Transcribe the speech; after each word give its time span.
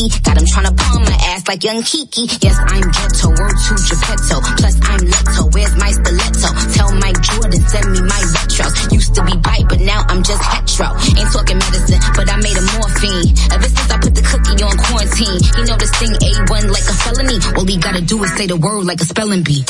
freaky. 0.00 0.20
Got 0.22 0.38
him 0.38 0.44
tryna 0.46 0.76
palm 0.76 1.02
my 1.04 1.18
ass 1.32 1.48
like 1.48 1.64
young 1.64 1.82
Kiki. 1.82 2.22
Yes, 2.40 2.56
I'm 2.58 2.90
ghetto, 2.90 3.28
word 3.28 3.56
to 3.56 3.72
Geppetto. 3.76 4.40
Plus 4.56 4.76
I'm 4.82 5.00
Letto. 5.00 5.50
where's 5.52 5.76
my 5.76 5.90
stiletto? 5.90 6.48
Tell 6.74 6.92
Mike 6.96 7.20
Jordan, 7.20 7.60
send 7.68 7.92
me 7.92 8.00
my 8.02 8.20
retros. 8.32 8.92
Used 8.92 9.14
to 9.14 9.24
be 9.24 9.36
bite, 9.36 9.66
but 9.68 9.80
now 9.80 10.02
I'm 10.08 10.22
just 10.22 10.42
hetero. 10.42 10.88
Ain't 11.18 11.32
talking 11.32 11.58
medicine, 11.58 12.00
but 12.16 12.30
I 12.30 12.36
made 12.36 12.56
a 12.56 12.64
morphine. 12.76 13.28
Ever 13.52 13.68
since 13.68 13.90
I 13.90 13.98
put 13.98 14.14
the 14.14 14.22
cookie 14.22 14.62
on 14.62 14.76
quarantine, 14.78 15.40
he 15.56 15.62
know 15.64 15.76
this 15.76 15.92
thing 15.98 16.12
A1 16.12 16.70
like 16.70 16.86
a 16.88 16.96
felony. 17.04 17.38
All 17.56 17.66
he 17.66 17.76
gotta 17.78 18.02
do 18.02 18.22
is 18.24 18.32
say 18.36 18.46
the 18.46 18.56
word 18.56 18.84
like 18.84 19.00
a 19.00 19.04
spelling 19.04 19.42
bee. 19.42 19.64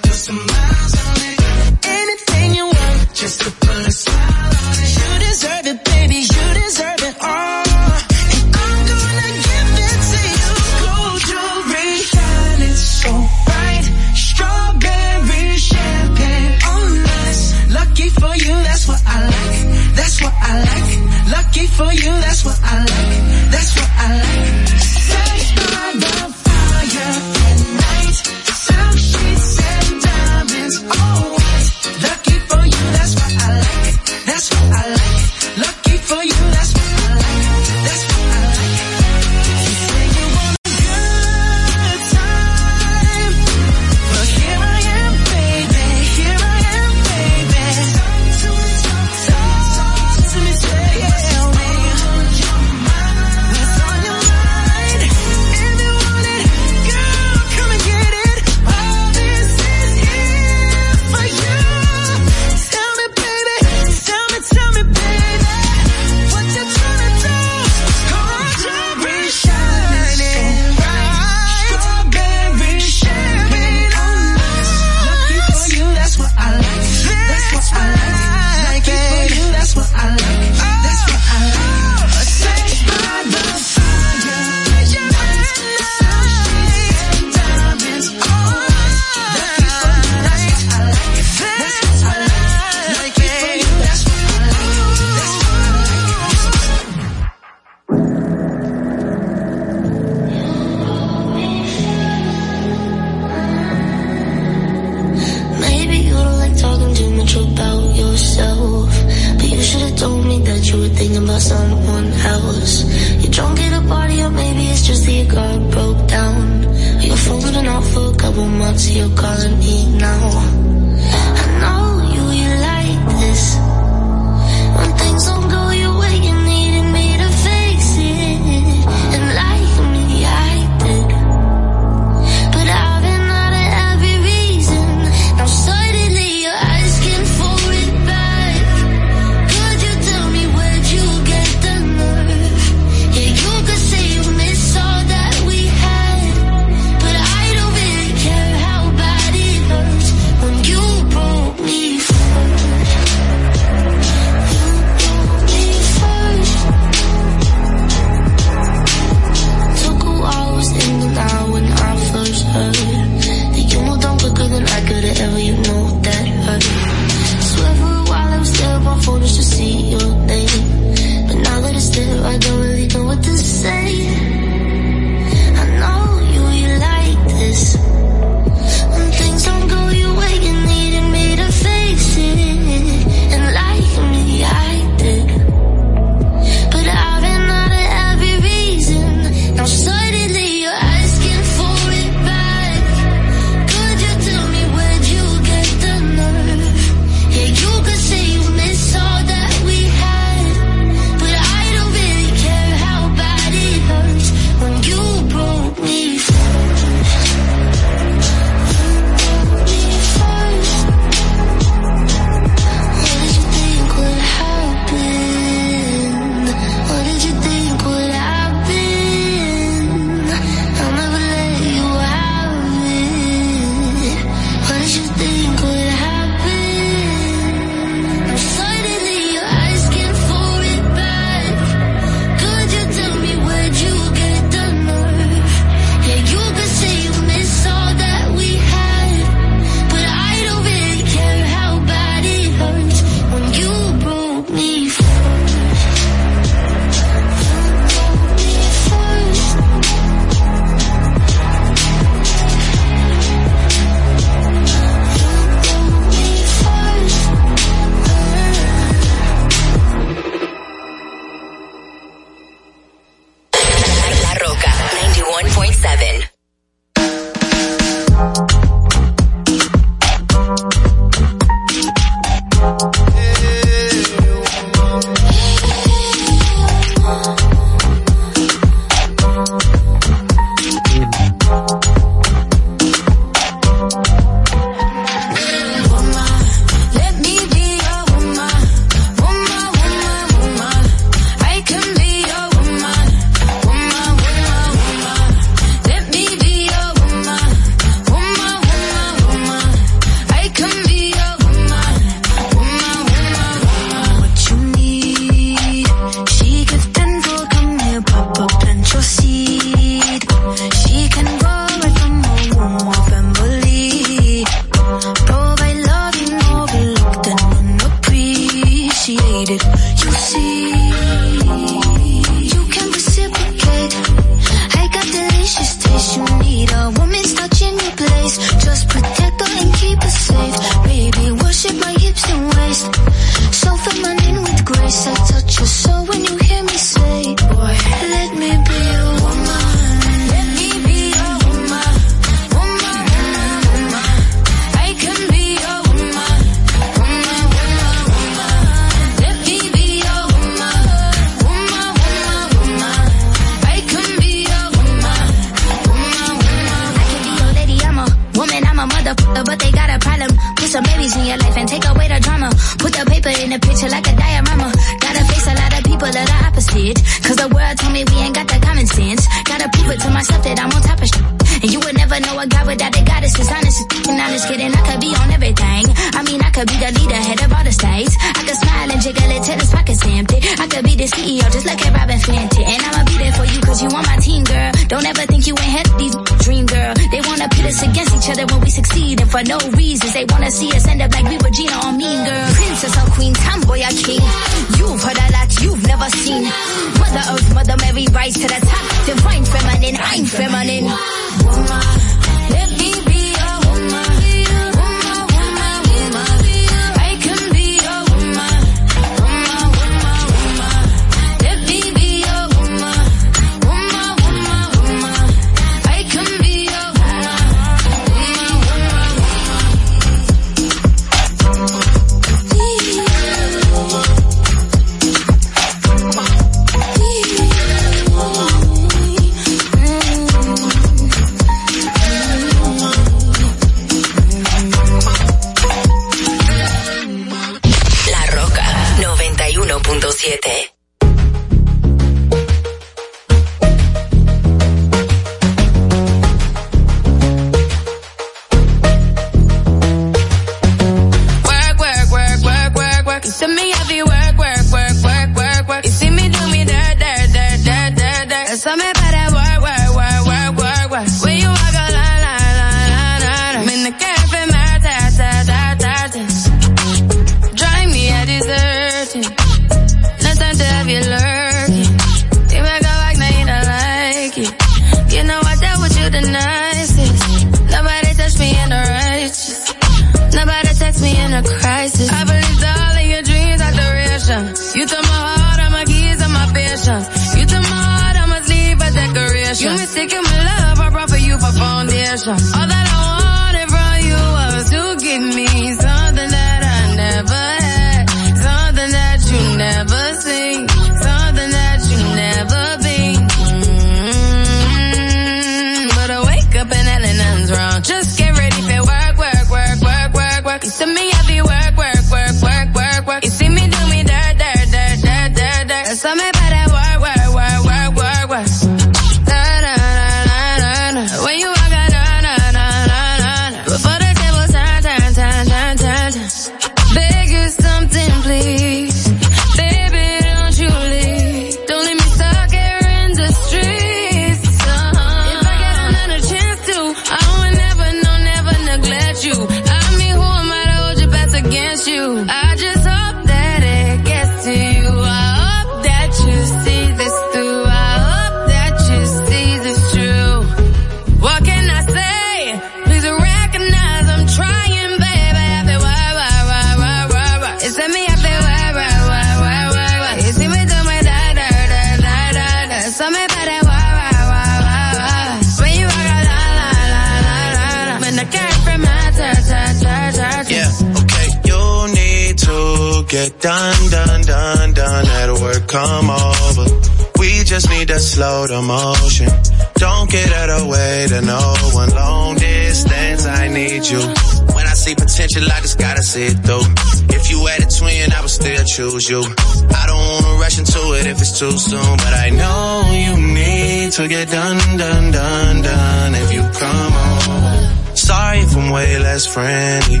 friendly. 599.36 600.00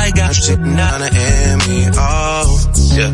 I 0.00 0.12
got 0.14 0.36
you 0.36 0.42
sitting 0.48 0.78
an 0.78 1.02
in 1.02 1.92
oh, 1.98 2.46
yeah. 2.94 3.10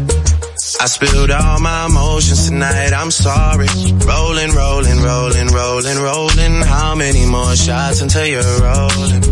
I 0.83 0.87
spilled 0.87 1.31
all 1.31 1.61
my 1.61 1.87
emotions 1.87 2.49
tonight, 2.49 2.93
I'm 2.93 3.11
sorry. 3.11 3.69
Rolling, 4.05 4.53
rolling, 4.53 5.01
rolling, 5.01 5.49
rolling, 5.49 5.99
rolling. 5.99 6.55
How 6.61 6.95
many 6.95 7.25
more 7.25 7.57
shots 7.57 8.03
until 8.03 8.27
you're 8.27 8.55
rolling? 8.61 9.23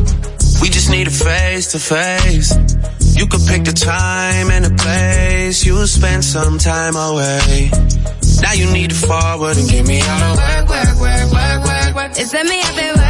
We 0.62 0.68
just 0.76 0.88
need 0.90 1.08
a 1.08 1.16
face 1.28 1.72
to 1.72 1.78
face. 1.78 2.56
You 3.18 3.26
could 3.26 3.44
pick 3.46 3.64
the 3.64 3.76
time 3.76 4.48
and 4.50 4.64
the 4.64 4.74
place. 4.82 5.66
You'll 5.66 5.86
spend 5.86 6.24
some 6.24 6.56
time 6.56 6.96
away. 6.96 7.70
Now 8.40 8.54
you 8.54 8.66
need 8.72 8.90
to 8.90 8.96
forward 8.96 9.58
and 9.58 9.68
give 9.68 9.86
me 9.86 10.00
out 10.00 10.22
of 10.22 10.38
work, 10.38 10.68
work, 10.72 10.94
work, 11.04 11.32
work, 11.36 11.60
work, 11.68 11.94
work. 11.96 12.12
It's 12.16 12.32
me 12.32 12.60
up. 12.62 13.07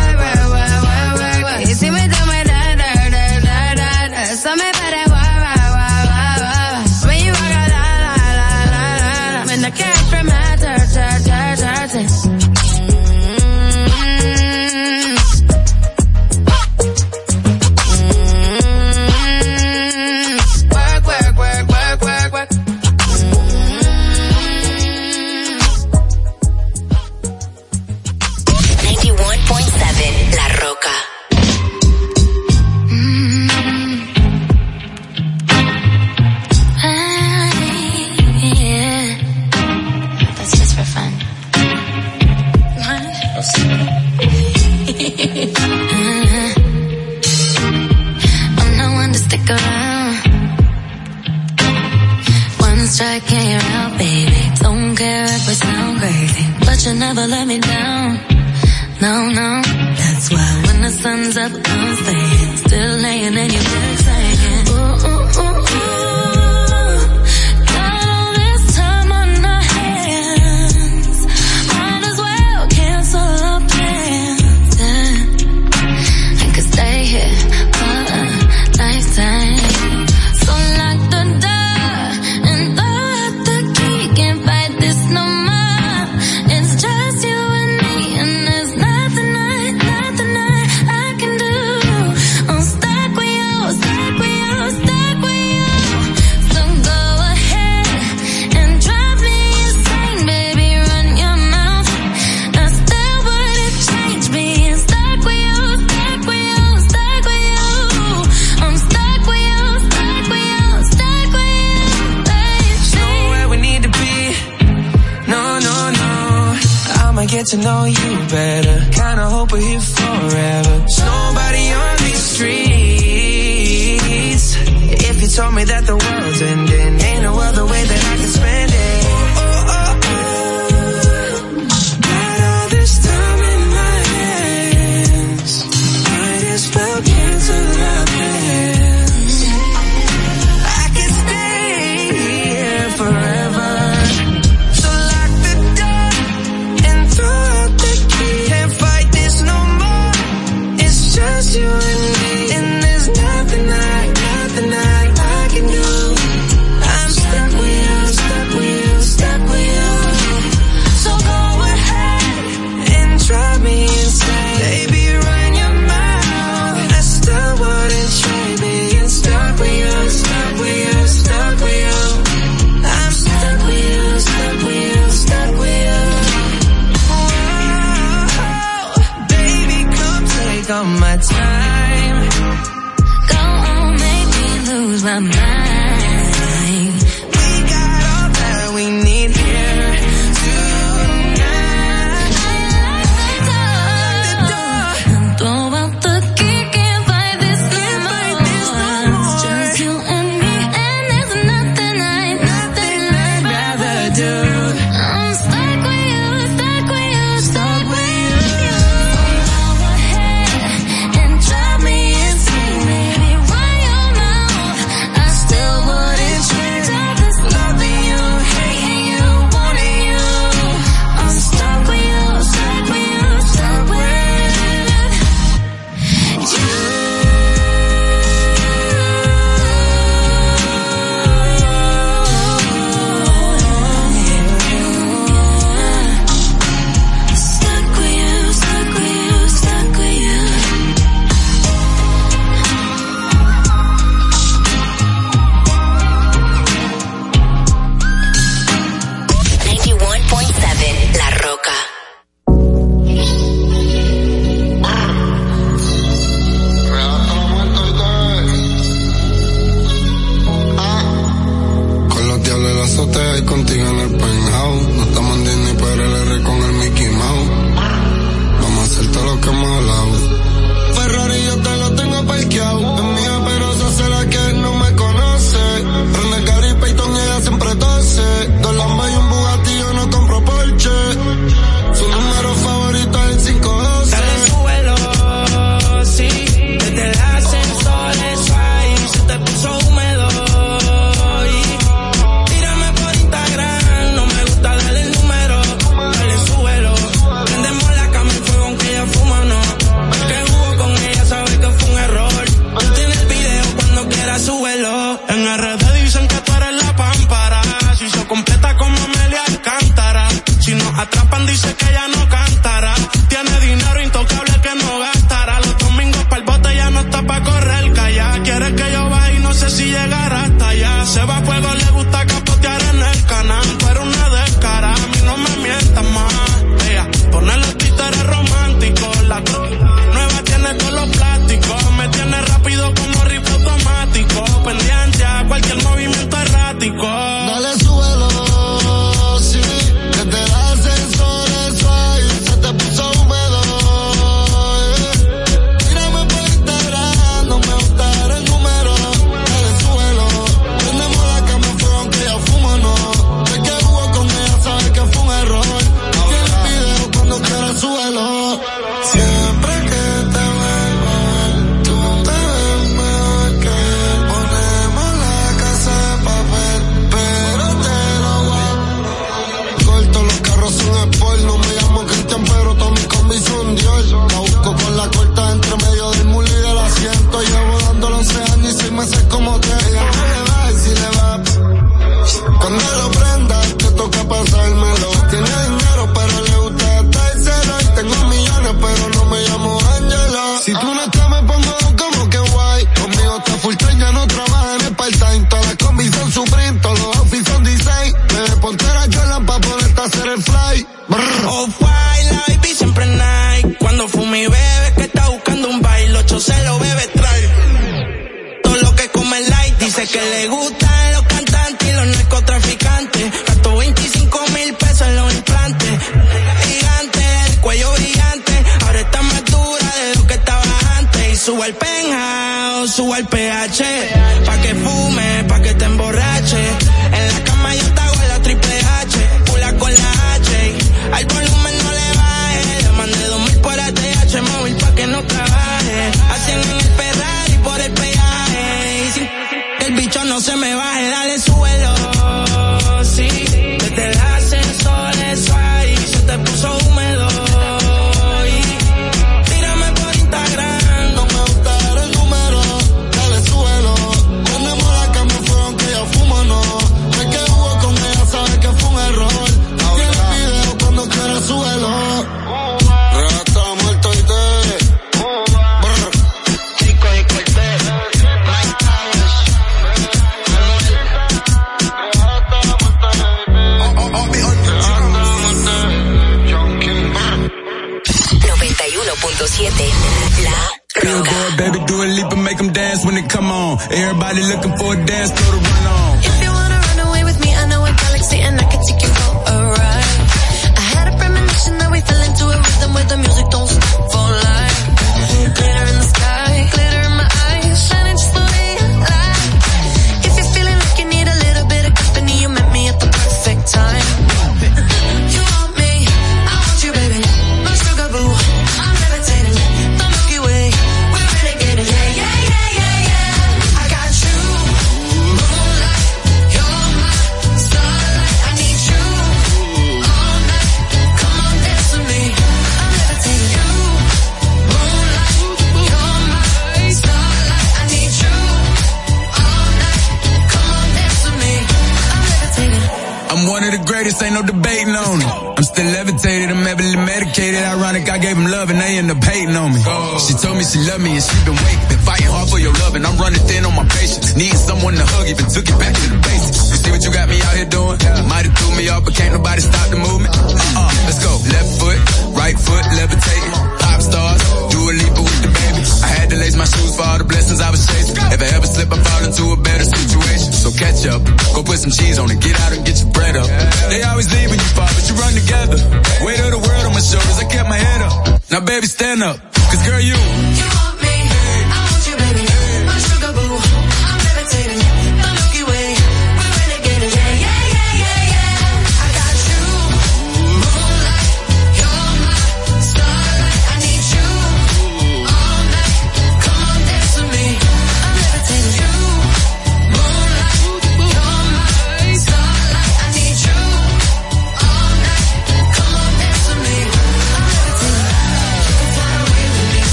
gave 538.29 538.37
them 538.37 538.51
love 538.51 538.69
and 538.71 538.79
they 538.79 538.99
end 538.99 539.11
up 539.11 539.25
hating 539.25 539.57
on 539.57 539.73
me. 539.73 539.81
She 540.21 540.35
told 540.35 540.59
me 540.59 540.65
she 540.65 540.79
loved 540.85 541.03
me 541.03 541.13
and 541.17 541.23
she 541.23 541.45
been 541.45 541.57
waiting 541.65 541.98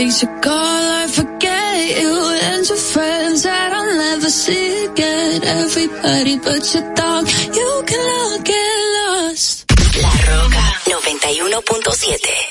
I 0.00 0.08
never. 3.96 5.44
Everybody 5.44 6.38
but 6.38 6.64
you 7.52 7.82
can 7.84 8.44
lost. 8.94 9.64
La 10.00 10.10
Roca 10.28 10.64
91.7. 10.86 12.48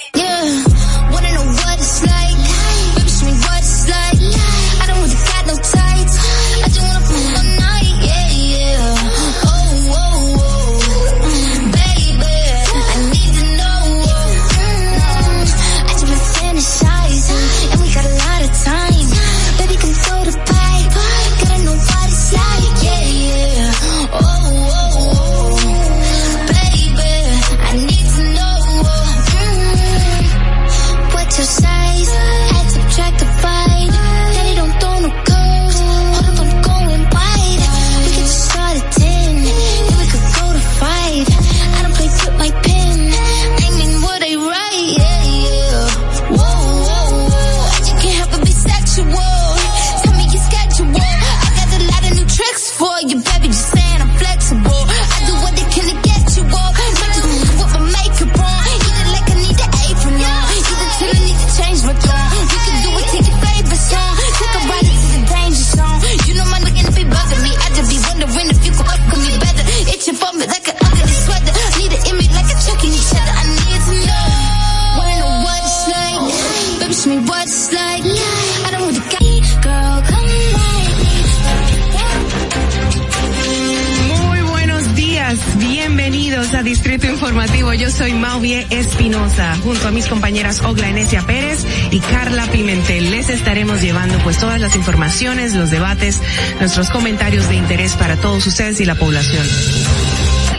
Yo 87.77 87.91
soy 87.91 88.13
Mauvie 88.13 88.65
Espinosa, 88.71 89.55
junto 89.63 89.87
a 89.87 89.91
mis 89.91 90.07
compañeras 90.07 90.63
Ogla 90.63 90.89
Enesia 90.89 91.21
Pérez 91.21 91.63
y 91.91 91.99
Carla 91.99 92.47
Pimentel. 92.47 93.11
Les 93.11 93.29
estaremos 93.29 93.83
llevando 93.83 94.17
pues 94.23 94.39
todas 94.39 94.59
las 94.59 94.75
informaciones, 94.75 95.53
los 95.53 95.69
debates, 95.69 96.19
nuestros 96.59 96.89
comentarios 96.89 97.47
de 97.47 97.55
interés 97.55 97.93
para 97.93 98.15
todos 98.17 98.47
ustedes 98.47 98.81
y 98.81 98.85
la 98.85 98.95
población. 98.95 99.45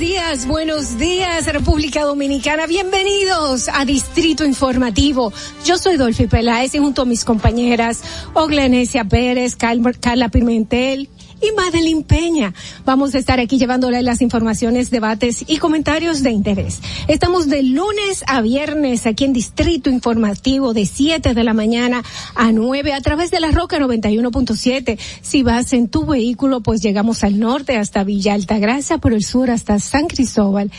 Días, 0.00 0.46
buenos 0.46 0.96
días 0.96 1.44
República 1.52 2.04
Dominicana, 2.04 2.66
bienvenidos 2.66 3.68
a 3.68 3.84
Distrito 3.84 4.46
Informativo. 4.46 5.30
Yo 5.66 5.76
soy 5.76 5.98
Dolphy 5.98 6.26
Peláez 6.26 6.74
y 6.74 6.78
junto 6.78 7.02
a 7.02 7.04
mis 7.04 7.22
compañeras 7.22 8.02
Oglenesia 8.32 9.04
Pérez, 9.04 9.56
Carla 9.56 10.30
Pimentel 10.30 11.10
y 11.40 11.52
Madeline 11.52 12.02
Peña. 12.02 12.54
Vamos 12.84 13.14
a 13.14 13.18
estar 13.18 13.40
aquí 13.40 13.58
llevándole 13.58 14.02
las 14.02 14.22
informaciones, 14.22 14.90
debates 14.90 15.44
y 15.46 15.58
comentarios 15.58 16.22
de 16.22 16.30
interés. 16.30 16.80
Estamos 17.08 17.48
de 17.48 17.62
lunes 17.62 18.24
a 18.26 18.40
viernes 18.40 19.06
aquí 19.06 19.24
en 19.24 19.32
Distrito 19.32 19.90
Informativo 19.90 20.74
de 20.74 20.86
7 20.86 21.34
de 21.34 21.44
la 21.44 21.54
mañana 21.54 22.02
a 22.34 22.52
9 22.52 22.92
a 22.92 23.00
través 23.00 23.30
de 23.30 23.40
la 23.40 23.50
Roca 23.50 23.78
91.7. 23.78 24.98
Si 25.22 25.42
vas 25.42 25.72
en 25.72 25.88
tu 25.88 26.06
vehículo, 26.06 26.60
pues 26.60 26.82
llegamos 26.82 27.24
al 27.24 27.38
norte 27.38 27.76
hasta 27.76 28.04
Villa 28.04 28.34
Altagracia, 28.34 28.98
por 28.98 29.12
el 29.12 29.24
sur 29.24 29.50
hasta 29.50 29.78
San 29.78 30.06
Cristóbal 30.06 30.70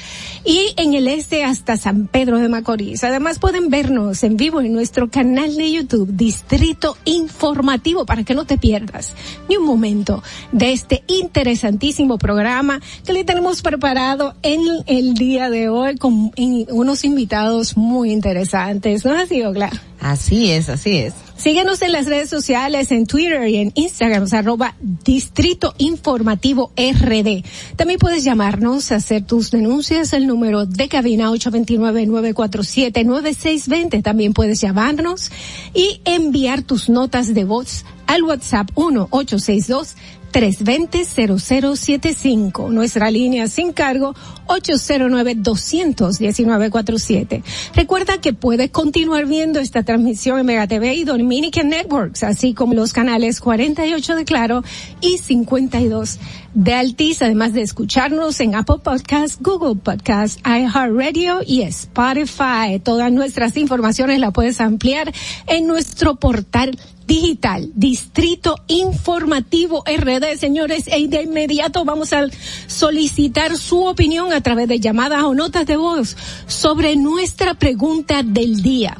y 0.45 0.73
en 0.77 0.93
el 0.93 1.07
este 1.07 1.43
hasta 1.43 1.77
San 1.77 2.07
Pedro 2.07 2.39
de 2.39 2.49
Macorís. 2.49 3.03
Además 3.03 3.39
pueden 3.39 3.69
vernos 3.69 4.23
en 4.23 4.37
vivo 4.37 4.61
en 4.61 4.73
nuestro 4.73 5.09
canal 5.09 5.55
de 5.55 5.71
YouTube 5.71 6.09
Distrito 6.11 6.97
Informativo 7.05 8.05
para 8.05 8.23
que 8.23 8.35
no 8.35 8.45
te 8.45 8.57
pierdas 8.57 9.13
ni 9.49 9.57
un 9.57 9.65
momento 9.65 10.23
de 10.51 10.73
este 10.73 11.03
interesantísimo 11.07 12.17
programa 12.17 12.81
que 13.05 13.13
le 13.13 13.23
tenemos 13.23 13.61
preparado 13.61 14.35
en 14.41 14.59
el 14.87 15.13
día 15.13 15.49
de 15.49 15.69
hoy 15.69 15.95
con 15.97 16.33
unos 16.69 17.05
invitados 17.05 17.77
muy 17.77 18.11
interesantes. 18.11 19.05
¿No 19.05 19.15
es 19.15 19.21
así, 19.23 19.41
Ogla? 19.43 19.71
Así 19.99 20.51
es, 20.51 20.67
así 20.69 20.97
es. 20.97 21.13
Síguenos 21.37 21.81
en 21.81 21.91
las 21.91 22.05
redes 22.05 22.29
sociales, 22.29 22.91
en 22.91 23.07
Twitter 23.07 23.47
y 23.47 23.57
en 23.57 23.71
Instagram, 23.73 24.27
arroba 24.31 24.75
Distrito 24.79 25.73
Informativo 25.79 26.71
RD. 26.77 27.43
También 27.75 27.99
puedes 27.99 28.23
llamarnos 28.23 28.91
a 28.91 28.97
hacer 28.97 29.25
tus 29.25 29.49
denuncias, 29.49 30.13
el 30.13 30.27
número 30.27 30.67
de 30.67 30.87
cabina 30.87 31.31
829-947-9620. 31.31 34.03
También 34.03 34.33
puedes 34.33 34.61
llamarnos 34.61 35.31
y 35.73 35.99
enviar 36.05 36.61
tus 36.61 36.89
notas 36.89 37.33
de 37.33 37.43
voz 37.43 37.85
al 38.05 38.21
WhatsApp 38.23 38.69
1-862 38.75 39.95
320-0075. 40.31 42.69
Nuestra 42.69 43.11
línea 43.11 43.47
sin 43.47 43.73
cargo 43.73 44.15
809-219-47. 44.47 47.43
Recuerda 47.75 48.19
que 48.19 48.33
puedes 48.33 48.71
continuar 48.71 49.25
viendo 49.25 49.59
esta 49.59 49.83
transmisión 49.83 50.39
en 50.39 50.45
Mega 50.45 50.67
TV 50.67 50.95
y 50.95 51.03
Dominican 51.03 51.69
Networks, 51.69 52.23
así 52.23 52.53
como 52.53 52.73
los 52.73 52.93
canales 52.93 53.39
48 53.39 54.15
de 54.15 54.25
Claro 54.25 54.63
y 55.01 55.17
52 55.17 56.19
de 56.53 56.73
Altiz, 56.73 57.21
además 57.21 57.53
de 57.53 57.61
escucharnos 57.61 58.39
en 58.41 58.55
Apple 58.55 58.77
Podcasts, 58.83 59.39
Google 59.41 59.75
Podcasts, 59.75 60.41
iHeartRadio 60.45 61.41
y 61.45 61.61
Spotify. 61.61 62.79
Todas 62.83 63.11
nuestras 63.11 63.55
informaciones 63.57 64.19
las 64.19 64.33
puedes 64.33 64.59
ampliar 64.59 65.13
en 65.47 65.67
nuestro 65.67 66.15
portal 66.15 66.77
digital, 67.11 67.69
Distrito 67.75 68.55
Informativo 68.67 69.83
RD, 69.85 70.37
señores, 70.37 70.85
y 70.87 71.09
de 71.09 71.23
inmediato 71.23 71.83
vamos 71.83 72.13
a 72.13 72.25
solicitar 72.67 73.57
su 73.57 73.83
opinión 73.83 74.31
a 74.31 74.39
través 74.39 74.69
de 74.69 74.79
llamadas 74.79 75.23
o 75.23 75.33
notas 75.33 75.65
de 75.65 75.75
voz 75.75 76.15
sobre 76.47 76.95
nuestra 76.95 77.53
pregunta 77.55 78.23
del 78.23 78.61
día. 78.61 78.97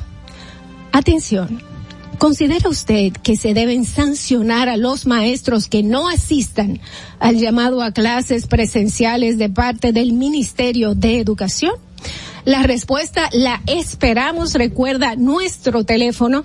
Atención. 0.91 1.63
¿Considera 2.17 2.67
usted 2.67 3.13
que 3.13 3.37
se 3.37 3.53
deben 3.53 3.85
sancionar 3.85 4.67
a 4.67 4.75
los 4.75 5.07
maestros 5.07 5.67
que 5.67 5.81
no 5.81 6.09
asistan 6.09 6.81
al 7.17 7.37
llamado 7.37 7.81
a 7.81 7.93
clases 7.93 8.45
presenciales 8.45 9.37
de 9.37 9.49
parte 9.49 9.93
del 9.93 10.11
Ministerio 10.11 10.95
de 10.95 11.19
Educación? 11.19 11.75
La 12.43 12.63
respuesta 12.63 13.29
la 13.31 13.61
esperamos. 13.67 14.53
Recuerda 14.53 15.15
nuestro 15.15 15.85
teléfono 15.85 16.43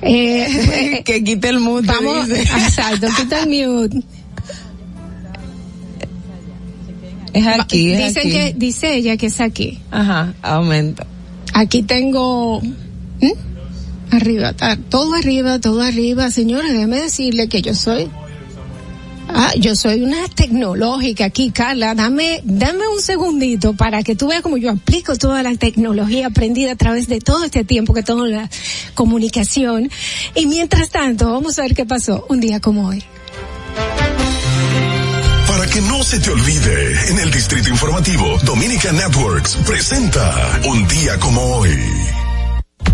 Eh, 0.01 1.01
que 1.05 1.23
quite 1.23 1.49
el 1.49 1.59
mute. 1.59 1.87
Vamos, 1.87 2.27
dice. 2.27 2.41
exacto, 2.57 3.07
quita 3.17 3.43
el 3.43 3.49
mute. 3.49 4.03
Es 7.33 7.45
aquí, 7.45 7.91
es 7.91 8.15
Dicen 8.15 8.27
aquí. 8.27 8.31
que, 8.31 8.53
dice 8.57 8.95
ella 8.95 9.17
que 9.17 9.27
es 9.27 9.41
aquí. 9.41 9.79
Ajá, 9.91 10.33
aumento. 10.41 11.05
Aquí 11.53 11.83
tengo, 11.83 12.61
¿Mm? 12.61 13.31
Arriba, 14.11 14.53
todo 14.89 15.13
arriba, 15.13 15.59
todo 15.59 15.81
arriba. 15.81 16.31
Señora, 16.31 16.71
déjeme 16.71 16.99
decirle 17.01 17.47
que 17.47 17.61
yo 17.61 17.75
soy 17.75 18.09
Ah, 19.29 19.53
yo 19.57 19.75
soy 19.75 20.01
una 20.01 20.27
tecnológica 20.29 21.25
aquí, 21.25 21.51
Carla. 21.51 21.93
Dame, 21.95 22.41
dame 22.43 22.87
un 22.87 23.01
segundito 23.01 23.73
para 23.73 24.03
que 24.03 24.15
tú 24.15 24.27
veas 24.27 24.41
cómo 24.41 24.57
yo 24.57 24.71
aplico 24.71 25.15
toda 25.15 25.43
la 25.43 25.55
tecnología 25.55 26.27
aprendida 26.27 26.71
a 26.71 26.75
través 26.75 27.07
de 27.07 27.19
todo 27.19 27.43
este 27.43 27.63
tiempo 27.63 27.93
que 27.93 28.03
en 28.07 28.31
la 28.31 28.49
comunicación. 28.93 29.89
Y 30.35 30.45
mientras 30.45 30.89
tanto, 30.89 31.31
vamos 31.31 31.59
a 31.59 31.63
ver 31.63 31.75
qué 31.75 31.85
pasó 31.85 32.25
un 32.29 32.39
día 32.39 32.59
como 32.59 32.87
hoy. 32.87 33.03
Para 35.47 35.67
que 35.67 35.81
no 35.81 36.03
se 36.03 36.19
te 36.19 36.29
olvide, 36.29 37.09
en 37.09 37.19
el 37.19 37.31
Distrito 37.31 37.69
Informativo, 37.69 38.37
Dominica 38.43 38.91
Networks 38.91 39.57
presenta 39.65 40.61
Un 40.65 40.87
día 40.87 41.17
como 41.19 41.41
hoy. 41.57 42.26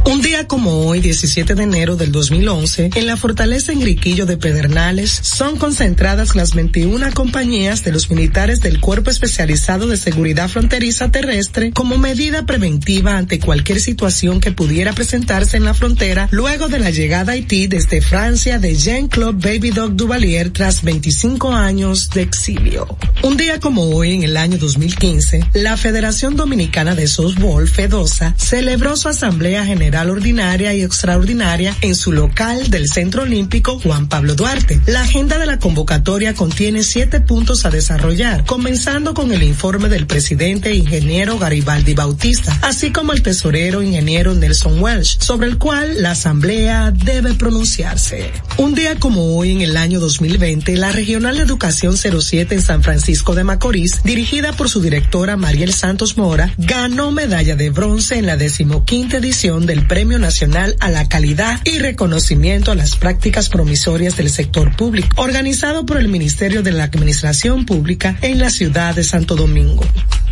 Un 0.05 0.21
día 0.21 0.47
como 0.47 0.85
hoy, 0.85 0.99
17 0.99 1.55
de 1.55 1.63
enero 1.63 1.95
del 1.95 2.11
2011, 2.11 2.89
en 2.95 3.07
la 3.07 3.15
fortaleza 3.15 3.71
Enriquillo 3.71 4.25
de 4.25 4.35
Pedernales 4.35 5.09
son 5.09 5.57
concentradas 5.57 6.35
las 6.35 6.53
21 6.53 7.11
compañías 7.13 7.83
de 7.83 7.93
los 7.93 8.09
militares 8.09 8.59
del 8.59 8.81
Cuerpo 8.81 9.09
Especializado 9.09 9.87
de 9.87 9.95
Seguridad 9.95 10.49
Fronteriza 10.49 11.09
Terrestre 11.09 11.71
como 11.71 11.97
medida 11.97 12.45
preventiva 12.45 13.17
ante 13.17 13.39
cualquier 13.39 13.79
situación 13.79 14.41
que 14.41 14.51
pudiera 14.51 14.91
presentarse 14.93 15.57
en 15.57 15.63
la 15.63 15.73
frontera 15.73 16.27
luego 16.31 16.67
de 16.67 16.79
la 16.79 16.89
llegada 16.89 17.31
a 17.31 17.35
Haití 17.35 17.67
desde 17.67 18.01
Francia 18.01 18.59
de 18.59 18.75
Jean-Claude 18.75 19.39
Baby 19.39 19.71
Dog 19.71 19.95
Duvalier 19.95 20.49
tras 20.49 20.83
25 20.83 21.51
años 21.53 22.09
de 22.09 22.23
exilio. 22.23 22.97
Un 23.21 23.37
día 23.37 23.59
como 23.59 23.83
hoy, 23.95 24.15
en 24.15 24.23
el 24.23 24.35
año 24.35 24.57
2015, 24.57 25.45
la 25.53 25.77
Federación 25.77 26.35
Dominicana 26.35 26.93
de 26.93 27.07
Softball, 27.07 27.67
FEDOSA, 27.69 28.35
celebró 28.37 28.97
su 28.97 29.07
Asamblea 29.07 29.65
General 29.65 29.82
Ordinaria 29.91 30.73
y 30.73 30.81
Extraordinaria 30.81 31.75
en 31.81 31.95
su 31.95 32.11
local 32.11 32.69
del 32.69 32.88
Centro 32.88 33.23
Olímpico 33.23 33.79
Juan 33.79 34.07
Pablo 34.07 34.36
Duarte. 34.36 34.81
La 34.86 35.01
agenda 35.01 35.38
de 35.38 35.45
la 35.45 35.59
convocatoria 35.59 36.34
contiene 36.34 36.84
siete 36.84 37.19
puntos 37.19 37.65
a 37.65 37.69
desarrollar, 37.69 38.45
comenzando 38.45 39.13
con 39.13 39.31
el 39.31 39.43
informe 39.43 39.89
del 39.89 40.07
presidente 40.07 40.73
ingeniero 40.73 41.38
Garibaldi 41.38 41.93
Bautista, 41.93 42.57
así 42.61 42.91
como 42.91 43.13
el 43.13 43.21
tesorero 43.21 43.81
ingeniero 43.81 44.34
Nelson 44.34 44.81
Welsh, 44.81 45.19
sobre 45.19 45.47
el 45.47 45.57
cual 45.57 46.01
la 46.01 46.11
Asamblea 46.11 46.91
debe 46.91 47.34
pronunciarse. 47.34 48.31
Un 48.57 48.75
día 48.75 48.97
como 48.99 49.38
hoy, 49.38 49.51
en 49.51 49.61
el 49.61 49.77
año 49.77 49.99
2020, 49.99 50.75
la 50.77 50.91
Regional 50.91 51.38
de 51.38 51.43
Educación 51.43 51.97
07 51.97 52.55
en 52.55 52.61
San 52.61 52.84
Francisco 52.84 53.36
de 53.36 53.43
Macorís, 53.43 54.01
dirigida 54.03 54.53
por 54.53 54.69
su 54.69 54.81
directora 54.81 55.38
Mariel 55.38 55.73
Santos 55.73 56.17
Mora, 56.17 56.53
ganó 56.57 57.11
medalla 57.11 57.55
de 57.55 57.69
bronce 57.69 58.15
en 58.15 58.25
la 58.25 58.38
decimoquinta 58.38 59.17
edición 59.17 59.65
del 59.74 59.88
Premio 59.88 60.19
Nacional 60.19 60.76
a 60.82 60.91
la 60.91 61.09
Calidad 61.09 61.59
y 61.63 61.80
Reconocimiento 61.80 62.71
a 62.71 62.76
las 62.76 62.95
Prácticas 62.95 63.49
Promisorias 63.49 64.15
del 64.15 64.30
Sector 64.30 64.76
Público, 64.76 65.19
organizado 65.19 65.84
por 65.84 65.97
el 65.97 66.09
Ministerio 66.09 66.61
de 66.61 66.71
la 66.71 66.84
Administración 66.84 67.65
Pública 67.65 68.15
en 68.21 68.38
la 68.38 68.51
ciudad 68.51 68.93
de 68.93 69.03
Santo 69.03 69.36
Domingo. 69.36 69.84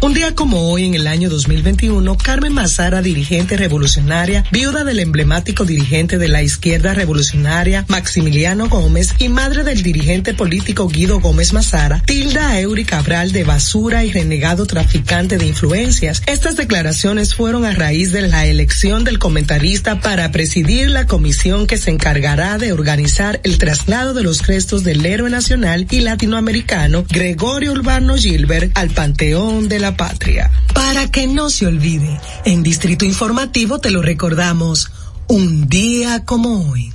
Un 0.03 0.15
día 0.15 0.33
como 0.33 0.71
hoy, 0.71 0.85
en 0.85 0.95
el 0.95 1.05
año 1.05 1.29
2021, 1.29 2.17
Carmen 2.17 2.53
Mazara, 2.53 3.03
dirigente 3.03 3.55
revolucionaria, 3.55 4.43
viuda 4.51 4.83
del 4.83 4.99
emblemático 4.99 5.63
dirigente 5.63 6.17
de 6.17 6.27
la 6.27 6.41
izquierda 6.41 6.95
revolucionaria, 6.95 7.85
Maximiliano 7.87 8.67
Gómez, 8.67 9.13
y 9.19 9.29
madre 9.29 9.63
del 9.63 9.83
dirigente 9.83 10.33
político 10.33 10.87
Guido 10.87 11.19
Gómez 11.19 11.53
Mazara, 11.53 12.01
tilda 12.03 12.49
a 12.49 12.59
Eury 12.59 12.83
Cabral 12.83 13.31
de 13.31 13.43
basura 13.43 14.03
y 14.03 14.11
renegado 14.11 14.65
traficante 14.65 15.37
de 15.37 15.45
influencias. 15.45 16.23
Estas 16.25 16.57
declaraciones 16.57 17.35
fueron 17.35 17.63
a 17.63 17.73
raíz 17.73 18.11
de 18.11 18.27
la 18.27 18.47
elección 18.47 19.03
del 19.03 19.19
comentarista 19.21 20.01
para 20.01 20.31
presidir 20.31 20.89
la 20.89 21.05
comisión 21.05 21.67
que 21.67 21.77
se 21.77 21.91
encargará 21.91 22.57
de 22.57 22.73
organizar 22.73 23.39
el 23.43 23.59
traslado 23.59 24.15
de 24.15 24.23
los 24.23 24.47
restos 24.47 24.83
del 24.83 25.05
héroe 25.05 25.29
nacional 25.29 25.85
y 25.91 25.99
latinoamericano 25.99 27.05
Gregorio 27.07 27.71
Urbano 27.73 28.17
Gilbert 28.17 28.75
al 28.75 28.89
Panteón 28.89 29.69
de 29.69 29.77
la 29.77 29.95
Patria. 29.95 30.49
Para 30.73 31.11
que 31.11 31.27
no 31.27 31.51
se 31.51 31.67
olvide, 31.67 32.19
en 32.45 32.63
Distrito 32.63 33.05
Informativo 33.05 33.79
te 33.79 33.91
lo 33.91 34.01
recordamos, 34.01 34.91
un 35.27 35.69
día 35.69 36.25
como 36.25 36.71
hoy. 36.71 36.91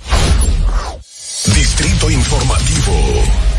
Distrito 1.55 2.11
Informativo. 2.11 3.56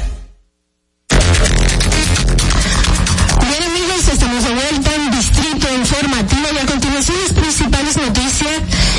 Informativo 6.00 6.48
y 6.54 6.58
a 6.60 6.66
continuación 6.68 7.18
las 7.24 7.34
principales 7.34 7.98
noticias 7.98 8.52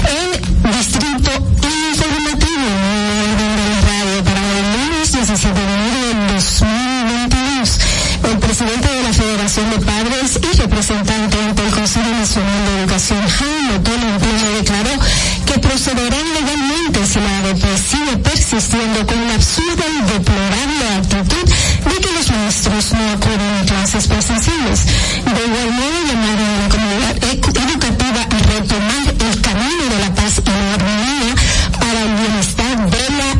en 0.02 0.72
Distrito 0.72 1.30
Informativo. 1.90 2.66
En 3.24 3.70
la 3.70 3.80
radio 3.82 4.24
para 4.24 4.40
el 4.58 4.90
lunes 4.90 5.12
17 5.12 5.60
de 5.60 5.74
enero 5.74 6.00
del 6.08 6.26
2022. 6.34 6.77
El 8.24 8.38
presidente 8.38 8.88
de 8.88 9.02
la 9.02 9.12
Federación 9.12 9.70
de 9.70 9.78
Padres 9.78 10.38
y 10.42 10.56
representante 10.58 11.38
ante 11.38 11.66
el 11.66 11.70
Consejo 11.70 12.10
Nacional 12.10 12.66
de 12.66 12.80
Educación, 12.80 13.20
Jaime 13.28 13.80
Pleno, 13.80 14.18
declaró 14.58 14.90
que 15.46 15.58
procederán 15.58 16.26
legalmente 16.34 17.06
si 17.06 17.20
la 17.20 17.38
ADP 17.38 17.64
sigue 17.78 18.16
persistiendo 18.18 19.06
con 19.06 19.26
la 19.26 19.34
absurda 19.34 19.84
y 19.88 20.12
deplorable 20.12 20.88
actitud 20.98 21.50
de 21.88 22.00
que 22.00 22.12
los 22.12 22.30
maestros 22.30 22.92
no 22.92 23.12
acuden 23.12 23.54
a 23.60 23.66
clases 23.66 24.06
presenciales. 24.06 24.84
De 25.24 25.44
igual 25.46 25.70
modo, 25.72 25.98
llamaron 26.08 26.48
a 26.48 26.62
la 26.62 26.68
comunidad 26.68 27.16
educativa 27.24 28.22
a 28.22 28.38
retomar 28.38 29.04
el 29.08 29.40
camino 29.40 29.84
de 29.90 29.98
la 30.00 30.14
paz 30.14 30.32
y 30.38 30.50
la 30.50 30.74
armonía 30.74 31.34
para 31.78 32.02
el 32.02 32.14
bienestar 32.20 32.90
de 32.90 33.06
la 33.18 33.30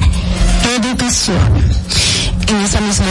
educación. 0.77 1.89
En 2.49 2.57
esa 2.65 2.81
misma 2.81 3.07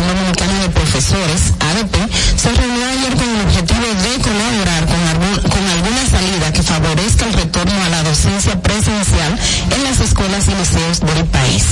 Asociación 0.00 0.06
Dominicana 0.06 0.60
de 0.60 0.68
Profesores, 0.70 1.40
ADP, 1.60 1.94
se 2.36 2.52
reunió 2.52 2.86
ayer 2.88 3.14
con 3.16 3.28
el 3.28 3.40
objetivo 3.46 3.86
de 4.00 4.22
colaborar 4.22 4.86
con, 4.86 5.64
alguna 5.70 6.06
salida 6.10 6.52
que 6.52 6.62
favorezca 6.62 7.26
el 7.26 7.32
retorno 7.34 7.84
a 7.84 7.88
la 7.90 8.02
docencia 8.02 8.60
presencial 8.62 9.38
en 9.70 9.84
las 9.84 10.00
escuelas 10.00 10.46
y 10.48 10.54
liceos 10.54 11.00
del 11.00 11.24
país. 11.26 11.64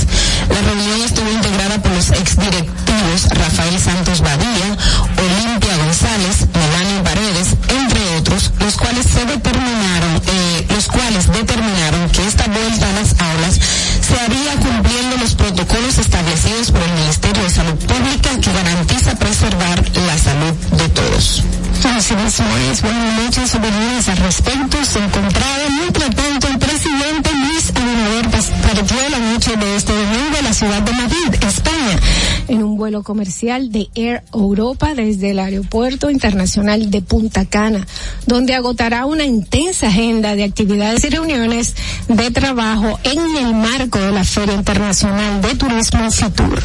La 0.49 0.61
reunión 0.61 1.01
estuvo 1.01 1.29
integrada 1.31 1.81
por 1.81 1.91
los 1.91 2.09
exdirectivos 2.11 3.29
Rafael 3.31 3.79
Santos 3.79 4.21
Badía, 4.21 4.77
Olimpia 5.17 5.77
González, 5.77 6.45
Melanie 6.53 7.01
Paredes, 7.03 7.47
entre 7.67 8.17
otros, 8.17 8.51
los 8.59 8.75
cuales 8.75 9.05
se 9.05 9.25
eh, 10.31 10.65
los 10.69 10.87
cuales 10.87 11.31
determinaron 11.31 12.09
que 12.09 12.25
esta 12.27 12.45
vuelta 12.47 12.89
a 12.89 12.93
las 12.93 13.15
aulas 13.19 13.59
se 14.09 14.19
haría 14.19 14.55
cumpliendo 14.55 15.17
los 15.17 15.35
protocolos 15.35 15.97
establecidos 15.99 16.71
por 16.71 16.81
el 16.81 16.93
Ministerio 16.93 17.43
de 17.43 17.49
Salud 17.49 17.75
Pública 17.75 18.29
que 18.41 18.51
garantiza 18.51 19.15
preservar 19.15 19.83
la 20.07 20.17
salud 20.17 20.53
de 20.71 20.89
todos. 20.89 21.43
Así 22.09 22.15
mismo 22.15 22.47
es, 22.71 22.81
bueno, 22.81 22.99
muchas 23.23 23.53
opiniones 23.53 24.09
al 24.09 24.17
respecto 24.17 24.83
se 24.83 24.97
encontraban. 24.97 25.77
Mientras 25.79 26.09
tanto, 26.15 26.47
el 26.47 26.57
presidente 26.57 27.29
Luis 27.35 27.71
Abinader 27.75 28.25
pas- 28.31 28.49
partió 28.63 29.09
la 29.11 29.19
noche 29.19 29.55
de 29.55 29.75
este 29.75 29.93
domingo 29.93 30.37
a 30.39 30.41
la 30.41 30.53
ciudad 30.55 30.81
de 30.81 30.91
Madrid, 30.93 31.35
España, 31.47 31.99
en 32.47 32.63
un 32.63 32.77
vuelo 32.77 33.03
comercial 33.03 33.71
de 33.71 33.89
Air 33.93 34.23
Europa 34.33 34.95
desde 34.95 35.29
el 35.31 35.39
Aeropuerto 35.39 36.09
Internacional 36.09 36.89
de 36.89 37.01
Punta 37.03 37.45
Cana, 37.45 37.85
donde 38.25 38.55
agotará 38.55 39.05
una 39.05 39.25
intensa 39.25 39.89
agenda 39.89 40.33
de 40.35 40.45
actividades 40.45 41.03
y 41.03 41.09
reuniones 41.09 41.75
de 42.07 42.31
trabajo 42.31 42.99
en 43.03 43.37
el 43.37 43.53
marco 43.53 43.99
de 43.99 44.11
la 44.13 44.23
Feria 44.23 44.55
Internacional 44.55 45.43
de 45.43 45.53
Turismo 45.53 46.09
Fitur. 46.09 46.59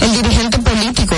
El 0.00 0.12
dirigente 0.22 0.58
político 0.58 1.09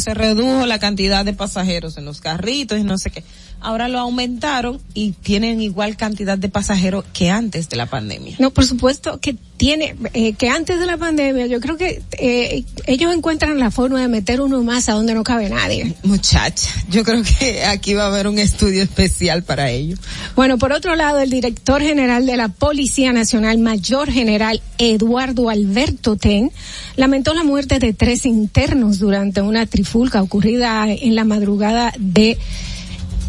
se 0.00 0.14
redujo 0.14 0.66
la 0.66 0.78
cantidad 0.78 1.24
de 1.24 1.32
pasajeros 1.32 1.96
en 1.96 2.04
los 2.04 2.20
carritos 2.20 2.78
y 2.78 2.84
no 2.84 2.98
sé 2.98 3.10
qué. 3.10 3.24
Ahora 3.60 3.88
lo 3.88 3.98
aumentaron 3.98 4.80
y 4.94 5.12
tienen 5.12 5.60
igual 5.60 5.96
cantidad 5.96 6.36
de 6.36 6.48
pasajeros 6.48 7.04
que 7.12 7.30
antes 7.30 7.68
de 7.68 7.76
la 7.76 7.86
pandemia. 7.86 8.36
No, 8.38 8.50
por 8.50 8.66
supuesto 8.66 9.18
que 9.18 9.36
tiene, 9.56 9.96
eh, 10.12 10.34
que 10.34 10.50
antes 10.50 10.78
de 10.78 10.86
la 10.86 10.98
pandemia, 10.98 11.46
yo 11.46 11.58
creo 11.60 11.76
que 11.76 12.02
eh, 12.18 12.64
ellos 12.86 13.14
encuentran 13.14 13.58
la 13.58 13.70
forma 13.70 14.00
de 14.00 14.08
meter 14.08 14.40
uno 14.40 14.62
más 14.62 14.88
a 14.88 14.92
donde 14.92 15.14
no 15.14 15.24
cabe 15.24 15.48
nadie. 15.48 15.94
Muchacha, 16.02 16.70
yo 16.90 17.02
creo 17.02 17.22
que 17.22 17.64
aquí 17.64 17.94
va 17.94 18.04
a 18.04 18.06
haber 18.08 18.28
un 18.28 18.38
estudio 18.38 18.82
especial 18.82 19.42
para 19.42 19.70
ello. 19.70 19.96
Bueno, 20.34 20.58
por 20.58 20.72
otro 20.72 20.94
lado, 20.94 21.18
el 21.20 21.30
director 21.30 21.80
general 21.80 22.26
de 22.26 22.36
la 22.36 22.48
Policía 22.48 23.12
Nacional, 23.12 23.58
Mayor 23.58 24.10
General 24.10 24.60
Eduardo 24.78 25.48
Alberto 25.48 26.16
Ten, 26.16 26.52
lamentó 26.96 27.34
la 27.34 27.44
muerte 27.44 27.78
de 27.78 27.92
tres 27.92 28.26
internos 28.26 28.98
durante 28.98 29.40
una 29.40 29.66
trifulca 29.66 30.22
ocurrida 30.22 30.90
en 30.90 31.14
la 31.14 31.24
madrugada 31.24 31.92
de 31.98 32.38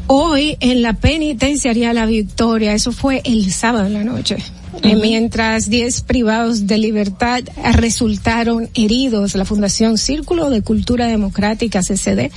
hoy 0.08 0.58
en 0.60 0.82
la 0.82 0.94
penitenciaría 0.94 1.94
La 1.94 2.06
Victoria. 2.06 2.74
Eso 2.74 2.92
fue 2.92 3.22
el 3.26 3.52
sábado 3.52 3.86
en 3.86 3.94
la 3.94 4.04
noche. 4.04 4.38
Eh, 4.84 4.96
mientras 4.96 5.70
10 5.70 6.02
privados 6.02 6.68
de 6.68 6.78
libertad 6.78 7.42
resultaron 7.74 8.70
heridos, 8.76 9.36
la 9.36 9.46
Fundación 9.46 9.98
Círculo 9.98 10.50
de 10.50 10.62
Cultura 10.62 11.08
Democrática, 11.08 11.82
CCD, 11.82 12.32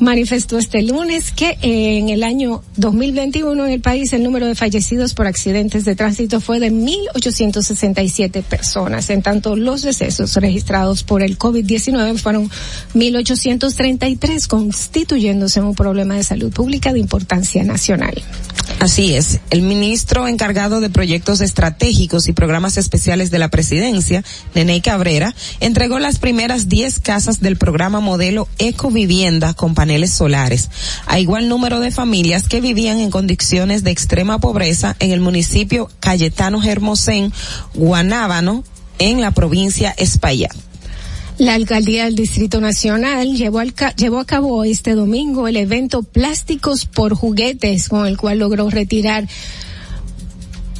manifestó 0.00 0.58
este 0.58 0.82
lunes 0.82 1.30
que 1.30 1.58
en 1.62 2.08
el 2.08 2.22
año 2.22 2.62
2021 2.76 3.66
en 3.66 3.72
el 3.72 3.80
país 3.80 4.12
el 4.12 4.22
número 4.22 4.46
de 4.46 4.54
fallecidos 4.54 5.14
por 5.14 5.26
accidentes 5.26 5.84
de 5.84 5.94
tránsito 5.94 6.40
fue 6.40 6.60
de 6.60 6.72
1.867 6.72 8.42
personas. 8.42 9.10
En 9.10 9.22
tanto, 9.22 9.56
los 9.56 9.82
decesos 9.82 10.34
registrados 10.36 11.02
por 11.02 11.22
el 11.22 11.38
COVID-19 11.38 12.18
fueron 12.18 12.50
1.833, 12.94 14.46
constituyéndose 14.46 15.60
un 15.60 15.74
problema 15.74 16.14
de 16.14 16.24
salud 16.24 16.52
pública 16.52 16.92
de 16.92 17.00
importancia 17.00 17.64
nacional. 17.64 18.22
Así 18.80 19.14
es. 19.14 19.40
El 19.50 19.62
ministro 19.62 20.28
encargado 20.28 20.80
de 20.80 20.90
proyectos 20.90 21.40
estratégicos 21.40 22.28
y 22.28 22.32
programas 22.32 22.76
especiales 22.76 23.30
de 23.30 23.38
la 23.38 23.48
presidencia, 23.48 24.22
Nene 24.54 24.82
Cabrera, 24.82 25.34
entregó 25.60 25.98
las 25.98 26.18
primeras 26.18 26.68
10 26.68 26.98
casas 27.00 27.40
del 27.40 27.56
programa 27.56 28.00
modelo 28.00 28.48
Ecovivienda 28.58 29.54
con 29.54 29.74
paneles 29.86 30.12
solares 30.12 30.68
a 31.06 31.20
igual 31.20 31.48
número 31.48 31.78
de 31.78 31.92
familias 31.92 32.48
que 32.48 32.60
vivían 32.60 32.98
en 32.98 33.12
condiciones 33.12 33.84
de 33.84 33.92
extrema 33.92 34.40
pobreza 34.40 34.96
en 34.98 35.12
el 35.12 35.20
municipio 35.20 35.88
Cayetano 36.00 36.60
Hermosén, 36.60 37.32
Guanábano, 37.72 38.64
en 38.98 39.20
la 39.20 39.30
provincia 39.30 39.94
Espaillat. 39.96 40.52
La 41.38 41.54
alcaldía 41.54 42.06
del 42.06 42.16
Distrito 42.16 42.60
Nacional 42.60 43.36
llevó, 43.36 43.60
al 43.60 43.74
llevó 43.94 44.18
a 44.18 44.24
cabo 44.24 44.64
este 44.64 44.96
domingo 44.96 45.46
el 45.46 45.56
evento 45.56 46.02
Plásticos 46.02 46.86
por 46.86 47.14
Juguetes, 47.14 47.88
con 47.88 48.08
el 48.08 48.16
cual 48.16 48.40
logró 48.40 48.68
retirar 48.68 49.28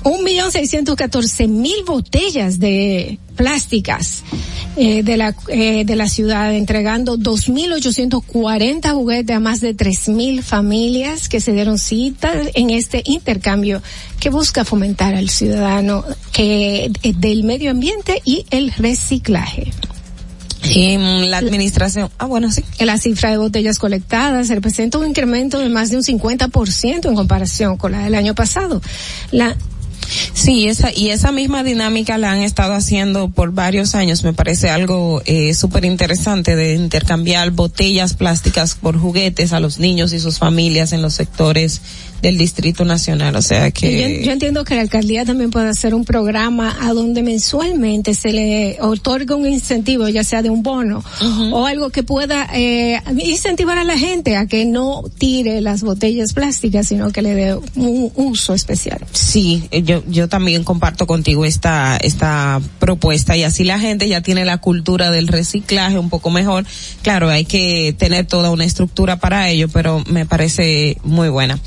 un 0.07 0.23
millón 0.23 0.53
seiscientos 0.53 0.95
catorce 0.95 1.49
mil 1.49 1.85
botellas 1.85 2.59
de 2.59 3.19
plásticas 3.35 4.23
eh, 4.77 5.03
de 5.03 5.17
la 5.17 5.35
eh, 5.49 5.85
de 5.85 5.97
la 5.97 6.09
ciudad 6.09 6.55
entregando 6.55 7.17
dos 7.17 7.49
mil 7.49 7.73
ochocientos 7.73 8.23
cuarenta 8.25 8.93
juguetes 8.93 9.35
a 9.35 9.41
más 9.41 9.61
de 9.61 9.75
tres 9.75 10.09
mil 10.09 10.43
familias 10.43 11.29
que 11.29 11.41
se 11.41 11.53
dieron 11.53 11.79
cita 11.79 12.33
en 12.55 12.71
este 12.71 13.03
intercambio 13.05 13.83
que 14.21 14.31
busca 14.31 14.65
fomentar 14.65 15.15
al 15.15 15.29
ciudadano 15.29 16.05
que 16.33 16.85
eh, 17.03 17.13
del 17.17 17.43
medio 17.43 17.73
ambiente 17.73 18.23
y 18.25 18.47
el 18.51 18.73
reciclaje 18.73 19.73
en 20.75 21.31
la 21.31 21.39
administración. 21.39 22.11
Ah, 22.19 22.27
bueno, 22.27 22.51
sí. 22.51 22.65
La 22.81 22.99
cifra 22.99 23.31
de 23.31 23.39
botellas 23.39 23.79
colectadas 23.79 24.49
representa 24.49 24.99
un 24.99 25.07
incremento 25.07 25.61
de 25.61 25.69
más 25.69 25.91
de 25.91 25.97
un 25.97 26.03
50% 26.03 27.07
en 27.07 27.15
comparación 27.15 27.77
con 27.77 27.93
la 27.93 28.01
del 28.01 28.17
año 28.17 28.35
pasado. 28.35 28.83
La 29.31 29.57
Sí, 30.33 30.67
esa, 30.67 30.93
y 30.95 31.11
esa 31.11 31.33
misma 31.33 31.63
dinámica 31.63 32.19
la 32.19 32.33
han 32.33 32.43
estado 32.43 32.75
haciendo 32.75 33.29
por 33.29 33.53
varios 33.53 33.95
años. 33.95 34.25
Me 34.25 34.33
parece 34.33 34.71
algo 34.71 35.23
eh, 35.25 35.55
súper 35.55 35.85
interesante 35.85 36.57
de 36.57 36.75
intercambiar 36.75 37.51
botellas 37.51 38.15
plásticas 38.15 38.75
por 38.75 38.99
juguetes 38.99 39.53
a 39.53 39.61
los 39.61 39.79
niños 39.79 40.13
y 40.13 40.21
sus 40.21 40.39
familias 40.39 40.93
en 40.93 41.03
los 41.03 41.15
sectores 41.15 41.81
del 42.23 42.39
Distrito 42.39 42.85
Nacional. 42.85 43.37
O 43.37 43.43
sea 43.43 43.71
que. 43.71 44.21
Yo, 44.21 44.27
yo, 44.27 44.33
entiendo 44.33 44.65
que 44.65 44.75
la 44.75 44.83
alcaldía 44.83 45.25
también 45.25 45.51
puede 45.51 45.69
hacer 45.69 45.95
un 45.95 46.05
programa 46.05 46.77
a 46.81 46.93
donde 46.93 47.23
mensualmente 47.23 48.15
se 48.15 48.33
le 48.33 48.79
otorga 48.81 49.37
un 49.37 49.47
incentivo, 49.47 50.09
ya 50.09 50.25
sea 50.25 50.43
de 50.43 50.51
un 50.51 50.63
bono 50.63 50.99
uh 50.99 51.25
-huh. 51.25 51.53
o 51.53 51.67
algo 51.67 51.91
que 51.91 52.03
pueda 52.03 52.49
eh, 52.55 53.01
incentivar 53.19 53.79
a 53.79 53.85
la 53.85 53.99
gente 53.99 54.37
a 54.37 54.47
que 54.47 54.65
no 54.65 55.03
tire 55.19 55.61
las 55.61 55.83
botellas 55.83 56.33
plásticas, 56.33 56.89
sino 56.89 57.11
que 57.13 57.23
le 57.23 57.35
dé 57.35 57.59
un 57.77 58.13
uso 58.15 58.55
especial. 58.55 59.05
Sí, 59.13 59.65
yo, 59.85 60.03
yo 60.09 60.29
también 60.29 60.65
comparto 60.65 61.07
contigo 61.07 61.45
esta, 61.45 61.97
esta 61.97 62.61
propuesta 62.79 63.37
y 63.37 63.43
así 63.43 63.65
la 63.65 63.79
gente 63.79 64.09
ya 64.09 64.21
tiene 64.21 64.45
la 64.45 64.59
cultura 64.59 65.11
del 65.11 65.29
reciclaje 65.29 65.99
un 65.99 66.11
poco 66.11 66.31
mejor. 66.31 66.65
Claro, 67.03 67.29
hay 67.29 67.45
que 67.45 67.95
tener 67.99 68.27
toda 68.27 68.51
una 68.51 68.65
estructura 68.65 69.17
para 69.19 69.49
ello, 69.49 69.69
pero 69.69 70.03
me 70.07 70.27
parece 70.27 70.99
muy 71.05 71.29
buena. 71.29 71.59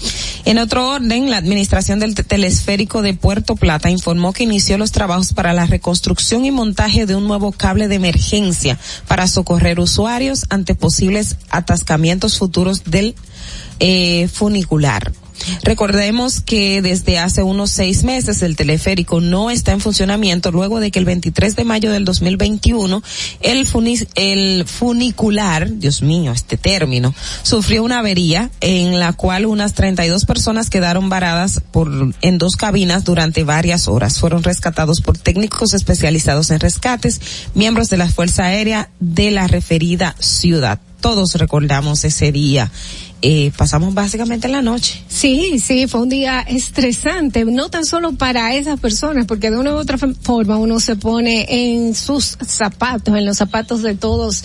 En 0.49 0.57
otro 0.57 0.89
orden, 0.89 1.29
la 1.29 1.37
administración 1.37 1.99
del 1.99 2.15
telesférico 2.15 3.03
de 3.03 3.13
Puerto 3.13 3.55
Plata 3.55 3.91
informó 3.91 4.33
que 4.33 4.45
inició 4.45 4.79
los 4.79 4.91
trabajos 4.91 5.31
para 5.31 5.53
la 5.53 5.67
reconstrucción 5.67 6.43
y 6.43 6.49
montaje 6.49 7.05
de 7.05 7.13
un 7.13 7.27
nuevo 7.27 7.51
cable 7.51 7.87
de 7.87 7.93
emergencia 7.93 8.79
para 9.07 9.27
socorrer 9.27 9.79
usuarios 9.79 10.47
ante 10.49 10.73
posibles 10.73 11.35
atascamientos 11.51 12.39
futuros 12.39 12.83
del 12.85 13.13
eh, 13.79 14.27
funicular. 14.33 15.11
Recordemos 15.63 16.41
que 16.41 16.81
desde 16.81 17.19
hace 17.19 17.43
unos 17.43 17.71
seis 17.71 18.03
meses 18.03 18.41
el 18.41 18.55
teleférico 18.55 19.21
no 19.21 19.49
está 19.49 19.71
en 19.71 19.81
funcionamiento 19.81 20.51
luego 20.51 20.79
de 20.79 20.91
que 20.91 20.99
el 20.99 21.05
23 21.05 21.55
de 21.55 21.63
mayo 21.63 21.91
del 21.91 22.05
2021 22.05 23.01
el, 23.41 23.65
funis, 23.65 24.07
el 24.15 24.65
funicular, 24.65 25.69
Dios 25.77 26.01
mío, 26.01 26.31
este 26.31 26.57
término, 26.57 27.13
sufrió 27.43 27.83
una 27.83 27.99
avería 27.99 28.49
en 28.61 28.99
la 28.99 29.13
cual 29.13 29.45
unas 29.45 29.73
32 29.73 30.25
personas 30.25 30.69
quedaron 30.69 31.09
varadas 31.09 31.61
por, 31.71 32.13
en 32.21 32.37
dos 32.37 32.55
cabinas 32.55 33.03
durante 33.03 33.43
varias 33.43 33.87
horas. 33.87 34.19
Fueron 34.19 34.43
rescatados 34.43 35.01
por 35.01 35.17
técnicos 35.17 35.73
especializados 35.73 36.51
en 36.51 36.59
rescates, 36.59 37.21
miembros 37.53 37.89
de 37.89 37.97
la 37.97 38.09
Fuerza 38.09 38.45
Aérea 38.45 38.89
de 38.99 39.31
la 39.31 39.47
referida 39.47 40.15
ciudad. 40.19 40.79
Todos 41.01 41.35
recordamos 41.35 42.03
ese 42.03 42.31
día 42.33 42.71
eh, 43.21 43.51
pasamos 43.57 43.93
básicamente 43.93 44.47
la 44.47 44.61
noche. 44.61 45.01
Sí, 45.07 45.59
sí, 45.59 45.87
fue 45.87 46.01
un 46.01 46.09
día 46.09 46.39
estresante, 46.41 47.43
no 47.45 47.69
tan 47.69 47.85
solo 47.85 48.13
para 48.13 48.55
esas 48.55 48.79
personas, 48.79 49.25
porque 49.25 49.51
de 49.51 49.57
una 49.57 49.71
u 49.73 49.75
otra 49.77 49.97
forma 50.21 50.57
uno 50.57 50.79
se 50.79 50.95
pone 50.95 51.45
en 51.49 51.95
sus 51.95 52.37
zapatos, 52.45 53.15
en 53.17 53.25
los 53.25 53.37
zapatos 53.37 53.81
de 53.83 53.95
todos, 53.95 54.43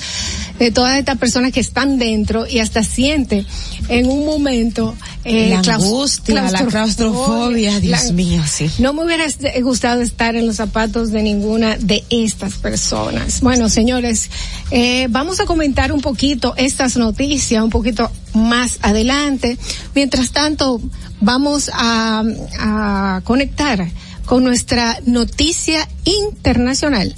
de 0.58 0.70
todas 0.72 0.98
estas 0.98 1.18
personas 1.18 1.52
que 1.52 1.60
están 1.60 1.98
dentro 1.98 2.46
y 2.48 2.58
hasta 2.58 2.82
siente 2.82 3.46
en 3.88 4.08
un 4.08 4.24
momento 4.26 4.94
eh, 5.24 5.50
la 5.64 5.74
angustia, 5.74 6.42
la 6.50 6.66
claustrofobia, 6.66 7.78
Dios 7.80 8.04
la- 8.06 8.12
mío, 8.12 8.42
sí. 8.50 8.70
No 8.78 8.92
me 8.92 9.04
hubiera 9.04 9.24
gustado 9.62 10.00
estar 10.02 10.36
en 10.36 10.46
los 10.46 10.56
zapatos 10.56 11.10
de 11.12 11.22
ninguna 11.22 11.76
de 11.78 12.04
estas 12.10 12.54
personas. 12.54 13.40
Bueno, 13.40 13.68
señores, 13.68 14.30
eh, 14.70 15.06
vamos 15.10 15.40
a 15.40 15.44
comentar 15.46 15.92
un 15.92 16.00
poquito 16.00 16.54
estas 16.56 16.96
noticias, 16.96 17.62
un 17.62 17.70
poquito 17.70 18.10
más 18.34 18.78
adelante. 18.82 19.56
Mientras 19.94 20.30
tanto, 20.30 20.80
vamos 21.20 21.70
a, 21.72 22.22
a 22.58 23.20
conectar 23.24 23.88
con 24.26 24.44
nuestra 24.44 24.98
noticia 25.06 25.88
internacional. 26.04 27.14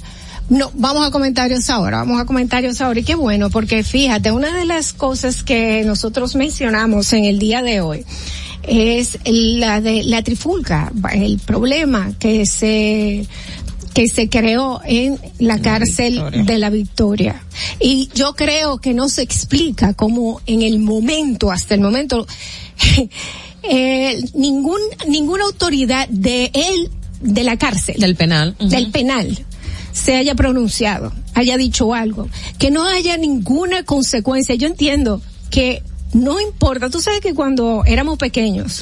No, 0.49 0.71
vamos 0.75 1.05
a 1.05 1.11
comentarios 1.11 1.69
ahora, 1.69 1.97
vamos 1.97 2.21
a 2.21 2.25
comentarios 2.25 2.79
ahora. 2.79 2.99
Y 2.99 3.03
qué 3.03 3.15
bueno, 3.15 3.49
porque 3.49 3.83
fíjate, 3.83 4.31
una 4.31 4.55
de 4.55 4.65
las 4.65 4.93
cosas 4.93 5.43
que 5.43 5.83
nosotros 5.85 6.35
mencionamos 6.35 7.11
en 7.13 7.25
el 7.25 7.37
día 7.37 7.61
de 7.61 7.81
hoy 7.81 8.05
es 8.63 9.17
la 9.25 9.81
de 9.81 10.03
la 10.03 10.21
trifulca, 10.21 10.91
el 11.13 11.39
problema 11.39 12.11
que 12.19 12.45
se 12.45 13.25
que 13.97 14.07
se 14.07 14.29
creó 14.29 14.79
en 14.85 15.19
la 15.39 15.59
cárcel 15.59 16.21
de 16.45 16.59
la 16.59 16.69
Victoria. 16.69 17.41
Y 17.79 18.11
yo 18.13 18.35
creo 18.35 18.77
que 18.77 18.93
no 18.93 19.09
se 19.09 19.23
explica 19.23 19.95
cómo 19.95 20.39
en 20.45 20.61
el 20.61 20.77
momento, 20.77 21.51
hasta 21.51 21.73
el 21.73 21.81
momento, 21.81 22.27
eh, 23.63 24.23
ningún, 24.35 24.79
ninguna 25.07 25.45
autoridad 25.45 26.07
de 26.09 26.51
él, 26.53 26.91
de 27.21 27.43
la 27.43 27.57
cárcel, 27.57 27.95
Del 27.97 28.15
penal. 28.15 28.55
del 28.59 28.91
penal 28.91 29.43
se 29.93 30.15
haya 30.15 30.35
pronunciado, 30.35 31.11
haya 31.33 31.57
dicho 31.57 31.95
algo, 31.95 32.29
que 32.59 32.69
no 32.69 32.85
haya 32.85 33.17
ninguna 33.17 33.81
consecuencia. 33.81 34.53
Yo 34.53 34.67
entiendo 34.67 35.23
que 35.49 35.81
no 36.13 36.39
importa, 36.41 36.89
tú 36.89 37.01
sabes 37.01 37.19
que 37.21 37.33
cuando 37.33 37.83
éramos 37.85 38.17
pequeños, 38.17 38.81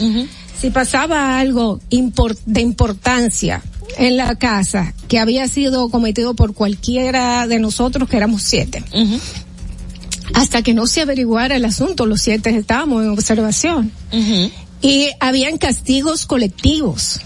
si 0.60 0.70
pasaba 0.70 1.40
algo 1.40 1.80
de 2.46 2.62
importancia 2.62 3.62
en 3.98 4.18
la 4.18 4.36
casa 4.36 4.94
que 5.08 5.20
había 5.20 5.48
sido 5.48 5.90
cometido 5.90 6.34
por 6.34 6.54
cualquiera 6.54 7.48
de 7.48 7.60
nosotros, 7.60 8.08
que 8.10 8.18
éramos 8.18 8.42
siete, 8.44 8.84
hasta 10.34 10.62
que 10.62 10.74
no 10.74 10.88
se 10.88 11.02
averiguara 11.02 11.56
el 11.56 11.66
asunto, 11.66 12.06
los 12.06 12.22
siete 12.22 12.50
estábamos 12.50 13.04
en 13.04 13.10
observación. 13.10 13.92
Y 14.82 15.10
habían 15.20 15.58
castigos 15.58 16.26
colectivos 16.26 17.20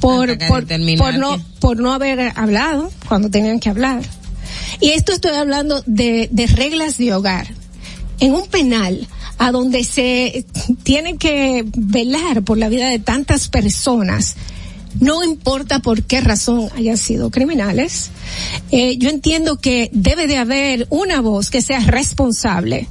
por, 0.00 0.28
no, 1.18 1.36
que- 1.36 1.42
por 1.60 1.78
no 1.80 1.92
haber 1.92 2.32
hablado 2.36 2.90
cuando 3.08 3.30
tenían 3.30 3.60
que 3.60 3.68
hablar. 3.68 4.02
Y 4.80 4.90
esto 4.90 5.12
estoy 5.12 5.32
hablando 5.36 5.82
de, 5.86 6.28
de 6.30 6.46
reglas 6.46 6.98
de 6.98 7.12
hogar. 7.14 7.48
En 8.20 8.34
un 8.34 8.46
penal, 8.48 9.06
a 9.38 9.52
donde 9.52 9.84
se 9.84 10.44
tiene 10.82 11.16
que 11.16 11.64
velar 11.76 12.42
por 12.42 12.58
la 12.58 12.68
vida 12.68 12.88
de 12.88 12.98
tantas 12.98 13.48
personas, 13.48 14.36
no 15.00 15.22
importa 15.22 15.78
por 15.78 16.02
qué 16.02 16.20
razón 16.20 16.68
hayan 16.76 16.96
sido 16.96 17.30
criminales, 17.30 18.10
eh, 18.70 18.96
yo 18.98 19.10
entiendo 19.10 19.58
que 19.58 19.90
debe 19.92 20.26
de 20.26 20.38
haber 20.38 20.86
una 20.90 21.20
voz 21.20 21.50
que 21.50 21.62
sea 21.62 21.80
responsable 21.80 22.88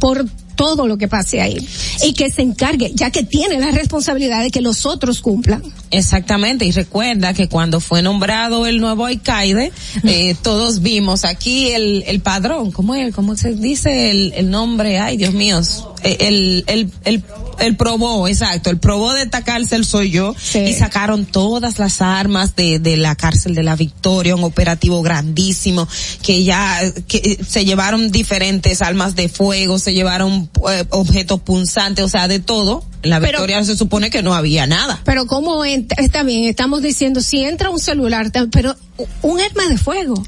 por 0.00 0.26
todo 0.60 0.86
lo 0.86 0.98
que 0.98 1.08
pase 1.08 1.40
ahí 1.40 1.66
y 2.04 2.12
que 2.12 2.30
se 2.30 2.42
encargue, 2.42 2.92
ya 2.94 3.10
que 3.10 3.22
tiene 3.22 3.58
la 3.58 3.70
responsabilidad 3.70 4.42
de 4.42 4.50
que 4.50 4.60
los 4.60 4.84
otros 4.84 5.22
cumplan. 5.22 5.62
Exactamente, 5.90 6.66
y 6.66 6.70
recuerda 6.72 7.32
que 7.32 7.48
cuando 7.48 7.80
fue 7.80 8.02
nombrado 8.02 8.66
el 8.66 8.78
nuevo 8.78 9.06
alcaide, 9.06 9.72
eh, 10.04 10.36
todos 10.42 10.82
vimos 10.82 11.24
aquí 11.24 11.70
el, 11.70 12.04
el 12.06 12.20
padrón, 12.20 12.72
¿cómo 12.72 12.94
es? 12.94 13.14
¿Cómo 13.14 13.36
se 13.36 13.54
dice 13.54 14.10
el, 14.10 14.34
el 14.36 14.50
nombre? 14.50 14.98
Ay, 14.98 15.16
Dios 15.16 15.32
mío, 15.32 15.62
eh, 16.02 16.18
el, 16.20 16.64
el, 16.66 16.92
el, 17.06 17.24
el 17.60 17.76
probó, 17.76 18.26
exacto, 18.28 18.70
el 18.70 18.78
probó 18.78 19.12
de 19.14 19.22
esta 19.22 19.42
cárcel 19.42 19.84
soy 19.84 20.10
yo, 20.10 20.34
y 20.54 20.72
sacaron 20.72 21.24
todas 21.26 21.78
las 21.78 22.00
armas 22.02 22.56
de, 22.56 22.78
de 22.78 22.96
la 22.96 23.14
cárcel 23.14 23.54
de 23.54 23.62
la 23.62 23.76
Victoria, 23.76 24.34
un 24.34 24.44
operativo 24.44 25.02
grandísimo, 25.02 25.86
que 26.22 26.42
ya, 26.44 26.80
que 27.06 27.18
eh, 27.18 27.44
se 27.46 27.64
llevaron 27.64 28.10
diferentes 28.10 28.82
armas 28.82 29.14
de 29.14 29.28
fuego, 29.28 29.78
se 29.78 29.94
llevaron 29.94 30.50
eh, 30.70 30.84
objetos 30.90 31.40
punzantes, 31.40 32.04
o 32.04 32.08
sea, 32.08 32.28
de 32.28 32.40
todo. 32.40 32.84
En 33.02 33.08
la 33.10 33.20
Pero- 33.20 33.38
Victoria 33.38 33.64
se 33.64 33.76
supone 33.78 34.10
que 34.10 34.22
no 34.22 34.34
había 34.34 34.66
nada. 34.66 35.00
Pero 35.04 35.26
como 35.26 35.64
está 35.64 36.22
bien, 36.22 36.44
estamos 36.44 36.82
diciendo 36.82 37.22
si 37.22 37.42
entra 37.42 37.70
un 37.70 37.78
celular, 37.80 38.30
pero 38.52 38.76
un 39.22 39.40
arma 39.40 39.66
de 39.68 39.78
fuego. 39.78 40.22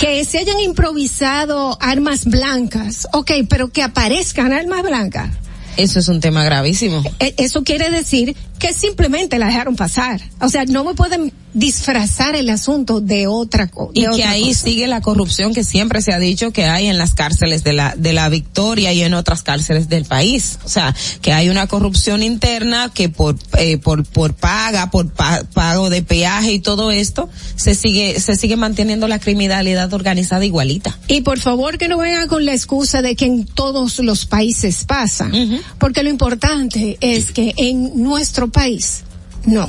Que 0.00 0.24
se 0.24 0.38
hayan 0.38 0.60
improvisado 0.60 1.76
armas 1.80 2.24
blancas, 2.24 3.06
ok, 3.12 3.32
pero 3.50 3.68
que 3.70 3.82
aparezcan 3.82 4.52
armas 4.52 4.82
blancas. 4.82 5.30
Eso 5.76 5.98
es 5.98 6.08
un 6.08 6.20
tema 6.20 6.44
gravísimo. 6.44 7.02
E- 7.18 7.34
Eso 7.38 7.62
quiere 7.64 7.90
decir 7.90 8.36
que 8.58 8.72
simplemente 8.72 9.38
la 9.38 9.46
dejaron 9.46 9.76
pasar. 9.76 10.20
O 10.40 10.48
sea, 10.48 10.64
no 10.64 10.84
me 10.84 10.94
pueden 10.94 11.32
disfrazar 11.52 12.36
el 12.36 12.48
asunto 12.50 13.00
de 13.00 13.26
otra 13.26 13.66
cosa. 13.68 13.92
Y 13.94 14.04
que 14.16 14.24
ahí 14.24 14.54
sigue 14.54 14.86
la 14.86 15.00
corrupción 15.00 15.52
que 15.52 15.64
siempre 15.64 16.00
se 16.02 16.12
ha 16.12 16.18
dicho 16.18 16.52
que 16.52 16.64
hay 16.66 16.86
en 16.86 16.98
las 16.98 17.14
cárceles 17.14 17.64
de 17.64 17.72
la, 17.72 17.94
de 17.96 18.12
la 18.12 18.28
Victoria 18.28 18.92
y 18.92 19.02
en 19.02 19.14
otras 19.14 19.42
cárceles 19.42 19.88
del 19.88 20.04
país. 20.04 20.58
O 20.64 20.68
sea, 20.68 20.94
que 21.22 21.32
hay 21.32 21.48
una 21.48 21.66
corrupción 21.66 22.22
interna 22.22 22.90
que 22.94 23.08
por, 23.08 23.36
eh, 23.58 23.78
por, 23.78 24.04
por 24.04 24.34
paga, 24.34 24.90
por 24.90 25.12
pa- 25.12 25.42
pago 25.52 25.90
de 25.90 26.02
peaje 26.02 26.52
y 26.52 26.60
todo 26.60 26.90
esto, 26.90 27.28
se 27.56 27.74
sigue, 27.74 28.20
se 28.20 28.36
sigue 28.36 28.56
manteniendo 28.56 29.08
la 29.08 29.18
criminalidad 29.18 29.92
organizada 29.92 30.44
igualita. 30.44 30.98
Y 31.08 31.22
por 31.22 31.38
favor 31.38 31.78
que 31.78 31.88
no 31.88 31.98
vengan 31.98 32.28
con 32.28 32.44
la 32.44 32.52
excusa 32.54 33.02
de 33.02 33.16
que 33.16 33.26
en 33.26 33.44
todos 33.46 33.98
los 33.98 34.26
países 34.26 34.84
pasa, 34.84 35.30
porque 35.78 36.02
lo 36.02 36.10
importante 36.10 36.96
es 37.00 37.32
que 37.32 37.54
en 37.56 38.02
nuestro 38.02 38.50
país 38.50 39.02
no. 39.44 39.68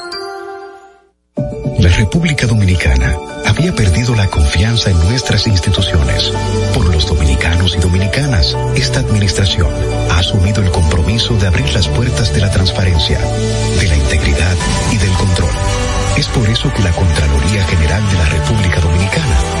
La 1.81 1.89
República 1.89 2.45
Dominicana 2.45 3.17
había 3.47 3.73
perdido 3.73 4.13
la 4.13 4.27
confianza 4.27 4.91
en 4.91 4.99
nuestras 4.99 5.47
instituciones. 5.47 6.31
Por 6.75 6.93
los 6.93 7.07
dominicanos 7.07 7.75
y 7.75 7.79
dominicanas, 7.79 8.55
esta 8.75 8.99
administración 8.99 9.67
ha 10.11 10.19
asumido 10.19 10.61
el 10.61 10.69
compromiso 10.69 11.35
de 11.37 11.47
abrir 11.47 11.73
las 11.73 11.87
puertas 11.87 12.31
de 12.35 12.41
la 12.41 12.51
transparencia, 12.51 13.17
de 13.79 13.87
la 13.87 13.97
integridad 13.97 14.55
y 14.91 14.97
del 14.97 15.11
control. 15.13 15.49
Es 16.17 16.27
por 16.27 16.47
eso 16.51 16.71
que 16.71 16.83
la 16.83 16.91
Contraloría 16.91 17.65
General 17.65 18.07
de 18.11 18.17
la 18.17 18.25
República 18.25 18.79
Dominicana 18.79 19.60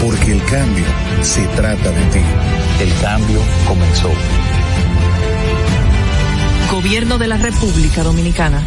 Porque 0.00 0.32
el 0.32 0.44
cambio 0.44 0.84
se 1.22 1.42
trata 1.56 1.90
de 1.90 2.04
ti. 2.06 2.20
El 2.80 2.92
cambio 3.00 3.40
comenzó. 3.66 4.10
Gobierno 6.70 7.18
de 7.18 7.28
la 7.28 7.36
República 7.36 8.02
Dominicana. 8.02 8.62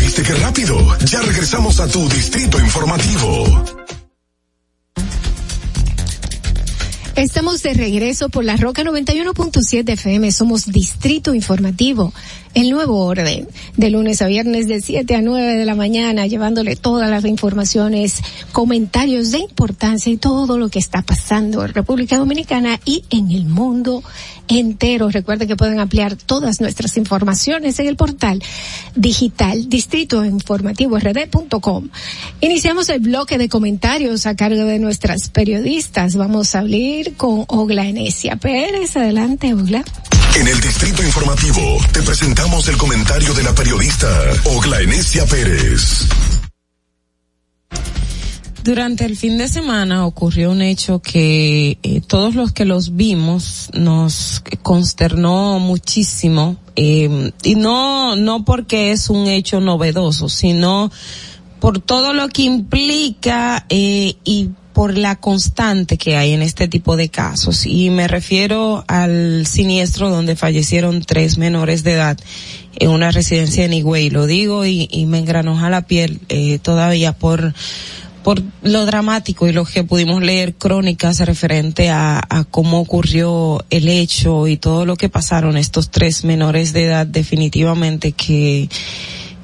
¿Viste 0.00 0.22
qué 0.22 0.34
rápido? 0.34 0.98
Ya 1.06 1.20
regresamos 1.20 1.80
a 1.80 1.88
tu 1.88 2.08
Distrito 2.08 2.58
Informativo. 2.58 3.64
Estamos 7.16 7.62
de 7.62 7.72
regreso 7.72 8.28
por 8.28 8.44
la 8.44 8.56
Roca 8.56 8.82
91.7 8.82 9.90
FM. 9.90 10.30
Somos 10.32 10.66
Distrito 10.66 11.34
Informativo, 11.34 12.12
el 12.56 12.70
nuevo 12.70 13.04
orden, 13.04 13.46
de 13.76 13.90
lunes 13.90 14.22
a 14.22 14.28
viernes 14.28 14.66
de 14.66 14.80
7 14.80 15.14
a 15.14 15.20
9 15.20 15.58
de 15.58 15.66
la 15.66 15.74
mañana, 15.74 16.26
llevándole 16.26 16.74
todas 16.74 17.10
las 17.10 17.26
informaciones, 17.26 18.22
comentarios 18.50 19.30
de 19.30 19.40
importancia 19.40 20.10
y 20.10 20.16
todo 20.16 20.56
lo 20.56 20.70
que 20.70 20.78
está 20.78 21.02
pasando 21.02 21.62
en 21.62 21.74
República 21.74 22.16
Dominicana 22.16 22.80
y 22.86 23.04
en 23.10 23.30
el 23.30 23.44
mundo 23.44 24.02
entero. 24.48 25.10
Recuerden 25.10 25.48
que 25.48 25.56
pueden 25.56 25.80
ampliar 25.80 26.16
todas 26.16 26.62
nuestras 26.62 26.96
informaciones 26.96 27.78
en 27.78 27.88
el 27.88 27.96
portal 27.96 28.42
digital 28.94 29.68
distritoinformativord.com. 29.68 31.90
Iniciamos 32.40 32.88
el 32.88 33.00
bloque 33.00 33.36
de 33.36 33.50
comentarios 33.50 34.24
a 34.24 34.34
cargo 34.34 34.64
de 34.64 34.78
nuestras 34.78 35.28
periodistas. 35.28 36.16
Vamos 36.16 36.54
a 36.54 36.60
abrir 36.60 37.18
con 37.18 37.44
Ogla 37.48 37.86
Enesia 37.86 38.36
Pérez. 38.36 38.96
Adelante, 38.96 39.52
Ogla. 39.52 39.84
En 40.36 40.48
el 40.48 40.60
Distrito 40.60 41.02
Informativo 41.02 41.78
te 41.92 42.02
presentamos 42.02 42.45
el 42.46 42.78
comentario 42.78 43.34
de 43.34 43.42
la 43.42 43.54
periodista 43.54 44.08
Ogla 44.56 44.80
Enesia 44.80 45.26
Pérez. 45.26 46.08
Durante 48.64 49.04
el 49.04 49.16
fin 49.16 49.36
de 49.36 49.46
semana 49.46 50.06
ocurrió 50.06 50.52
un 50.52 50.62
hecho 50.62 51.00
que 51.00 51.76
eh, 51.82 52.00
todos 52.00 52.34
los 52.34 52.52
que 52.52 52.64
los 52.64 52.96
vimos 52.96 53.68
nos 53.74 54.42
consternó 54.62 55.58
muchísimo 55.58 56.56
eh, 56.76 57.30
y 57.42 57.56
no 57.56 58.16
no 58.16 58.44
porque 58.44 58.90
es 58.92 59.10
un 59.10 59.26
hecho 59.26 59.60
novedoso, 59.60 60.28
sino 60.28 60.90
por 61.60 61.80
todo 61.80 62.14
lo 62.14 62.28
que 62.28 62.42
implica 62.42 63.66
eh, 63.68 64.14
y 64.24 64.50
por 64.76 64.98
la 64.98 65.16
constante 65.16 65.96
que 65.96 66.18
hay 66.18 66.34
en 66.34 66.42
este 66.42 66.68
tipo 66.68 66.98
de 66.98 67.08
casos. 67.08 67.64
Y 67.64 67.88
me 67.88 68.08
refiero 68.08 68.84
al 68.88 69.46
siniestro 69.46 70.10
donde 70.10 70.36
fallecieron 70.36 71.00
tres 71.00 71.38
menores 71.38 71.82
de 71.82 71.92
edad 71.92 72.18
en 72.78 72.90
una 72.90 73.10
residencia 73.10 73.64
en 73.64 73.72
Higüey. 73.72 74.10
Lo 74.10 74.26
digo 74.26 74.66
y, 74.66 74.86
y 74.92 75.06
me 75.06 75.16
engranoja 75.16 75.70
la 75.70 75.86
piel 75.86 76.20
eh, 76.28 76.58
todavía 76.58 77.12
por 77.14 77.54
por 78.22 78.42
lo 78.62 78.84
dramático 78.84 79.46
y 79.46 79.52
lo 79.52 79.64
que 79.64 79.84
pudimos 79.84 80.20
leer 80.20 80.52
crónicas 80.54 81.20
referente 81.20 81.88
a, 81.88 82.20
a, 82.28 82.44
cómo 82.44 82.80
ocurrió 82.80 83.64
el 83.70 83.88
hecho 83.88 84.46
y 84.46 84.58
todo 84.58 84.84
lo 84.84 84.96
que 84.96 85.08
pasaron 85.08 85.56
estos 85.56 85.90
tres 85.90 86.24
menores 86.24 86.74
de 86.74 86.84
edad 86.84 87.06
definitivamente 87.06 88.12
que 88.12 88.68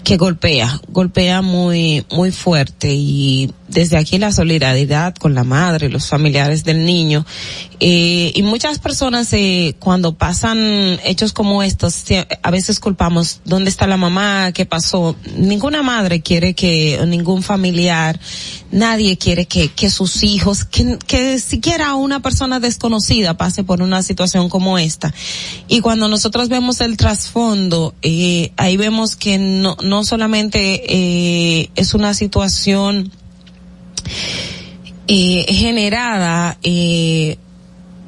que 0.02 0.16
golpea, 0.16 0.80
golpea 0.88 1.42
muy, 1.42 2.04
muy 2.10 2.32
fuerte 2.32 2.92
y 2.92 3.52
desde 3.72 3.96
aquí 3.96 4.18
la 4.18 4.32
solidaridad 4.32 5.14
con 5.14 5.34
la 5.34 5.44
madre, 5.44 5.88
los 5.88 6.08
familiares 6.08 6.64
del 6.64 6.84
niño, 6.84 7.26
eh, 7.80 8.30
y 8.34 8.42
muchas 8.42 8.78
personas 8.78 9.32
eh, 9.32 9.74
cuando 9.78 10.14
pasan 10.14 11.00
hechos 11.04 11.32
como 11.32 11.62
estos, 11.62 12.04
a 12.42 12.50
veces 12.50 12.78
culpamos, 12.78 13.40
¿dónde 13.44 13.70
está 13.70 13.86
la 13.86 13.96
mamá? 13.96 14.52
¿Qué 14.52 14.66
pasó? 14.66 15.16
Ninguna 15.36 15.82
madre 15.82 16.20
quiere 16.20 16.54
que, 16.54 17.00
ningún 17.06 17.42
familiar, 17.42 18.20
nadie 18.70 19.18
quiere 19.18 19.46
que, 19.46 19.68
que 19.68 19.90
sus 19.90 20.22
hijos, 20.22 20.64
que, 20.64 21.38
siquiera 21.38 21.94
una 21.94 22.20
persona 22.20 22.60
desconocida 22.60 23.36
pase 23.36 23.64
por 23.64 23.82
una 23.82 24.02
situación 24.02 24.48
como 24.48 24.78
esta. 24.78 25.12
Y 25.68 25.80
cuando 25.80 26.08
nosotros 26.08 26.48
vemos 26.48 26.80
el 26.80 26.96
trasfondo, 26.96 27.94
eh, 28.02 28.52
ahí 28.56 28.76
vemos 28.76 29.16
que 29.16 29.38
no, 29.38 29.76
no 29.82 30.04
solamente 30.04 30.82
eh, 30.86 31.70
es 31.74 31.94
una 31.94 32.14
situación 32.14 33.12
eh, 35.08 35.44
generada 35.48 36.58
eh, 36.62 37.36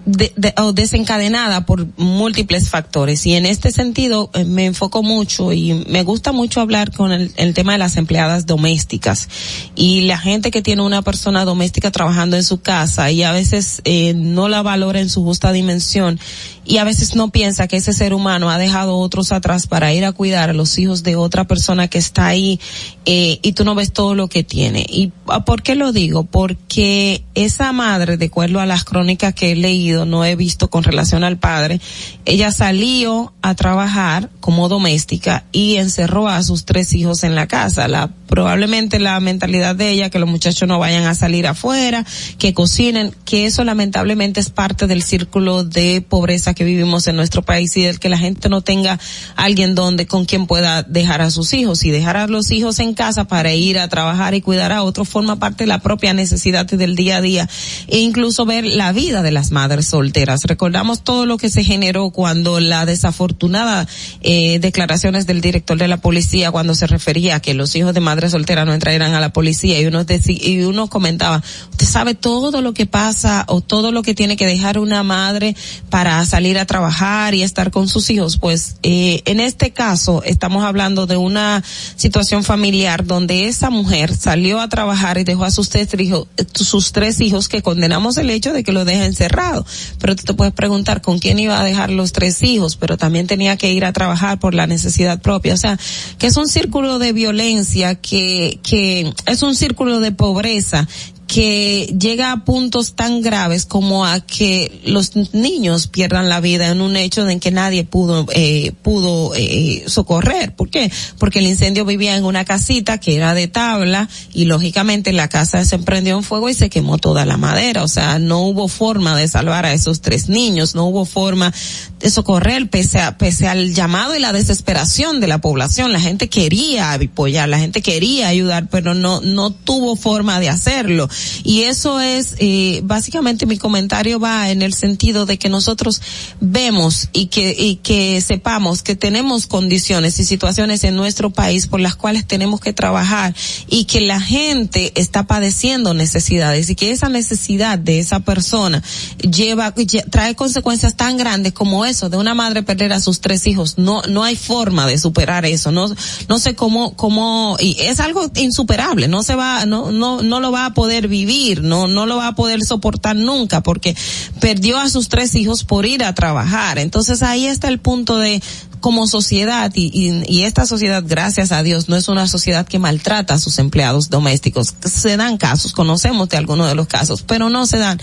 de, 0.06 0.54
o 0.58 0.72
desencadenada 0.72 1.64
por 1.64 1.86
múltiples 1.96 2.68
factores. 2.68 3.24
Y 3.26 3.34
en 3.34 3.46
este 3.46 3.70
sentido 3.70 4.30
eh, 4.34 4.44
me 4.44 4.66
enfoco 4.66 5.02
mucho 5.02 5.52
y 5.52 5.84
me 5.88 6.02
gusta 6.02 6.32
mucho 6.32 6.60
hablar 6.60 6.92
con 6.92 7.12
el, 7.12 7.32
el, 7.36 7.54
tema 7.54 7.72
de 7.72 7.78
las 7.78 7.96
empleadas 7.96 8.46
domésticas 8.46 9.28
y 9.74 10.02
la 10.02 10.18
gente 10.18 10.50
que 10.50 10.62
tiene 10.62 10.82
una 10.82 11.02
persona 11.02 11.44
doméstica 11.44 11.90
trabajando 11.90 12.36
en 12.36 12.44
su 12.44 12.60
casa 12.60 13.10
y 13.10 13.22
a 13.22 13.32
veces 13.32 13.80
eh, 13.84 14.14
no 14.14 14.48
la 14.48 14.62
valora 14.62 15.00
en 15.00 15.08
su 15.08 15.22
justa 15.22 15.52
dimensión 15.52 16.18
y 16.64 16.78
a 16.78 16.84
veces 16.84 17.14
no 17.14 17.30
piensa 17.30 17.68
que 17.68 17.76
ese 17.76 17.92
ser 17.92 18.14
humano 18.14 18.50
ha 18.50 18.58
dejado 18.58 18.96
otros 18.96 19.32
atrás 19.32 19.66
para 19.66 19.92
ir 19.92 20.04
a 20.04 20.12
cuidar 20.12 20.50
a 20.50 20.54
los 20.54 20.78
hijos 20.78 21.02
de 21.02 21.16
otra 21.16 21.44
persona 21.44 21.88
que 21.88 21.98
está 21.98 22.26
ahí 22.26 22.60
eh, 23.04 23.38
y 23.42 23.52
tú 23.52 23.64
no 23.64 23.74
ves 23.74 23.92
todo 23.92 24.14
lo 24.14 24.28
que 24.28 24.44
tiene. 24.44 24.86
¿Y 24.88 25.12
ah, 25.28 25.44
por 25.44 25.62
qué 25.62 25.74
lo 25.74 25.92
digo? 25.92 26.24
Porque 26.24 27.24
esa 27.34 27.72
madre, 27.72 28.16
de 28.16 28.26
acuerdo 28.26 28.60
a 28.60 28.66
las 28.66 28.84
crónicas 28.84 29.34
que 29.34 29.52
he 29.52 29.56
leído, 29.56 30.06
no 30.06 30.24
he 30.24 30.36
visto 30.36 30.70
con 30.70 30.84
relación 30.84 31.22
al 31.24 31.38
padre, 31.38 31.80
ella 32.24 32.50
salió 32.50 33.32
a 33.42 33.54
trabajar 33.54 34.30
como 34.40 34.68
doméstica 34.68 35.44
y 35.52 35.76
encerró 35.76 36.28
a 36.28 36.42
sus 36.42 36.64
tres 36.64 36.94
hijos 36.94 37.24
en 37.24 37.34
la 37.34 37.46
casa. 37.46 37.88
La, 37.88 38.10
probablemente 38.26 38.98
la 38.98 39.20
mentalidad 39.20 39.76
de 39.76 39.90
ella 39.90 40.10
que 40.10 40.18
los 40.18 40.28
muchachos 40.28 40.66
no 40.66 40.78
vayan 40.78 41.04
a 41.04 41.14
salir 41.14 41.46
afuera, 41.46 42.06
que 42.38 42.54
cocinen, 42.54 43.14
que 43.24 43.46
eso 43.46 43.64
lamentablemente 43.64 44.40
es 44.40 44.50
parte 44.50 44.86
del 44.86 45.02
círculo 45.02 45.64
de 45.64 46.00
pobreza 46.00 46.53
que 46.54 46.64
vivimos 46.64 47.06
en 47.06 47.16
nuestro 47.16 47.42
país 47.42 47.76
y 47.76 47.82
del 47.82 47.98
que 47.98 48.08
la 48.08 48.18
gente 48.18 48.48
no 48.48 48.62
tenga 48.62 48.98
alguien 49.36 49.74
donde 49.74 50.06
con 50.06 50.24
quien 50.24 50.46
pueda 50.46 50.82
dejar 50.82 51.22
a 51.22 51.30
sus 51.30 51.52
hijos 51.52 51.84
y 51.84 51.90
dejar 51.90 52.16
a 52.16 52.26
los 52.26 52.50
hijos 52.50 52.78
en 52.78 52.94
casa 52.94 53.24
para 53.24 53.52
ir 53.54 53.78
a 53.78 53.88
trabajar 53.88 54.34
y 54.34 54.40
cuidar 54.40 54.72
a 54.72 54.82
otros 54.82 55.08
forma 55.08 55.38
parte 55.38 55.64
de 55.64 55.68
la 55.68 55.80
propia 55.80 56.14
necesidad 56.14 56.66
del 56.66 56.96
día 56.96 57.18
a 57.18 57.20
día 57.20 57.48
e 57.88 57.98
incluso 57.98 58.46
ver 58.46 58.64
la 58.64 58.92
vida 58.92 59.22
de 59.22 59.30
las 59.30 59.50
madres 59.50 59.86
solteras. 59.88 60.44
Recordamos 60.44 61.02
todo 61.02 61.26
lo 61.26 61.36
que 61.36 61.50
se 61.50 61.64
generó 61.64 62.10
cuando 62.10 62.60
la 62.60 62.86
desafortunada 62.86 63.86
eh, 64.20 64.58
declaraciones 64.60 65.26
del 65.26 65.40
director 65.40 65.78
de 65.78 65.88
la 65.88 65.98
policía 65.98 66.50
cuando 66.50 66.74
se 66.74 66.86
refería 66.86 67.36
a 67.36 67.40
que 67.40 67.54
los 67.54 67.74
hijos 67.76 67.94
de 67.94 68.00
madres 68.00 68.32
solteras 68.32 68.66
no 68.66 68.74
entraran 68.74 69.14
a 69.14 69.20
la 69.20 69.32
policía 69.32 69.80
y 69.80 69.86
uno 69.86 70.04
y 70.26 70.62
uno 70.62 70.88
comentaba, 70.88 71.42
usted 71.70 71.86
sabe 71.86 72.14
todo 72.14 72.60
lo 72.60 72.74
que 72.74 72.86
pasa 72.86 73.44
o 73.48 73.60
todo 73.60 73.92
lo 73.92 74.02
que 74.02 74.14
tiene 74.14 74.36
que 74.36 74.46
dejar 74.46 74.78
una 74.78 75.02
madre 75.02 75.56
para 75.90 76.24
salir 76.26 76.43
a 76.52 76.66
trabajar 76.66 77.34
y 77.34 77.42
estar 77.42 77.70
con 77.70 77.88
sus 77.88 78.10
hijos. 78.10 78.36
Pues 78.36 78.76
eh, 78.82 79.22
en 79.24 79.40
este 79.40 79.72
caso 79.72 80.22
estamos 80.24 80.64
hablando 80.64 81.06
de 81.06 81.16
una 81.16 81.62
situación 81.96 82.44
familiar 82.44 83.04
donde 83.04 83.46
esa 83.46 83.70
mujer 83.70 84.14
salió 84.14 84.60
a 84.60 84.68
trabajar 84.68 85.18
y 85.18 85.24
dejó 85.24 85.44
a 85.44 85.50
sus 85.50 85.68
tres 85.70 85.88
hijos, 85.98 86.28
sus 86.54 86.92
tres 86.92 87.20
hijos 87.20 87.48
que 87.48 87.62
condenamos 87.62 88.16
el 88.16 88.30
hecho 88.30 88.52
de 88.52 88.62
que 88.62 88.72
lo 88.72 88.84
deja 88.84 89.06
encerrado. 89.06 89.66
Pero 89.98 90.16
tú 90.16 90.24
te 90.24 90.34
puedes 90.34 90.54
preguntar 90.54 91.00
con 91.00 91.18
quién 91.18 91.38
iba 91.38 91.58
a 91.60 91.64
dejar 91.64 91.90
los 91.90 92.12
tres 92.12 92.42
hijos, 92.42 92.76
pero 92.76 92.96
también 92.96 93.26
tenía 93.26 93.56
que 93.56 93.72
ir 93.72 93.84
a 93.84 93.92
trabajar 93.92 94.38
por 94.38 94.54
la 94.54 94.66
necesidad 94.66 95.20
propia. 95.20 95.54
O 95.54 95.58
sea, 95.58 95.78
que 96.18 96.26
es 96.26 96.36
un 96.36 96.48
círculo 96.48 96.98
de 96.98 97.12
violencia 97.12 97.94
que, 97.94 98.60
que 98.62 99.12
es 99.26 99.42
un 99.42 99.54
círculo 99.54 100.00
de 100.00 100.12
pobreza 100.12 100.86
que 101.34 101.92
llega 101.98 102.30
a 102.30 102.44
puntos 102.44 102.94
tan 102.94 103.20
graves 103.20 103.66
como 103.66 104.06
a 104.06 104.20
que 104.20 104.70
los 104.84 105.16
niños 105.34 105.88
pierdan 105.88 106.28
la 106.28 106.38
vida 106.38 106.68
en 106.68 106.80
un 106.80 106.96
hecho 106.96 107.28
en 107.28 107.40
que 107.40 107.50
nadie 107.50 107.82
pudo 107.82 108.24
eh, 108.32 108.70
pudo 108.82 109.34
eh, 109.34 109.82
socorrer. 109.88 110.54
¿Por 110.54 110.70
qué? 110.70 110.92
Porque 111.18 111.40
el 111.40 111.48
incendio 111.48 111.84
vivía 111.84 112.14
en 112.14 112.22
una 112.22 112.44
casita 112.44 112.98
que 112.98 113.16
era 113.16 113.34
de 113.34 113.48
tabla 113.48 114.08
y 114.32 114.44
lógicamente 114.44 115.12
la 115.12 115.26
casa 115.26 115.64
se 115.64 115.74
emprendió 115.74 116.16
en 116.16 116.22
fuego 116.22 116.48
y 116.50 116.54
se 116.54 116.70
quemó 116.70 116.98
toda 116.98 117.26
la 117.26 117.36
madera. 117.36 117.82
O 117.82 117.88
sea, 117.88 118.20
no 118.20 118.42
hubo 118.42 118.68
forma 118.68 119.16
de 119.16 119.26
salvar 119.26 119.66
a 119.66 119.72
esos 119.72 120.02
tres 120.02 120.28
niños, 120.28 120.76
no 120.76 120.84
hubo 120.84 121.04
forma 121.04 121.52
de 121.98 122.10
socorrer 122.10 122.70
pese 122.70 123.00
a, 123.00 123.18
pese 123.18 123.48
al 123.48 123.74
llamado 123.74 124.14
y 124.14 124.20
la 124.20 124.32
desesperación 124.32 125.18
de 125.18 125.26
la 125.26 125.38
población. 125.38 125.92
La 125.92 126.00
gente 126.00 126.28
quería 126.28 126.92
apoyar, 126.92 127.48
la 127.48 127.58
gente 127.58 127.82
quería 127.82 128.28
ayudar, 128.28 128.68
pero 128.70 128.94
no 128.94 129.20
no 129.20 129.50
tuvo 129.50 129.96
forma 129.96 130.38
de 130.38 130.48
hacerlo. 130.48 131.08
Y 131.42 131.62
eso 131.62 132.00
es, 132.00 132.34
eh, 132.38 132.80
básicamente 132.84 133.46
mi 133.46 133.58
comentario 133.58 134.20
va 134.20 134.50
en 134.50 134.62
el 134.62 134.74
sentido 134.74 135.26
de 135.26 135.38
que 135.38 135.48
nosotros 135.48 136.00
vemos 136.40 137.08
y 137.12 137.26
que, 137.26 137.54
y 137.58 137.76
que 137.76 138.20
sepamos 138.20 138.82
que 138.82 138.96
tenemos 138.96 139.46
condiciones 139.46 140.18
y 140.18 140.24
situaciones 140.24 140.84
en 140.84 140.96
nuestro 140.96 141.30
país 141.30 141.66
por 141.66 141.80
las 141.80 141.94
cuales 141.94 142.26
tenemos 142.26 142.60
que 142.60 142.72
trabajar 142.72 143.34
y 143.68 143.84
que 143.84 144.00
la 144.00 144.20
gente 144.20 144.92
está 144.94 145.26
padeciendo 145.26 145.94
necesidades 145.94 146.70
y 146.70 146.74
que 146.74 146.90
esa 146.90 147.08
necesidad 147.08 147.78
de 147.78 147.98
esa 147.98 148.20
persona 148.20 148.82
lleva, 149.18 149.74
trae 150.10 150.34
consecuencias 150.34 150.96
tan 150.96 151.16
grandes 151.16 151.52
como 151.52 151.84
eso 151.84 152.08
de 152.08 152.16
una 152.16 152.34
madre 152.34 152.62
perder 152.62 152.92
a 152.92 153.00
sus 153.00 153.20
tres 153.20 153.46
hijos. 153.46 153.78
No, 153.78 154.02
no 154.02 154.24
hay 154.24 154.36
forma 154.36 154.86
de 154.86 154.98
superar 154.98 155.44
eso. 155.46 155.72
No, 155.72 155.86
no 156.28 156.38
sé 156.38 156.54
cómo, 156.54 156.94
cómo, 156.96 157.56
y 157.60 157.76
es 157.80 158.00
algo 158.00 158.30
insuperable. 158.36 159.08
No 159.08 159.22
se 159.22 159.34
va, 159.34 159.66
no, 159.66 159.92
no, 159.92 160.22
no 160.22 160.40
lo 160.40 160.52
va 160.52 160.66
a 160.66 160.74
poder 160.74 161.03
vivir, 161.08 161.62
no, 161.62 161.88
no 161.88 162.06
lo 162.06 162.16
va 162.16 162.28
a 162.28 162.34
poder 162.34 162.62
soportar 162.62 163.16
nunca 163.16 163.62
porque 163.62 163.96
perdió 164.40 164.78
a 164.78 164.88
sus 164.88 165.08
tres 165.08 165.34
hijos 165.34 165.64
por 165.64 165.86
ir 165.86 166.04
a 166.04 166.14
trabajar. 166.14 166.78
Entonces 166.78 167.22
ahí 167.22 167.46
está 167.46 167.68
el 167.68 167.78
punto 167.78 168.18
de 168.18 168.42
como 168.84 169.06
sociedad 169.06 169.72
y, 169.74 170.22
y, 170.28 170.42
esta 170.42 170.66
sociedad, 170.66 171.02
gracias 171.06 171.52
a 171.52 171.62
Dios, 171.62 171.88
no 171.88 171.96
es 171.96 172.08
una 172.08 172.26
sociedad 172.26 172.66
que 172.66 172.78
maltrata 172.78 173.32
a 173.32 173.38
sus 173.38 173.58
empleados 173.58 174.10
domésticos. 174.10 174.74
Se 174.84 175.16
dan 175.16 175.38
casos, 175.38 175.72
conocemos 175.72 176.28
de 176.28 176.36
algunos 176.36 176.68
de 176.68 176.74
los 176.74 176.86
casos, 176.86 177.22
pero 177.22 177.48
no 177.48 177.64
se 177.64 177.78
dan. 177.78 177.98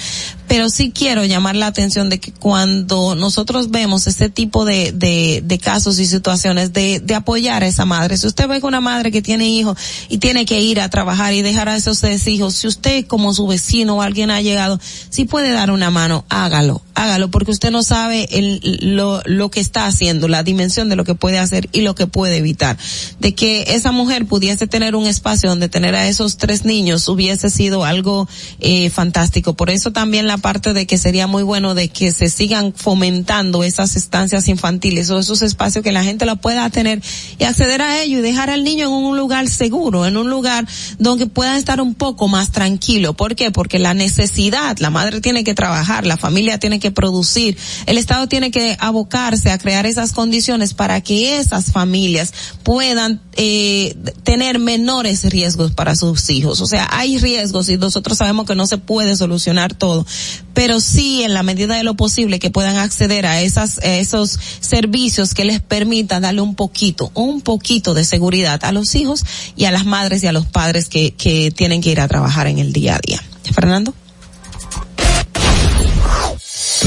Pero 0.48 0.72
sí 0.72 0.90
quiero 0.92 1.24
llamar 1.24 1.56
la 1.56 1.68
atención 1.68 2.10
de 2.10 2.20
que 2.20 2.32
cuando 2.32 3.14
nosotros 3.14 3.70
vemos 3.70 4.08
este 4.08 4.30
tipo 4.30 4.66
de, 4.66 5.60
casos 5.62 6.00
y 6.00 6.08
situaciones 6.08 6.74
de, 6.74 7.04
apoyar 7.16 7.62
a 7.62 7.68
esa 7.68 7.86
madre, 7.86 8.18
si 8.18 8.26
usted 8.26 8.48
ve 8.48 8.60
que 8.60 8.66
una 8.66 8.82
madre 8.82 9.12
que 9.12 9.22
tiene 9.22 9.48
hijos 9.48 9.78
y 10.10 10.18
tiene 10.18 10.48
que 10.48 10.62
ir 10.62 10.82
a 10.82 10.90
trabajar 10.90 11.36
y 11.36 11.44
dejar 11.44 11.70
a 11.70 11.76
esos 11.76 12.04
hijos, 12.26 12.56
si 12.56 12.66
usted 12.66 13.06
como 13.06 13.36
su 13.36 13.46
vecino 13.46 13.98
o 13.98 14.02
alguien 14.02 14.32
ha 14.32 14.42
llegado, 14.42 14.80
si 15.12 15.26
puede 15.26 15.52
dar 15.52 15.70
una 15.70 15.92
mano, 15.92 16.26
hágalo, 16.28 16.82
hágalo, 16.96 17.32
porque 17.32 17.52
usted 17.52 17.72
no 17.72 17.84
sabe 17.84 18.28
el, 18.32 18.80
lo, 18.96 19.22
lo 19.26 19.50
que 19.50 19.60
está 19.60 19.86
haciendo, 19.86 20.28
la 20.28 20.44
dimensión 20.44 20.90
de 20.90 20.96
lo 20.96 21.04
que 21.04 21.16
puede 21.16 21.40
hacer 21.40 21.70
y 21.72 21.82
lo 21.82 21.96
que 21.96 22.08
puede 22.08 22.38
evitar. 22.38 22.78
De 23.20 23.34
que 23.34 23.76
esa 23.76 23.92
mujer 23.92 24.26
pudiese 24.26 24.68
tener 24.68 24.96
un 24.96 25.08
espacio 25.08 25.50
donde 25.50 25.70
tener 25.70 25.96
a 25.96 26.08
esos 26.08 26.38
tres 26.38 26.66
niños 26.66 27.08
hubiese 27.08 27.50
sido 27.50 27.86
algo 27.86 28.28
eh, 28.60 28.90
fantástico. 28.90 29.54
Por 29.54 29.70
eso 29.70 29.92
también 29.92 30.28
la 30.28 30.38
parte 30.38 30.74
de 30.74 30.86
que 30.86 30.98
sería 30.98 31.28
muy 31.28 31.44
bueno 31.44 31.76
de 31.76 31.90
que 31.90 32.12
se 32.12 32.30
sigan 32.30 32.74
fomentando 32.74 33.64
esas 33.64 33.96
estancias 33.96 34.48
infantiles 34.48 35.10
o 35.10 35.20
esos 35.20 35.42
espacios 35.42 35.84
que 35.84 35.92
la 35.92 36.04
gente 36.04 36.26
lo 36.26 36.36
pueda 36.36 36.70
tener 36.70 37.02
y 37.40 37.44
acceder 37.44 37.82
a 37.82 38.02
ello 38.02 38.20
y 38.20 38.22
dejar 38.22 38.50
al 38.50 38.64
niño 38.64 38.88
en 38.88 38.92
un 38.92 39.18
lugar 39.18 39.48
seguro, 39.50 40.06
en 40.06 40.18
un 40.18 40.30
lugar 40.30 40.68
donde 41.00 41.28
pueda 41.28 41.58
estar 41.58 41.82
un 41.82 41.96
poco 41.96 42.28
más 42.28 42.52
tranquilo. 42.52 43.14
¿Por 43.14 43.36
qué? 43.36 43.52
Porque 43.52 43.80
la 43.80 43.94
necesidad, 43.94 44.78
la 44.80 44.90
madre 44.90 45.22
tiene 45.22 45.44
que 45.44 45.54
trabajar, 45.54 46.06
la 46.06 46.18
familia 46.18 46.60
tiene 46.60 46.80
que 46.80 46.91
producir, 46.92 47.58
el 47.86 47.98
Estado 47.98 48.28
tiene 48.28 48.52
que 48.52 48.78
abocarse 48.80 49.52
a 49.52 49.58
crear 49.58 49.86
esas 49.86 50.14
condiciones 50.14 50.74
para 50.74 51.02
que 51.02 51.38
esas 51.40 51.72
familias 51.72 52.34
puedan 52.64 53.22
eh, 53.34 53.96
tener 54.24 54.60
menores 54.60 55.24
riesgos 55.26 55.72
para 55.72 55.96
sus 55.96 56.30
hijos. 56.30 56.62
O 56.62 56.66
sea, 56.66 56.88
hay 56.92 57.18
riesgos 57.18 57.70
y 57.70 57.78
nosotros 57.78 58.18
sabemos 58.18 58.46
que 58.46 58.56
no 58.56 58.68
se 58.68 58.78
puede 58.78 59.16
solucionar 59.16 59.74
todo, 59.74 60.06
pero 60.54 60.80
sí 60.80 61.24
en 61.24 61.34
la 61.34 61.44
medida 61.44 61.76
de 61.76 61.84
lo 61.84 61.96
posible 61.96 62.40
que 62.40 62.50
puedan 62.50 62.78
acceder 62.78 63.26
a 63.26 63.42
esas 63.42 63.80
a 63.80 63.96
esos 63.98 64.38
servicios 64.60 65.34
que 65.34 65.46
les 65.46 65.62
permitan 65.62 66.24
darle 66.24 66.42
un 66.42 66.56
poquito, 66.56 67.12
un 67.14 67.42
poquito 67.42 67.94
de 67.94 68.04
seguridad 68.04 68.64
a 68.64 68.72
los 68.72 68.96
hijos 68.96 69.24
y 69.56 69.66
a 69.66 69.72
las 69.72 69.86
madres 69.86 70.24
y 70.24 70.28
a 70.28 70.32
los 70.32 70.46
padres 70.46 70.90
que, 70.90 71.12
que 71.12 71.52
tienen 71.52 71.82
que 71.82 71.92
ir 71.92 72.00
a 72.00 72.08
trabajar 72.08 72.48
en 72.48 72.60
el 72.60 72.74
día 72.74 72.96
a 72.96 73.00
día. 73.00 73.24
Fernando. 73.54 73.94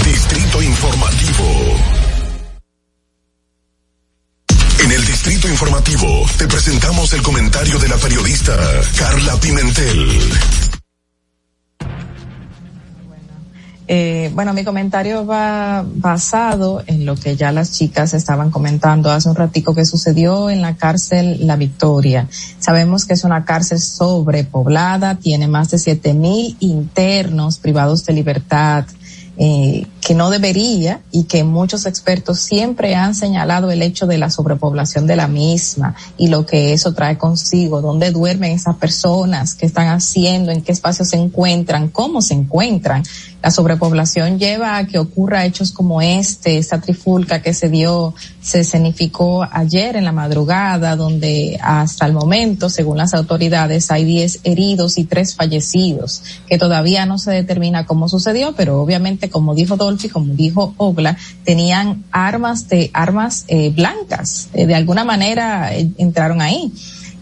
Distrito 0.03 0.61
Informativo. 0.61 1.45
En 4.83 4.91
el 4.91 5.07
Distrito 5.07 5.49
Informativo 5.49 6.27
te 6.37 6.49
presentamos 6.49 7.13
el 7.13 7.23
comentario 7.23 7.79
de 7.79 7.89
la 7.89 7.97
periodista 7.97 8.57
Carla 8.99 9.37
Pimentel. 9.37 10.11
Eh, 13.87 14.33
bueno, 14.35 14.53
mi 14.53 14.65
comentario 14.65 15.27
va 15.27 15.85
basado 15.87 16.83
en 16.87 17.07
lo 17.07 17.15
que 17.15 17.37
ya 17.37 17.53
las 17.53 17.73
chicas 17.73 18.15
estaban 18.15 18.51
comentando 18.51 19.11
hace 19.13 19.29
un 19.29 19.37
ratico 19.37 19.75
que 19.75 19.85
sucedió 19.85 20.51
en 20.51 20.61
la 20.61 20.77
cárcel 20.77 21.47
La 21.47 21.57
Victoria. 21.57 22.29
Sabemos 22.59 23.05
que 23.05 23.15
es 23.15 23.25
una 23.25 23.45
cárcel 23.45 23.79
sobrepoblada, 23.79 25.17
tiene 25.17 25.47
más 25.47 25.71
de 25.71 25.79
siete 25.79 26.15
mil 26.15 26.57
internos 26.61 27.59
privados 27.59 28.05
de 28.05 28.15
libertad 28.15 28.87
eh, 29.37 29.87
que 30.01 30.15
no 30.15 30.31
debería 30.31 31.01
y 31.11 31.25
que 31.25 31.43
muchos 31.43 31.87
expertos 31.87 32.39
siempre 32.39 32.95
han 32.95 33.15
señalado 33.15 33.71
el 33.71 33.83
hecho 33.83 34.07
de 34.07 34.19
la 34.19 34.31
sobrepoblación 34.31 35.07
de 35.07 35.17
la 35.17 35.27
misma 35.27 35.97
y 36.17 36.29
lo 36.29 36.47
que 36.47 36.73
eso 36.73 36.93
trae 36.93 37.19
consigo, 37.19 37.81
dónde 37.81 38.13
duermen 38.13 38.53
esas 38.53 38.77
personas, 38.77 39.55
qué 39.55 39.67
están 39.67 39.89
haciendo, 39.89 40.53
en 40.53 40.63
qué 40.63 40.71
espacios 40.73 41.09
se 41.09 41.17
encuentran, 41.17 41.89
cómo 41.89 42.23
se 42.23 42.35
encuentran. 42.35 43.03
La 43.45 43.51
sobrepoblación 43.51 44.39
lleva 44.39 44.79
a 44.79 44.87
que 44.87 44.99
ocurra 44.99 45.45
hechos 45.45 45.71
como 45.71 46.01
este, 46.01 46.57
esta 46.57 46.81
trifulca 46.81 47.43
que 47.43 47.53
se 47.53 47.69
dio, 47.69 48.15
se 48.41 48.61
escenificó 48.61 49.47
ayer 49.53 49.97
en 49.97 50.07
la 50.07 50.13
madrugada, 50.13 50.97
donde 50.97 51.59
hasta 51.61 52.07
el 52.07 52.15
momento, 52.15 52.71
según 52.71 52.97
las 52.97 53.13
autoridades, 53.13 53.91
hay 53.91 54.07
10 54.07 54.41
heridos 54.45 54.97
y 54.97 55.05
3 55.05 55.35
fallecidos, 55.35 56.23
que 56.49 56.57
todavía 56.57 57.05
no 57.05 57.19
se 57.19 57.33
determina 57.33 57.85
cómo 57.85 58.09
sucedió, 58.09 58.55
pero 58.57 58.81
obviamente, 58.81 59.29
como 59.29 59.55
dijo 59.55 59.77
Dolphy, 59.77 60.09
como 60.09 60.33
dijo 60.33 60.73
Ogla, 60.79 61.19
tenían 61.45 62.03
armas 62.13 62.71
de 62.71 62.91
armas 62.95 63.45
eh, 63.49 63.69
blancas, 63.77 64.49
eh, 64.55 64.65
de 64.65 64.75
alguna 64.75 65.05
manera 65.05 65.77
eh, 65.77 65.91
entraron 65.99 66.41
ahí. 66.41 66.73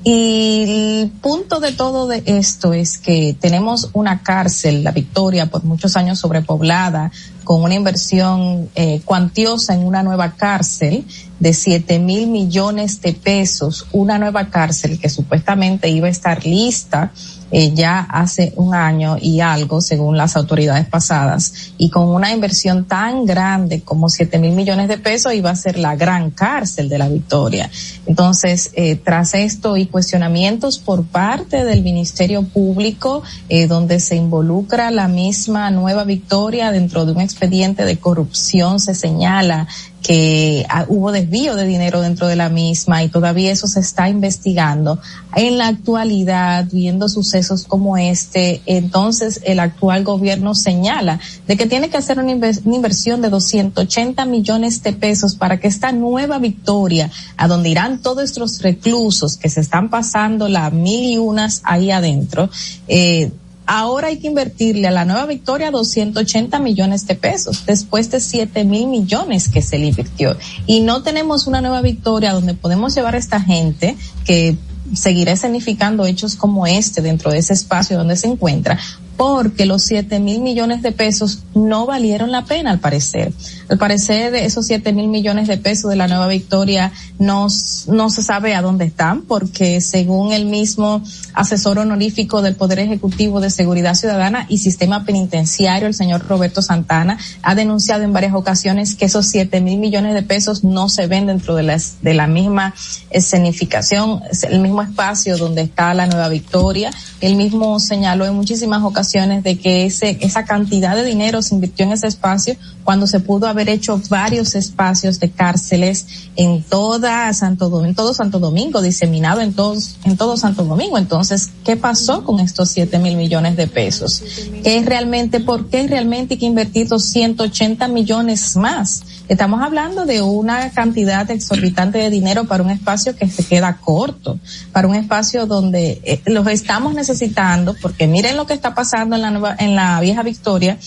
Y 0.04 0.64
el 1.02 1.10
punto 1.20 1.60
de 1.60 1.72
todo 1.72 2.08
de 2.08 2.24
esto 2.26 2.72
es 2.72 2.98
que 2.98 3.36
tenemos 3.38 3.90
una 3.92 4.22
cárcel, 4.22 4.82
la 4.82 4.90
Victoria, 4.90 5.46
por 5.46 5.62
muchos 5.62 5.96
años 5.96 6.18
sobrepoblada, 6.18 7.12
con 7.44 7.62
una 7.62 7.74
inversión 7.74 8.68
eh, 8.74 9.00
cuantiosa 9.04 9.74
en 9.74 9.84
una 9.84 10.02
nueva 10.02 10.32
cárcel 10.32 11.04
de 11.38 11.54
siete 11.54 12.00
mil 12.00 12.28
millones 12.28 13.00
de 13.00 13.12
pesos, 13.12 13.86
una 13.92 14.18
nueva 14.18 14.48
cárcel 14.48 14.98
que 14.98 15.08
supuestamente 15.08 15.88
iba 15.88 16.08
a 16.08 16.10
estar 16.10 16.44
lista 16.44 17.12
eh, 17.52 17.72
ya 17.74 18.00
hace 18.00 18.52
un 18.56 18.74
año 18.74 19.18
y 19.20 19.40
algo, 19.40 19.80
según 19.80 20.16
las 20.16 20.36
autoridades 20.36 20.86
pasadas, 20.86 21.72
y 21.78 21.90
con 21.90 22.08
una 22.08 22.32
inversión 22.32 22.86
tan 22.86 23.26
grande 23.26 23.82
como 23.82 24.08
siete 24.08 24.38
mil 24.38 24.52
millones 24.52 24.88
de 24.88 24.98
pesos 24.98 25.34
iba 25.34 25.50
a 25.50 25.56
ser 25.56 25.78
la 25.78 25.94
gran 25.94 26.30
cárcel 26.30 26.88
de 26.88 26.98
la 26.98 27.08
Victoria. 27.08 27.70
Entonces, 28.06 28.70
eh, 28.74 28.96
tras 28.96 29.34
esto 29.34 29.76
y 29.76 29.86
cuestionamientos 29.86 30.78
por 30.78 31.04
parte 31.04 31.64
del 31.64 31.82
Ministerio 31.82 32.42
Público, 32.42 33.22
eh, 33.48 33.66
donde 33.66 34.00
se 34.00 34.16
involucra 34.16 34.90
la 34.90 35.06
misma 35.06 35.70
nueva 35.70 36.04
Victoria 36.04 36.72
dentro 36.72 37.04
de 37.04 37.12
un 37.12 37.20
expediente 37.20 37.84
de 37.84 37.98
corrupción, 37.98 38.80
se 38.80 38.94
señala 38.94 39.68
que 40.02 40.66
ah, 40.68 40.84
hubo 40.88 41.12
desvío 41.12 41.54
de 41.54 41.66
dinero 41.66 42.00
dentro 42.00 42.26
de 42.26 42.36
la 42.36 42.48
misma 42.48 43.04
y 43.04 43.08
todavía 43.08 43.52
eso 43.52 43.68
se 43.68 43.80
está 43.80 44.08
investigando. 44.08 44.98
En 45.34 45.58
la 45.58 45.68
actualidad, 45.68 46.66
viendo 46.70 47.08
sucesos 47.08 47.64
como 47.66 47.96
este, 47.96 48.62
entonces 48.66 49.40
el 49.44 49.60
actual 49.60 50.02
gobierno 50.02 50.54
señala 50.54 51.20
de 51.46 51.56
que 51.56 51.66
tiene 51.66 51.88
que 51.88 51.96
hacer 51.96 52.18
una, 52.18 52.32
inversión 52.32 53.22
de 53.22 53.30
280 53.30 54.24
millones 54.26 54.82
de 54.82 54.92
pesos 54.92 55.36
para 55.36 55.60
que 55.60 55.68
esta 55.68 55.92
nueva 55.92 56.38
victoria, 56.38 57.10
a 57.36 57.46
donde 57.46 57.68
irán 57.68 58.02
todos 58.02 58.24
estos 58.24 58.60
reclusos 58.60 59.36
que 59.36 59.48
se 59.48 59.60
están 59.60 59.88
pasando 59.88 60.48
las 60.48 60.72
mil 60.72 61.04
y 61.04 61.18
unas 61.18 61.62
ahí 61.64 61.90
adentro, 61.90 62.50
eh, 62.88 63.30
Ahora 63.66 64.08
hay 64.08 64.18
que 64.18 64.26
invertirle 64.26 64.88
a 64.88 64.90
la 64.90 65.04
nueva 65.04 65.26
Victoria 65.26 65.70
280 65.70 66.58
millones 66.58 67.06
de 67.06 67.14
pesos 67.14 67.64
después 67.64 68.10
de 68.10 68.20
7 68.20 68.64
mil 68.64 68.88
millones 68.88 69.48
que 69.48 69.62
se 69.62 69.78
le 69.78 69.86
invirtió. 69.86 70.36
Y 70.66 70.80
no 70.80 71.02
tenemos 71.02 71.46
una 71.46 71.60
nueva 71.60 71.80
Victoria 71.80 72.32
donde 72.32 72.54
podemos 72.54 72.94
llevar 72.94 73.14
a 73.14 73.18
esta 73.18 73.40
gente 73.40 73.96
que 74.24 74.56
seguirá 74.94 75.36
significando 75.36 76.04
hechos 76.06 76.34
como 76.34 76.66
este 76.66 77.02
dentro 77.02 77.30
de 77.30 77.38
ese 77.38 77.52
espacio 77.52 77.96
donde 77.96 78.16
se 78.16 78.26
encuentra, 78.26 78.78
porque 79.22 79.66
los 79.66 79.84
siete 79.84 80.18
mil 80.18 80.40
millones 80.40 80.82
de 80.82 80.90
pesos 80.90 81.44
no 81.54 81.86
valieron 81.86 82.32
la 82.32 82.44
pena 82.44 82.72
al 82.72 82.80
parecer. 82.80 83.32
Al 83.68 83.78
parecer 83.78 84.34
esos 84.34 84.66
siete 84.66 84.92
mil 84.92 85.06
millones 85.06 85.46
de 85.46 85.58
pesos 85.58 85.88
de 85.90 85.94
la 85.94 86.08
nueva 86.08 86.26
victoria 86.26 86.90
no, 87.20 87.46
no 87.86 88.10
se 88.10 88.20
sabe 88.20 88.56
a 88.56 88.62
dónde 88.62 88.84
están 88.84 89.22
porque 89.22 89.80
según 89.80 90.32
el 90.32 90.46
mismo 90.46 91.04
asesor 91.34 91.78
honorífico 91.78 92.42
del 92.42 92.56
Poder 92.56 92.80
Ejecutivo 92.80 93.40
de 93.40 93.50
Seguridad 93.50 93.94
Ciudadana 93.94 94.46
y 94.48 94.58
Sistema 94.58 95.04
Penitenciario, 95.04 95.86
el 95.86 95.94
señor 95.94 96.26
Roberto 96.26 96.60
Santana, 96.60 97.16
ha 97.42 97.54
denunciado 97.54 98.02
en 98.02 98.12
varias 98.12 98.34
ocasiones 98.34 98.96
que 98.96 99.04
esos 99.04 99.26
siete 99.26 99.60
mil 99.60 99.78
millones 99.78 100.14
de 100.14 100.24
pesos 100.24 100.64
no 100.64 100.88
se 100.88 101.06
ven 101.06 101.26
dentro 101.26 101.54
de, 101.54 101.62
las, 101.62 102.02
de 102.02 102.14
la 102.14 102.26
misma 102.26 102.74
escenificación, 103.10 104.20
el 104.50 104.58
mismo 104.58 104.82
espacio 104.82 105.36
donde 105.36 105.62
está 105.62 105.94
la 105.94 106.08
nueva 106.08 106.28
victoria. 106.28 106.90
Él 107.20 107.36
mismo 107.36 107.78
señaló 107.78 108.26
en 108.26 108.34
muchísimas 108.34 108.82
ocasiones 108.82 109.11
de 109.12 109.58
que 109.58 109.84
ese, 109.84 110.16
esa 110.22 110.44
cantidad 110.46 110.96
de 110.96 111.04
dinero 111.04 111.42
se 111.42 111.54
invirtió 111.54 111.84
en 111.84 111.92
ese 111.92 112.06
espacio 112.06 112.56
cuando 112.82 113.06
se 113.06 113.20
pudo 113.20 113.46
haber 113.46 113.68
hecho 113.68 114.00
varios 114.08 114.54
espacios 114.54 115.20
de 115.20 115.30
cárceles 115.30 116.06
en 116.34 116.62
toda 116.62 117.32
Santo 117.34 117.84
en 117.84 117.94
todo 117.94 118.14
Santo 118.14 118.38
Domingo, 118.38 118.80
diseminado 118.80 119.42
en 119.42 119.52
todos, 119.52 119.96
en 120.04 120.16
todo 120.16 120.38
Santo 120.38 120.64
Domingo. 120.64 120.96
Entonces, 120.96 121.50
¿qué 121.62 121.76
pasó 121.76 122.24
con 122.24 122.40
estos 122.40 122.70
siete 122.70 122.98
mil 122.98 123.16
millones 123.16 123.54
de 123.56 123.66
pesos? 123.66 124.22
¿Qué 124.64 124.78
es 124.78 124.86
realmente, 124.86 125.40
por 125.40 125.68
qué 125.68 125.86
realmente 125.86 126.34
hay 126.34 126.40
que 126.40 126.46
invertir 126.46 126.88
280 126.88 127.88
millones 127.88 128.56
más? 128.56 129.02
Estamos 129.28 129.62
hablando 129.62 130.06
de 130.06 130.22
una 130.22 130.70
cantidad 130.70 131.30
exorbitante 131.30 131.98
de 131.98 132.10
dinero 132.10 132.46
para 132.46 132.62
un 132.62 132.70
espacio 132.70 133.14
que 133.14 133.28
se 133.28 133.44
queda 133.44 133.76
corto, 133.76 134.38
para 134.72 134.88
un 134.88 134.94
espacio 134.94 135.46
donde 135.46 136.00
eh, 136.04 136.22
los 136.26 136.46
estamos 136.48 136.94
necesitando, 136.94 137.76
porque 137.80 138.06
miren 138.06 138.36
lo 138.36 138.46
que 138.46 138.54
está 138.54 138.74
pasando 138.74 138.91
en 139.00 139.22
la 139.22 139.30
nueva, 139.30 139.56
en 139.58 139.74
la 139.74 140.00
vieja 140.00 140.22
Victoria, 140.22 140.78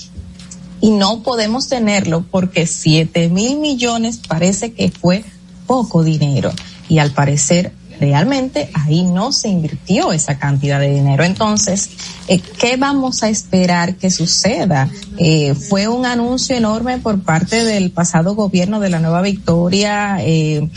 y 0.82 0.92
no 0.92 1.24
podemos 1.24 1.68
tenerlo 1.68 2.24
porque 2.30 2.68
siete 2.68 3.30
mil 3.30 3.58
millones 3.60 4.20
parece 4.28 4.74
que 4.74 4.92
fue 4.92 5.24
poco 5.66 6.04
dinero. 6.04 6.52
Y 6.88 7.00
al 7.00 7.12
parecer 7.12 7.72
realmente 8.00 8.70
ahí 8.74 9.04
no 9.04 9.32
se 9.32 9.50
invirtió 9.50 10.12
esa 10.14 10.38
cantidad 10.38 10.80
de 10.80 10.92
dinero. 10.92 11.24
Entonces, 11.24 11.90
eh, 12.28 12.40
¿qué 12.40 12.78
vamos 12.78 13.24
a 13.24 13.30
esperar 13.30 13.96
que 13.96 14.10
suceda? 14.10 14.90
Eh, 15.18 15.56
fue 15.56 15.88
un 15.88 16.06
anuncio 16.06 16.56
enorme 16.56 16.98
por 16.98 17.22
parte 17.22 17.64
del 17.64 17.92
pasado 17.92 18.36
gobierno 18.36 18.80
de 18.80 18.90
la 18.90 19.00
Nueva 19.00 19.22
Victoria. 19.22 20.18
Eh, 20.22 20.70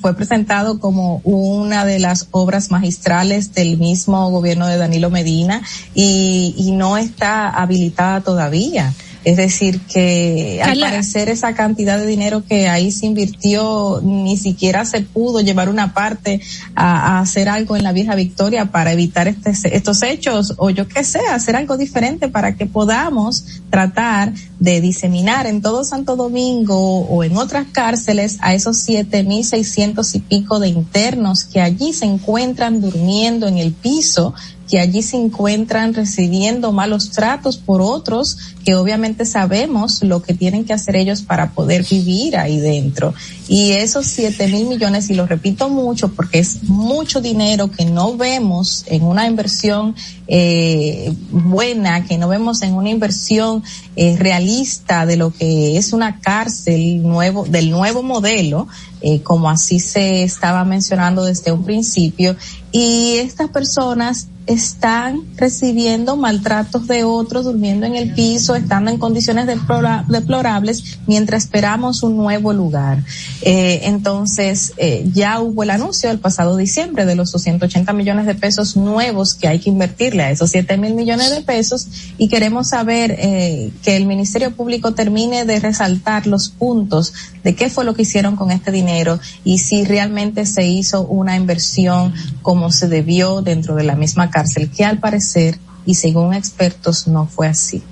fue 0.00 0.14
presentado 0.14 0.78
como 0.78 1.20
una 1.24 1.84
de 1.84 1.98
las 1.98 2.28
obras 2.30 2.70
magistrales 2.70 3.54
del 3.54 3.78
mismo 3.78 4.30
gobierno 4.30 4.66
de 4.66 4.76
Danilo 4.76 5.10
Medina 5.10 5.62
y, 5.94 6.54
y 6.56 6.72
no 6.72 6.96
está 6.96 7.48
habilitada 7.48 8.20
todavía. 8.20 8.92
Es 9.24 9.38
decir, 9.38 9.80
que 9.80 10.60
al 10.62 10.78
parecer 10.78 11.30
esa 11.30 11.54
cantidad 11.54 11.98
de 11.98 12.06
dinero 12.06 12.44
que 12.46 12.68
ahí 12.68 12.92
se 12.92 13.06
invirtió 13.06 14.00
ni 14.02 14.36
siquiera 14.36 14.84
se 14.84 15.00
pudo 15.00 15.40
llevar 15.40 15.70
una 15.70 15.94
parte 15.94 16.40
a, 16.74 17.20
hacer 17.20 17.48
algo 17.48 17.74
en 17.76 17.82
la 17.82 17.92
vieja 17.92 18.14
Victoria 18.14 18.66
para 18.66 18.92
evitar 18.92 19.26
este, 19.26 19.76
estos 19.76 20.02
hechos 20.02 20.54
o 20.58 20.68
yo 20.68 20.88
qué 20.88 21.04
sé, 21.04 21.20
hacer 21.20 21.56
algo 21.56 21.78
diferente 21.78 22.28
para 22.28 22.54
que 22.54 22.66
podamos 22.66 23.44
tratar 23.70 24.34
de 24.60 24.80
diseminar 24.80 25.46
en 25.46 25.62
todo 25.62 25.84
Santo 25.84 26.16
Domingo 26.16 27.00
o 27.00 27.24
en 27.24 27.36
otras 27.36 27.66
cárceles 27.72 28.36
a 28.40 28.54
esos 28.54 28.78
siete 28.78 29.24
mil 29.24 29.44
seiscientos 29.44 30.14
y 30.14 30.20
pico 30.20 30.60
de 30.60 30.68
internos 30.68 31.44
que 31.44 31.62
allí 31.62 31.92
se 31.94 32.04
encuentran 32.04 32.82
durmiendo 32.82 33.48
en 33.48 33.56
el 33.56 33.72
piso 33.72 34.34
que 34.68 34.80
allí 34.80 35.02
se 35.02 35.16
encuentran 35.16 35.94
recibiendo 35.94 36.72
malos 36.72 37.10
tratos 37.10 37.56
por 37.56 37.82
otros 37.82 38.38
que 38.64 38.74
obviamente 38.74 39.24
sabemos 39.24 40.02
lo 40.02 40.22
que 40.22 40.34
tienen 40.34 40.64
que 40.64 40.72
hacer 40.72 40.96
ellos 40.96 41.22
para 41.22 41.50
poder 41.50 41.84
vivir 41.88 42.36
ahí 42.36 42.58
dentro. 42.58 43.14
Y 43.48 43.72
esos 43.72 44.06
siete 44.06 44.48
mil 44.48 44.66
millones, 44.66 45.10
y 45.10 45.14
lo 45.14 45.26
repito 45.26 45.68
mucho 45.68 46.12
porque 46.12 46.38
es 46.38 46.62
mucho 46.64 47.20
dinero 47.20 47.70
que 47.70 47.84
no 47.84 48.16
vemos 48.16 48.84
en 48.86 49.02
una 49.02 49.26
inversión 49.26 49.94
eh, 50.26 51.12
buena, 51.30 52.06
que 52.06 52.16
no 52.16 52.28
vemos 52.28 52.62
en 52.62 52.72
una 52.74 52.88
inversión 52.88 53.62
eh, 53.96 54.16
realista 54.18 55.04
de 55.04 55.16
lo 55.16 55.30
que 55.30 55.76
es 55.76 55.92
una 55.92 56.20
cárcel 56.20 57.02
nuevo, 57.02 57.44
del 57.44 57.70
nuevo 57.70 58.02
modelo, 58.02 58.66
eh, 59.02 59.20
como 59.20 59.50
así 59.50 59.80
se 59.80 60.22
estaba 60.22 60.64
mencionando 60.64 61.24
desde 61.24 61.52
un 61.52 61.64
principio. 61.64 62.36
Y 62.72 63.16
estas 63.18 63.50
personas 63.50 64.28
están 64.46 65.22
recibiendo 65.36 66.16
maltratos 66.16 66.86
de 66.86 67.04
otros, 67.04 67.44
durmiendo 67.44 67.86
en 67.86 67.96
el 67.96 68.14
piso, 68.14 68.53
estando 68.54 68.90
en 68.90 68.98
condiciones 68.98 69.46
deplorables 69.46 70.98
mientras 71.06 71.44
esperamos 71.44 72.02
un 72.02 72.16
nuevo 72.16 72.52
lugar. 72.52 73.02
Eh, 73.42 73.80
entonces, 73.84 74.72
eh, 74.76 75.08
ya 75.12 75.40
hubo 75.40 75.62
el 75.62 75.70
anuncio 75.70 76.10
el 76.10 76.18
pasado 76.18 76.56
diciembre 76.56 77.06
de 77.06 77.14
los 77.14 77.32
280 77.32 77.92
millones 77.92 78.26
de 78.26 78.34
pesos 78.34 78.76
nuevos 78.76 79.34
que 79.34 79.48
hay 79.48 79.58
que 79.58 79.70
invertirle 79.70 80.22
a 80.22 80.30
esos 80.30 80.50
7 80.50 80.76
mil 80.76 80.94
millones 80.94 81.30
de 81.30 81.42
pesos 81.42 81.86
y 82.18 82.28
queremos 82.28 82.68
saber 82.68 83.16
eh, 83.18 83.70
que 83.82 83.96
el 83.96 84.06
Ministerio 84.06 84.52
Público 84.52 84.92
termine 84.94 85.44
de 85.44 85.60
resaltar 85.60 86.26
los 86.26 86.48
puntos 86.48 87.12
de 87.42 87.54
qué 87.54 87.68
fue 87.68 87.84
lo 87.84 87.94
que 87.94 88.02
hicieron 88.02 88.36
con 88.36 88.50
este 88.50 88.70
dinero 88.70 89.18
y 89.44 89.58
si 89.58 89.84
realmente 89.84 90.46
se 90.46 90.66
hizo 90.66 91.02
una 91.02 91.36
inversión 91.36 92.12
como 92.42 92.70
se 92.70 92.88
debió 92.88 93.42
dentro 93.42 93.74
de 93.74 93.84
la 93.84 93.94
misma 93.94 94.30
cárcel, 94.30 94.70
que 94.70 94.84
al 94.84 94.98
parecer 94.98 95.58
y 95.86 95.94
según 95.94 96.34
expertos 96.34 97.06
no 97.06 97.26
fue 97.26 97.48
así. 97.48 97.82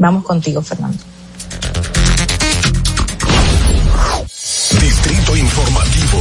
Vamos 0.00 0.24
contigo, 0.24 0.60
Fernando. 0.62 0.98
Distrito 4.80 5.36
Informativo. 5.36 6.18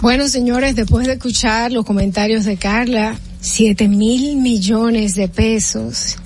Bueno, 0.00 0.28
señores, 0.28 0.76
después 0.76 1.06
de 1.06 1.14
escuchar 1.14 1.72
los 1.72 1.84
comentarios 1.84 2.44
de 2.46 2.56
Carla 2.56 3.18
Siete 3.44 3.88
mil 3.88 4.36
millones 4.36 5.14
de 5.16 5.28
pesos, 5.28 6.16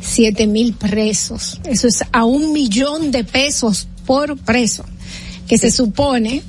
siete 0.00 0.46
mil 0.46 0.74
presos. 0.74 1.60
Eso 1.64 1.88
es 1.88 2.04
a 2.12 2.24
un 2.24 2.52
millón 2.52 3.10
de 3.10 3.24
pesos 3.24 3.88
por 4.06 4.38
preso, 4.38 4.84
que 5.48 5.58
se 5.58 5.72
supone 5.72 6.44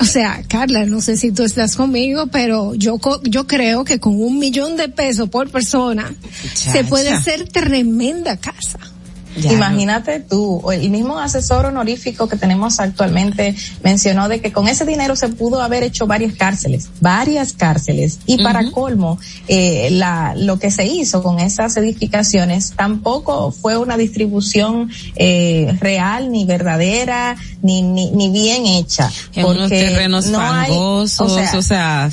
o 0.00 0.04
sea, 0.04 0.42
Carla, 0.48 0.86
no 0.86 1.00
sé 1.00 1.16
si 1.16 1.32
tú 1.32 1.42
estás 1.42 1.76
conmigo, 1.76 2.26
pero 2.28 2.74
yo 2.74 2.98
yo 3.22 3.46
creo 3.46 3.84
que 3.84 4.00
con 4.00 4.20
un 4.20 4.38
millón 4.38 4.76
de 4.76 4.88
pesos 4.88 5.28
por 5.28 5.50
persona 5.50 6.14
se 6.54 6.84
puede 6.84 7.10
hacer 7.10 7.48
tremenda 7.48 8.36
casa. 8.36 8.78
Imagínate 9.36 10.20
tú, 10.20 10.70
el 10.70 10.90
mismo 10.90 11.18
asesor 11.18 11.66
honorífico 11.66 12.28
que 12.28 12.36
tenemos 12.36 12.80
actualmente 12.80 13.54
mencionó 13.82 14.28
de 14.28 14.40
que 14.40 14.52
con 14.52 14.68
ese 14.68 14.84
dinero 14.84 15.16
se 15.16 15.28
pudo 15.28 15.60
haber 15.60 15.82
hecho 15.82 16.06
varias 16.06 16.34
cárceles, 16.34 16.90
varias 17.00 17.52
cárceles. 17.52 18.18
Y 18.26 18.42
para 18.42 18.70
colmo, 18.70 19.18
eh, 19.48 19.88
la, 19.92 20.34
lo 20.36 20.58
que 20.58 20.70
se 20.70 20.86
hizo 20.86 21.22
con 21.22 21.40
esas 21.40 21.76
edificaciones 21.76 22.72
tampoco 22.76 23.50
fue 23.50 23.76
una 23.76 23.96
distribución 23.96 24.90
eh, 25.16 25.76
real, 25.80 26.30
ni 26.30 26.44
verdadera, 26.44 27.36
ni, 27.62 27.82
ni, 27.82 28.10
ni 28.10 28.30
bien 28.30 28.66
hecha. 28.66 29.10
En 29.34 29.46
unos 29.46 29.68
terrenos 29.68 30.26
fangosos, 30.26 31.54
o 31.54 31.62
sea, 31.62 32.10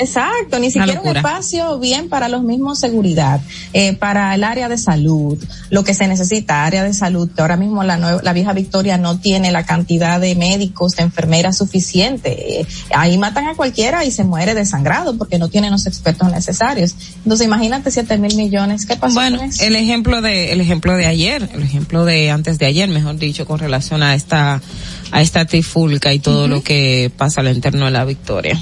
Exacto, 0.00 0.58
ni 0.58 0.70
siquiera 0.70 1.00
un 1.00 1.14
espacio 1.14 1.78
bien 1.78 2.08
para 2.08 2.28
los 2.28 2.42
mismos 2.42 2.78
seguridad, 2.78 3.40
eh, 3.74 3.92
para 3.94 4.34
el 4.34 4.44
área 4.44 4.68
de 4.68 4.78
salud, 4.78 5.38
lo 5.68 5.84
que 5.84 5.92
se 5.92 6.08
necesita, 6.08 6.64
área 6.64 6.82
de 6.82 6.94
salud, 6.94 7.30
que 7.30 7.42
ahora 7.42 7.56
mismo 7.56 7.84
la, 7.84 7.98
la 7.98 8.32
vieja 8.32 8.54
Victoria 8.54 8.96
no 8.96 9.18
tiene 9.18 9.52
la 9.52 9.66
cantidad 9.66 10.18
de 10.18 10.34
médicos, 10.36 10.96
de 10.96 11.02
enfermeras 11.02 11.58
suficiente. 11.58 12.60
Eh, 12.60 12.66
ahí 12.94 13.18
matan 13.18 13.46
a 13.48 13.54
cualquiera 13.54 14.04
y 14.04 14.10
se 14.10 14.24
muere 14.24 14.54
desangrado 14.54 15.18
porque 15.18 15.38
no 15.38 15.48
tienen 15.48 15.70
los 15.70 15.86
expertos 15.86 16.30
necesarios. 16.30 16.94
Entonces 17.18 17.46
imagínate 17.46 17.90
siete 17.90 18.16
mil 18.16 18.34
millones, 18.36 18.86
¿qué 18.86 18.96
pasó 18.96 19.14
bueno, 19.14 19.40
el 19.60 19.76
ejemplo 19.76 20.22
de, 20.22 20.52
el 20.52 20.60
ejemplo 20.60 20.96
de 20.96 21.06
ayer, 21.06 21.48
el 21.52 21.62
ejemplo 21.62 22.04
de 22.06 22.30
antes 22.30 22.58
de 22.58 22.66
ayer, 22.66 22.88
mejor 22.88 23.18
dicho, 23.18 23.46
con 23.46 23.58
relación 23.58 24.02
a 24.02 24.14
esta, 24.14 24.62
a 25.10 25.20
esta 25.20 25.44
trifulca 25.44 26.12
y 26.14 26.20
todo 26.20 26.48
lo 26.48 26.62
que 26.62 27.12
pasa 27.16 27.42
al 27.42 27.48
interno 27.48 27.84
de 27.84 27.90
la 27.90 28.04
Victoria. 28.04 28.58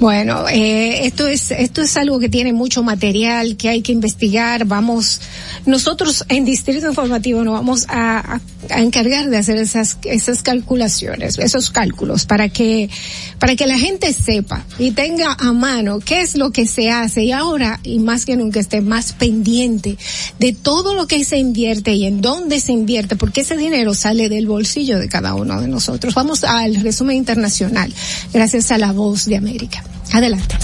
Bueno, 0.00 0.48
eh, 0.48 1.06
esto 1.06 1.28
es 1.28 1.52
esto 1.52 1.80
es 1.80 1.96
algo 1.96 2.18
que 2.18 2.28
tiene 2.28 2.52
mucho 2.52 2.82
material 2.82 3.56
que 3.56 3.68
hay 3.68 3.80
que 3.80 3.92
investigar. 3.92 4.64
Vamos, 4.64 5.20
nosotros 5.66 6.24
en 6.28 6.44
Distrito 6.44 6.88
Informativo 6.88 7.44
nos 7.44 7.54
vamos 7.54 7.86
a, 7.88 8.40
a, 8.70 8.80
encargar 8.80 9.30
de 9.30 9.36
hacer 9.36 9.56
esas 9.56 9.98
esas 10.04 10.42
calculaciones, 10.42 11.38
esos 11.38 11.70
cálculos 11.70 12.26
para 12.26 12.48
que 12.48 12.90
para 13.38 13.54
que 13.54 13.66
la 13.66 13.78
gente 13.78 14.12
sepa 14.12 14.64
y 14.78 14.90
tenga 14.90 15.36
a 15.38 15.52
mano 15.52 16.00
qué 16.00 16.22
es 16.22 16.34
lo 16.34 16.50
que 16.50 16.66
se 16.66 16.90
hace 16.90 17.22
y 17.22 17.32
ahora 17.32 17.78
y 17.84 18.00
más 18.00 18.26
que 18.26 18.36
nunca 18.36 18.58
esté 18.58 18.80
más 18.80 19.12
pendiente 19.12 19.96
de 20.40 20.52
todo 20.52 20.94
lo 20.94 21.06
que 21.06 21.24
se 21.24 21.38
invierte 21.38 21.92
y 21.94 22.06
en 22.06 22.20
dónde 22.20 22.58
se 22.60 22.72
invierte, 22.72 23.14
porque 23.14 23.42
ese 23.42 23.56
dinero 23.56 23.94
sale 23.94 24.28
del 24.28 24.48
bolsillo 24.48 24.98
de 24.98 25.08
cada 25.08 25.34
uno 25.34 25.60
de 25.60 25.68
nosotros. 25.68 26.14
Vamos 26.14 26.42
al 26.42 26.74
resumen 26.76 27.16
internacional, 27.16 27.92
gracias 28.32 28.72
a 28.72 28.78
la 28.78 28.92
voz 28.92 29.26
de 29.26 29.36
América. 29.36 29.83
Adelante. 30.12 30.56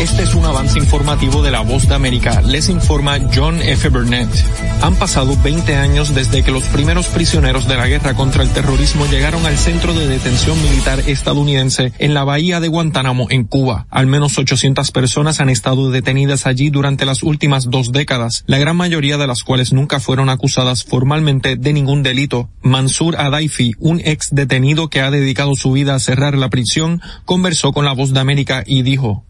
Este 0.00 0.22
es 0.22 0.34
un 0.34 0.46
avance 0.46 0.78
informativo 0.78 1.42
de 1.42 1.50
la 1.50 1.60
Voz 1.60 1.86
de 1.86 1.94
América. 1.94 2.40
Les 2.40 2.70
informa 2.70 3.18
John 3.34 3.60
F. 3.60 3.90
Burnett. 3.90 4.30
Han 4.80 4.94
pasado 4.94 5.36
20 5.44 5.76
años 5.76 6.14
desde 6.14 6.42
que 6.42 6.52
los 6.52 6.64
primeros 6.68 7.08
prisioneros 7.08 7.68
de 7.68 7.76
la 7.76 7.86
guerra 7.86 8.14
contra 8.14 8.42
el 8.42 8.48
terrorismo 8.48 9.04
llegaron 9.04 9.44
al 9.44 9.58
centro 9.58 9.92
de 9.92 10.08
detención 10.08 10.56
militar 10.62 11.00
estadounidense 11.06 11.92
en 11.98 12.14
la 12.14 12.24
bahía 12.24 12.60
de 12.60 12.68
Guantánamo, 12.68 13.26
en 13.28 13.44
Cuba. 13.44 13.88
Al 13.90 14.06
menos 14.06 14.38
800 14.38 14.90
personas 14.90 15.38
han 15.38 15.50
estado 15.50 15.90
detenidas 15.90 16.46
allí 16.46 16.70
durante 16.70 17.04
las 17.04 17.22
últimas 17.22 17.68
dos 17.68 17.92
décadas, 17.92 18.44
la 18.46 18.56
gran 18.56 18.78
mayoría 18.78 19.18
de 19.18 19.26
las 19.26 19.44
cuales 19.44 19.74
nunca 19.74 20.00
fueron 20.00 20.30
acusadas 20.30 20.82
formalmente 20.82 21.56
de 21.56 21.72
ningún 21.74 22.02
delito. 22.02 22.48
Mansur 22.62 23.16
Adaifi, 23.16 23.74
un 23.78 24.00
ex 24.02 24.30
detenido 24.30 24.88
que 24.88 25.02
ha 25.02 25.10
dedicado 25.10 25.56
su 25.56 25.72
vida 25.72 25.94
a 25.94 26.00
cerrar 26.00 26.38
la 26.38 26.48
prisión, 26.48 27.02
conversó 27.26 27.72
con 27.72 27.84
la 27.84 27.92
Voz 27.92 28.14
de 28.14 28.20
América 28.20 28.64
y 28.66 28.80
dijo, 28.80 29.26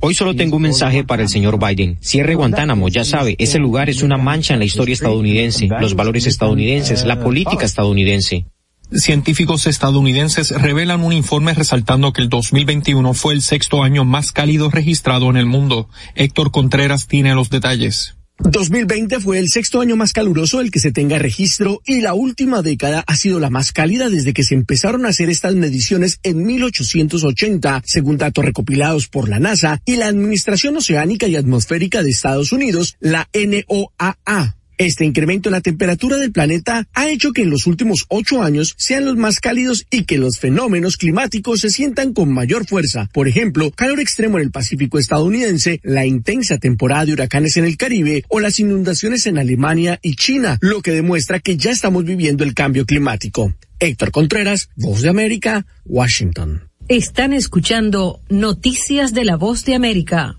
Hoy 0.00 0.14
solo 0.14 0.34
tengo 0.34 0.56
un 0.56 0.62
mensaje 0.62 1.04
para 1.04 1.22
el 1.22 1.28
señor 1.28 1.58
Biden. 1.58 1.98
Cierre 2.00 2.34
Guantánamo, 2.34 2.88
ya 2.88 3.04
sabe, 3.04 3.36
ese 3.38 3.58
lugar 3.58 3.90
es 3.90 4.02
una 4.02 4.16
mancha 4.16 4.54
en 4.54 4.60
la 4.60 4.64
historia 4.64 4.94
estadounidense, 4.94 5.68
los 5.80 5.94
valores 5.94 6.26
estadounidenses, 6.26 7.04
la 7.04 7.20
política 7.20 7.66
estadounidense. 7.66 8.46
Científicos 8.90 9.66
estadounidenses 9.66 10.50
revelan 10.50 11.04
un 11.04 11.12
informe 11.12 11.52
resaltando 11.52 12.14
que 12.14 12.22
el 12.22 12.30
2021 12.30 13.12
fue 13.12 13.34
el 13.34 13.42
sexto 13.42 13.82
año 13.82 14.06
más 14.06 14.32
cálido 14.32 14.70
registrado 14.70 15.28
en 15.28 15.36
el 15.36 15.44
mundo. 15.44 15.90
Héctor 16.14 16.50
Contreras 16.50 17.06
tiene 17.06 17.34
los 17.34 17.50
detalles. 17.50 18.17
2020 18.38 19.18
fue 19.20 19.38
el 19.38 19.48
sexto 19.48 19.80
año 19.80 19.96
más 19.96 20.12
caluroso 20.12 20.58
del 20.58 20.70
que 20.70 20.78
se 20.78 20.92
tenga 20.92 21.18
registro 21.18 21.82
y 21.84 22.00
la 22.00 22.14
última 22.14 22.62
década 22.62 23.02
ha 23.06 23.16
sido 23.16 23.40
la 23.40 23.50
más 23.50 23.72
cálida 23.72 24.08
desde 24.08 24.32
que 24.32 24.44
se 24.44 24.54
empezaron 24.54 25.04
a 25.04 25.08
hacer 25.08 25.28
estas 25.28 25.54
mediciones 25.54 26.20
en 26.22 26.44
1880, 26.46 27.82
según 27.84 28.16
datos 28.16 28.44
recopilados 28.44 29.08
por 29.08 29.28
la 29.28 29.40
NASA 29.40 29.80
y 29.84 29.96
la 29.96 30.06
Administración 30.06 30.76
Oceánica 30.76 31.26
y 31.26 31.36
Atmosférica 31.36 32.02
de 32.02 32.10
Estados 32.10 32.52
Unidos, 32.52 32.96
la 33.00 33.28
NOAA. 33.34 34.57
Este 34.78 35.04
incremento 35.04 35.48
en 35.48 35.54
la 35.54 35.60
temperatura 35.60 36.18
del 36.18 36.30
planeta 36.30 36.86
ha 36.94 37.08
hecho 37.08 37.32
que 37.32 37.42
en 37.42 37.50
los 37.50 37.66
últimos 37.66 38.06
ocho 38.08 38.42
años 38.42 38.76
sean 38.78 39.04
los 39.04 39.16
más 39.16 39.40
cálidos 39.40 39.84
y 39.90 40.04
que 40.04 40.18
los 40.18 40.38
fenómenos 40.38 40.96
climáticos 40.96 41.60
se 41.60 41.70
sientan 41.70 42.12
con 42.12 42.32
mayor 42.32 42.64
fuerza. 42.64 43.10
Por 43.12 43.26
ejemplo, 43.26 43.72
calor 43.72 43.98
extremo 43.98 44.38
en 44.38 44.44
el 44.44 44.52
Pacífico 44.52 45.00
estadounidense, 45.00 45.80
la 45.82 46.06
intensa 46.06 46.58
temporada 46.58 47.06
de 47.06 47.14
huracanes 47.14 47.56
en 47.56 47.64
el 47.64 47.76
Caribe 47.76 48.22
o 48.28 48.38
las 48.38 48.60
inundaciones 48.60 49.26
en 49.26 49.38
Alemania 49.38 49.98
y 50.00 50.14
China, 50.14 50.58
lo 50.60 50.80
que 50.80 50.92
demuestra 50.92 51.40
que 51.40 51.56
ya 51.56 51.72
estamos 51.72 52.04
viviendo 52.04 52.44
el 52.44 52.54
cambio 52.54 52.86
climático. 52.86 53.52
Héctor 53.80 54.12
Contreras, 54.12 54.68
Voz 54.76 55.02
de 55.02 55.08
América, 55.08 55.66
Washington. 55.86 56.70
Están 56.86 57.32
escuchando 57.32 58.20
Noticias 58.28 59.12
de 59.12 59.24
la 59.24 59.36
Voz 59.36 59.64
de 59.64 59.74
América. 59.74 60.36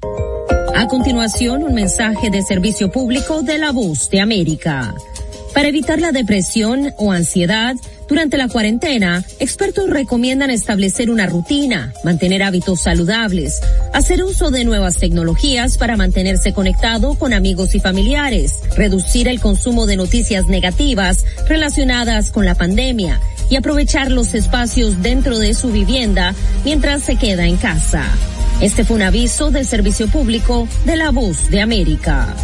A 0.76 0.88
continuación, 0.88 1.64
un 1.64 1.74
mensaje 1.74 2.30
de 2.30 2.42
servicio 2.42 2.92
público 2.92 3.42
de 3.42 3.58
la 3.58 3.72
voz 3.72 4.10
de 4.10 4.22
América. 4.22 4.94
Para 5.54 5.68
evitar 5.68 6.00
la 6.00 6.12
depresión 6.12 6.94
o 6.98 7.12
ansiedad, 7.12 7.76
durante 8.08 8.38
la 8.38 8.48
cuarentena, 8.48 9.24
expertos 9.40 9.90
recomiendan 9.90 10.50
establecer 10.50 11.10
una 11.12 11.26
rutina, 11.26 11.94
mantener 12.04 12.44
hábitos 12.44 12.82
saludables, 12.82 13.62
hacer 13.94 14.24
uso 14.24 14.52
de 14.52 14.64
nuevas 14.64 14.98
tecnologías 14.98 15.78
para 15.78 15.98
mantenerse 15.98 16.54
conectado 16.54 17.16
con 17.16 17.34
amigos 17.34 17.76
y 17.76 17.80
familiares, 17.80 18.56
reducir 18.76 19.28
el 19.28 19.40
consumo 19.40 19.86
de 19.86 19.96
noticias 19.96 20.48
negativas 20.48 21.26
relacionadas 21.48 22.32
con 22.32 22.46
la 22.46 22.56
pandemia 22.56 23.20
y 23.50 23.56
aprovechar 23.56 24.12
los 24.12 24.34
espacios 24.34 25.02
dentro 25.02 25.38
de 25.40 25.54
su 25.54 25.72
vivienda 25.72 26.34
mientras 26.64 27.04
se 27.04 27.16
queda 27.16 27.48
en 27.48 27.58
casa. 27.58 28.06
Este 28.62 28.84
fue 28.84 28.98
un 28.98 29.04
aviso 29.04 29.52
del 29.52 29.66
servicio 29.66 30.10
público 30.10 30.68
de 30.84 30.98
la 30.98 31.12
voz 31.12 31.50
de 31.50 31.62
América. 31.62 32.36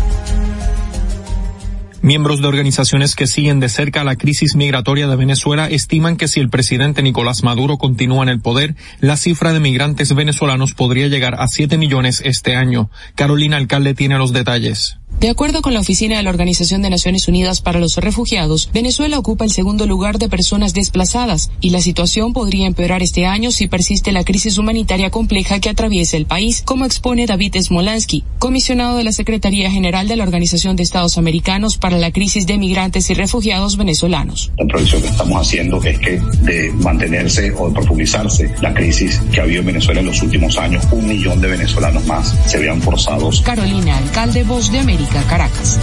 Miembros 2.02 2.40
de 2.40 2.48
organizaciones 2.48 3.16
que 3.16 3.28
siguen 3.28 3.60
de 3.60 3.68
cerca 3.68 4.06
la 4.06 4.16
crisis 4.16 4.56
migratoria 4.56 5.08
de 5.08 5.16
Venezuela 5.18 5.68
estiman 5.68 6.16
que 6.16 6.30
si 6.30 6.40
el 6.40 6.50
presidente 6.50 7.02
Nicolás 7.02 7.44
Maduro 7.44 7.78
continúa 7.78 8.24
en 8.24 8.30
el 8.30 8.40
poder, 8.40 8.76
la 9.02 9.18
cifra 9.18 9.52
de 9.52 9.60
migrantes 9.60 10.16
venezolanos 10.16 10.74
podría 10.74 11.10
llegar 11.10 11.36
a 11.38 11.50
7 11.50 11.78
millones 11.78 12.22
este 12.24 12.56
año. 12.56 12.90
Carolina 13.16 13.58
Alcalde 13.58 13.94
tiene 13.94 14.18
los 14.18 14.32
detalles. 14.32 15.00
De 15.20 15.30
acuerdo 15.30 15.62
con 15.62 15.74
la 15.74 15.80
Oficina 15.80 16.18
de 16.18 16.24
la 16.24 16.30
Organización 16.30 16.82
de 16.82 16.90
Naciones 16.90 17.28
Unidas 17.28 17.62
para 17.62 17.80
los 17.80 17.96
Refugiados, 17.96 18.70
Venezuela 18.74 19.18
ocupa 19.18 19.46
el 19.46 19.52
segundo 19.52 19.88
lugar 19.88 20.20
de 20.20 20.28
personas 20.28 20.74
desplazadas 20.74 21.52
y 21.62 21.70
la 21.70 21.80
situación 21.80 22.34
podría 22.34 22.68
empeorar 22.68 23.02
este 23.02 23.26
año 23.26 23.52
si 23.52 23.68
persiste 23.68 24.12
la 24.12 24.26
crisis 24.26 24.58
humanitaria 24.58 25.10
compleja 25.10 25.60
que 25.60 25.70
atraviesa 25.70 26.18
el 26.18 26.26
país, 26.26 26.62
como 26.66 26.86
expone 26.86 27.26
David 27.26 27.56
Smolansky, 27.62 28.26
comisionado 28.40 28.98
de 28.98 29.06
la 29.06 29.14
Secretaría 29.14 29.72
General 29.72 30.08
de 30.08 30.18
la 30.18 30.24
Organización 30.26 30.76
de 30.76 30.84
Estados 30.84 31.18
Americanos 31.18 31.78
para 31.78 31.98
la 31.98 32.12
crisis 32.12 32.46
de 32.46 32.58
migrantes 32.58 33.10
y 33.10 33.14
refugiados 33.14 33.78
venezolanos. 33.78 34.52
La 34.58 34.68
proyección 34.68 35.02
que 35.02 35.08
estamos 35.08 35.42
haciendo 35.42 35.82
es 35.82 35.98
que 35.98 36.20
de 36.42 36.72
mantenerse 36.74 37.54
o 37.58 37.70
de 37.70 37.74
profundizarse 37.74 38.54
la 38.62 38.74
crisis 38.74 39.22
que 39.32 39.40
ha 39.40 39.44
habido 39.44 39.62
en 39.62 39.68
Venezuela 39.68 40.02
en 40.02 40.08
los 40.08 40.22
últimos 40.22 40.58
años, 40.58 40.84
un 40.92 41.08
millón 41.08 41.40
de 41.40 41.48
venezolanos 41.48 42.06
más 42.06 42.36
se 42.46 42.58
vean 42.58 42.82
forzados. 42.82 43.42
Carolina, 43.42 43.98
alcalde 43.98 44.44
Voz 44.44 44.72
de 44.72 44.80
América. 44.80 45.05
Caracas. 45.08 45.80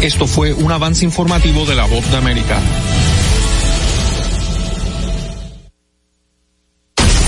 Esto 0.00 0.26
fue 0.26 0.52
un 0.52 0.70
avance 0.70 1.04
informativo 1.04 1.64
de 1.66 1.74
la 1.74 1.84
Voz 1.86 2.08
de 2.10 2.16
América. 2.16 2.58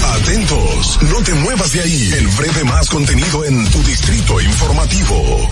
Atentos, 0.03 0.99
no 1.03 1.23
te 1.23 1.35
muevas 1.35 1.73
de 1.73 1.81
ahí. 1.81 2.13
El 2.17 2.29
breve 2.29 2.65
más 2.65 2.89
contenido 2.89 3.45
en 3.45 3.69
tu 3.71 3.83
distrito 3.83 4.41
informativo. 4.41 5.49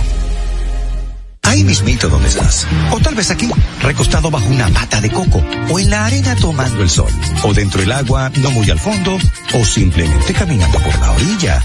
Ahí 1.43 1.65
mismito 1.65 2.09
donde 2.09 2.29
estás. 2.29 2.67
O 2.93 3.01
tal 3.01 3.15
vez 3.15 3.31
aquí, 3.31 3.49
recostado 3.81 4.31
bajo 4.31 4.47
una 4.49 4.69
mata 4.69 5.01
de 5.01 5.11
coco. 5.11 5.43
O 5.71 5.79
en 5.79 5.91
la 5.91 6.05
arena 6.05 6.37
tomando 6.37 6.83
el 6.83 6.91
sol. 6.91 7.11
O 7.43 7.55
dentro 7.55 7.81
del 7.81 7.93
agua, 7.93 8.31
no 8.37 8.51
muy 8.51 8.71
al 8.71 8.79
fondo. 8.79 9.19
O 9.55 9.65
simplemente 9.65 10.35
caminando 10.35 10.79
por 10.79 10.99
la 10.99 11.13
orilla. 11.13 11.65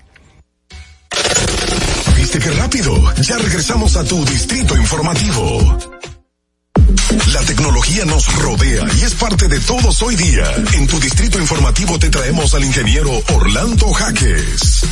¿Viste 2.33 2.49
qué 2.49 2.55
rápido? 2.55 3.13
Ya 3.23 3.37
regresamos 3.39 3.97
a 3.97 4.05
tu 4.05 4.23
distrito 4.23 4.77
informativo. 4.77 5.77
La 7.33 7.41
tecnología 7.41 8.05
nos 8.05 8.33
rodea 8.37 8.85
y 8.97 9.01
es 9.03 9.13
parte 9.15 9.49
de 9.49 9.59
todos 9.59 10.01
hoy 10.01 10.15
día. 10.15 10.45
En 10.75 10.87
tu 10.87 10.97
distrito 11.01 11.41
informativo 11.41 11.99
te 11.99 12.09
traemos 12.09 12.53
al 12.53 12.63
ingeniero 12.63 13.11
Orlando 13.33 13.91
Jaques. 13.91 14.85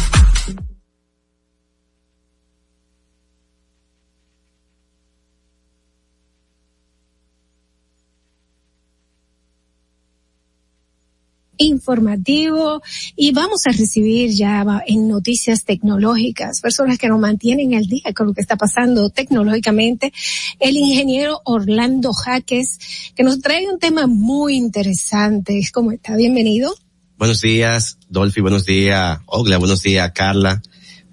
Informativo 11.60 12.82
y 13.16 13.32
vamos 13.32 13.68
a 13.68 13.72
recibir 13.72 14.32
ya 14.32 14.66
en 14.88 15.08
noticias 15.08 15.66
tecnológicas, 15.66 16.62
personas 16.62 16.98
que 16.98 17.08
nos 17.08 17.20
mantienen 17.20 17.76
al 17.76 17.86
día 17.86 18.14
con 18.16 18.28
lo 18.28 18.34
que 18.34 18.42
está 18.42 18.56
pasando 18.56 19.10
tecnológicamente, 19.10 20.12
el 20.60 20.78
ingeniero 20.78 21.42
Orlando 21.46 22.14
Jaques, 22.14 22.80
que 23.16 23.24
nos 23.24 23.40
trae 23.42 23.68
un 23.68 23.78
tema 23.78 24.08
muy 24.08 24.56
interesante. 24.56 25.62
¿Cómo 25.72 25.92
está? 25.92 26.16
Bienvenido. 26.16 26.74
Buenos 27.18 27.42
días, 27.42 28.00
Dolphy, 28.08 28.40
buenos 28.40 28.66
días, 28.66 29.20
Ogla, 29.26 29.58
buenos 29.58 29.84
días, 29.84 30.10
Carla. 30.16 30.62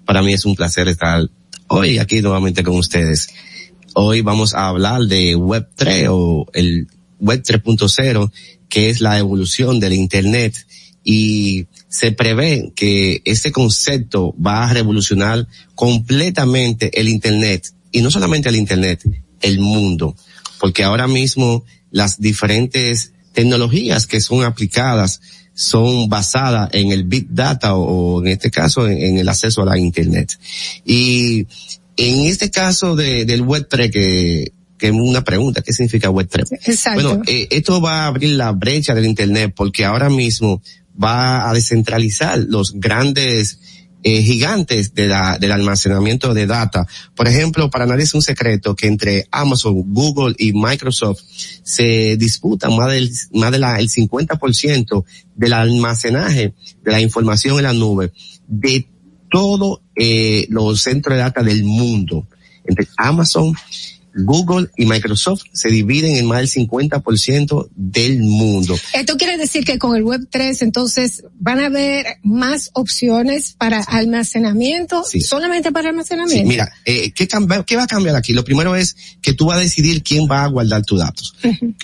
Para 0.05 0.21
mí 0.21 0.31
es 0.31 0.45
un 0.45 0.55
placer 0.55 0.87
estar 0.87 1.29
hoy 1.67 1.97
aquí 1.97 2.21
nuevamente 2.21 2.63
con 2.63 2.77
ustedes. 2.77 3.27
Hoy 3.93 4.21
vamos 4.21 4.53
a 4.53 4.69
hablar 4.69 5.01
de 5.01 5.35
Web 5.35 5.67
3 5.75 6.07
o 6.09 6.45
el 6.53 6.87
Web 7.19 7.43
3.0 7.43 8.31
que 8.69 8.89
es 8.89 9.01
la 9.01 9.17
evolución 9.17 9.79
del 9.79 9.93
Internet. 9.93 10.55
Y 11.03 11.67
se 11.87 12.11
prevé 12.11 12.73
que 12.75 13.21
este 13.25 13.51
concepto 13.51 14.35
va 14.35 14.65
a 14.65 14.73
revolucionar 14.73 15.47
completamente 15.75 16.99
el 16.99 17.07
Internet. 17.09 17.73
Y 17.91 18.01
no 18.01 18.11
solamente 18.11 18.49
el 18.49 18.57
Internet, 18.57 19.03
el 19.41 19.59
mundo, 19.59 20.15
porque 20.59 20.83
ahora 20.83 21.07
mismo 21.07 21.63
las 21.91 22.19
diferentes 22.19 23.13
tecnologías 23.33 24.07
que 24.07 24.21
son 24.21 24.43
aplicadas 24.43 25.21
son 25.53 26.07
basadas 26.07 26.69
en 26.73 26.91
el 26.91 27.03
big 27.03 27.27
data 27.29 27.75
o, 27.75 28.21
en 28.21 28.27
este 28.27 28.51
caso 28.51 28.87
en, 28.87 29.17
el 29.17 29.27
acceso 29.27 29.63
a 29.63 29.65
la 29.65 29.77
internet. 29.77 30.37
Y 30.85 31.47
en 31.97 32.25
este 32.25 32.51
caso 32.51 32.95
de, 32.95 33.25
del 33.25 33.41
web 33.41 33.67
3 33.67 33.91
que, 33.91 34.51
que 34.77 34.87
es 34.87 34.93
una 34.93 35.23
pregunta, 35.23 35.61
¿qué 35.61 35.73
significa 35.73 36.09
web 36.09 36.27
3? 36.29 36.51
Exacto. 36.51 37.03
Bueno, 37.03 37.23
eh, 37.27 37.47
esto 37.51 37.81
va 37.81 38.03
a 38.03 38.07
abrir 38.07 38.31
la 38.31 38.51
brecha 38.51 38.93
del 38.93 39.05
internet 39.05 39.53
porque 39.55 39.85
ahora 39.85 40.09
mismo 40.09 40.61
va 41.01 41.49
a 41.49 41.53
descentralizar 41.53 42.39
los 42.39 42.73
grandes 42.73 43.59
eh, 44.03 44.21
gigantes 44.21 44.93
de 44.93 45.07
la, 45.07 45.37
del 45.37 45.51
almacenamiento 45.51 46.33
de 46.33 46.45
data. 46.45 46.85
Por 47.15 47.27
ejemplo, 47.27 47.69
para 47.69 47.85
nadie 47.85 48.03
es 48.03 48.13
un 48.13 48.21
secreto 48.21 48.75
que 48.75 48.87
entre 48.87 49.27
Amazon, 49.31 49.83
Google 49.93 50.35
y 50.37 50.53
Microsoft 50.53 51.21
se 51.63 52.15
disputan 52.15 52.75
más 52.75 52.91
del, 52.91 53.11
más 53.33 53.51
de 53.51 53.59
la, 53.59 53.79
el 53.79 53.89
50% 53.89 55.03
del 55.35 55.53
almacenaje 55.53 56.53
de 56.83 56.91
la 56.91 57.01
información 57.01 57.57
en 57.57 57.63
la 57.63 57.73
nube 57.73 58.13
de 58.47 58.87
todos 59.29 59.81
eh, 59.95 60.45
los 60.49 60.81
centros 60.81 61.15
de 61.15 61.23
data 61.23 61.43
del 61.43 61.63
mundo. 61.63 62.27
Entre 62.65 62.87
Amazon, 62.97 63.53
Google 64.17 64.69
y 64.77 64.85
Microsoft 64.85 65.43
se 65.53 65.69
dividen 65.69 66.15
en 66.17 66.25
más 66.25 66.39
del 66.39 66.49
50% 66.49 67.69
del 67.75 68.19
mundo. 68.19 68.75
Esto 68.93 69.17
quiere 69.17 69.37
decir 69.37 69.63
que 69.63 69.77
con 69.77 69.95
el 69.95 70.03
Web 70.03 70.27
3 70.29 70.61
entonces 70.61 71.23
van 71.39 71.59
a 71.59 71.67
haber 71.67 72.17
más 72.23 72.69
opciones 72.73 73.53
para 73.57 73.81
almacenamiento, 73.81 75.03
Sí. 75.03 75.21
solamente 75.21 75.71
para 75.71 75.89
almacenamiento. 75.89 76.41
Sí, 76.43 76.47
mira, 76.47 76.71
eh, 76.85 77.11
¿qué, 77.11 77.27
cambia- 77.27 77.63
¿qué 77.63 77.75
va 77.75 77.83
a 77.83 77.87
cambiar 77.87 78.15
aquí? 78.15 78.33
Lo 78.33 78.43
primero 78.43 78.75
es 78.75 78.95
que 79.21 79.33
tú 79.33 79.45
vas 79.45 79.57
a 79.57 79.61
decidir 79.61 80.03
quién 80.03 80.27
va 80.29 80.43
a 80.43 80.47
guardar 80.47 80.83
tus 80.83 80.99
datos. 80.99 81.35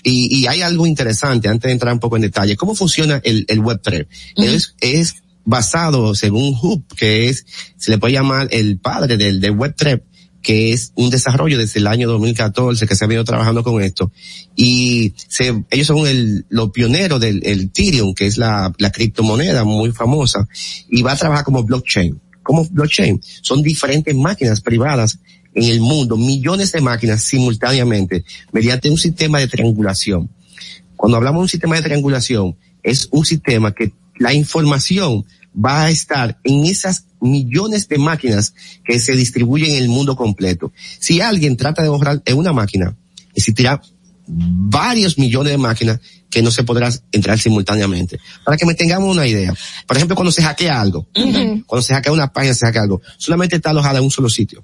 Y, 0.04 0.36
y 0.40 0.48
hay 0.48 0.62
algo 0.62 0.86
interesante 0.86 1.48
antes 1.48 1.68
de 1.70 1.74
entrar 1.74 1.94
un 1.94 2.00
poco 2.00 2.16
en 2.16 2.24
detalle. 2.24 2.56
¿Cómo 2.56 2.76
funciona 2.76 3.22
el, 3.24 3.46
el 3.48 3.62
Web3? 3.62 4.08
es, 4.38 4.76
es 4.82 5.16
basado 5.46 6.16
según 6.16 6.58
Hub, 6.62 6.84
que 6.96 7.30
es, 7.30 7.46
se 7.78 7.92
le 7.92 7.98
puede 7.98 8.14
llamar 8.14 8.48
el 8.52 8.78
padre 8.80 9.18
del, 9.18 9.42
del 9.42 9.54
Web3, 9.54 10.02
que 10.44 10.74
es 10.74 10.92
un 10.96 11.10
desarrollo 11.10 11.58
desde 11.58 11.80
el 11.80 11.88
año 11.88 12.08
2014 12.10 12.86
que 12.86 12.96
se 12.96 13.06
ha 13.06 13.08
venido 13.08 13.24
trabajando 13.24 13.64
con 13.64 13.82
esto. 13.82 14.12
Y 14.56 15.14
se, 15.30 15.64
ellos 15.72 15.88
son 15.88 16.06
el, 16.06 16.46
los 16.50 16.70
pioneros 16.72 17.20
del 17.22 17.42
el 17.46 17.62
Ethereum, 17.62 18.14
que 18.14 18.28
es 18.28 18.38
la, 18.38 18.72
la 18.78 18.92
criptomoneda 18.92 19.64
muy 19.64 19.94
famosa, 19.94 20.48
y 20.90 21.02
va 21.02 21.14
a 21.14 21.18
trabajar 21.18 21.46
como 21.46 21.64
blockchain. 21.64 22.20
Como 22.44 22.66
blockchain, 22.66 23.22
son 23.42 23.64
diferentes 23.64 24.14
máquinas 24.14 24.60
privadas 24.60 25.18
en 25.56 25.64
el 25.64 25.80
mundo, 25.80 26.18
millones 26.18 26.74
de 26.74 26.82
máquinas 26.82 27.24
simultáneamente, 27.24 28.26
mediante 28.52 28.90
un 28.90 28.98
sistema 28.98 29.40
de 29.40 29.48
triangulación. 29.48 30.30
Cuando 30.98 31.18
hablamos 31.18 31.40
de 31.40 31.44
un 31.44 31.50
sistema 31.50 31.76
de 31.78 31.84
triangulación, 31.84 32.58
es 32.82 33.08
un 33.12 33.26
sistema 33.26 33.74
que 33.74 33.94
la 34.18 34.34
información 34.34 35.26
va 35.54 35.84
a 35.84 35.90
estar 35.90 36.40
en 36.44 36.66
esas 36.66 37.06
millones 37.20 37.88
de 37.88 37.98
máquinas 37.98 38.54
que 38.84 39.00
se 39.00 39.14
distribuyen 39.14 39.72
en 39.72 39.84
el 39.84 39.90
mundo 39.90 40.16
completo. 40.16 40.72
Si 41.00 41.22
alguien 41.22 41.58
trata 41.58 41.84
de 41.84 41.90
borrar 41.90 42.22
en 42.26 42.38
una 42.38 42.54
máquina, 42.54 42.96
existirá 43.34 43.82
varios 44.28 45.18
millones 45.18 45.52
de 45.52 45.58
máquinas 45.58 46.00
que 46.34 46.42
no 46.42 46.50
se 46.50 46.64
podrá 46.64 46.90
entrar 47.12 47.38
simultáneamente. 47.40 48.20
Para 48.44 48.58
que 48.58 48.66
me 48.66 48.74
tengamos 48.74 49.12
una 49.12 49.28
idea. 49.28 49.54
Por 49.86 49.96
ejemplo, 49.98 50.16
cuando 50.16 50.32
se 50.32 50.42
hackea 50.42 50.82
algo, 50.82 51.06
cuando 51.68 51.84
se 51.84 51.94
hackea 51.94 52.12
una 52.12 52.34
página, 52.34 52.56
se 52.56 52.66
hackea 52.66 52.82
algo, 52.82 53.02
solamente 53.18 53.58
está 53.58 53.70
alojada 53.70 54.00
en 54.00 54.06
un 54.06 54.12
solo 54.12 54.30
sitio. 54.30 54.64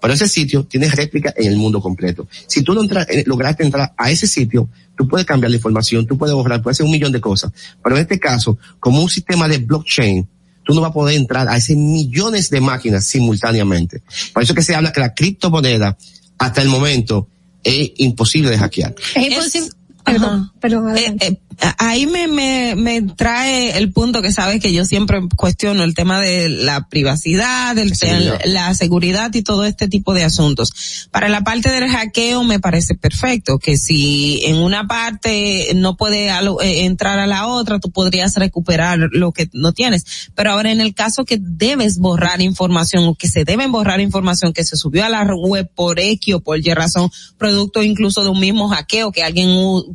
Pero 0.00 0.12
ese 0.14 0.28
sitio 0.28 0.64
tiene 0.64 0.88
réplica 0.90 1.32
en 1.36 1.50
el 1.52 1.56
mundo 1.56 1.80
completo. 1.80 2.28
Si 2.46 2.62
tú 2.62 2.74
no 2.74 2.82
entra- 2.82 3.06
eh, 3.08 3.24
lograste 3.26 3.64
entrar 3.64 3.94
a 3.96 4.10
ese 4.10 4.26
sitio, 4.26 4.68
tú 4.96 5.08
puedes 5.08 5.26
cambiar 5.26 5.50
la 5.50 5.56
información, 5.56 6.06
tú 6.06 6.18
puedes 6.18 6.34
borrar, 6.34 6.62
puedes 6.62 6.76
hacer 6.76 6.84
un 6.86 6.92
millón 6.92 7.12
de 7.12 7.20
cosas. 7.20 7.50
Pero 7.82 7.96
en 7.96 8.02
este 8.02 8.18
caso, 8.20 8.58
como 8.78 9.02
un 9.02 9.08
sistema 9.08 9.48
de 9.48 9.58
blockchain, 9.58 10.28
tú 10.64 10.74
no 10.74 10.82
vas 10.82 10.90
a 10.90 10.94
poder 10.94 11.16
entrar 11.16 11.48
a 11.48 11.56
ese 11.56 11.74
millones 11.74 12.50
de 12.50 12.60
máquinas 12.60 13.06
simultáneamente. 13.06 14.02
Por 14.34 14.42
eso 14.42 14.54
que 14.54 14.62
se 14.62 14.74
habla 14.74 14.92
que 14.92 15.00
la 15.00 15.14
criptomoneda, 15.14 15.96
hasta 16.38 16.60
el 16.62 16.68
momento, 16.68 17.26
es 17.64 17.90
imposible 17.96 18.50
de 18.50 18.58
hackear. 18.58 18.94
Es 19.16 19.26
imposible. 19.32 19.70
Perdón, 20.04 20.52
perdón, 20.60 20.96
Eh, 20.96 21.16
eh, 21.20 21.40
ahí 21.78 22.06
me, 22.06 22.26
me, 22.26 22.74
me 22.76 23.02
trae 23.02 23.76
el 23.76 23.92
punto 23.92 24.22
que 24.22 24.32
sabes 24.32 24.60
que 24.60 24.72
yo 24.72 24.84
siempre 24.84 25.20
cuestiono 25.36 25.84
el 25.84 25.94
tema 25.94 26.20
de 26.20 26.48
la 26.48 26.88
privacidad, 26.88 27.76
el, 27.78 27.94
seguridad. 27.94 28.40
el- 28.44 28.54
la 28.54 28.74
seguridad 28.74 29.34
y 29.34 29.42
todo 29.42 29.64
este 29.64 29.88
tipo 29.88 30.14
de 30.14 30.24
asuntos. 30.24 31.08
Para 31.10 31.28
la 31.28 31.42
parte 31.42 31.70
del 31.70 31.88
hackeo 31.88 32.44
me 32.44 32.60
parece 32.60 32.94
perfecto 32.94 33.58
que 33.58 33.76
si 33.76 34.42
en 34.44 34.56
una 34.56 34.86
parte 34.86 35.72
no 35.74 35.96
puede 35.96 36.28
eh, 36.28 36.84
entrar 36.84 37.18
a 37.18 37.26
la 37.26 37.46
otra, 37.46 37.78
tú 37.78 37.90
podrías 37.90 38.34
recuperar 38.36 38.98
lo 39.12 39.32
que 39.32 39.48
no 39.52 39.72
tienes. 39.72 40.30
Pero 40.34 40.52
ahora 40.52 40.70
en 40.72 40.80
el 40.80 40.94
caso 40.94 41.24
que 41.24 41.38
debes 41.40 41.98
borrar 41.98 42.40
información 42.40 43.04
o 43.04 43.14
que 43.14 43.28
se 43.28 43.44
deben 43.44 43.72
borrar 43.72 44.00
información 44.00 44.52
que 44.52 44.64
se 44.64 44.76
subió 44.76 45.04
a 45.04 45.08
la 45.08 45.24
web 45.24 45.70
por 45.74 45.98
X 46.00 46.34
o 46.34 46.40
por 46.40 46.58
Y 46.58 46.72
razón, 46.74 47.10
producto 47.38 47.82
incluso 47.82 48.22
de 48.22 48.30
un 48.30 48.40
mismo 48.40 48.68
hackeo, 48.68 49.12
que 49.12 49.22
alguien 49.22 49.50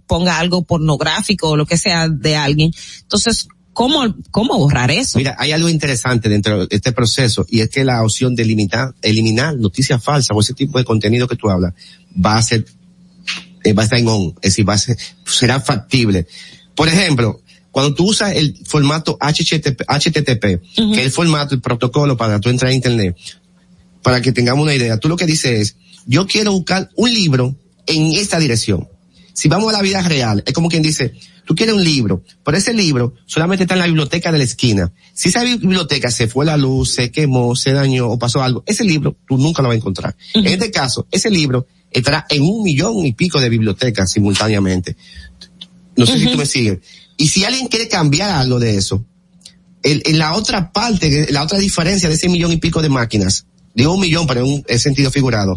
ponga 0.05 0.37
algo 0.39 0.63
pornográfico 0.63 1.44
o 1.49 1.57
lo 1.57 1.65
que 1.65 1.77
sea 1.77 2.07
de 2.09 2.35
alguien. 2.35 2.71
Entonces, 3.01 3.47
¿cómo, 3.73 4.15
cómo 4.31 4.57
borrar 4.57 4.89
eso? 4.91 5.17
Mira, 5.17 5.35
hay 5.37 5.51
algo 5.51 5.69
interesante 5.69 6.29
dentro 6.29 6.65
de 6.65 6.75
este 6.75 6.91
proceso 6.91 7.45
y 7.49 7.61
es 7.61 7.69
que 7.69 7.83
la 7.83 8.01
opción 8.03 8.35
de 8.35 8.43
eliminar, 8.43 8.95
eliminar 9.01 9.55
noticias 9.57 10.03
falsas 10.03 10.35
o 10.35 10.39
ese 10.39 10.53
tipo 10.53 10.77
de 10.77 10.85
contenido 10.85 11.27
que 11.27 11.35
tú 11.35 11.49
hablas 11.49 11.73
va 12.13 12.37
a 12.37 12.41
ser, 12.41 12.65
eh, 13.63 13.73
va 13.73 13.83
a 13.83 13.85
estar 13.85 13.99
en 13.99 14.07
on, 14.07 14.29
es 14.41 14.51
decir, 14.51 14.67
va 14.67 14.73
a 14.73 14.77
ser, 14.77 14.97
será 15.25 15.59
factible. 15.59 16.25
Por 16.73 16.87
ejemplo, 16.87 17.41
cuando 17.71 17.93
tú 17.93 18.05
usas 18.05 18.33
el 18.35 18.57
formato 18.65 19.17
HTTP, 19.19 19.81
HTTP 19.85 20.61
que 20.93 20.99
es 20.99 21.05
el 21.05 21.11
formato, 21.11 21.53
el 21.53 21.61
protocolo 21.61 22.15
para 22.15 22.39
tú 22.39 22.49
entrar 22.49 22.71
a 22.71 22.73
internet, 22.73 23.17
para 24.01 24.21
que 24.21 24.31
tengamos 24.31 24.63
una 24.63 24.73
idea, 24.73 24.97
tú 24.97 25.09
lo 25.09 25.17
que 25.17 25.25
dices 25.25 25.59
es, 25.59 25.75
yo 26.05 26.27
quiero 26.27 26.53
buscar 26.53 26.89
un 26.95 27.13
libro 27.13 27.55
en 27.87 28.13
esta 28.13 28.39
dirección. 28.39 28.87
Si 29.33 29.49
vamos 29.49 29.73
a 29.73 29.77
la 29.77 29.81
vida 29.81 30.01
real, 30.01 30.43
es 30.45 30.53
como 30.53 30.69
quien 30.69 30.81
dice, 30.81 31.13
tú 31.45 31.55
quieres 31.55 31.75
un 31.75 31.83
libro, 31.83 32.23
pero 32.43 32.57
ese 32.57 32.73
libro 32.73 33.13
solamente 33.25 33.63
está 33.63 33.75
en 33.75 33.79
la 33.79 33.85
biblioteca 33.85 34.31
de 34.31 34.39
la 34.39 34.43
esquina. 34.43 34.91
Si 35.13 35.29
esa 35.29 35.43
biblioteca 35.43 36.11
se 36.11 36.27
fue 36.27 36.45
la 36.45 36.57
luz, 36.57 36.91
se 36.93 37.11
quemó, 37.11 37.55
se 37.55 37.71
dañó 37.71 38.09
o 38.09 38.19
pasó 38.19 38.41
algo, 38.41 38.63
ese 38.65 38.83
libro 38.83 39.15
tú 39.27 39.37
nunca 39.37 39.61
lo 39.61 39.69
vas 39.69 39.75
a 39.75 39.77
encontrar. 39.77 40.15
En 40.33 40.45
este 40.47 40.71
caso, 40.71 41.07
ese 41.11 41.29
libro 41.29 41.67
estará 41.91 42.25
en 42.29 42.43
un 42.43 42.63
millón 42.63 43.05
y 43.05 43.13
pico 43.13 43.39
de 43.39 43.49
bibliotecas 43.49 44.11
simultáneamente. 44.11 44.97
No 45.95 46.05
sé 46.05 46.19
si 46.19 46.27
tú 46.27 46.37
me 46.37 46.45
sigues. 46.45 46.79
Y 47.17 47.29
si 47.29 47.45
alguien 47.45 47.67
quiere 47.67 47.87
cambiar 47.87 48.31
algo 48.31 48.59
de 48.59 48.75
eso, 48.75 49.05
en 49.83 50.17
la 50.17 50.33
otra 50.33 50.71
parte, 50.73 51.31
la 51.31 51.43
otra 51.43 51.59
diferencia 51.59 52.09
de 52.09 52.15
ese 52.15 52.27
millón 52.27 52.51
y 52.51 52.57
pico 52.57 52.81
de 52.81 52.89
máquinas, 52.89 53.45
digo 53.75 53.93
un 53.93 54.01
millón 54.01 54.27
en 54.29 54.43
un 54.43 54.63
en 54.67 54.79
sentido 54.79 55.11
figurado, 55.11 55.55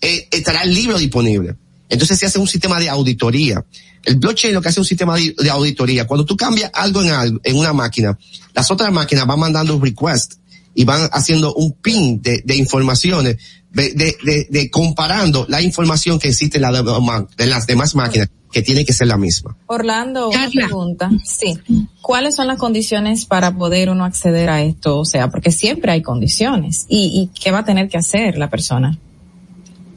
eh, 0.00 0.28
estará 0.30 0.62
el 0.62 0.74
libro 0.74 0.98
disponible. 0.98 1.56
Entonces 1.88 2.18
se 2.18 2.26
hace 2.26 2.38
un 2.38 2.48
sistema 2.48 2.78
de 2.80 2.88
auditoría. 2.88 3.64
El 4.04 4.16
blockchain 4.16 4.54
lo 4.54 4.60
que 4.62 4.68
hace 4.68 4.74
es 4.80 4.84
un 4.84 4.88
sistema 4.88 5.16
de, 5.16 5.34
de 5.36 5.50
auditoría. 5.50 6.06
Cuando 6.06 6.24
tú 6.24 6.36
cambias 6.36 6.70
algo 6.74 7.02
en 7.02 7.10
algo, 7.10 7.40
en 7.42 7.56
una 7.56 7.72
máquina, 7.72 8.16
las 8.54 8.70
otras 8.70 8.92
máquinas 8.92 9.26
van 9.26 9.38
mandando 9.40 9.74
un 9.76 9.82
request 9.82 10.34
y 10.74 10.84
van 10.84 11.08
haciendo 11.12 11.54
un 11.54 11.72
ping 11.72 12.20
de, 12.20 12.42
de 12.44 12.56
informaciones, 12.56 13.36
de, 13.72 13.94
de, 13.94 14.16
de- 14.24 14.46
de 14.50 14.70
comparando 14.70 15.44
la 15.48 15.60
información 15.62 16.18
que 16.18 16.28
existe 16.28 16.58
en 16.58 16.62
la 16.62 16.70
demás- 16.82 17.24
de 17.36 17.46
las 17.46 17.66
demás 17.66 17.94
máquinas, 17.94 18.28
que 18.52 18.62
tiene 18.62 18.84
que 18.84 18.92
ser 18.92 19.06
la 19.08 19.16
misma. 19.16 19.56
Orlando, 19.66 20.28
una 20.28 20.48
pregunta. 20.50 21.10
Sí. 21.24 21.58
¿Cuáles 22.00 22.36
son 22.36 22.46
las 22.46 22.58
condiciones 22.58 23.24
para 23.24 23.56
poder 23.56 23.90
uno 23.90 24.04
acceder 24.04 24.48
a 24.50 24.62
esto? 24.62 24.98
O 24.98 25.04
sea, 25.04 25.28
porque 25.30 25.50
siempre 25.50 25.92
hay 25.92 26.02
condiciones. 26.02 26.86
¿Y, 26.88 27.30
y 27.34 27.40
qué 27.40 27.50
va 27.50 27.60
a 27.60 27.64
tener 27.64 27.88
que 27.88 27.98
hacer 27.98 28.38
la 28.38 28.48
persona? 28.50 28.98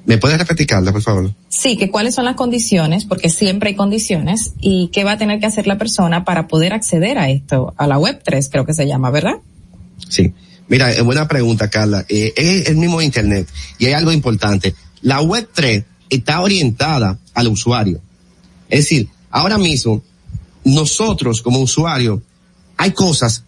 ¿Me 0.09 0.17
puedes 0.17 0.39
repetir, 0.39 0.65
Carla, 0.65 0.91
por 0.91 1.03
favor? 1.03 1.35
Sí, 1.49 1.77
que 1.77 1.91
cuáles 1.91 2.15
son 2.15 2.25
las 2.25 2.35
condiciones, 2.35 3.05
porque 3.05 3.29
siempre 3.29 3.69
hay 3.69 3.75
condiciones, 3.75 4.53
y 4.59 4.89
qué 4.91 5.03
va 5.03 5.11
a 5.11 5.17
tener 5.19 5.39
que 5.39 5.45
hacer 5.45 5.67
la 5.67 5.77
persona 5.77 6.25
para 6.25 6.47
poder 6.47 6.73
acceder 6.73 7.19
a 7.19 7.29
esto, 7.29 7.75
a 7.77 7.85
la 7.85 7.99
web 7.99 8.19
3 8.25 8.49
creo 8.51 8.65
que 8.65 8.73
se 8.73 8.87
llama, 8.87 9.11
¿verdad? 9.11 9.35
Sí. 10.07 10.33
Mira, 10.67 10.91
es 10.91 11.03
buena 11.03 11.27
pregunta, 11.27 11.69
Carla. 11.69 12.07
Eh, 12.09 12.33
es 12.35 12.69
el 12.69 12.77
mismo 12.77 13.03
Internet. 13.03 13.47
Y 13.77 13.85
hay 13.85 13.93
algo 13.93 14.11
importante. 14.11 14.73
La 15.03 15.21
web 15.21 15.47
3 15.53 15.83
está 16.09 16.41
orientada 16.41 17.19
al 17.35 17.47
usuario. 17.47 18.01
Es 18.67 18.79
decir, 18.85 19.09
ahora 19.29 19.59
mismo, 19.59 20.01
nosotros 20.63 21.43
como 21.43 21.59
usuarios, 21.59 22.19
hay 22.77 22.93
cosas 22.93 23.43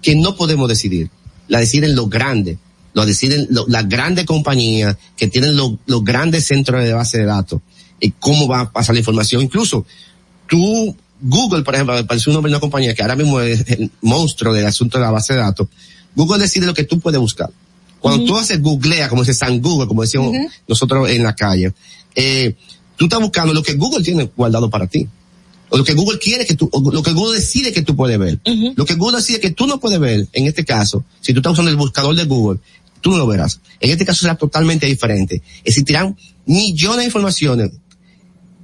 que 0.00 0.14
no 0.14 0.36
podemos 0.36 0.68
decidir. 0.68 1.10
La 1.48 1.58
deciden 1.58 1.96
los 1.96 2.08
grandes. 2.08 2.58
Lo 2.94 3.04
deciden 3.04 3.46
lo- 3.50 3.66
las 3.68 3.88
grandes 3.88 4.24
compañías 4.24 4.96
que 5.16 5.28
tienen 5.28 5.56
lo- 5.56 5.78
los 5.86 6.02
grandes 6.04 6.46
centros 6.46 6.82
de 6.82 6.92
base 6.92 7.18
de 7.18 7.24
datos. 7.26 7.60
Y 8.00 8.10
cómo 8.12 8.46
va 8.48 8.60
a 8.60 8.72
pasar 8.72 8.94
la 8.94 9.00
información. 9.00 9.42
Incluso, 9.42 9.84
tú, 10.48 10.96
Google, 11.20 11.62
por 11.62 11.74
ejemplo, 11.74 11.94
me 11.94 12.04
parece 12.04 12.30
un 12.30 12.34
nombre 12.34 12.50
de 12.50 12.54
una 12.56 12.60
compañía 12.60 12.94
que 12.94 13.02
ahora 13.02 13.16
mismo 13.16 13.40
es 13.40 13.64
el 13.70 13.90
monstruo 14.02 14.52
del 14.52 14.66
asunto 14.66 14.98
de 14.98 15.04
la 15.04 15.10
base 15.10 15.32
de 15.34 15.40
datos. 15.40 15.68
Google 16.14 16.40
decide 16.42 16.66
lo 16.66 16.74
que 16.74 16.84
tú 16.84 17.00
puedes 17.00 17.20
buscar. 17.20 17.50
Cuando 18.00 18.24
tú 18.26 18.36
haces 18.36 18.60
googlea, 18.60 19.08
como 19.08 19.22
dice 19.22 19.32
San 19.34 19.60
Google, 19.62 19.88
como 19.88 20.02
decíamos 20.02 20.30
Ujú. 20.30 20.48
nosotros 20.68 21.08
en 21.08 21.22
la 21.22 21.34
calle, 21.34 21.72
eh, 22.14 22.54
tú 22.96 23.06
estás 23.06 23.18
buscando 23.20 23.54
lo 23.54 23.62
que 23.62 23.74
Google 23.74 24.04
tiene 24.04 24.30
guardado 24.36 24.68
para 24.68 24.86
ti. 24.86 25.08
O 25.70 25.78
lo 25.78 25.84
que 25.84 25.94
Google 25.94 26.18
quiere 26.18 26.44
que 26.44 26.54
tú, 26.54 26.68
o 26.70 26.92
lo 26.92 27.02
que 27.02 27.12
Google 27.12 27.36
decide 27.40 27.72
que 27.72 27.80
tú 27.82 27.96
puedes 27.96 28.18
ver. 28.18 28.38
Lo 28.76 28.84
que 28.84 28.94
Google 28.94 29.16
decide 29.16 29.40
que 29.40 29.50
tú 29.50 29.66
no 29.66 29.80
puedes 29.80 29.98
ver, 29.98 30.28
en 30.32 30.46
este 30.46 30.64
caso, 30.64 31.02
si 31.22 31.32
tú 31.32 31.38
estás 31.40 31.54
usando 31.54 31.70
el 31.70 31.76
buscador 31.76 32.14
de 32.14 32.24
Google, 32.24 32.60
tú 33.04 33.10
no 33.10 33.18
lo 33.18 33.26
verás. 33.26 33.60
En 33.80 33.90
este 33.90 34.06
caso 34.06 34.20
será 34.20 34.34
totalmente 34.34 34.86
diferente. 34.86 35.42
Existirán 35.62 36.16
millones 36.46 37.00
de 37.00 37.04
informaciones 37.04 37.70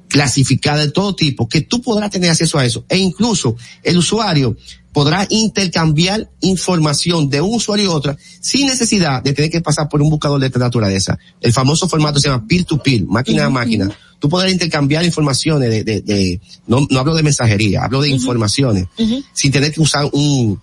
clasificadas 0.08 0.86
de 0.86 0.92
todo 0.92 1.14
tipo 1.14 1.46
que 1.46 1.60
tú 1.60 1.82
podrás 1.82 2.10
tener 2.10 2.30
acceso 2.30 2.58
a 2.58 2.64
eso. 2.64 2.82
E 2.88 2.96
incluso 2.96 3.54
el 3.82 3.98
usuario 3.98 4.56
podrá 4.94 5.26
intercambiar 5.28 6.30
información 6.40 7.28
de 7.28 7.42
un 7.42 7.54
usuario 7.56 7.92
a 7.92 7.94
otro 7.94 8.16
sin 8.40 8.66
necesidad 8.66 9.22
de 9.22 9.34
tener 9.34 9.50
que 9.50 9.60
pasar 9.60 9.90
por 9.90 10.00
un 10.00 10.08
buscador 10.08 10.40
de 10.40 10.46
esta 10.46 10.58
naturaleza. 10.58 11.18
El 11.42 11.52
famoso 11.52 11.86
formato 11.86 12.18
se 12.18 12.28
llama 12.28 12.46
peer-to-peer, 12.48 13.04
máquina 13.04 13.44
a 13.44 13.50
máquina. 13.50 13.94
Tú 14.18 14.30
podrás 14.30 14.50
intercambiar 14.50 15.04
informaciones 15.04 15.68
de, 15.68 15.84
de, 15.84 16.00
de 16.00 16.40
no, 16.66 16.86
no 16.88 16.98
hablo 16.98 17.14
de 17.14 17.22
mensajería, 17.22 17.84
hablo 17.84 18.00
de 18.00 18.08
informaciones, 18.08 18.86
sin 19.34 19.52
tener 19.52 19.70
que 19.70 19.82
usar 19.82 20.08
un, 20.12 20.58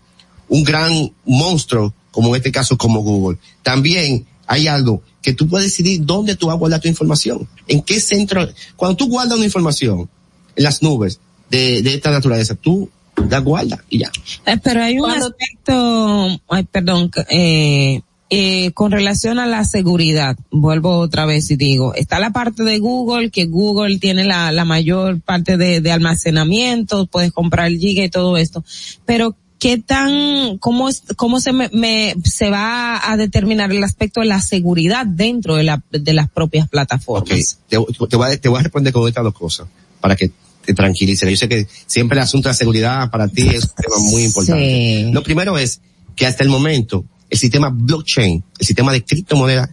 un 0.49 0.64
gran 0.64 1.12
monstruo, 1.26 1.94
como 2.18 2.30
en 2.30 2.38
este 2.38 2.52
caso 2.52 2.80
como 2.80 3.02
Google. 3.02 3.38
También 3.61 4.26
hay 4.48 4.65
algo 4.65 5.03
que 5.22 5.34
tú 5.34 5.48
puedes 5.48 5.68
decidir 5.68 6.03
dónde 6.03 6.35
tú 6.35 6.48
vas 6.48 6.56
a 6.56 6.57
guardar 6.57 6.81
tu 6.81 6.88
información, 6.88 7.48
en 7.68 7.84
qué 7.84 7.99
centro, 7.99 8.49
cuando 8.76 8.98
tú 8.98 9.07
guardas 9.07 9.35
una 9.35 9.45
información 9.45 10.10
en 10.56 10.64
las 10.64 10.81
nubes 10.81 11.19
de, 11.52 11.84
de 11.84 11.94
esta 11.94 12.10
naturaleza, 12.10 12.56
tú 12.56 12.89
la 13.30 13.38
guardas 13.38 13.81
y 13.91 13.99
ya. 13.99 14.11
Eh, 14.48 14.57
pero 14.64 14.81
hay 14.81 14.98
un 14.99 15.11
aspecto, 15.11 16.41
ay, 16.49 16.64
perdón, 16.64 17.11
eh, 17.30 18.02
eh, 18.31 18.72
con 18.72 18.91
relación 18.91 19.38
a 19.38 19.45
la 19.45 19.64
seguridad, 19.64 20.35
vuelvo 20.49 20.98
otra 20.98 21.27
vez 21.27 21.52
y 21.52 21.56
digo, 21.56 21.94
está 21.94 22.18
la 22.18 22.31
parte 22.31 22.64
de 22.64 22.80
Google, 22.80 23.30
que 23.30 23.45
Google 23.45 23.99
tiene 23.99 24.23
la, 24.23 24.52
la 24.52 24.65
mayor 24.65 25.22
parte 25.22 25.56
de, 25.56 25.81
de 25.81 25.91
almacenamiento, 25.91 27.06
puedes 27.06 27.31
comprar 27.31 27.68
el 27.68 27.77
giga 27.77 28.03
y 28.03 28.10
todo 28.10 28.38
esto, 28.38 28.65
pero 29.06 29.35
¿qué 29.60 29.78
tan, 29.78 30.58
cómo, 30.60 30.90
es- 30.90 31.04
cómo 31.16 31.40
se 31.40 31.52
me, 31.54 31.70
me- 31.74 32.16
se 32.24 32.50
va 32.50 33.12
a 33.12 33.18
determinar 33.18 33.72
el 33.72 33.84
aspecto 33.84 34.22
de 34.22 34.28
la 34.28 34.42
seguridad 34.42 35.06
dentro 35.06 35.56
de 35.56 35.64
la, 35.64 35.82
de 35.92 36.14
las 36.14 36.30
propias 36.30 36.68
plataformas? 36.70 37.58
Te, 37.68 37.78
te 38.10 38.16
voy 38.18 38.32
a, 38.34 38.38
te 38.38 38.50
voy 38.50 38.60
a 38.60 38.64
responder 38.64 38.94
con 38.94 39.08
estas 39.08 39.24
dos 39.24 39.34
cosas 39.34 39.68
para 40.02 40.16
que 40.16 40.32
te 40.66 40.74
tranquilices. 40.74 41.30
Yo 41.30 41.38
sé 41.38 41.48
que 41.48 41.66
siempre 41.86 42.18
el 42.18 42.24
asunto 42.24 42.50
de 42.50 42.52
la 42.52 42.58
seguridad 42.58 43.10
para 43.10 43.28
ti 43.30 43.48
es 43.48 43.64
un 43.64 43.70
tema 43.78 43.96
muy 44.00 44.24
importante. 44.26 45.04
Sí. 45.06 45.12
Lo 45.14 45.24
primero 45.24 45.58
es 45.58 45.80
que 46.16 46.26
hasta 46.28 46.44
el 46.44 46.50
momento 46.50 47.06
el 47.30 47.38
sistema 47.38 47.70
blockchain, 47.70 48.44
el 48.60 48.66
sistema 48.68 48.92
de 48.92 49.04
criptomonedas, 49.04 49.70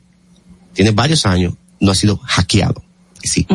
tiene 0.72 0.90
varios 0.92 1.26
años, 1.26 1.54
no 1.80 1.90
ha 1.92 1.94
sido 1.94 2.18
hackeado. 2.18 2.83
Sí. 3.24 3.46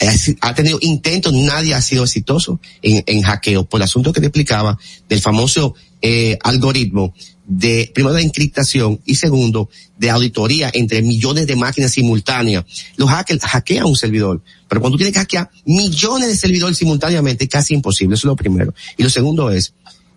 Ha- 0.00 0.48
Ha 0.48 0.54
tenido 0.54 0.78
intentos, 0.80 1.32
nadie 1.32 1.74
ha 1.74 1.80
sido 1.82 2.04
exitoso 2.04 2.60
en, 2.82 3.02
en 3.06 3.22
hackeo 3.22 3.64
por 3.64 3.80
el 3.80 3.84
asunto 3.84 4.12
que 4.12 4.20
te 4.20 4.26
explicaba 4.26 4.78
del 5.08 5.20
famoso 5.20 5.74
eh, 6.02 6.38
algoritmo 6.42 7.14
de, 7.46 7.90
primero 7.94 8.14
de 8.14 8.22
encriptación 8.22 9.00
y 9.04 9.16
segundo 9.16 9.68
de 9.98 10.10
auditoría 10.10 10.70
entre 10.72 11.02
millones 11.02 11.46
de 11.46 11.56
máquinas 11.56 11.92
simultáneas. 11.92 12.64
Los 12.96 13.08
hackers 13.10 13.42
hackean 13.44 13.86
un 13.86 13.96
servidor, 13.96 14.42
pero 14.68 14.80
cuando 14.80 14.94
tú 14.96 14.98
tienes 14.98 15.12
que 15.14 15.20
hackear 15.20 15.50
millones 15.66 16.28
de 16.28 16.36
servidores 16.36 16.76
simultáneamente 16.78 17.44
es 17.44 17.50
casi 17.50 17.74
imposible, 17.74 18.14
eso 18.14 18.20
es 18.26 18.30
lo 18.30 18.36
primero. 18.36 18.74
Y 18.96 19.02
lo 19.02 19.10
segundo 19.10 19.50
es 19.50 19.74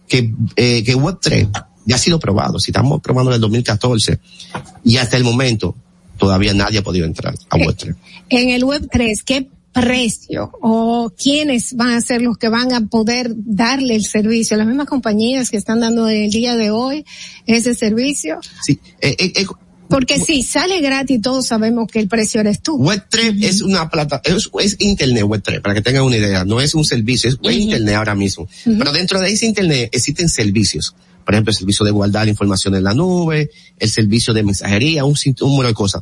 que, 0.08 0.34
eh, 0.56 0.84
que 0.86 0.96
Web3 0.96 1.50
ya 1.86 1.96
ha 1.96 2.00
sido 2.00 2.20
probado, 2.20 2.60
si 2.60 2.72
estamos 2.72 3.02
probando 3.02 3.32
en 3.32 3.36
el 3.36 3.42
2014 3.42 4.20
y 4.84 4.98
hasta 4.98 5.16
el 5.18 5.24
momento 5.24 5.76
todavía 6.18 6.54
nadie 6.54 6.80
ha 6.80 6.84
podido 6.84 7.06
entrar 7.06 7.36
a 7.50 7.58
Web3. 7.58 7.96
En 8.30 8.50
el 8.50 8.64
Web 8.64 8.90
3, 8.92 9.24
¿qué 9.24 9.48
precio 9.74 10.52
o 10.62 11.12
quiénes 11.22 11.76
van 11.76 11.92
a 11.92 12.02
ser 12.02 12.22
los 12.22 12.38
que 12.38 12.50
van 12.50 12.74
a 12.74 12.82
poder 12.88 13.32
darle 13.36 13.96
el 13.96 14.06
servicio? 14.06 14.58
Las 14.58 14.68
mismas 14.68 14.88
compañías 14.88 15.50
que 15.50 15.58
están 15.58 15.80
dando 15.80 16.08
el 16.08 16.30
día 16.30 16.56
de 16.56 16.72
hoy 16.72 17.06
ese 17.46 17.76
servicio. 17.76 18.40
Sí, 18.66 18.80
eh, 19.02 19.16
eh, 19.20 19.34
eh, 19.36 19.46
Porque 19.90 20.20
si 20.20 20.44
sale 20.44 20.82
gratis, 20.82 21.22
todos 21.22 21.48
sabemos 21.48 21.88
que 21.92 22.00
el 22.00 22.08
precio 22.08 22.42
eres 22.42 22.62
tú. 22.62 22.78
Web3 22.78 23.44
es 23.44 23.62
una 23.62 23.90
plata, 23.90 24.22
es, 24.24 24.50
es 24.60 24.76
internet 24.80 25.24
Web3, 25.24 25.62
para 25.62 25.76
que 25.76 25.82
tengan 25.82 26.04
una 26.04 26.18
idea, 26.18 26.44
no 26.44 26.60
es 26.60 26.74
un 26.74 26.84
servicio, 26.84 27.30
es 27.30 27.56
internet 27.56 27.96
ahora 27.96 28.16
mismo. 28.16 28.48
Pero 28.66 28.92
dentro 28.92 29.20
de 29.22 29.32
ese 29.32 29.46
internet 29.46 29.90
existen 29.94 30.28
servicios. 30.28 30.96
Por 31.28 31.34
ejemplo, 31.36 31.52
el 31.52 31.58
servicio 31.58 31.84
de 31.86 31.92
guardar 31.92 32.26
información 32.30 32.74
en 32.76 32.86
la 32.86 32.94
nube, 32.94 33.52
el 33.78 33.90
servicio 33.92 34.34
de 34.34 34.44
mensajería, 34.44 35.04
un, 35.04 35.14
un 35.42 35.50
número 35.50 35.68
de 35.68 35.74
cosas. 35.74 36.02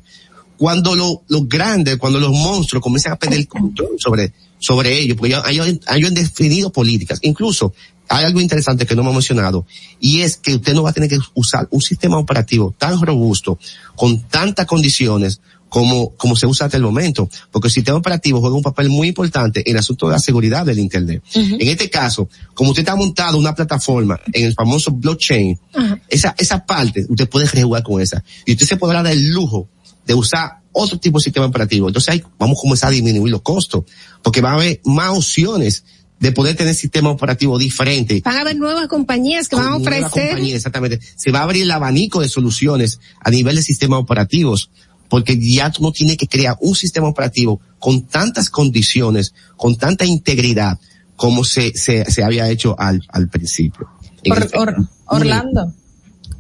Cuando 0.56 0.94
lo- 0.94 1.24
los 1.30 1.50
grandes, 1.50 1.98
cuando 1.98 2.20
los 2.20 2.30
monstruos 2.32 2.84
comienzan 2.84 3.14
a 3.14 3.16
perder 3.16 3.48
control 3.48 3.96
sobre, 3.98 4.34
sobre 4.60 5.00
ellos, 5.00 5.18
porque 5.18 5.34
ellos, 5.50 5.68
ellos- 5.88 6.08
han 6.08 6.14
definido 6.14 6.72
políticas. 6.72 7.18
Incluso, 7.24 7.74
hay 8.08 8.24
algo 8.24 8.40
interesante 8.40 8.86
que 8.86 8.94
no 8.96 9.02
hemos 9.02 9.16
mencionado, 9.16 9.66
y 10.00 10.22
es 10.22 10.38
que 10.38 10.54
usted 10.54 10.76
no 10.76 10.84
va 10.84 10.92
a 10.92 10.94
tener 10.94 11.10
que 11.10 11.18
usar 11.34 11.68
un 11.72 11.82
sistema 11.82 12.20
operativo 12.20 12.76
tan 12.78 13.02
robusto, 13.02 13.58
con 13.96 14.22
tantas 14.28 14.68
condiciones, 14.68 15.42
como, 15.70 16.12
como 16.16 16.36
se 16.36 16.48
usa 16.48 16.66
hasta 16.66 16.78
el 16.78 16.84
momento, 16.84 17.30
porque 17.52 17.68
el 17.68 17.74
sistema 17.74 17.98
operativo 17.98 18.40
juega 18.40 18.56
un 18.56 18.64
papel 18.64 18.90
muy 18.90 19.10
importante 19.10 19.62
en 19.66 19.76
el 19.76 19.80
asunto 19.80 20.08
de 20.08 20.14
la 20.14 20.20
seguridad 20.20 20.66
del 20.66 20.80
Internet. 20.80 21.24
En 21.34 21.68
este 21.68 21.90
caso, 21.90 22.30
como 22.54 22.70
usted 22.70 22.84
está 22.84 22.96
montado 22.96 23.38
una 23.38 23.54
plataforma 23.54 24.20
en 24.32 24.46
el 24.46 24.54
famoso 24.54 24.92
blockchain, 24.92 25.60
esa, 26.08 26.36
esa 26.38 26.66
parte, 26.66 27.06
usted 27.10 27.28
puede 27.30 27.48
jugar 27.48 27.84
con 27.84 28.02
esa. 28.02 28.24
Y 28.46 28.54
usted 28.54 28.66
se 28.66 28.78
podrá 28.78 29.04
dar 29.04 29.14
el 29.14 29.30
lujo 29.30 29.68
de 30.06 30.14
usar 30.14 30.60
otro 30.72 31.00
tipo 31.00 31.20
de 31.20 31.24
sistema 31.24 31.46
operativo. 31.46 31.88
Entonces 31.88 32.10
ahí 32.10 32.24
vamos 32.38 32.58
a 32.58 32.62
comenzar 32.62 32.90
a 32.90 32.92
disminuir 32.92 33.32
los 33.32 33.42
costos, 33.42 33.84
porque 34.22 34.42
va 34.42 34.52
a 34.52 34.56
haber 34.56 34.82
más 34.84 35.18
opciones 35.18 35.84
de 36.20 36.32
poder 36.32 36.56
tener 36.56 36.76
sistemas 36.76 37.14
operativos 37.14 37.60
diferentes. 37.60 38.22
Van 38.24 38.38
a 38.38 38.42
haber 38.42 38.56
nuevas 38.56 38.88
compañías 38.88 39.50
que 39.50 39.56
van 39.56 39.68
a 39.68 39.76
ofrecer. 39.76 40.10
compañía, 40.10 40.56
exactamente. 40.56 41.00
Se 41.16 41.32
va 41.32 41.40
a 41.40 41.44
abrir 41.44 41.64
el 41.64 41.72
abanico 41.72 42.22
de 42.22 42.30
soluciones 42.30 43.00
a 43.20 43.30
nivel 43.30 43.56
de 43.56 43.62
sistemas 43.62 44.00
operativos, 44.00 44.70
porque 45.16 45.40
ya 45.40 45.72
tú 45.72 45.82
no 45.82 45.94
tienes 45.94 46.18
que 46.18 46.28
crear 46.28 46.58
un 46.60 46.76
sistema 46.76 47.08
operativo 47.08 47.62
con 47.80 48.02
tantas 48.06 48.50
condiciones, 48.50 49.34
con 49.56 49.78
tanta 49.78 50.04
integridad, 50.04 50.78
como 51.16 51.46
se, 51.46 51.72
se, 51.74 52.04
se 52.12 52.22
había 52.22 52.50
hecho 52.50 52.78
al, 52.78 53.02
al 53.08 53.30
principio. 53.30 53.88
Or-. 54.30 54.50
Or- 54.56 54.76
Orlando, 55.06 55.72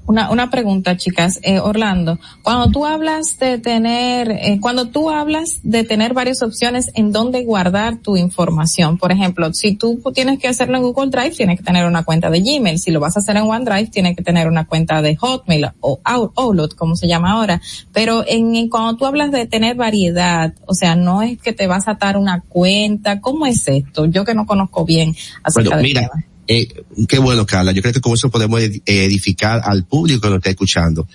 una, 0.07 0.30
una 0.32 0.49
pregunta, 0.49 0.98
chicas. 0.98 1.40
Eh, 1.44 1.60
Orlando, 1.60 2.19
cuando 2.44 2.69
tú 2.69 2.86
hablas 2.86 3.38
de 3.40 3.57
tener, 3.57 4.32
eh, 4.32 4.60
cuando 4.61 4.88
tú 4.90 5.10
hablas 5.10 5.60
de 5.64 5.84
tener 5.84 6.14
varias 6.14 6.41
opciones 6.41 6.91
en 6.94 7.11
dónde 7.11 7.44
guardar 7.44 7.98
tu 7.98 8.15
información, 8.18 8.98
por 8.98 9.11
ejemplo, 9.11 9.53
si 9.53 9.76
tú 9.76 10.02
tienes 10.14 10.40
que 10.40 10.48
hacerlo 10.48 10.77
en 10.77 10.84
Google 10.84 11.10
Drive, 11.10 11.32
tienes 11.36 11.57
que 11.57 11.64
tener 11.64 11.86
una 11.86 12.03
cuenta 12.03 12.30
de 12.30 12.41
Gmail. 12.41 12.80
Si 12.80 12.91
lo 12.91 12.99
vas 12.99 13.15
a 13.18 13.19
hacer 13.19 13.36
en 13.38 13.44
OneDrive, 13.44 13.88
tienes 13.88 14.15
que 14.15 14.23
tener 14.23 14.48
una 14.48 14.65
cuenta 14.65 15.02
de 15.02 15.15
Hotmail 15.15 15.69
o 15.80 15.99
Out- 16.03 16.34
Outlook, 16.36 16.76
como 16.76 16.95
se 16.95 17.07
llama 17.07 17.32
ahora. 17.32 17.61
Pero 17.94 18.23
en, 18.27 18.56
en 18.56 18.69
cuando 18.69 18.95
tú 18.95 19.06
hablas 19.06 19.32
de 19.32 19.45
tener 19.48 19.76
variedad, 19.76 20.53
o 20.65 20.73
sea, 20.73 20.95
no 20.95 21.22
es 21.22 21.40
que 21.40 21.53
te 21.53 21.68
vas 21.68 21.88
a 21.88 21.91
atar 21.91 22.18
una 22.18 22.41
cuenta. 22.41 23.22
¿Cómo 23.22 23.45
es 23.45 23.68
esto? 23.68 24.06
Yo 24.06 24.23
que 24.26 24.34
no 24.36 24.45
conozco 24.45 24.86
bien 24.86 25.15
acerca 25.44 25.69
Bueno, 25.72 25.77
del 25.77 25.84
mira, 25.84 26.02
tema. 26.02 26.26
Eh, 26.48 26.68
qué 27.08 27.18
bueno, 27.20 27.46
Carla. 27.46 27.72
Yo 27.72 27.82
creo 27.82 27.94
que 27.94 28.02
con 28.02 28.14
eso 28.14 28.30
podemos 28.30 28.62
ed- 28.62 28.82
edificar 28.86 29.62
al 29.64 29.84
público 29.86 30.22
que 30.22 30.28
nos 30.30 30.38
está 30.38 30.50
escuchando. 30.52 31.08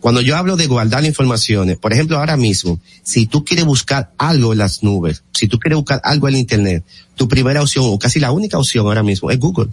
Cuando 0.00 0.20
yo 0.20 0.36
hablo 0.36 0.56
de 0.56 0.66
guardar 0.66 1.04
informaciones, 1.04 1.76
por 1.76 1.92
ejemplo, 1.92 2.18
ahora 2.18 2.36
mismo, 2.36 2.78
si 3.02 3.26
tú 3.26 3.44
quieres 3.44 3.64
buscar 3.66 4.12
algo 4.16 4.52
en 4.52 4.58
las 4.58 4.82
nubes, 4.84 5.24
si 5.34 5.48
tú 5.48 5.58
quieres 5.58 5.76
buscar 5.76 6.00
algo 6.04 6.28
en 6.28 6.36
Internet, 6.36 6.84
tu 7.16 7.26
primera 7.28 7.60
opción, 7.60 7.84
o 7.88 7.98
casi 7.98 8.20
la 8.20 8.30
única 8.30 8.58
opción 8.58 8.86
ahora 8.86 9.02
mismo, 9.02 9.30
es 9.30 9.38
Google. 9.40 9.68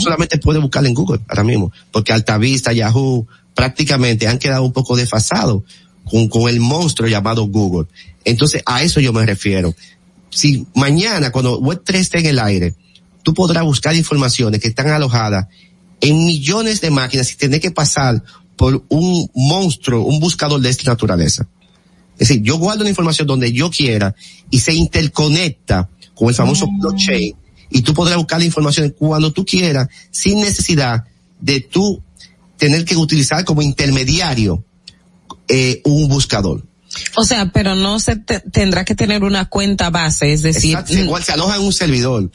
Solamente 0.00 0.38
puedes 0.38 0.60
buscarlo 0.60 0.88
en 0.88 0.94
Google 0.94 1.20
ahora 1.28 1.44
mismo, 1.44 1.72
porque 1.92 2.12
Altavista, 2.12 2.72
Yahoo, 2.72 3.26
prácticamente 3.54 4.26
han 4.26 4.38
quedado 4.38 4.64
un 4.64 4.72
poco 4.72 4.96
desfasados 4.96 5.62
con, 6.04 6.28
con 6.28 6.48
el 6.50 6.58
monstruo 6.60 7.08
llamado 7.08 7.46
Google. 7.46 7.86
Entonces, 8.24 8.62
a 8.66 8.82
eso 8.82 8.98
yo 9.00 9.12
me 9.12 9.24
refiero. 9.24 9.74
Si 10.28 10.66
mañana, 10.74 11.30
cuando 11.30 11.60
Web3 11.60 11.94
esté 11.94 12.18
en 12.18 12.26
el 12.26 12.38
aire, 12.40 12.74
tú 13.24 13.34
podrás 13.34 13.64
buscar 13.64 13.96
informaciones 13.96 14.60
que 14.60 14.68
están 14.68 14.86
alojadas 14.88 15.46
en 16.00 16.24
millones 16.24 16.80
de 16.80 16.90
máquinas 16.90 17.26
sin 17.26 17.38
tener 17.38 17.60
que 17.60 17.72
pasar 17.72 18.22
por 18.56 18.84
un 18.88 19.28
monstruo, 19.34 20.04
un 20.04 20.20
buscador 20.20 20.60
de 20.60 20.68
esta 20.70 20.88
naturaleza. 20.90 21.48
Es 22.12 22.28
decir, 22.28 22.42
yo 22.42 22.58
guardo 22.58 22.84
la 22.84 22.90
información 22.90 23.26
donde 23.26 23.52
yo 23.52 23.70
quiera 23.70 24.14
y 24.50 24.60
se 24.60 24.72
interconecta 24.74 25.88
con 26.14 26.28
el 26.28 26.34
famoso 26.36 26.68
blockchain 26.78 27.34
y 27.70 27.82
tú 27.82 27.92
podrás 27.94 28.16
buscar 28.18 28.38
la 28.38 28.44
información 28.44 28.94
cuando 28.96 29.32
tú 29.32 29.44
quieras 29.44 29.88
sin 30.12 30.38
necesidad 30.40 31.02
de 31.40 31.60
tú 31.60 32.00
tener 32.56 32.84
que 32.84 32.96
utilizar 32.96 33.44
como 33.44 33.62
intermediario 33.62 34.64
eh, 35.48 35.80
un 35.84 36.06
buscador. 36.08 36.64
O 37.16 37.24
sea, 37.24 37.50
pero 37.52 37.74
no 37.74 37.98
se 37.98 38.14
te- 38.14 38.38
tendrá 38.40 38.84
que 38.84 38.94
tener 38.94 39.24
una 39.24 39.48
cuenta 39.48 39.90
base, 39.90 40.32
es 40.32 40.42
decir, 40.42 40.72
Exacto, 40.76 40.94
igual 40.94 41.24
se 41.24 41.32
aloja 41.32 41.56
en 41.56 41.62
un 41.62 41.72
servidor, 41.72 42.30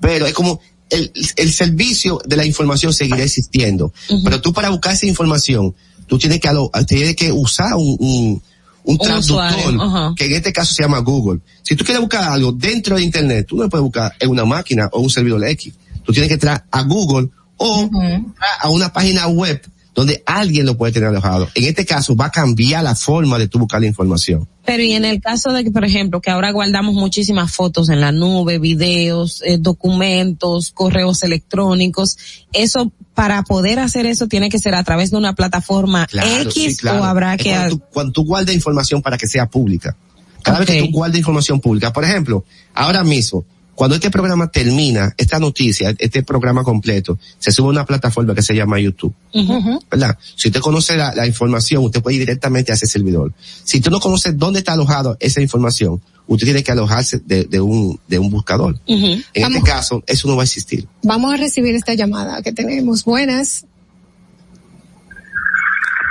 pero 0.00 0.26
es 0.26 0.34
como 0.34 0.60
el, 0.90 1.12
el 1.36 1.52
servicio 1.52 2.20
de 2.24 2.36
la 2.36 2.44
información 2.44 2.92
seguirá 2.92 3.22
existiendo, 3.22 3.92
pero 4.24 4.40
tú 4.40 4.52
para 4.52 4.70
buscar 4.70 4.94
esa 4.94 5.06
información, 5.06 5.74
tú 6.06 6.18
tienes 6.18 6.40
que, 6.40 6.50
tienes 6.86 7.16
que 7.16 7.32
usar 7.32 7.74
un, 7.74 8.40
un, 8.84 8.98
traductor, 8.98 10.14
que 10.14 10.26
en 10.26 10.32
este 10.32 10.52
caso 10.52 10.72
se 10.72 10.82
llama 10.82 10.98
Google. 10.98 11.40
Si 11.62 11.74
tú 11.74 11.84
quieres 11.84 12.00
buscar 12.00 12.24
algo 12.24 12.52
dentro 12.52 12.96
de 12.96 13.02
Internet, 13.02 13.46
tú 13.48 13.56
no 13.56 13.64
lo 13.64 13.68
puedes 13.68 13.82
buscar 13.82 14.14
en 14.20 14.30
una 14.30 14.44
máquina 14.44 14.88
o 14.92 15.00
un 15.00 15.10
servidor 15.10 15.44
X. 15.44 15.74
Tú 16.04 16.12
tienes 16.12 16.28
que 16.28 16.34
entrar 16.34 16.64
a 16.70 16.82
Google 16.82 17.28
o 17.56 17.90
a 18.60 18.68
una 18.68 18.92
página 18.92 19.26
web 19.26 19.60
donde 19.96 20.22
alguien 20.26 20.66
lo 20.66 20.76
puede 20.76 20.92
tener 20.92 21.08
alojado. 21.08 21.48
En 21.54 21.64
este 21.64 21.86
caso 21.86 22.14
va 22.14 22.26
a 22.26 22.30
cambiar 22.30 22.84
la 22.84 22.94
forma 22.94 23.38
de 23.38 23.48
tú 23.48 23.58
buscar 23.58 23.80
la 23.80 23.86
información. 23.86 24.46
Pero 24.66 24.82
y 24.82 24.92
en 24.92 25.06
el 25.06 25.22
caso 25.22 25.52
de 25.52 25.64
que, 25.64 25.70
por 25.70 25.86
ejemplo, 25.86 26.20
que 26.20 26.30
ahora 26.30 26.52
guardamos 26.52 26.94
muchísimas 26.94 27.50
fotos 27.50 27.88
en 27.88 28.02
la 28.02 28.12
nube, 28.12 28.58
videos, 28.58 29.42
eh, 29.42 29.56
documentos, 29.58 30.70
correos 30.72 31.22
electrónicos, 31.22 32.18
eso, 32.52 32.92
para 33.14 33.42
poder 33.42 33.78
hacer 33.78 34.04
eso 34.04 34.28
tiene 34.28 34.50
que 34.50 34.58
ser 34.58 34.74
a 34.74 34.84
través 34.84 35.12
de 35.12 35.16
una 35.16 35.34
plataforma 35.34 36.06
Claro, 36.06 36.42
X 36.42 36.52
sí, 36.52 36.76
claro. 36.76 37.00
o 37.00 37.04
habrá 37.04 37.38
que... 37.38 37.50
Cuando 37.50 37.76
tú, 37.76 37.82
cuando 37.90 38.12
tú 38.12 38.24
guardas 38.24 38.54
información 38.54 39.00
para 39.00 39.16
que 39.16 39.26
sea 39.26 39.46
pública. 39.46 39.96
Cada 40.42 40.58
vez 40.58 40.68
que 40.68 40.82
tú 40.82 40.90
guardas 40.92 41.18
información 41.18 41.58
pública, 41.58 41.90
por 41.90 42.04
ejemplo, 42.04 42.44
ahora 42.74 43.02
mismo, 43.02 43.46
cuando 43.76 43.94
este 43.94 44.10
programa 44.10 44.48
termina, 44.50 45.12
esta 45.18 45.38
noticia, 45.38 45.94
este 45.98 46.22
programa 46.22 46.64
completo, 46.64 47.18
se 47.38 47.52
sube 47.52 47.68
a 47.68 47.70
una 47.70 47.84
plataforma 47.84 48.34
que 48.34 48.42
se 48.42 48.54
llama 48.56 48.80
YouTube. 48.80 49.14
¿verdad? 49.90 50.18
Si 50.34 50.48
usted 50.48 50.60
conoce 50.60 50.96
la, 50.96 51.14
la 51.14 51.26
información, 51.26 51.84
usted 51.84 52.02
puede 52.02 52.16
ir 52.16 52.20
directamente 52.20 52.72
a 52.72 52.74
ese 52.74 52.86
servidor. 52.86 53.32
Si 53.64 53.76
usted 53.76 53.90
no 53.90 54.00
conoce 54.00 54.32
dónde 54.32 54.60
está 54.60 54.72
alojado 54.72 55.18
esa 55.20 55.42
información, 55.42 56.00
usted 56.26 56.46
tiene 56.46 56.64
que 56.64 56.72
alojarse 56.72 57.20
de, 57.24 57.44
de 57.44 57.60
un, 57.60 58.00
de 58.08 58.18
un 58.18 58.30
buscador. 58.30 58.80
En 58.86 59.22
Vamos. 59.42 59.58
este 59.58 59.70
caso, 59.70 60.02
eso 60.06 60.26
no 60.26 60.36
va 60.36 60.42
a 60.42 60.44
existir. 60.44 60.88
Vamos 61.02 61.34
a 61.34 61.36
recibir 61.36 61.74
esta 61.74 61.92
llamada 61.92 62.40
que 62.42 62.52
tenemos. 62.52 63.04
Buenas. 63.04 63.66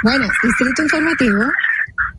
Buenas, 0.03 0.29
Distrito 0.43 0.83
Informativo. 0.83 1.43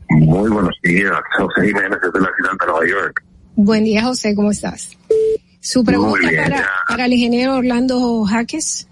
Muy 0.09 0.49
buenos 0.49 0.75
días, 0.83 1.13
José 1.37 1.67
Jiménez 1.67 1.99
desde 2.03 2.19
la 2.19 2.29
ciudad 2.35 2.51
de 2.59 2.65
Nueva 2.65 2.85
York. 2.85 3.23
Buen 3.59 3.85
día, 3.85 4.03
José, 4.03 4.35
¿cómo 4.35 4.51
estás? 4.51 4.95
Su 5.59 5.83
pregunta 5.83 6.29
bien, 6.29 6.43
para, 6.87 7.05
el 7.05 7.13
ingeniero 7.13 7.55
Orlando 7.55 8.23
Jaques. 8.23 8.87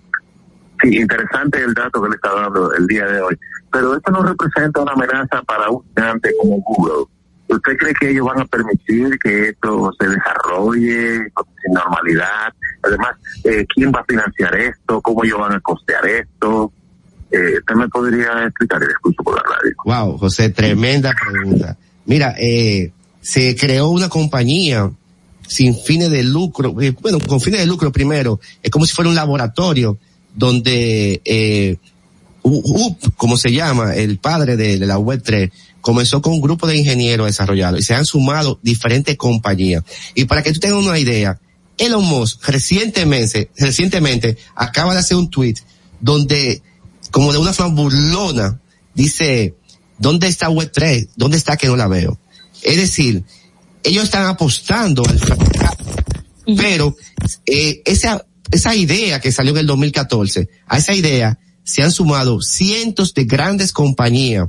Sí, 0.82 0.98
interesante 0.98 1.64
el 1.64 1.72
dato 1.76 2.02
que 2.02 2.10
le 2.10 2.16
está 2.16 2.34
dando 2.34 2.74
el 2.74 2.88
día 2.88 3.06
de 3.06 3.22
hoy, 3.22 3.38
pero 3.72 3.96
esto 3.96 4.12
no 4.12 4.24
representa 4.24 4.82
una 4.82 4.94
amenaza 4.94 5.44
para 5.44 5.70
un 5.70 5.84
gigante 5.96 6.32
como 6.42 6.58
Google. 6.62 7.06
¿Usted 7.48 7.78
cree 7.78 7.94
que 7.94 8.10
ellos 8.10 8.26
van 8.26 8.42
a 8.42 8.46
permitir 8.46 9.20
que 9.20 9.50
esto 9.50 9.92
se 10.00 10.08
desarrolle 10.08 11.32
sin 11.62 11.72
normalidad? 11.72 12.52
Además, 12.82 13.12
eh, 13.44 13.68
¿quién 13.72 13.92
va 13.92 14.00
a 14.00 14.06
financiar 14.06 14.56
esto? 14.56 15.00
¿Cómo 15.00 15.24
ellos 15.24 15.38
van 15.38 15.54
a 15.54 15.60
costear 15.60 16.08
esto? 16.08 16.74
Eh, 17.30 17.60
¿Usted 17.60 17.76
me 17.76 17.88
podría 17.88 18.46
explicar 18.46 18.82
el 18.82 18.90
escucho 18.90 19.22
por 19.22 19.36
la 19.36 19.44
radio? 19.44 19.76
Wow, 19.86 20.18
José, 20.18 20.50
tremenda 20.50 21.14
pregunta. 21.14 21.78
Mira, 22.08 22.34
eh, 22.40 22.92
se 23.26 23.56
creó 23.56 23.90
una 23.90 24.08
compañía 24.08 24.92
sin 25.48 25.76
fines 25.76 26.12
de 26.12 26.22
lucro, 26.22 26.80
eh, 26.80 26.92
bueno, 27.02 27.20
con 27.20 27.42
fines 27.42 27.60
de 27.60 27.66
lucro 27.66 27.92
primero, 27.92 28.40
es 28.62 28.70
como 28.70 28.86
si 28.86 28.94
fuera 28.94 29.10
un 29.10 29.16
laboratorio 29.16 29.98
donde 30.36 31.22
eh, 31.26 31.78
UP, 32.44 33.16
como 33.18 33.36
se 33.36 33.52
llama, 33.52 33.96
el 33.96 34.20
padre 34.20 34.56
de, 34.58 34.78
la 34.78 35.00
web 35.00 35.24
3, 35.24 35.50
comenzó 35.82 36.22
con 36.22 36.34
un 36.34 36.42
grupo 36.42 36.68
de 36.68 36.78
ingenieros 36.78 37.26
desarrollados 37.26 37.80
y 37.80 37.84
se 37.84 37.96
han 37.96 38.06
sumado 38.06 38.60
diferentes 38.62 39.18
compañías. 39.18 39.84
Y 40.14 40.26
para 40.26 40.44
que 40.44 40.54
tú 40.54 40.60
tengas 40.60 40.78
una 40.78 41.00
idea, 41.00 41.40
Elon 41.80 42.06
Musk 42.06 42.48
recientemente, 42.48 43.50
recientemente 43.58 44.38
acaba 44.56 44.94
de 44.94 45.00
hacer 45.00 45.18
un 45.18 45.32
tweet 45.32 45.56
donde, 46.00 46.62
como 47.10 47.34
de 47.34 47.40
una 47.40 47.54
forma 47.54 47.74
burlona, 47.74 48.60
dice, 48.94 49.56
¿dónde 49.98 50.28
está 50.28 50.48
web 50.50 50.70
3? 50.72 51.08
¿Dónde 51.16 51.38
está 51.38 51.58
que 51.58 51.66
no 51.66 51.76
la 51.76 51.88
veo? 51.88 52.20
Es 52.66 52.78
decir, 52.78 53.24
ellos 53.84 54.06
están 54.06 54.26
apostando 54.26 55.06
al 55.06 55.20
fracaso, 55.20 55.96
pero 56.58 56.98
eh, 57.46 57.84
esa, 57.86 58.26
esa 58.52 58.76
idea 58.76 59.22
que 59.22 59.32
salió 59.32 59.52
en 59.52 59.60
el 59.60 59.68
2014, 59.68 60.50
a 60.66 60.80
esa 60.80 60.94
idea 60.96 61.38
se 61.64 61.84
han 61.84 61.92
sumado 61.92 62.42
cientos 62.42 63.14
de 63.14 63.26
grandes 63.26 63.72
compañías 63.72 64.48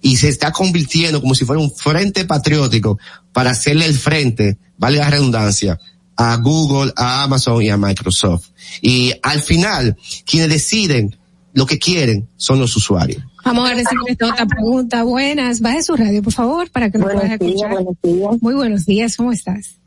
y 0.00 0.16
se 0.16 0.28
está 0.28 0.52
convirtiendo 0.52 1.20
como 1.20 1.34
si 1.34 1.44
fuera 1.44 1.60
un 1.60 1.70
frente 1.70 2.24
patriótico 2.24 2.98
para 3.34 3.50
hacerle 3.50 3.84
el 3.84 3.98
frente, 3.98 4.56
vale 4.78 4.96
la 4.96 5.10
redundancia, 5.10 5.78
a 6.16 6.36
Google, 6.36 6.94
a 6.96 7.24
Amazon 7.24 7.62
y 7.62 7.68
a 7.68 7.76
Microsoft. 7.76 8.46
Y 8.80 9.12
al 9.22 9.42
final, 9.42 9.98
quienes 10.24 10.48
deciden 10.48 11.14
lo 11.52 11.66
que 11.66 11.78
quieren 11.78 12.26
son 12.36 12.58
los 12.58 12.74
usuarios. 12.74 13.22
Vamos 13.44 13.70
a 13.70 13.74
recibir 13.74 14.02
esta 14.08 14.28
otra 14.28 14.46
pregunta. 14.46 15.02
Buenas, 15.02 15.60
baje 15.60 15.82
su 15.82 15.96
radio, 15.96 16.22
por 16.22 16.32
favor, 16.32 16.70
para 16.70 16.90
que 16.90 16.98
nos 16.98 17.12
pueda 17.12 17.34
escuchar. 17.34 17.76
Muy 18.40 18.54
buenos 18.54 18.86
días, 18.86 19.16
¿cómo 19.16 19.32
estás? 19.32 19.80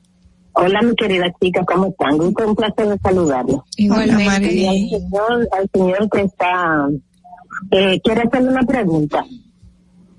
Hola, 0.53 0.81
mi 0.81 0.95
querida 0.95 1.25
chica, 1.41 1.63
¿cómo 1.65 1.87
están? 1.87 2.21
Un 2.21 2.55
placer 2.55 2.87
de 2.87 2.97
saludarlo. 2.99 3.65
Igualmente. 3.75 4.53
Y 4.53 4.67
al 4.67 5.01
señor, 5.01 5.49
al 5.51 5.69
señor 5.73 6.09
que 6.11 6.21
está, 6.21 6.87
eh, 7.71 7.99
quiere 8.03 8.21
hacerle 8.21 8.49
una 8.49 8.63
pregunta. 8.63 9.25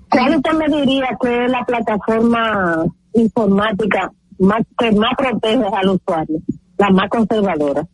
¿Cuál 0.09 0.35
usted 0.35 0.51
me 0.53 0.77
diría 0.77 1.17
que 1.21 1.45
es 1.45 1.51
la 1.51 1.63
plataforma 1.65 2.85
informática 3.13 4.11
más 4.39 4.61
que 4.77 4.91
más 4.91 5.11
protege 5.17 5.63
al 5.73 5.89
usuario? 5.89 6.41
La 6.77 6.89
más 6.89 7.09
conservadora. 7.09 7.87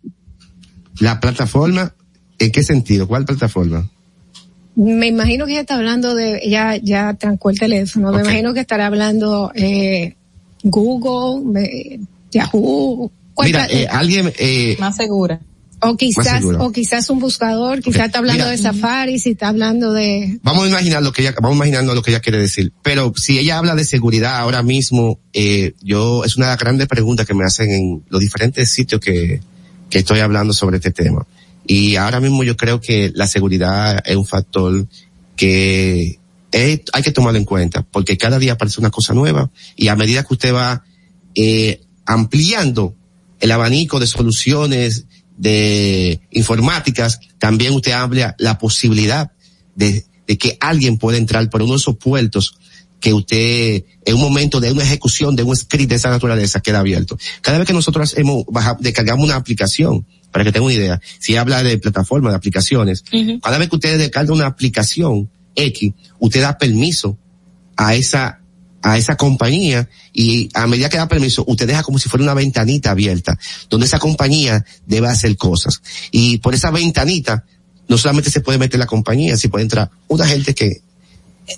La 1.00 1.20
plataforma, 1.20 1.94
¿en 2.40 2.52
qué 2.52 2.64
sentido? 2.64 3.08
¿Cuál 3.08 3.26
plataforma? 3.26 3.88
Me 4.76 5.08
imagino 5.08 5.46
que 5.46 5.52
ella 5.52 5.62
está 5.62 5.76
hablando 5.76 6.16
de, 6.16 6.42
ya, 6.48 6.78
ya 6.78 7.14
trancó 7.16 7.50
el 7.50 7.60
teléfono, 7.60 8.12
me 8.12 8.22
imagino 8.22 8.54
que 8.54 8.62
estará 8.62 8.86
hablando 8.88 9.52
eh, 9.54 10.16
Google, 10.64 11.62
eh, 11.62 12.00
Yahoo. 12.32 13.12
¿Cuál 13.34 13.48
Mira, 13.48 13.68
eh, 13.70 13.88
alguien, 13.90 14.32
eh, 14.38 14.78
más 14.80 14.96
segura. 14.96 15.40
O 15.84 15.98
quizás, 15.98 16.44
o 16.44 16.72
quizás 16.72 17.10
un 17.10 17.20
buscador, 17.20 17.82
quizás 17.82 18.06
está 18.06 18.20
hablando 18.20 18.44
Mira. 18.44 18.52
de 18.52 18.58
Safari, 18.60 19.18
si 19.18 19.32
está 19.32 19.48
hablando 19.48 19.94
de, 19.94 20.40
vamos 20.44 20.66
a 20.66 20.68
imaginar 20.68 21.02
lo 21.02 21.12
que 21.12 21.24
ella, 21.24 21.34
vamos 21.42 21.56
imaginando 21.56 21.96
lo 21.96 22.04
que 22.04 22.12
ella 22.12 22.20
quiere 22.20 22.38
decir. 22.38 22.72
Pero 22.84 23.14
si 23.16 23.40
ella 23.40 23.58
habla 23.58 23.74
de 23.74 23.84
seguridad 23.84 24.38
ahora 24.38 24.62
mismo, 24.62 25.20
eh, 25.34 25.74
yo, 25.82 26.24
es 26.24 26.38
una 26.38 26.46
de 26.48 26.52
las 26.52 26.60
grandes 26.60 26.88
preguntas 26.88 27.26
que 27.26 27.34
me 27.34 27.46
hacen 27.46 27.72
en 27.72 28.04
los 28.10 28.22
diferentes 28.22 28.72
sitios 28.72 29.02
que, 29.02 29.42
que 29.90 30.00
estoy 30.00 30.20
hablando 30.20 30.54
sobre 30.54 30.78
este 30.78 30.92
tema. 30.92 31.26
Y 31.66 31.96
ahora 31.96 32.20
mismo 32.20 32.44
yo 32.44 32.58
creo 32.58 32.82
que 32.82 33.12
la 33.14 33.28
seguridad 33.28 34.02
es 34.06 34.16
un 34.16 34.26
factor 34.26 34.88
que 35.36 36.20
hay 36.54 37.04
que 37.04 37.12
tomarlo 37.12 37.40
en 37.40 37.46
cuenta, 37.46 37.84
porque 37.84 38.18
cada 38.18 38.38
día 38.40 38.54
aparece 38.54 38.80
una 38.80 38.90
cosa 38.90 39.14
nueva 39.14 39.50
y 39.76 39.88
a 39.88 39.96
medida 39.96 40.24
que 40.24 40.34
usted 40.34 40.54
va 40.54 40.84
eh, 41.34 41.82
ampliando 42.06 42.94
el 43.40 43.52
abanico 43.52 44.00
de 44.00 44.08
soluciones 44.08 45.06
de 45.38 46.20
informáticas, 46.32 47.20
también 47.40 47.74
usted 47.74 47.94
amplia 47.94 48.36
la 48.38 48.58
posibilidad 48.58 49.32
de, 49.76 50.06
que 50.38 50.58
alguien 50.60 50.98
pueda 50.98 51.18
entrar 51.18 51.50
por 51.50 51.62
uno 51.62 51.72
de 51.74 51.78
esos 51.78 51.98
puertos 51.98 52.56
que 53.00 53.14
usted 53.14 53.84
en 54.06 54.16
un 54.16 54.22
momento 54.22 54.60
de 54.60 54.72
una 54.72 54.84
ejecución 54.84 55.36
de 55.36 55.44
un 55.44 55.56
script 55.56 55.90
de 55.90 55.96
esa 55.96 56.10
naturaleza 56.10 56.60
queda 56.60 56.80
abierto. 56.80 57.18
Cada 57.42 57.58
vez 57.58 57.66
que 57.66 57.74
nosotros 57.74 58.14
hemos 58.18 58.46
baja- 58.48 58.78
descargamos 58.80 59.26
una 59.26 59.36
aplicación, 59.38 60.06
para 60.32 60.44
que 60.46 60.52
tenga 60.52 60.66
una 60.66 60.74
idea, 60.74 61.02
si 61.20 61.36
habla 61.36 61.64
de 61.64 61.78
plataforma, 61.78 62.30
de 62.30 62.36
aplicaciones, 62.36 63.04
cada 63.42 63.58
vez 63.58 63.70
que 63.70 63.76
usted 63.76 63.98
descarga 63.98 64.34
una 64.34 64.48
aplicación 64.48 65.30
X, 65.56 65.94
usted 66.20 66.42
da 66.42 66.58
permiso 66.58 67.18
a 67.76 67.96
esa 67.96 68.42
a 68.84 68.98
esa 68.98 69.16
compañía 69.16 69.88
y 70.12 70.50
a 70.54 70.66
medida 70.68 70.90
que 70.90 70.98
da 70.98 71.08
permiso, 71.08 71.44
usted 71.48 71.68
deja 71.68 71.84
como 71.84 72.00
si 72.00 72.10
fuera 72.10 72.24
una 72.24 72.34
ventanita 72.34 72.92
abierta, 72.92 73.38
donde 73.70 73.86
esa 73.86 74.00
compañía 74.00 74.66
debe 74.88 75.08
hacer 75.08 75.38
cosas. 75.38 75.82
Y 76.12 76.40
por 76.40 76.56
esa 76.56 76.72
ventanita, 76.72 77.46
no 77.88 77.98
solamente 77.98 78.32
se 78.32 78.42
puede 78.42 78.58
meter 78.58 78.80
la 78.80 78.88
compañía, 78.88 79.38
si 79.38 79.50
puede 79.50 79.64
entrar 79.64 79.92
una 80.08 80.26
gente 80.26 80.56
que 80.56 80.82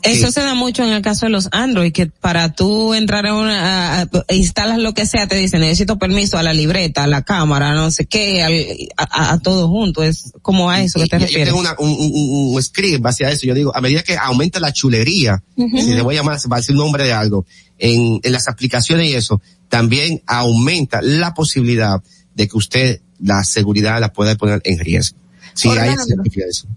Eso 0.02 0.32
se 0.32 0.42
da 0.42 0.56
mucho 0.56 0.84
en 0.84 0.90
el 0.90 1.02
caso 1.02 1.26
de 1.26 1.32
los 1.32 1.50
Android, 1.52 1.92
que 1.92 2.08
para 2.08 2.54
tú 2.54 2.94
entrar 2.94 3.26
a 3.28 3.34
una, 3.36 4.00
a- 4.00 4.02
a- 4.02 4.34
instalas 4.34 4.80
lo 4.80 4.94
que 4.94 5.06
sea, 5.06 5.28
te 5.28 5.36
dicen 5.36 5.62
necesito 5.62 5.98
permiso 6.00 6.38
a 6.38 6.44
la 6.44 6.54
libreta, 6.54 7.04
a 7.04 7.08
la 7.08 7.22
cámara, 7.22 7.74
no 7.76 7.92
sé 7.92 8.06
qué, 8.06 8.42
al- 8.44 8.90
a, 8.98 9.34
a- 9.34 9.40
todo 9.40 9.68
junto. 9.68 10.04
Es 10.04 10.34
como 10.42 10.70
a 10.70 10.82
eso 10.82 11.00
que 11.00 11.08
te 11.08 11.18
y 11.18 11.20
yo 11.20 11.26
refieres. 11.26 11.48
tengo 11.50 11.60
una- 11.60 11.76
un, 11.80 11.90
un- 11.92 12.56
un- 12.56 12.64
script 12.64 13.06
hacia 13.06 13.30
eso. 13.30 13.46
Yo 13.46 13.54
digo, 13.54 13.76
a 13.76 13.82
medida 13.82 14.02
que 14.04 14.18
aumenta 14.18 14.60
la 14.60 14.74
chulería, 14.74 15.44
si 15.58 15.94
le 15.94 16.02
voy 16.02 16.16
a 16.16 16.20
llamar, 16.20 16.40
se 16.40 16.48
va 16.48 16.58
a 16.58 16.60
decir 16.60 16.76
un 16.76 16.80
nombre 16.82 17.04
de 17.04 17.14
algo, 17.14 17.46
en, 17.78 18.20
en 18.24 18.32
las 18.32 18.48
aplicaciones 18.48 19.10
y 19.10 19.16
eso, 19.16 19.42
también 19.70 20.22
aumenta 20.26 21.02
la 21.02 21.34
posibilidad 21.34 22.02
de 22.36 22.48
que 22.48 22.58
usted 22.58 23.02
la 23.20 23.44
seguridad 23.44 24.00
la 24.00 24.12
pueda 24.14 24.36
poner 24.36 24.62
en 24.66 24.80
riesgo. 24.80 25.18
Si 25.54 25.70
hay 25.70 25.78
Orlando. 25.80 26.04
certificado 26.06 26.50
eso. 26.50 26.68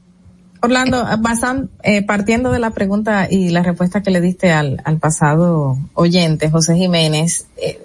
Orlando, 0.62 1.04
basan, 1.18 1.70
eh, 1.82 2.02
partiendo 2.02 2.50
de 2.50 2.58
la 2.58 2.70
pregunta 2.70 3.28
y 3.30 3.50
la 3.50 3.62
respuesta 3.62 4.02
que 4.02 4.10
le 4.10 4.20
diste 4.20 4.52
al, 4.52 4.80
al 4.84 4.98
pasado 4.98 5.78
oyente, 5.94 6.50
José 6.50 6.76
Jiménez, 6.76 7.46
eh, 7.56 7.80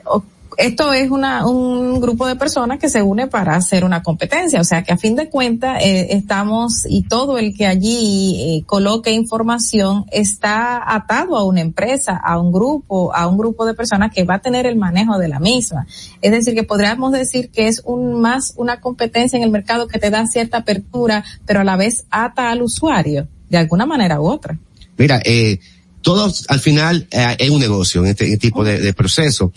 esto 0.57 0.93
es 0.93 1.09
una, 1.09 1.47
un 1.47 1.99
grupo 1.99 2.27
de 2.27 2.35
personas 2.35 2.79
que 2.79 2.89
se 2.89 3.01
une 3.01 3.27
para 3.27 3.55
hacer 3.55 3.83
una 3.83 4.03
competencia, 4.03 4.59
o 4.59 4.63
sea 4.63 4.83
que 4.83 4.91
a 4.93 4.97
fin 4.97 5.15
de 5.15 5.29
cuentas 5.29 5.81
eh, 5.83 6.07
estamos 6.11 6.85
y 6.87 7.03
todo 7.03 7.37
el 7.37 7.55
que 7.55 7.65
allí 7.65 8.35
eh, 8.39 8.63
coloque 8.65 9.11
información 9.11 10.05
está 10.11 10.81
atado 10.95 11.37
a 11.37 11.43
una 11.43 11.61
empresa, 11.61 12.17
a 12.17 12.39
un 12.39 12.51
grupo, 12.51 13.13
a 13.15 13.27
un 13.27 13.37
grupo 13.37 13.65
de 13.65 13.73
personas 13.73 14.11
que 14.13 14.23
va 14.23 14.35
a 14.35 14.39
tener 14.39 14.65
el 14.65 14.75
manejo 14.75 15.17
de 15.17 15.27
la 15.27 15.39
misma. 15.39 15.87
Es 16.21 16.31
decir, 16.31 16.53
que 16.53 16.63
podríamos 16.63 17.11
decir 17.11 17.49
que 17.49 17.67
es 17.67 17.81
un 17.85 18.21
más 18.21 18.53
una 18.57 18.79
competencia 18.79 19.37
en 19.37 19.43
el 19.43 19.51
mercado 19.51 19.87
que 19.87 19.99
te 19.99 20.09
da 20.09 20.25
cierta 20.27 20.59
apertura, 20.59 21.23
pero 21.45 21.61
a 21.61 21.63
la 21.63 21.77
vez 21.77 22.05
ata 22.09 22.51
al 22.51 22.61
usuario 22.61 23.27
de 23.49 23.57
alguna 23.57 23.85
manera 23.85 24.19
u 24.21 24.27
otra. 24.27 24.57
Mira, 24.97 25.21
eh, 25.25 25.59
todos 26.01 26.45
al 26.49 26.59
final 26.59 27.07
eh, 27.11 27.35
es 27.37 27.49
un 27.49 27.59
negocio 27.59 28.01
en 28.01 28.11
este, 28.11 28.25
este 28.25 28.37
tipo 28.37 28.63
de, 28.63 28.79
de 28.79 28.93
proceso, 28.93 29.51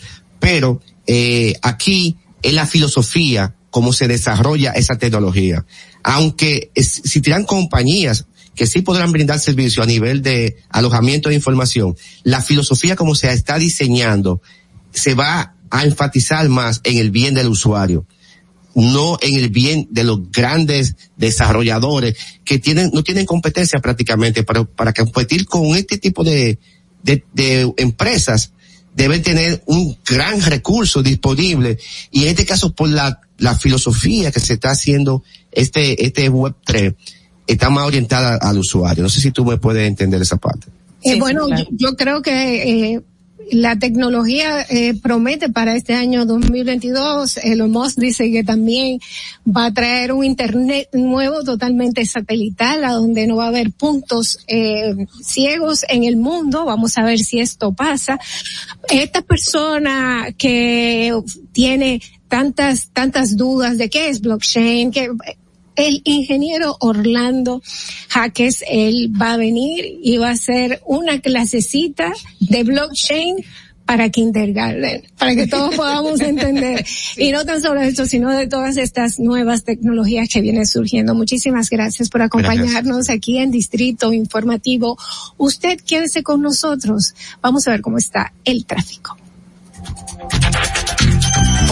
pero 0.45 0.79
eh, 1.07 1.55
aquí 1.63 2.17
es 2.43 2.53
la 2.53 2.67
filosofía 2.67 3.55
cómo 3.71 3.93
se 3.93 4.07
desarrolla 4.07 4.73
esa 4.73 4.95
tecnología. 4.95 5.65
Aunque 6.03 6.69
si 6.75 7.19
tiran 7.19 7.45
compañías 7.45 8.27
que 8.53 8.67
sí 8.67 8.83
podrán 8.83 9.11
brindar 9.11 9.39
servicio 9.39 9.81
a 9.81 9.87
nivel 9.87 10.21
de 10.21 10.57
alojamiento 10.69 11.29
de 11.29 11.35
información, 11.35 11.97
la 12.21 12.43
filosofía 12.43 12.95
como 12.95 13.15
se 13.15 13.31
está 13.31 13.57
diseñando 13.57 14.39
se 14.91 15.15
va 15.15 15.55
a 15.71 15.83
enfatizar 15.83 16.47
más 16.47 16.79
en 16.83 16.99
el 16.99 17.09
bien 17.09 17.33
del 17.33 17.47
usuario 17.47 18.05
no 18.75 19.17
en 19.21 19.35
el 19.35 19.49
bien 19.49 19.87
de 19.89 20.03
los 20.03 20.31
grandes 20.31 20.95
desarrolladores 21.15 22.17
que 22.43 22.59
tienen, 22.59 22.91
no 22.93 23.03
tienen 23.03 23.25
competencia 23.25 23.79
prácticamente 23.79 24.43
para, 24.43 24.65
para 24.65 24.91
competir 24.91 25.45
con 25.45 25.77
este 25.77 25.97
tipo 25.97 26.25
de, 26.25 26.59
de 27.01 27.73
empresas 27.77 28.51
deben 28.95 29.21
tener 29.21 29.61
un 29.65 29.97
gran 30.09 30.41
recurso 30.41 31.03
disponible 31.03 31.77
y 32.11 32.23
en 32.23 32.29
este 32.29 32.45
caso 32.45 32.73
por 32.73 32.89
la, 32.89 33.19
la 33.37 33.55
filosofía 33.55 34.31
que 34.31 34.39
se 34.39 34.53
está 34.53 34.71
haciendo 34.71 35.23
este, 35.51 36.05
este 36.05 36.29
web 36.29 36.55
3 36.65 36.93
está 37.45 37.69
más 37.69 37.85
orientada 37.85 38.37
al 38.37 38.57
usuario. 38.57 39.03
No 39.03 39.09
sé 39.09 39.21
si 39.21 39.31
tú 39.31 39.45
me 39.45 39.57
puedes 39.57 39.87
entender 39.87 40.21
esa 40.21 40.37
parte. 40.37 40.67
Eh, 41.03 41.19
bueno, 41.19 41.47
yo, 41.49 41.65
yo, 41.71 41.95
creo 41.95 42.21
que 42.21 42.93
eh, 42.93 43.01
la 43.51 43.77
tecnología 43.77 44.65
eh, 44.69 44.93
promete 45.01 45.49
para 45.49 45.75
este 45.75 45.93
año 45.93 46.25
2022. 46.25 47.37
Elon 47.37 47.71
Musk 47.71 47.97
dice 47.97 48.31
que 48.31 48.43
también 48.43 48.99
va 49.45 49.65
a 49.65 49.73
traer 49.73 50.11
un 50.11 50.23
internet 50.23 50.89
nuevo 50.93 51.43
totalmente 51.43 52.05
satelital, 52.05 52.83
a 52.83 52.93
donde 52.93 53.27
no 53.27 53.37
va 53.37 53.45
a 53.45 53.49
haber 53.49 53.71
puntos 53.71 54.39
eh, 54.47 54.95
ciegos 55.21 55.85
en 55.89 56.03
el 56.03 56.17
mundo. 56.17 56.65
Vamos 56.65 56.97
a 56.97 57.03
ver 57.03 57.19
si 57.19 57.39
esto 57.39 57.73
pasa. 57.73 58.19
Esta 58.89 59.21
persona 59.21 60.33
que 60.37 61.13
tiene 61.51 62.01
tantas 62.27 62.89
tantas 62.91 63.37
dudas 63.37 63.77
de 63.77 63.89
qué 63.89 64.09
es 64.09 64.21
blockchain, 64.21 64.91
que 64.91 65.09
el 65.75 66.01
ingeniero 66.03 66.77
Orlando 66.79 67.61
Jaques, 68.09 68.63
él 68.67 69.11
va 69.19 69.33
a 69.33 69.37
venir 69.37 69.99
y 70.01 70.17
va 70.17 70.29
a 70.29 70.33
hacer 70.33 70.81
una 70.85 71.19
clasecita 71.19 72.13
de 72.39 72.63
blockchain 72.63 73.37
para 73.85 74.09
kindergarten, 74.09 75.03
para 75.17 75.35
que 75.35 75.47
todos 75.47 75.75
podamos 75.77 76.19
entender. 76.19 76.85
Y 77.17 77.31
no 77.31 77.45
tan 77.45 77.61
solo 77.61 77.81
esto, 77.81 78.05
sino 78.05 78.31
de 78.31 78.47
todas 78.47 78.77
estas 78.77 79.19
nuevas 79.19 79.63
tecnologías 79.63 80.27
que 80.29 80.41
vienen 80.41 80.65
surgiendo. 80.65 81.13
Muchísimas 81.13 81.69
gracias 81.69 82.09
por 82.09 82.21
acompañarnos 82.21 83.07
gracias. 83.07 83.17
aquí 83.17 83.37
en 83.37 83.51
Distrito 83.51 84.11
Informativo. 84.11 84.97
Usted 85.37 85.79
quédese 85.79 86.23
con 86.23 86.41
nosotros. 86.41 87.13
Vamos 87.41 87.67
a 87.67 87.71
ver 87.71 87.81
cómo 87.81 87.97
está 87.97 88.33
el 88.43 88.65
tráfico. 88.65 89.17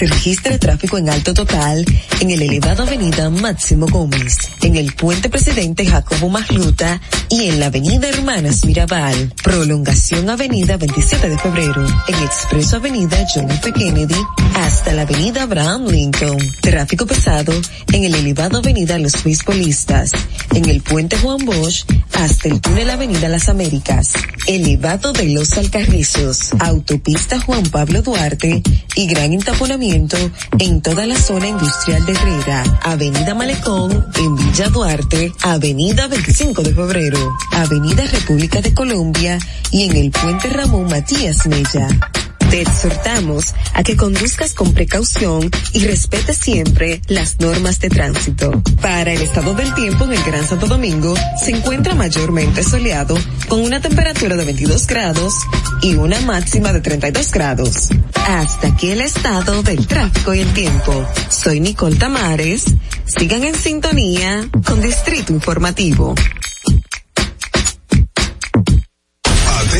Se 0.00 0.06
registra 0.06 0.58
tráfico 0.58 0.96
en 0.96 1.10
alto 1.10 1.34
total 1.34 1.84
en 2.20 2.30
el 2.30 2.40
elevado 2.40 2.84
avenida 2.84 3.28
Máximo 3.28 3.86
Gómez, 3.86 4.38
en 4.62 4.76
el 4.76 4.94
puente 4.94 5.28
presidente 5.28 5.84
Jacobo 5.84 6.30
Magluta 6.30 6.98
y 7.28 7.50
en 7.50 7.60
la 7.60 7.66
avenida 7.66 8.08
Hermanas 8.08 8.64
Mirabal. 8.64 9.34
Prolongación 9.44 10.30
avenida 10.30 10.78
27 10.78 11.28
de 11.28 11.38
febrero, 11.38 11.86
en 12.08 12.14
expreso 12.14 12.76
avenida 12.76 13.26
John 13.34 13.50
F. 13.50 13.70
Kennedy 13.74 14.16
hasta 14.54 14.94
la 14.94 15.02
avenida 15.02 15.42
Abraham 15.42 15.88
Lincoln. 15.88 16.38
Tráfico 16.62 17.04
pesado 17.04 17.52
en 17.92 18.04
el 18.04 18.14
elevado 18.14 18.56
avenida 18.56 18.98
Los 18.98 19.22
Beisbolistas, 19.22 20.12
en 20.54 20.66
el 20.66 20.80
puente 20.80 21.18
Juan 21.18 21.44
Bosch 21.44 21.84
hasta 22.20 22.48
el 22.48 22.60
túnel 22.60 22.90
avenida 22.90 23.28
Las 23.28 23.48
Américas. 23.48 24.12
Elevado 24.46 25.12
de 25.12 25.30
los 25.30 25.56
Alcarrizos, 25.56 26.50
autopista 26.58 27.40
Juan 27.40 27.62
Pablo 27.64 28.02
Duarte 28.02 28.62
y 28.94 29.06
gran 29.06 29.32
entaponamiento 29.32 30.16
en 30.58 30.82
toda 30.82 31.06
la 31.06 31.16
zona 31.16 31.48
industrial 31.48 32.04
de 32.04 32.12
Herrera, 32.12 32.62
Avenida 32.82 33.34
Malecón, 33.34 34.06
en 34.16 34.36
Villa 34.36 34.68
Duarte, 34.68 35.32
Avenida 35.42 36.08
25 36.08 36.62
de 36.62 36.74
Febrero, 36.74 37.36
Avenida 37.52 38.04
República 38.04 38.60
de 38.60 38.74
Colombia 38.74 39.38
y 39.70 39.84
en 39.84 39.96
el 39.96 40.10
Puente 40.10 40.48
Ramón 40.50 40.88
Matías 40.88 41.46
Mella. 41.46 41.88
Te 42.50 42.62
exhortamos 42.62 43.54
a 43.74 43.84
que 43.84 43.96
conduzcas 43.96 44.54
con 44.54 44.74
precaución 44.74 45.48
y 45.72 45.86
respete 45.86 46.34
siempre 46.34 47.00
las 47.06 47.38
normas 47.38 47.78
de 47.78 47.88
tránsito. 47.88 48.60
Para 48.82 49.12
el 49.12 49.22
estado 49.22 49.54
del 49.54 49.72
tiempo 49.74 50.04
en 50.04 50.14
el 50.14 50.22
Gran 50.24 50.44
Santo 50.44 50.66
Domingo 50.66 51.14
se 51.40 51.52
encuentra 51.52 51.94
mayormente 51.94 52.64
soleado 52.64 53.16
con 53.48 53.60
una 53.60 53.80
temperatura 53.80 54.34
de 54.34 54.44
22 54.44 54.86
grados 54.88 55.32
y 55.80 55.94
una 55.94 56.20
máxima 56.22 56.72
de 56.72 56.80
32 56.80 57.30
grados. 57.30 57.90
Hasta 58.26 58.66
aquí 58.66 58.90
el 58.90 59.02
estado 59.02 59.62
del 59.62 59.86
tráfico 59.86 60.34
y 60.34 60.40
el 60.40 60.52
tiempo. 60.52 61.06
Soy 61.28 61.60
Nicole 61.60 61.96
Tamares. 61.96 62.64
Sigan 63.04 63.44
en 63.44 63.54
sintonía 63.54 64.48
con 64.64 64.82
Distrito 64.82 65.32
Informativo. 65.32 66.16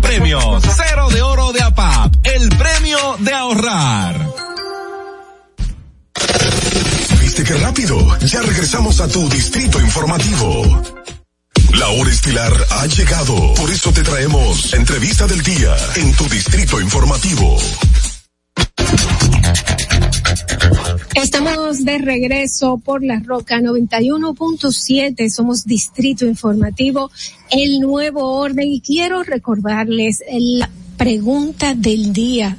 premios. 0.00 0.62
Cero 0.76 1.08
de 1.10 1.22
oro 1.22 1.52
de 1.52 1.62
APAP, 1.62 2.14
el 2.24 2.48
premio 2.50 3.16
de 3.18 3.32
ahorrar. 3.32 4.28
¿Viste 7.20 7.44
qué 7.44 7.54
rápido? 7.54 8.18
Ya 8.20 8.42
regresamos 8.42 9.00
a 9.00 9.08
tu 9.08 9.28
distrito 9.28 9.80
informativo. 9.80 10.82
La 11.74 11.88
hora 11.88 12.10
estilar 12.10 12.52
ha 12.70 12.86
llegado. 12.86 13.54
Por 13.54 13.70
eso 13.70 13.92
te 13.92 14.02
traemos 14.02 14.74
entrevista 14.74 15.26
del 15.26 15.42
día 15.42 15.74
en 15.96 16.14
tu 16.14 16.28
distrito 16.28 16.80
informativo. 16.80 17.58
Estamos 21.14 21.84
de 21.84 21.98
regreso 21.98 22.78
por 22.78 23.04
la 23.04 23.20
Roca 23.20 23.60
91.7, 23.60 25.28
somos 25.28 25.64
Distrito 25.66 26.24
Informativo, 26.24 27.10
el 27.50 27.80
nuevo 27.80 28.38
orden 28.38 28.68
y 28.68 28.80
quiero 28.80 29.22
recordarles 29.22 30.22
la 30.30 30.70
pregunta 30.96 31.74
del 31.74 32.14
día. 32.14 32.56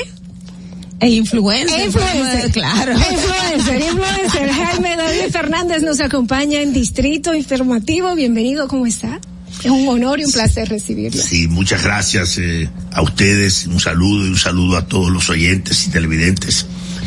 e 1.01 1.09
influencer. 1.11 1.81
E 1.81 1.85
influencer, 1.87 2.53
claro. 2.53 2.93
Influencer, 2.93 3.81
influencer. 3.81 4.53
Jaime 4.53 4.97
David 4.97 5.31
Fernández 5.31 5.83
nos 5.83 6.01
acompaña 6.01 6.61
en 6.61 6.73
Distrito 6.73 7.35
Informativo. 7.35 8.15
Bienvenido, 8.15 8.69
¿cómo 8.69 8.87
está? 8.87 9.21
Es 9.61 9.71
un 9.71 9.89
honor 9.89 10.21
y 10.21 10.25
un 10.25 10.33
placer 10.33 10.69
recibirlo. 10.69 11.21
Sí, 11.21 11.49
muchas 11.49 11.83
gracias 11.83 12.39
eh, 12.39 12.69
a 12.93 13.03
ustedes. 13.03 13.67
Un 13.67 13.81
saludo 13.81 14.27
y 14.27 14.29
un 14.29 14.39
saludo 14.39 14.77
a 14.77 14.87
todos 14.87 15.11
los 15.11 15.31
oyentes 15.31 15.87
y 15.87 15.91
televidentes. 15.91 16.67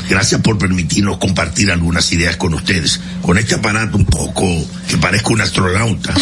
Gracias 0.09 0.41
por 0.41 0.57
permitirnos 0.57 1.17
compartir 1.17 1.71
algunas 1.71 2.11
ideas 2.11 2.35
con 2.35 2.55
ustedes. 2.55 2.99
Con 3.21 3.37
este 3.37 3.55
aparato 3.55 3.95
un 3.95 4.05
poco 4.05 4.47
que 4.87 4.97
parezca 4.97 5.31
un 5.31 5.41
astronauta. 5.41 6.15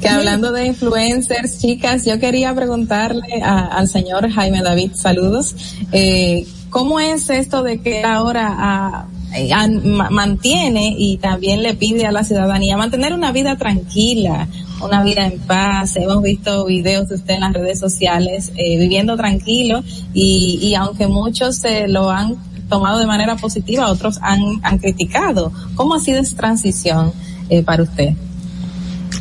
que 0.00 0.08
hablando 0.08 0.52
de 0.52 0.68
influencers, 0.68 1.58
chicas, 1.58 2.06
yo 2.06 2.18
quería 2.18 2.54
preguntarle 2.54 3.42
a, 3.42 3.66
al 3.66 3.88
señor 3.88 4.30
Jaime 4.30 4.62
David, 4.62 4.92
saludos, 4.94 5.54
eh, 5.92 6.46
¿cómo 6.70 6.98
es 6.98 7.28
esto 7.28 7.62
de 7.62 7.82
que 7.82 8.04
ahora 8.04 8.48
a, 8.48 9.06
a, 9.52 9.68
mantiene 10.10 10.94
y 10.96 11.18
también 11.18 11.62
le 11.62 11.74
pide 11.74 12.06
a 12.06 12.12
la 12.12 12.24
ciudadanía 12.24 12.78
mantener 12.78 13.12
una 13.12 13.32
vida 13.32 13.56
tranquila, 13.56 14.48
una 14.82 15.02
vida 15.02 15.26
en 15.26 15.38
paz. 15.40 15.96
Hemos 15.96 16.22
visto 16.22 16.66
videos 16.66 17.08
de 17.08 17.16
usted 17.16 17.34
en 17.34 17.40
las 17.40 17.52
redes 17.52 17.78
sociales 17.78 18.52
eh, 18.56 18.78
viviendo 18.78 19.16
tranquilo 19.16 19.82
y, 20.14 20.58
y 20.62 20.74
aunque 20.74 21.06
muchos 21.06 21.56
se 21.56 21.88
lo 21.88 22.10
han 22.10 22.36
tomado 22.68 23.00
de 23.00 23.06
manera 23.06 23.36
positiva, 23.36 23.88
otros 23.88 24.18
han, 24.22 24.40
han 24.62 24.78
criticado. 24.78 25.52
¿Cómo 25.74 25.94
ha 25.94 26.00
sido 26.00 26.20
esa 26.20 26.36
transición 26.36 27.12
eh, 27.50 27.62
para 27.62 27.82
usted? 27.82 28.10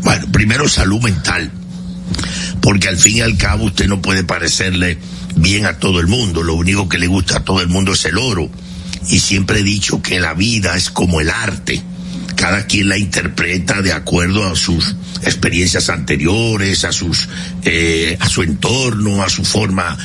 Bueno, 0.03 0.27
primero 0.31 0.69
salud 0.69 1.01
mental, 1.01 1.51
porque 2.61 2.87
al 2.87 2.97
fin 2.97 3.17
y 3.17 3.21
al 3.21 3.35
cabo 3.37 3.65
usted 3.65 3.87
no 3.87 4.01
puede 4.01 4.23
parecerle 4.23 4.97
bien 5.35 5.65
a 5.65 5.77
todo 5.79 5.99
el 5.99 6.07
mundo, 6.07 6.43
lo 6.43 6.55
único 6.55 6.87
que 6.87 6.97
le 6.97 7.07
gusta 7.07 7.37
a 7.37 7.43
todo 7.43 7.61
el 7.61 7.67
mundo 7.67 7.93
es 7.93 8.05
el 8.05 8.17
oro. 8.17 8.49
Y 9.09 9.19
siempre 9.19 9.59
he 9.59 9.63
dicho 9.63 10.01
que 10.01 10.19
la 10.19 10.33
vida 10.33 10.75
es 10.75 10.89
como 10.89 11.19
el 11.19 11.29
arte, 11.29 11.81
cada 12.39 12.65
quien 12.65 12.87
la 12.87 12.97
interpreta 12.97 13.81
de 13.81 13.91
acuerdo 13.91 14.47
a 14.47 14.55
sus 14.55 14.95
experiencias 15.23 15.89
anteriores, 15.89 16.85
a 16.85 16.93
sus, 16.93 17.27
eh, 17.65 18.15
a 18.17 18.29
su 18.29 18.43
entorno, 18.43 19.21
a 19.21 19.29
su 19.29 19.43
forma 19.43 19.97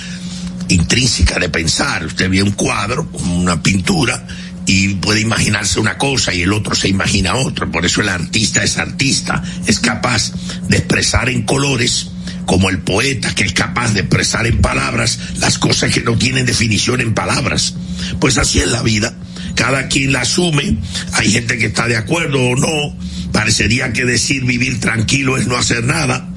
intrínseca 0.66 1.38
de 1.38 1.48
pensar. 1.48 2.04
Usted 2.04 2.28
ve 2.28 2.42
un 2.42 2.50
cuadro, 2.50 3.08
una 3.12 3.62
pintura, 3.62 4.26
y 4.66 4.94
puede 4.94 5.20
imaginarse 5.20 5.78
una 5.78 5.96
cosa 5.96 6.34
y 6.34 6.42
el 6.42 6.52
otro 6.52 6.74
se 6.74 6.88
imagina 6.88 7.36
otra. 7.36 7.70
Por 7.70 7.86
eso 7.86 8.00
el 8.00 8.08
artista 8.08 8.64
es 8.64 8.78
artista, 8.78 9.40
es 9.68 9.78
capaz 9.78 10.32
de 10.66 10.78
expresar 10.78 11.28
en 11.28 11.42
colores 11.42 12.08
como 12.46 12.68
el 12.68 12.80
poeta 12.80 13.32
que 13.32 13.44
es 13.44 13.52
capaz 13.52 13.92
de 13.92 14.00
expresar 14.00 14.48
en 14.48 14.60
palabras 14.60 15.20
las 15.38 15.56
cosas 15.60 15.94
que 15.94 16.00
no 16.00 16.18
tienen 16.18 16.46
definición 16.46 17.00
en 17.00 17.14
palabras. 17.14 17.74
Pues 18.18 18.38
así 18.38 18.58
es 18.58 18.66
la 18.66 18.82
vida. 18.82 19.14
Cada 19.54 19.88
quien 19.88 20.12
la 20.12 20.22
asume, 20.22 20.76
hay 21.12 21.30
gente 21.30 21.58
que 21.58 21.66
está 21.66 21.86
de 21.86 21.96
acuerdo 21.96 22.40
o 22.40 22.56
no, 22.56 22.96
parecería 23.32 23.92
que 23.92 24.04
decir 24.04 24.44
vivir 24.44 24.80
tranquilo 24.80 25.36
es 25.36 25.46
no 25.46 25.56
hacer 25.56 25.84
nada, 25.84 26.28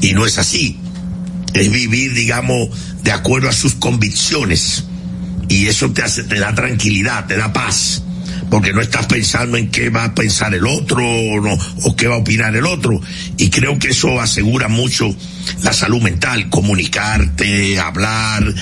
y 0.00 0.12
no 0.12 0.26
es 0.26 0.38
así, 0.38 0.78
es 1.54 1.70
vivir, 1.70 2.14
digamos, 2.14 2.68
de 3.02 3.12
acuerdo 3.12 3.48
a 3.48 3.52
sus 3.52 3.74
convicciones, 3.74 4.84
y 5.48 5.66
eso 5.66 5.90
te 5.92 6.02
hace, 6.02 6.24
te 6.24 6.38
da 6.38 6.54
tranquilidad, 6.54 7.26
te 7.26 7.36
da 7.36 7.52
paz. 7.52 8.02
Porque 8.50 8.72
no 8.72 8.80
estás 8.80 9.06
pensando 9.06 9.56
en 9.56 9.70
qué 9.70 9.88
va 9.88 10.04
a 10.04 10.14
pensar 10.14 10.54
el 10.54 10.66
otro 10.66 11.04
o, 11.04 11.40
no, 11.40 11.58
o 11.82 11.96
qué 11.96 12.06
va 12.06 12.16
a 12.16 12.18
opinar 12.18 12.54
el 12.54 12.66
otro. 12.66 13.00
Y 13.36 13.50
creo 13.50 13.78
que 13.78 13.88
eso 13.88 14.20
asegura 14.20 14.68
mucho 14.68 15.14
la 15.62 15.72
salud 15.72 16.00
mental, 16.02 16.48
comunicarte, 16.50 17.78
hablar, 17.78 18.54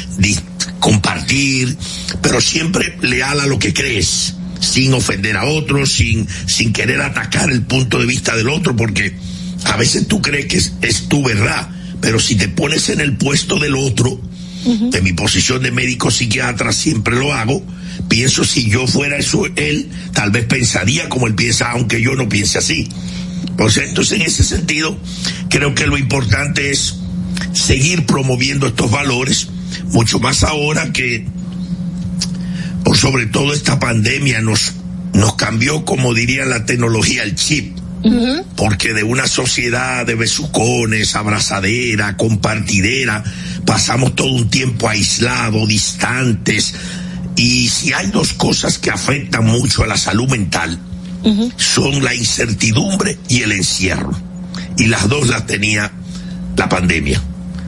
compartir, 0.78 1.76
pero 2.22 2.40
siempre 2.40 2.96
leal 3.02 3.40
a 3.40 3.46
lo 3.46 3.59
que 3.59 3.72
crees, 3.72 4.34
sin 4.60 4.94
ofender 4.94 5.36
a 5.36 5.44
otros, 5.44 5.92
sin, 5.92 6.26
sin 6.46 6.72
querer 6.72 7.00
atacar 7.00 7.50
el 7.50 7.62
punto 7.62 7.98
de 7.98 8.06
vista 8.06 8.36
del 8.36 8.48
otro, 8.48 8.76
porque 8.76 9.16
a 9.64 9.76
veces 9.76 10.09
tú 10.09 10.20
crees 10.20 10.46
que 10.46 10.56
es, 10.59 10.72
es 10.82 11.09
tu 11.09 11.22
verdad, 11.22 11.68
pero 12.00 12.18
si 12.18 12.34
te 12.34 12.48
pones 12.48 12.88
en 12.88 13.00
el 13.00 13.16
puesto 13.16 13.59
del 13.59 13.76
otro, 13.76 14.20
de 14.64 15.02
mi 15.02 15.12
posición 15.12 15.62
de 15.62 15.72
médico 15.72 16.10
psiquiatra 16.10 16.72
siempre 16.72 17.16
lo 17.16 17.32
hago, 17.32 17.64
pienso 18.09 18.44
si 18.44 18.68
yo 18.68 18.86
fuera 18.86 19.16
eso 19.16 19.44
él, 19.56 19.88
tal 20.12 20.30
vez 20.30 20.44
pensaría 20.44 21.09
como 21.09 21.26
él 21.26 21.34
piensa, 21.34 21.70
aunque 21.72 22.00
yo 22.00 22.14
no 22.14 22.28
piense 22.28 22.59
así. 22.59 22.88
Pues 23.56 23.76
entonces 23.76 24.20
en 24.20 24.26
ese 24.26 24.42
sentido, 24.42 24.96
creo 25.48 25.74
que 25.74 25.86
lo 25.86 25.98
importante 25.98 26.70
es 26.70 26.96
seguir 27.52 28.06
promoviendo 28.06 28.66
estos 28.66 28.90
valores, 28.90 29.48
mucho 29.88 30.18
más 30.18 30.42
ahora 30.42 30.92
que 30.92 31.26
por 32.84 32.96
sobre 32.96 33.26
todo 33.26 33.52
esta 33.52 33.78
pandemia 33.78 34.40
nos, 34.40 34.72
nos 35.12 35.34
cambió, 35.36 35.84
como 35.84 36.14
diría 36.14 36.44
la 36.44 36.66
tecnología, 36.66 37.22
el 37.22 37.34
chip. 37.34 37.76
Porque 38.56 38.94
de 38.94 39.04
una 39.04 39.28
sociedad 39.28 40.04
de 40.04 40.16
besucones, 40.16 41.14
abrazadera, 41.14 42.16
compartidera, 42.16 43.22
pasamos 43.64 44.16
todo 44.16 44.32
un 44.32 44.50
tiempo 44.50 44.88
aislados, 44.88 45.68
distantes. 45.68 46.74
Y 47.36 47.68
si 47.68 47.92
hay 47.92 48.08
dos 48.08 48.32
cosas 48.32 48.78
que 48.78 48.90
afectan 48.90 49.44
mucho 49.44 49.84
a 49.84 49.86
la 49.86 49.96
salud 49.96 50.28
mental, 50.28 50.80
son 51.56 52.02
la 52.02 52.14
incertidumbre 52.14 53.18
y 53.28 53.42
el 53.42 53.52
encierro. 53.52 54.12
Y 54.76 54.86
las 54.86 55.08
dos 55.08 55.28
las 55.28 55.46
tenía 55.46 55.92
la 56.56 56.68
pandemia. 56.68 57.20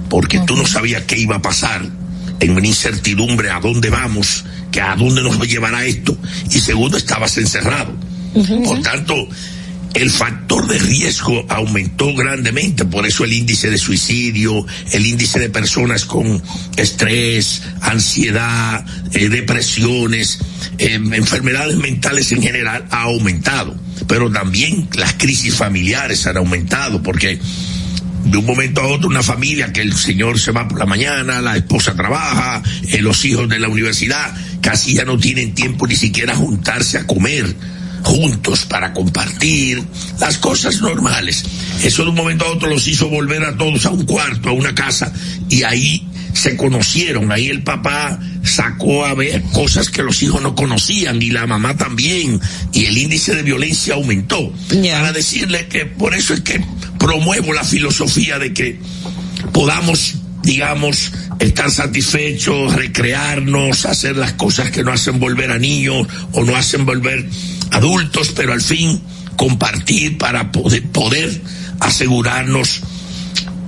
Porque 0.08 0.40
tú 0.40 0.56
no 0.56 0.66
sabías 0.66 1.04
qué 1.04 1.18
iba 1.18 1.36
a 1.36 1.42
pasar 1.42 1.82
en 2.40 2.50
una 2.50 2.66
incertidumbre 2.66 3.50
a 3.50 3.60
dónde 3.60 3.90
vamos, 3.90 4.44
que 4.70 4.80
a 4.80 4.96
dónde 4.96 5.22
nos 5.22 5.38
llevará 5.46 5.84
esto. 5.84 6.16
Y 6.50 6.60
segundo, 6.60 6.96
estabas 6.96 7.36
encerrado. 7.38 7.94
Por 8.64 8.80
tanto, 8.82 9.14
el 9.94 10.10
factor 10.10 10.66
de 10.66 10.78
riesgo 10.78 11.46
aumentó 11.48 12.14
grandemente, 12.14 12.84
por 12.84 13.06
eso 13.06 13.24
el 13.24 13.32
índice 13.32 13.70
de 13.70 13.78
suicidio, 13.78 14.66
el 14.92 15.06
índice 15.06 15.38
de 15.38 15.48
personas 15.48 16.04
con 16.04 16.42
estrés, 16.76 17.62
ansiedad, 17.80 18.84
eh, 19.12 19.28
depresiones, 19.28 20.40
eh, 20.78 20.94
enfermedades 20.94 21.76
mentales 21.76 22.32
en 22.32 22.42
general 22.42 22.86
ha 22.90 23.02
aumentado. 23.02 23.76
Pero 24.08 24.30
también 24.30 24.88
las 24.96 25.14
crisis 25.14 25.54
familiares 25.54 26.26
han 26.26 26.36
aumentado, 26.36 27.00
porque 27.00 27.38
de 28.24 28.36
un 28.36 28.46
momento 28.46 28.80
a 28.80 28.88
otro 28.88 29.08
una 29.08 29.22
familia 29.22 29.72
que 29.72 29.82
el 29.82 29.94
señor 29.94 30.40
se 30.40 30.50
va 30.50 30.66
por 30.66 30.78
la 30.78 30.86
mañana, 30.86 31.40
la 31.40 31.56
esposa 31.56 31.94
trabaja, 31.94 32.62
eh, 32.88 33.00
los 33.00 33.24
hijos 33.24 33.48
de 33.48 33.60
la 33.60 33.68
universidad, 33.68 34.34
casi 34.60 34.94
ya 34.94 35.04
no 35.04 35.18
tienen 35.18 35.54
tiempo 35.54 35.86
ni 35.86 35.94
siquiera 35.94 36.32
a 36.32 36.36
juntarse 36.36 36.98
a 36.98 37.06
comer 37.06 37.54
juntos 38.04 38.66
para 38.66 38.92
compartir 38.92 39.82
las 40.20 40.38
cosas 40.38 40.80
normales. 40.80 41.44
Eso 41.82 42.04
de 42.04 42.10
un 42.10 42.14
momento 42.14 42.44
a 42.44 42.52
otro 42.52 42.68
los 42.68 42.86
hizo 42.86 43.08
volver 43.08 43.42
a 43.44 43.56
todos 43.56 43.86
a 43.86 43.90
un 43.90 44.04
cuarto, 44.04 44.50
a 44.50 44.52
una 44.52 44.74
casa, 44.74 45.12
y 45.48 45.62
ahí 45.62 46.06
se 46.32 46.56
conocieron, 46.56 47.32
ahí 47.32 47.48
el 47.48 47.62
papá 47.62 48.18
sacó 48.42 49.04
a 49.06 49.14
ver 49.14 49.42
cosas 49.52 49.88
que 49.88 50.02
los 50.02 50.22
hijos 50.22 50.42
no 50.42 50.54
conocían 50.54 51.22
y 51.22 51.30
la 51.30 51.46
mamá 51.46 51.76
también, 51.76 52.40
y 52.72 52.86
el 52.86 52.98
índice 52.98 53.34
de 53.34 53.42
violencia 53.42 53.94
aumentó. 53.94 54.52
Para 54.68 55.12
decirle 55.12 55.66
que 55.68 55.86
por 55.86 56.14
eso 56.14 56.34
es 56.34 56.40
que 56.40 56.64
promuevo 56.98 57.52
la 57.52 57.64
filosofía 57.64 58.38
de 58.38 58.52
que 58.52 58.78
podamos 59.52 60.16
digamos, 60.44 61.10
estar 61.38 61.70
satisfechos, 61.70 62.74
recrearnos, 62.74 63.86
hacer 63.86 64.16
las 64.16 64.34
cosas 64.34 64.70
que 64.70 64.82
no 64.82 64.92
hacen 64.92 65.18
volver 65.18 65.50
a 65.50 65.58
niños 65.58 66.06
o 66.32 66.44
no 66.44 66.54
hacen 66.54 66.84
volver 66.84 67.26
adultos, 67.74 68.32
pero 68.34 68.52
al 68.52 68.60
fin 68.60 69.00
compartir 69.36 70.16
para 70.18 70.52
poder, 70.52 70.82
poder 70.90 71.42
asegurarnos 71.80 72.80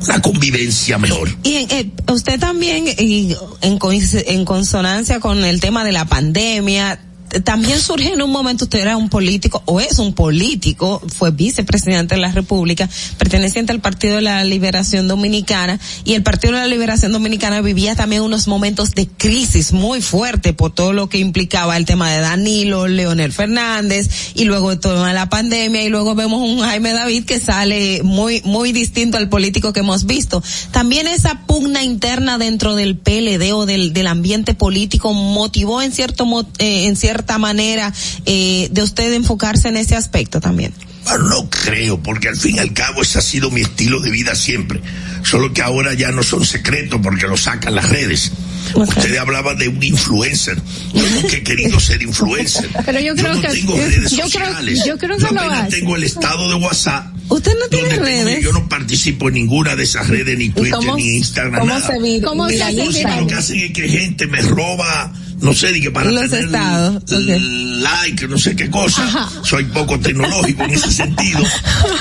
la 0.07 0.21
convivencia 0.23 0.99
mejor. 0.99 1.29
Y 1.43 1.55
eh, 1.57 1.91
usted 2.13 2.39
también, 2.39 2.87
y 2.87 3.35
en, 3.61 3.79
en 3.81 4.45
consonancia 4.45 5.21
con 5.21 5.45
el 5.45 5.61
tema 5.61 5.85
de 5.85 5.93
la 5.93 6.05
pandemia, 6.05 7.01
también 7.45 7.81
surge 7.81 8.13
en 8.13 8.23
un 8.23 8.31
momento, 8.31 8.65
usted 8.65 8.81
era 8.81 8.97
un 8.97 9.09
político, 9.09 9.63
o 9.67 9.81
es 9.81 9.99
un 9.99 10.13
político, 10.15 11.03
fue 11.09 11.31
vicepresidente 11.31 12.15
de 12.15 12.21
la 12.21 12.33
República, 12.33 12.89
perteneciente 13.19 13.73
al 13.73 13.81
Partido 13.81 14.17
de 14.17 14.23
la 14.23 14.45
Liberación 14.45 15.09
Dominicana, 15.09 15.79
y 16.05 16.15
el 16.15 16.23
Partido 16.23 16.55
de 16.55 16.61
la 16.61 16.67
Liberación 16.67 17.13
Dominicana 17.13 17.61
vivía 17.61 17.95
también 17.95 18.23
unos 18.23 18.49
momentos 18.49 18.93
de 18.93 19.07
crisis 19.09 19.73
muy 19.73 20.01
fuerte 20.01 20.53
por 20.53 20.73
todo 20.73 20.93
lo 20.93 21.09
que 21.09 21.19
implicaba 21.19 21.77
el 21.77 21.85
tema 21.85 22.11
de 22.11 22.21
Danilo, 22.21 22.87
Leonel 22.87 23.33
Fernández, 23.33 24.09
y 24.35 24.45
luego 24.45 24.79
toda 24.79 25.13
la 25.13 25.29
pandemia, 25.29 25.83
y 25.83 25.89
luego 25.89 26.15
vemos 26.15 26.41
un 26.41 26.61
Jaime 26.61 26.93
David 26.93 27.25
que 27.25 27.41
sale 27.41 28.03
muy, 28.03 28.41
muy 28.45 28.73
distinto 28.73 29.19
al 29.19 29.29
político 29.29 29.73
que 29.73 29.81
hemos 29.81 30.07
visto. 30.07 30.43
También 30.71 31.07
esa 31.07 31.43
pugna 31.47 31.83
interna 31.83 32.39
dentro 32.39 32.75
del 32.75 32.97
PLD 32.97 33.53
o 33.53 33.67
del, 33.67 33.93
del 33.93 34.07
ambiente 34.07 34.55
político 34.55 35.13
motivó 35.13 35.83
en 35.83 35.93
cierto, 35.93 36.27
eh, 36.59 36.87
en 36.87 36.97
cierto 36.97 37.26
cierta 37.27 37.39
manera 37.39 37.93
eh, 38.25 38.69
de 38.71 38.83
usted 38.83 39.13
enfocarse 39.13 39.69
en 39.69 39.77
ese 39.77 39.97
aspecto 39.97 40.41
también? 40.41 40.73
Bueno, 41.05 41.25
no 41.29 41.51
creo, 41.51 42.01
porque 42.01 42.29
al 42.29 42.37
fin 42.37 42.57
y 42.57 42.59
al 42.59 42.73
cabo 42.73 43.03
ese 43.03 43.19
ha 43.19 43.23
sido 43.23 43.51
mi 43.51 43.63
estilo 43.63 44.01
de 44.01 44.11
vida 44.11 44.35
siempre. 44.35 44.81
Solo 45.25 45.53
que 45.53 45.63
ahora 45.63 45.95
ya 45.95 46.13
no 46.13 46.23
son 46.23 46.45
secretos 46.45 47.01
porque 47.03 47.27
lo 47.27 47.37
sacan 47.37 47.75
las 47.75 47.89
redes. 47.89 48.33
Usted 48.75 49.17
hablaba 49.17 49.55
de 49.55 49.69
un 49.69 49.83
influencer. 49.83 50.61
Yo 50.93 51.03
nunca 51.11 51.37
he 51.37 51.43
querido 51.43 51.81
ser 51.81 52.03
influencer. 52.03 52.69
Pero 52.87 53.01
yo 53.01 53.15
creo 53.15 53.35
no 53.35 53.41
que 53.41 53.49
tengo 53.49 53.77
redes 53.77 54.11
sociales. 54.11 54.85
yo 54.85 54.99
creo 54.99 55.17
que 55.17 55.35
lo 55.35 55.69
tengo 55.69 55.97
el 55.97 56.05
estado 56.05 56.49
de 56.49 56.55
WhatsApp. 56.55 57.07
Usted 57.29 57.53
no 57.59 57.69
tiene 57.69 57.97
redes. 57.97 58.45
yo 58.45 58.53
no 58.53 58.69
participo 58.69 59.29
en 59.29 59.35
ninguna 59.35 59.75
de 59.75 59.83
esas 59.83 60.09
redes, 60.09 60.39
ni 60.39 60.51
Twitter, 60.51 60.95
ni 60.97 61.17
Instagram. 61.17 61.61
¿Cómo 61.61 61.73
nada. 61.73 61.87
se 61.87 62.01
vive? 62.01 62.25
¿Cómo 62.25 62.49
se 62.49 62.71
vive? 62.71 63.03
Lo 63.21 63.27
que 63.27 63.35
hacen 63.35 63.59
es 63.59 63.73
que 63.73 63.89
gente 63.89 64.27
me 64.27 64.43
roba 64.43 65.13
no 65.41 65.53
sé, 65.53 65.81
que 65.81 65.91
para 65.91 66.11
Los 66.11 66.31
tener 66.31 66.47
estados, 66.47 67.03
like, 67.11 68.27
no 68.29 68.39
sé 68.39 68.57
qué 68.57 68.71
cosa. 68.71 69.29
Soy 69.43 69.65
poco 69.65 69.99
tecnológico 70.01 70.65
en 70.65 70.71
ese 70.71 70.91
sentido. 70.91 71.41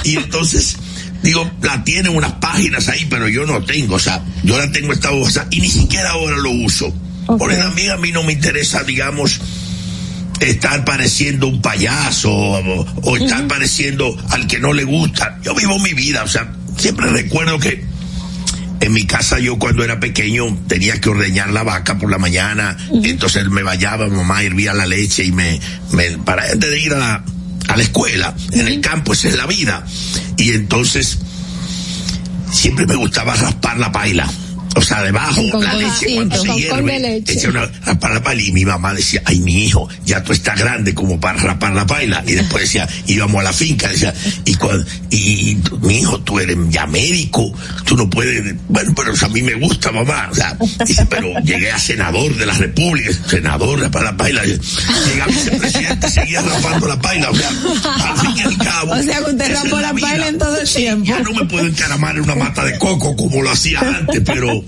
Y 0.04 0.16
entonces, 0.16 0.78
digo, 1.22 1.50
la 1.62 1.84
tienen 1.84 2.16
unas 2.16 2.34
páginas 2.34 2.88
ahí, 2.88 3.06
pero 3.10 3.28
yo 3.28 3.46
no 3.46 3.64
tengo, 3.64 3.96
o 3.96 4.00
sea, 4.00 4.24
yo 4.44 4.58
la 4.58 4.72
tengo 4.72 4.94
esta 4.94 5.12
WhatsApp 5.12 5.54
y 5.54 5.62
ni 5.62 5.70
siquiera 5.70 6.12
ahora 6.12 6.38
lo 6.38 6.52
uso. 6.52 6.94
Porque 7.26 7.56
también 7.56 7.92
a 7.92 7.98
mí 7.98 8.12
no 8.12 8.24
me 8.24 8.34
interesa, 8.34 8.84
digamos, 8.84 9.40
estar 10.40 10.86
pareciendo 10.86 11.48
un 11.48 11.62
payaso 11.62 12.32
o, 12.32 12.86
o 13.02 13.18
estar 13.18 13.48
pareciendo 13.48 14.16
al 14.30 14.48
que 14.48 14.60
no 14.60 14.74
le 14.74 14.84
gusta. 14.84 15.40
Yo 15.44 15.56
vivo 15.56 15.80
mi 15.80 15.94
vida, 15.94 16.24
o 16.24 16.28
sea, 16.28 16.54
siempre 16.78 17.08
recuerdo 17.08 17.60
que 17.60 17.84
en 18.80 18.94
mi 18.94 19.06
casa 19.06 19.40
yo 19.40 19.58
cuando 19.58 19.84
era 19.84 20.00
pequeño 20.00 20.58
tenía 20.68 21.00
que 21.00 21.10
ordeñar 21.10 21.52
la 21.52 21.64
vaca 21.64 21.98
por 21.98 22.10
la 22.12 22.18
mañana, 22.18 22.78
entonces 23.04 23.50
me 23.50 23.64
vallaba, 23.64 24.08
mamá 24.08 24.44
hervía 24.44 24.74
la 24.74 24.86
leche 24.86 25.24
y 25.24 25.32
me, 25.32 25.60
me 25.92 26.18
para 26.20 26.44
antes 26.52 26.70
de 26.70 26.80
ir 26.80 26.94
a 26.94 26.98
la, 26.98 27.24
a 27.68 27.78
la 27.78 27.84
escuela, 27.84 28.34
en 28.52 28.68
el 28.68 28.82
campo 28.82 29.14
esa 29.14 29.30
es 29.30 29.36
la 29.36 29.48
vida. 29.48 29.86
Y 30.38 30.52
entonces 30.52 31.20
siempre 32.52 32.86
me 32.86 32.96
gustaba 32.96 33.36
raspar 33.36 33.78
la 33.78 33.92
paila 33.92 34.30
o 34.76 34.82
sea, 34.82 35.02
debajo, 35.04 35.42
con 35.52 35.64
la 35.64 35.74
leche 35.74 36.16
cuando 36.16 36.42
se 36.42 36.54
hierve, 36.54 37.24
echa 37.26 37.50
una 37.50 37.66
rapar 37.86 38.14
la 38.14 38.22
paila 38.24 38.44
y 38.44 38.52
mi 38.52 38.66
mamá 38.66 38.94
decía, 38.94 39.22
ay 39.26 39.40
mi 39.40 39.64
hijo, 39.64 39.88
ya 40.06 40.22
tú 40.22 40.34
estás 40.34 40.60
grande 40.60 40.94
como 40.94 41.20
para 41.20 41.40
rapar 41.40 41.74
la 41.74 41.88
paila. 41.88 42.24
Y 42.28 42.34
después 42.34 42.64
decía, 42.64 42.88
íbamos 43.08 43.40
a 43.40 43.44
la 43.44 43.54
finca, 43.54 43.88
decía, 43.88 44.14
y 44.44 44.54
cuando, 44.56 44.86
y, 45.10 45.58
mi 45.82 46.00
hijo, 46.00 46.20
tú 46.22 46.40
eres 46.40 46.58
ya 46.70 46.86
médico, 46.88 47.54
tú 47.86 47.96
no 47.96 48.10
puedes, 48.10 48.56
bueno, 48.68 48.94
pero 48.96 49.14
a 49.20 49.28
mí 49.30 49.42
me 49.42 49.54
gusta 49.56 49.92
mamá, 49.92 50.28
o 50.32 50.36
sea, 50.36 50.58
dice, 50.86 51.06
pero 51.06 51.40
llegué 51.40 51.72
a 51.72 51.80
senador 51.80 52.36
de 52.36 52.46
la 52.46 52.54
república, 52.54 53.12
senador, 53.30 53.80
rapar 53.80 54.04
la 54.04 54.18
paila, 54.18 54.44
llegué 54.44 55.22
a 55.22 55.26
vicepresidente, 55.28 56.10
seguía 56.10 56.42
rapando 56.42 56.88
la 56.88 57.00
paila, 57.00 57.30
o 57.30 57.36
sea, 57.36 57.50
al 57.50 58.18
fin 58.20 58.32
y 58.36 58.42
al 58.42 58.58
cabo. 58.58 58.92
O 58.92 59.02
sea, 59.02 59.20
que 59.20 59.32
usted 59.32 59.56
rapó 59.56 59.80
la, 59.80 59.94
la 59.94 60.00
paila 60.02 60.28
en 60.28 60.38
todo 60.38 60.60
el 60.60 60.70
tiempo. 60.70 61.06
Ya 61.06 61.20
no 61.20 61.32
me 61.32 61.46
puedo 61.46 61.66
encaramar 61.66 62.16
en 62.18 62.24
una 62.24 62.36
mata 62.36 62.66
de 62.66 62.78
coco 62.78 63.16
como 63.16 63.42
lo 63.42 63.52
hacía 63.52 63.80
antes, 63.80 64.22
pero 64.26 64.65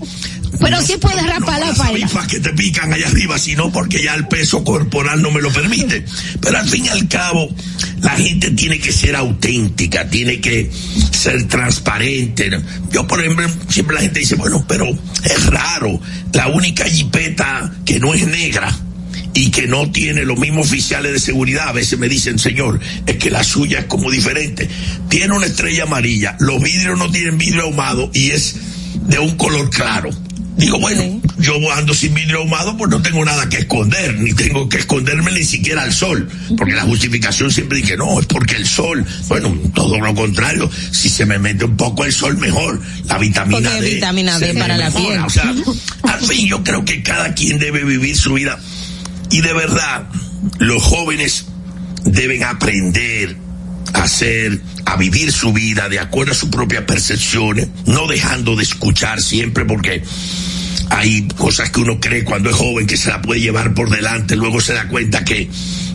Pero 0.60 0.80
sí 0.82 0.96
puedes 1.00 1.24
rapar 1.26 1.60
la 1.60 1.66
las 1.66 1.78
falda. 1.78 1.92
avispas 1.92 2.26
que 2.26 2.40
te 2.40 2.50
pican 2.50 2.92
allá 2.92 3.06
arriba, 3.08 3.38
sino 3.38 3.70
porque 3.70 4.02
ya 4.02 4.14
el 4.14 4.26
peso 4.26 4.64
corporal 4.64 5.22
no 5.22 5.30
me 5.30 5.40
lo 5.40 5.52
permite. 5.52 6.04
Pero 6.40 6.58
al 6.58 6.68
fin 6.68 6.86
y 6.86 6.88
al 6.88 7.06
cabo, 7.08 7.48
la 8.00 8.10
gente 8.10 8.50
tiene 8.52 8.78
que 8.78 8.92
ser 8.92 9.14
auténtica, 9.16 10.08
tiene 10.08 10.40
que 10.40 10.70
ser 11.12 11.46
transparente. 11.48 12.50
Yo, 12.90 13.06
por 13.06 13.20
ejemplo, 13.20 13.48
siempre 13.68 13.96
la 13.96 14.02
gente 14.02 14.20
dice, 14.20 14.36
bueno, 14.36 14.64
pero 14.66 14.86
es 14.86 15.46
raro, 15.46 16.00
la 16.32 16.48
única 16.48 16.84
jipeta 16.84 17.72
que 17.84 18.00
no 18.00 18.14
es 18.14 18.26
negra 18.26 18.74
y 19.34 19.50
que 19.50 19.68
no 19.68 19.90
tiene 19.90 20.24
los 20.24 20.38
mismos 20.38 20.68
oficiales 20.68 21.12
de 21.12 21.18
seguridad. 21.20 21.68
A 21.68 21.72
veces 21.72 21.98
me 21.98 22.08
dicen, 22.08 22.38
señor, 22.38 22.80
es 23.06 23.16
que 23.16 23.30
la 23.30 23.44
suya 23.44 23.80
es 23.80 23.84
como 23.84 24.10
diferente. 24.10 24.68
Tiene 25.08 25.34
una 25.34 25.46
estrella 25.46 25.84
amarilla, 25.84 26.36
los 26.40 26.60
vidrios 26.62 26.98
no 26.98 27.10
tienen 27.10 27.38
vidrio 27.38 27.62
ahumado 27.62 28.10
y 28.12 28.30
es 28.30 28.56
de 29.08 29.18
un 29.18 29.36
color 29.36 29.68
claro. 29.70 30.10
Digo, 30.56 30.80
bueno, 30.80 31.20
yo 31.38 31.54
ando 31.72 31.94
sin 31.94 32.14
vidrio 32.14 32.38
ahumado, 32.38 32.76
pues 32.76 32.90
no 32.90 33.00
tengo 33.00 33.24
nada 33.24 33.48
que 33.48 33.58
esconder, 33.58 34.18
ni 34.18 34.34
tengo 34.34 34.68
que 34.68 34.78
esconderme 34.78 35.30
ni 35.30 35.44
siquiera 35.44 35.82
al 35.82 35.92
sol, 35.92 36.28
porque 36.56 36.74
la 36.74 36.82
justificación 36.82 37.52
siempre 37.52 37.78
dice, 37.78 37.96
no, 37.96 38.18
es 38.18 38.26
porque 38.26 38.56
el 38.56 38.66
sol, 38.66 39.06
bueno, 39.28 39.56
todo 39.72 40.00
lo 40.00 40.12
contrario, 40.16 40.68
si 40.90 41.08
se 41.08 41.26
me 41.26 41.38
mete 41.38 41.64
un 41.64 41.76
poco 41.76 42.04
el 42.04 42.12
sol, 42.12 42.36
mejor, 42.38 42.80
la 43.04 43.18
vitamina 43.18 43.70
Porque 43.70 43.80
D. 43.80 43.94
vitamina 43.94 44.38
D 44.40 44.54
para 44.54 44.76
la 44.76 44.90
piel. 44.90 45.20
O 45.20 45.30
sea, 45.30 45.54
al 46.02 46.20
fin 46.26 46.48
yo 46.48 46.64
creo 46.64 46.84
que 46.84 47.04
cada 47.04 47.34
quien 47.34 47.60
debe 47.60 47.84
vivir 47.84 48.16
su 48.16 48.34
vida 48.34 48.58
y 49.30 49.40
de 49.40 49.52
verdad, 49.52 50.08
los 50.58 50.82
jóvenes 50.82 51.46
deben 52.04 52.42
aprender 52.42 53.36
hacer, 53.94 54.60
a 54.84 54.96
vivir 54.96 55.32
su 55.32 55.52
vida 55.52 55.88
de 55.88 55.98
acuerdo 55.98 56.32
a 56.32 56.34
sus 56.34 56.48
propias 56.48 56.84
percepciones, 56.84 57.68
no 57.86 58.06
dejando 58.06 58.56
de 58.56 58.62
escuchar 58.62 59.20
siempre 59.20 59.64
porque 59.64 60.02
hay 60.90 61.28
cosas 61.36 61.70
que 61.70 61.80
uno 61.80 62.00
cree 62.00 62.24
cuando 62.24 62.50
es 62.50 62.56
joven 62.56 62.86
que 62.86 62.96
se 62.96 63.10
la 63.10 63.20
puede 63.20 63.40
llevar 63.40 63.74
por 63.74 63.90
delante, 63.90 64.36
luego 64.36 64.60
se 64.60 64.74
da 64.74 64.88
cuenta 64.88 65.24
que 65.24 65.48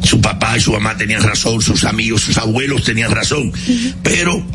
su 0.04 0.22
papá 0.22 0.58
y 0.58 0.62
su 0.62 0.72
mamá 0.72 0.96
tenían 0.98 1.24
razón, 1.24 1.62
sus 1.62 1.84
amigos, 1.84 2.22
sus 2.22 2.38
abuelos 2.38 2.84
tenían 2.84 3.12
razón, 3.12 3.52
pero 4.04 4.46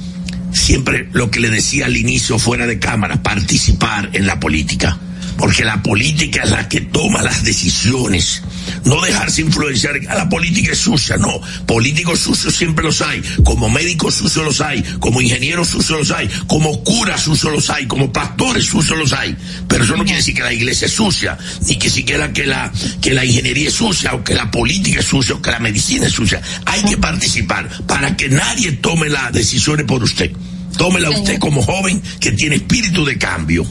siempre 0.53 1.09
lo 1.13 1.31
que 1.31 1.41
le 1.41 1.51
decía 1.51 1.87
al 1.87 1.97
inicio 1.97 2.39
fuera 2.39 2.67
de 2.67 2.79
cámara, 2.79 3.23
participar 3.23 4.11
en 4.13 4.27
la 4.27 4.39
política, 4.39 4.99
porque 5.39 5.65
la 5.65 5.81
política 5.83 6.43
es 6.43 6.51
la 6.51 6.69
que 6.69 6.81
toma 6.81 7.23
las 7.23 7.45
decisiones, 7.45 8.43
no 8.85 9.01
dejarse 9.01 9.41
influenciar, 9.41 9.95
a 10.09 10.17
la 10.17 10.29
política 10.29 10.73
es 10.73 10.79
sucia, 10.79 11.17
no, 11.17 11.41
políticos 11.65 12.19
sucios 12.19 12.57
siempre 12.57 12.85
los 12.85 13.01
hay, 13.01 13.23
como 13.45 13.71
médicos 13.71 14.17
sucios 14.17 14.45
los 14.45 14.61
hay, 14.61 14.83
como 14.99 15.21
ingenieros 15.21 15.69
sucios 15.69 16.01
los 16.01 16.11
hay, 16.11 16.29
como 16.49 16.83
curas 16.83 17.23
sucios 17.23 17.53
los 17.53 17.71
hay, 17.71 17.87
como 17.87 18.13
pastores 18.13 18.65
sucios 18.65 18.99
los 18.99 19.13
hay, 19.13 19.37
pero 19.69 19.85
eso 19.85 19.97
no 19.97 20.03
quiere 20.03 20.19
decir 20.19 20.35
que 20.35 20.43
la 20.43 20.53
iglesia 20.53 20.87
es 20.87 20.93
sucia, 20.93 21.39
ni 21.67 21.77
que 21.77 21.89
siquiera 21.89 22.33
que 22.33 22.45
la, 22.45 22.73
que 23.01 23.15
la 23.15 23.25
ingeniería 23.25 23.69
es 23.69 23.75
sucia, 23.75 24.15
o 24.15 24.25
que 24.25 24.35
la 24.35 24.51
política 24.51 25.01
es 25.01 25.07
sucia, 25.07 25.37
o 25.37 25.41
que 25.41 25.53
la 25.53 25.61
medicina 25.61 26.07
es 26.09 26.13
sucia, 26.13 26.43
hay 26.67 26.83
que 26.83 26.99
participar 26.99 27.69
para 27.87 28.17
que 28.17 28.29
nadie 28.29 28.73
tome 28.73 29.09
las 29.09 29.33
decisiones 29.33 29.87
por 29.87 30.03
usted, 30.03 30.33
tómela 30.77 31.11
usted 31.11 31.39
como 31.39 31.63
joven 31.63 32.03
que 32.19 32.33
tiene 32.33 32.57
espíritu 32.57 33.05
de 33.05 33.17
cambio. 33.19 33.65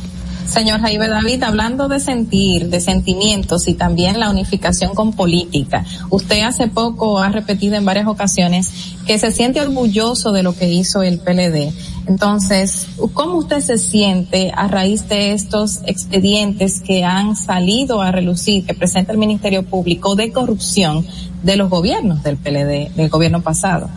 Señor 0.47 0.79
Jaime 0.79 1.07
David, 1.09 1.43
hablando 1.43 1.87
de 1.87 1.99
sentir, 1.99 2.69
de 2.69 2.79
sentimientos 2.79 3.67
y 3.67 3.73
también 3.73 4.19
la 4.19 4.29
unificación 4.29 4.95
con 4.95 5.13
política, 5.13 5.85
usted 6.09 6.41
hace 6.43 6.67
poco 6.67 7.19
ha 7.19 7.29
repetido 7.29 7.75
en 7.75 7.85
varias 7.85 8.07
ocasiones 8.07 8.71
que 9.05 9.19
se 9.19 9.31
siente 9.31 9.61
orgulloso 9.61 10.31
de 10.31 10.43
lo 10.43 10.55
que 10.55 10.71
hizo 10.71 11.03
el 11.03 11.19
PLD. 11.19 11.73
Entonces, 12.07 12.87
¿cómo 13.13 13.37
usted 13.37 13.59
se 13.59 13.77
siente 13.77 14.51
a 14.55 14.67
raíz 14.67 15.09
de 15.09 15.33
estos 15.33 15.81
expedientes 15.85 16.79
que 16.79 17.03
han 17.03 17.35
salido 17.35 18.01
a 18.01 18.11
relucir, 18.11 18.65
que 18.65 18.73
presenta 18.73 19.11
el 19.11 19.17
Ministerio 19.17 19.63
Público 19.63 20.15
de 20.15 20.31
corrupción 20.31 21.05
de 21.43 21.57
los 21.57 21.69
gobiernos 21.69 22.23
del 22.23 22.37
PLD, 22.37 22.95
del 22.95 23.09
gobierno 23.09 23.41
pasado? 23.41 23.89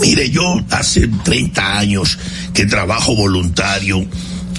Mire, 0.00 0.28
yo 0.30 0.42
hace 0.70 1.08
30 1.24 1.78
años 1.78 2.18
que 2.52 2.66
trabajo 2.66 3.14
voluntario 3.16 4.04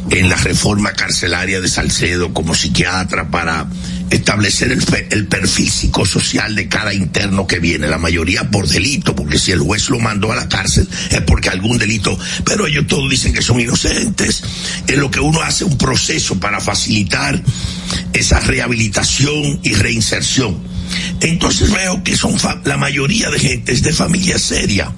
en 0.10 0.30
la 0.30 0.36
reforma 0.38 0.94
carcelaria 0.94 1.60
de 1.62 1.68
Salcedo 1.68 2.34
como 2.34 2.56
psiquiatra 2.56 3.30
para 3.30 3.68
establecer 4.10 4.72
el, 4.72 4.82
el 5.12 5.28
perfil 5.28 5.70
psicosocial 5.70 6.56
de 6.56 6.70
cada 6.70 6.94
interno 6.94 7.46
que 7.46 7.60
viene, 7.60 7.88
la 7.88 7.98
mayoría 7.98 8.50
por 8.50 8.68
delito, 8.68 9.16
porque 9.16 9.38
si 9.38 9.52
el 9.52 9.60
juez 9.60 9.90
lo 9.90 10.00
mandó 10.00 10.32
a 10.32 10.36
la 10.38 10.48
cárcel 10.48 10.88
es 11.12 11.22
porque 11.22 11.50
algún 11.50 11.78
delito, 11.78 12.18
pero 12.46 12.68
ellos 12.68 12.88
todos 12.88 13.10
dicen 13.10 13.34
que 13.34 13.42
son 13.42 13.60
inocentes. 13.60 14.44
Es 14.88 14.98
lo 14.98 15.12
que 15.12 15.20
uno 15.20 15.42
hace 15.42 15.66
un 15.66 15.78
proceso 15.78 16.40
para 16.40 16.62
facilitar 16.62 17.42
esa 18.14 18.40
rehabilitación 18.40 19.60
y 19.64 19.74
reinserción. 19.74 20.58
Entonces 21.20 21.70
veo 21.72 22.02
que 22.04 22.16
son 22.16 22.40
fa- 22.40 22.62
la 22.64 22.78
mayoría 22.78 23.30
de 23.30 23.40
gente 23.40 23.74
es 23.74 23.82
de 23.82 23.92
familia 23.92 24.40
seria, 24.40 24.90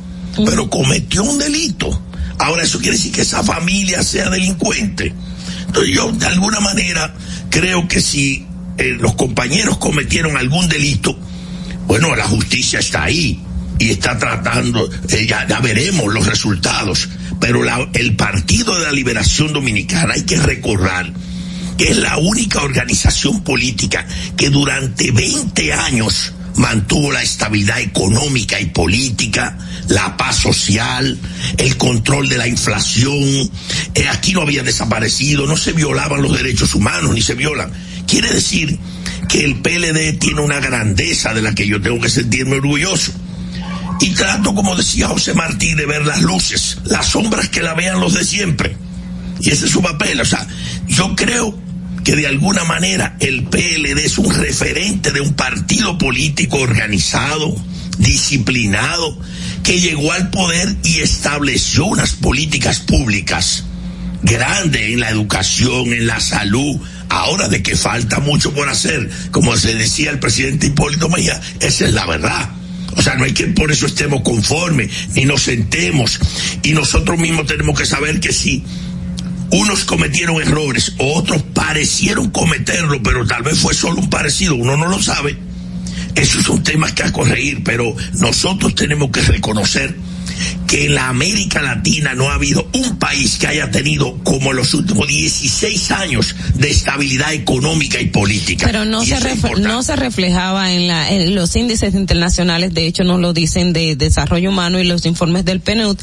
pero 0.45 0.69
cometió 0.69 1.23
un 1.23 1.39
delito. 1.39 1.99
Ahora 2.39 2.63
eso 2.63 2.79
quiere 2.79 2.95
decir 2.95 3.11
que 3.11 3.21
esa 3.21 3.43
familia 3.43 4.01
sea 4.01 4.29
delincuente. 4.29 5.13
Entonces 5.67 5.93
yo 5.93 6.11
de 6.11 6.25
alguna 6.25 6.59
manera 6.61 7.13
creo 7.49 7.87
que 7.87 8.01
si 8.01 8.45
eh, 8.77 8.95
los 8.99 9.15
compañeros 9.15 9.77
cometieron 9.77 10.37
algún 10.37 10.67
delito, 10.69 11.17
bueno, 11.85 12.15
la 12.15 12.25
justicia 12.25 12.79
está 12.79 13.03
ahí 13.03 13.41
y 13.77 13.91
está 13.91 14.17
tratando, 14.17 14.89
eh, 15.09 15.25
ya, 15.27 15.45
veremos 15.61 16.13
los 16.13 16.25
resultados, 16.25 17.09
pero 17.39 17.61
el 17.93 18.15
Partido 18.15 18.77
de 18.77 18.85
la 18.85 18.91
Liberación 18.91 19.53
Dominicana 19.53 20.13
hay 20.13 20.23
que 20.23 20.37
recordar 20.37 21.11
que 21.77 21.91
es 21.91 21.97
la 21.97 22.17
única 22.17 22.61
organización 22.61 23.43
política 23.43 24.05
que 24.35 24.49
durante 24.49 25.11
20 25.11 25.73
años 25.73 26.33
mantuvo 26.59 27.11
la 27.11 27.23
estabilidad 27.23 27.79
económica 27.79 28.59
y 28.59 28.65
política, 28.65 29.57
la 29.87 30.17
paz 30.17 30.35
social, 30.35 31.17
el 31.57 31.77
control 31.77 32.27
de 32.27 32.37
la 32.37 32.47
inflación. 32.47 33.49
Eh, 33.95 34.07
aquí 34.09 34.33
no 34.33 34.41
había 34.41 34.61
desaparecido, 34.61 35.47
no 35.47 35.55
se 35.55 35.71
violaban 35.71 36.21
los 36.21 36.35
derechos 36.35 36.75
humanos, 36.75 37.13
ni 37.13 37.21
se 37.21 37.35
violan. 37.35 37.71
Quiere 38.05 38.29
decir 38.29 38.77
que 39.29 39.45
el 39.45 39.61
PLD 39.61 40.19
tiene 40.19 40.41
una 40.41 40.59
grandeza 40.59 41.33
de 41.33 41.41
la 41.41 41.55
que 41.55 41.65
yo 41.65 41.81
tengo 41.81 42.01
que 42.01 42.09
sentirme 42.09 42.57
orgulloso. 42.57 43.13
Y 44.01 44.09
trato, 44.09 44.53
como 44.53 44.75
decía 44.75 45.07
José 45.07 45.33
Martí, 45.33 45.75
de 45.75 45.85
ver 45.85 46.05
las 46.05 46.21
luces, 46.21 46.79
las 46.85 47.07
sombras 47.07 47.47
que 47.47 47.61
la 47.61 47.73
vean 47.73 48.01
los 48.01 48.15
de 48.15 48.25
siempre. 48.25 48.75
Y 49.39 49.51
ese 49.51 49.65
es 49.65 49.71
su 49.71 49.81
papel. 49.81 50.19
O 50.19 50.25
sea, 50.25 50.45
yo 50.87 51.15
creo 51.15 51.57
que 52.09 52.15
de 52.15 52.25
alguna 52.25 52.63
manera 52.63 53.15
el 53.19 53.43
PLD 53.43 54.03
es 54.03 54.17
un 54.17 54.33
referente 54.33 55.11
de 55.11 55.21
un 55.21 55.35
partido 55.35 55.99
político 55.99 56.57
organizado, 56.57 57.55
disciplinado, 57.99 59.15
que 59.61 59.79
llegó 59.79 60.11
al 60.11 60.31
poder 60.31 60.75
y 60.83 61.01
estableció 61.01 61.85
unas 61.85 62.13
políticas 62.13 62.79
públicas 62.79 63.65
grandes 64.23 64.89
en 64.91 65.01
la 65.01 65.11
educación, 65.11 65.93
en 65.93 66.07
la 66.07 66.19
salud. 66.19 66.79
Ahora 67.09 67.47
de 67.47 67.61
que 67.61 67.75
falta 67.75 68.19
mucho 68.19 68.55
por 68.55 68.67
hacer, 68.69 69.07
como 69.29 69.55
se 69.55 69.75
decía 69.75 70.09
el 70.09 70.17
presidente 70.17 70.65
Hipólito 70.65 71.09
Mejía, 71.09 71.39
esa 71.59 71.85
es 71.85 71.93
la 71.93 72.07
verdad. 72.07 72.49
O 72.95 73.03
sea, 73.03 73.17
no 73.17 73.25
hay 73.25 73.33
que 73.33 73.45
por 73.45 73.71
eso 73.71 73.85
estemos 73.85 74.21
conformes, 74.21 74.89
ni 75.13 75.25
nos 75.25 75.43
sentemos. 75.43 76.19
Y 76.63 76.71
nosotros 76.71 77.19
mismos 77.19 77.45
tenemos 77.45 77.77
que 77.77 77.85
saber 77.85 78.19
que 78.19 78.33
si 78.33 78.63
unos 79.51 79.85
cometieron 79.85 80.41
errores, 80.41 80.93
otros 80.97 81.41
parecieron 81.53 82.29
cometerlo, 82.29 83.01
pero 83.03 83.25
tal 83.25 83.43
vez 83.43 83.57
fue 83.59 83.73
solo 83.73 83.99
un 84.01 84.09
parecido, 84.09 84.55
uno 84.55 84.77
no 84.77 84.87
lo 84.87 85.01
sabe. 85.01 85.37
Esos 86.15 86.43
son 86.43 86.63
temas 86.63 86.93
que 86.93 87.03
a 87.03 87.11
corregir, 87.11 87.63
pero 87.63 87.95
nosotros 88.13 88.75
tenemos 88.75 89.11
que 89.11 89.21
reconocer 89.21 89.95
que 90.67 90.85
en 90.85 90.95
la 90.95 91.09
América 91.09 91.61
Latina 91.61 92.13
no 92.13 92.29
ha 92.29 92.35
habido 92.35 92.67
un 92.73 92.97
país 92.97 93.37
que 93.37 93.47
haya 93.47 93.71
tenido 93.71 94.17
como 94.23 94.53
los 94.53 94.73
últimos 94.73 95.07
16 95.07 95.91
años 95.91 96.35
de 96.55 96.69
estabilidad 96.69 97.33
económica 97.33 97.99
y 97.99 98.05
política. 98.07 98.65
Pero 98.65 98.85
no 98.85 99.03
se, 99.03 99.15
ref- 99.19 99.57
no 99.59 99.83
se 99.83 99.95
reflejaba 99.95 100.71
en, 100.73 100.87
la, 100.87 101.09
en 101.11 101.35
los 101.35 101.55
índices 101.55 101.93
internacionales, 101.95 102.73
de 102.73 102.85
hecho 102.87 103.03
nos 103.03 103.19
lo 103.19 103.33
dicen 103.33 103.73
de 103.73 103.95
desarrollo 103.95 104.49
humano 104.49 104.79
y 104.79 104.83
los 104.85 105.05
informes 105.05 105.43
del 105.45 105.59
PNUD, 105.59 105.97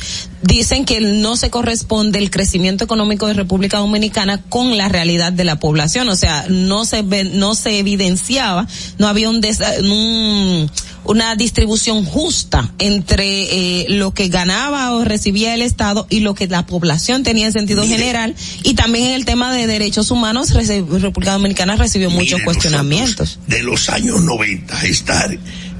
dicen 0.46 0.84
que 0.84 1.00
no 1.00 1.36
se 1.36 1.50
corresponde 1.50 2.18
el 2.18 2.30
crecimiento 2.30 2.84
económico 2.84 3.26
de 3.26 3.34
República 3.34 3.78
Dominicana 3.78 4.42
con 4.48 4.76
la 4.76 4.88
realidad 4.88 5.32
de 5.32 5.44
la 5.44 5.58
población, 5.58 6.08
o 6.08 6.16
sea, 6.16 6.46
no 6.48 6.84
se 6.84 7.02
ve- 7.02 7.24
no 7.24 7.54
se 7.54 7.78
evidenciaba, 7.78 8.66
no 8.98 9.08
había 9.08 9.28
un, 9.30 9.40
desa- 9.42 9.78
un- 9.80 10.70
una 11.04 11.36
distribución 11.36 12.04
justa 12.04 12.72
entre 12.80 13.82
eh, 13.82 13.86
lo 13.90 14.12
que 14.12 14.28
ganaba 14.28 14.92
o 14.92 15.04
recibía 15.04 15.54
el 15.54 15.62
Estado 15.62 16.06
y 16.10 16.20
lo 16.20 16.34
que 16.34 16.48
la 16.48 16.66
población 16.66 17.22
tenía 17.22 17.46
en 17.46 17.52
sentido 17.52 17.82
general. 17.86 18.34
Y 18.64 18.74
también 18.74 19.06
en 19.06 19.12
el 19.12 19.24
tema 19.24 19.52
de 19.54 19.66
derechos 19.68 20.10
humanos 20.10 20.50
República 20.52 21.32
Dominicana 21.32 21.76
recibió 21.76 22.10
muchos 22.10 22.40
cuestionamientos. 22.44 23.38
de 23.46 23.62
los 23.62 23.88
años 23.88 24.20
90 24.22 24.84
estar 24.86 25.30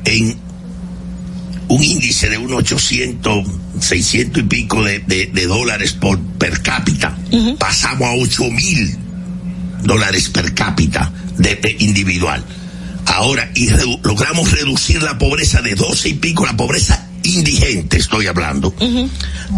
en 0.05 0.39
un 1.69 1.83
índice 1.83 2.28
de 2.28 2.39
unos 2.39 2.59
800, 2.61 3.45
600 3.81 4.43
y 4.43 4.47
pico 4.47 4.83
de, 4.85 5.01
de- 5.01 5.27
de 5.33 5.47
dólares 5.47 5.93
por 5.93 6.19
per 6.39 6.61
cápita, 6.63 7.17
pasamos 7.59 8.09
a 8.09 8.15
8 8.15 8.45
mil 8.51 8.97
dólares 9.85 10.29
per 10.31 10.55
cápita 10.55 11.13
de, 11.39 11.57
de 11.57 11.77
individual. 11.81 12.45
Ahora, 13.07 13.51
y 13.55 13.69
redu- 13.69 14.01
logramos 14.03 14.51
reducir 14.51 15.03
la 15.03 15.17
pobreza 15.19 15.63
de 15.63 15.75
12 15.75 16.09
y 16.09 16.15
pico, 16.15 16.45
la 16.45 16.57
pobreza 16.57 17.03
indigente 17.23 17.97
estoy 17.99 18.27
hablando, 18.27 18.75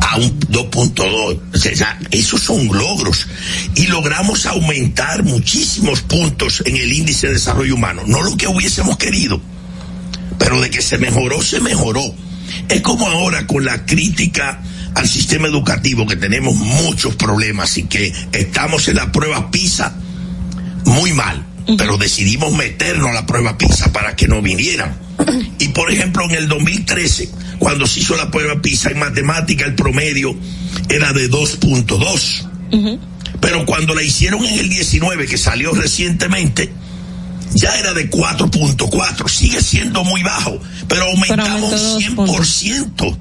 a 0.01 0.17
un 0.17 0.41
2.2. 0.41 1.41
O 1.55 1.59
sea, 1.59 1.99
esos 2.11 2.41
son 2.43 2.67
logros. 2.69 3.27
Y 3.75 3.87
logramos 3.89 4.47
aumentar 4.47 5.23
muchísimos 5.23 6.01
puntos 6.03 6.63
en 6.67 6.77
el 6.77 6.93
índice 6.93 7.27
de 7.29 7.35
desarrollo 7.35 7.75
humano. 7.75 8.03
No 8.07 8.23
lo 8.23 8.37
que 8.37 8.47
hubiésemos 8.49 8.97
querido, 8.97 9.41
pero 10.39 10.61
de 10.61 10.71
que 10.71 10.81
se 10.83 10.99
mejoró, 10.99 11.43
se 11.43 11.61
mejoró. 11.61 12.03
Es 12.69 12.81
como 12.83 13.07
ahora 13.07 13.47
con 13.47 13.65
la 13.65 13.85
crítica 13.85 14.63
al 14.95 15.09
sistema 15.09 15.49
educativo 15.49 16.07
que 16.07 16.17
tenemos 16.17 16.57
muchos 16.57 17.15
problemas 17.15 17.77
y 17.79 17.85
que 17.85 18.13
estamos 18.33 18.89
en 18.89 18.97
la 18.97 19.13
prueba 19.13 19.51
PISA 19.51 19.95
muy 20.85 21.13
mal, 21.13 21.45
pero 21.77 21.99
decidimos 21.99 22.53
meternos 22.55 23.11
a 23.11 23.13
la 23.13 23.27
prueba 23.27 23.59
PISA 23.59 23.93
para 23.93 24.17
que 24.17 24.27
no 24.27 24.43
vinieran. 24.43 24.97
Y 25.59 25.69
por 25.69 25.91
ejemplo, 25.91 26.25
en 26.25 26.33
el 26.33 26.49
2013, 26.49 27.31
cuando 27.59 27.87
se 27.87 28.01
hizo 28.01 28.17
la 28.17 28.31
prueba 28.31 28.61
PISA 28.63 28.91
en 28.91 28.99
matemática, 28.99 29.65
el 29.65 29.75
promedio 29.75 30.35
era 30.89 31.13
de 31.13 31.31
2.2. 31.31 32.99
Pero 33.41 33.67
cuando 33.67 33.95
la 33.95 34.03
hicieron 34.03 34.45
en 34.45 34.59
el 34.59 34.69
19, 34.69 35.27
que 35.27 35.39
salió 35.39 35.73
recientemente, 35.73 36.73
ya 37.55 37.71
era 37.79 37.95
de 37.95 38.11
4.4. 38.11 39.29
Sigue 39.29 39.63
siendo 39.63 40.05
muy 40.05 40.23
bajo, 40.23 40.59
pero 40.87 41.05
aumentamos 41.05 41.73
un 41.73 42.17
100%. 42.17 43.19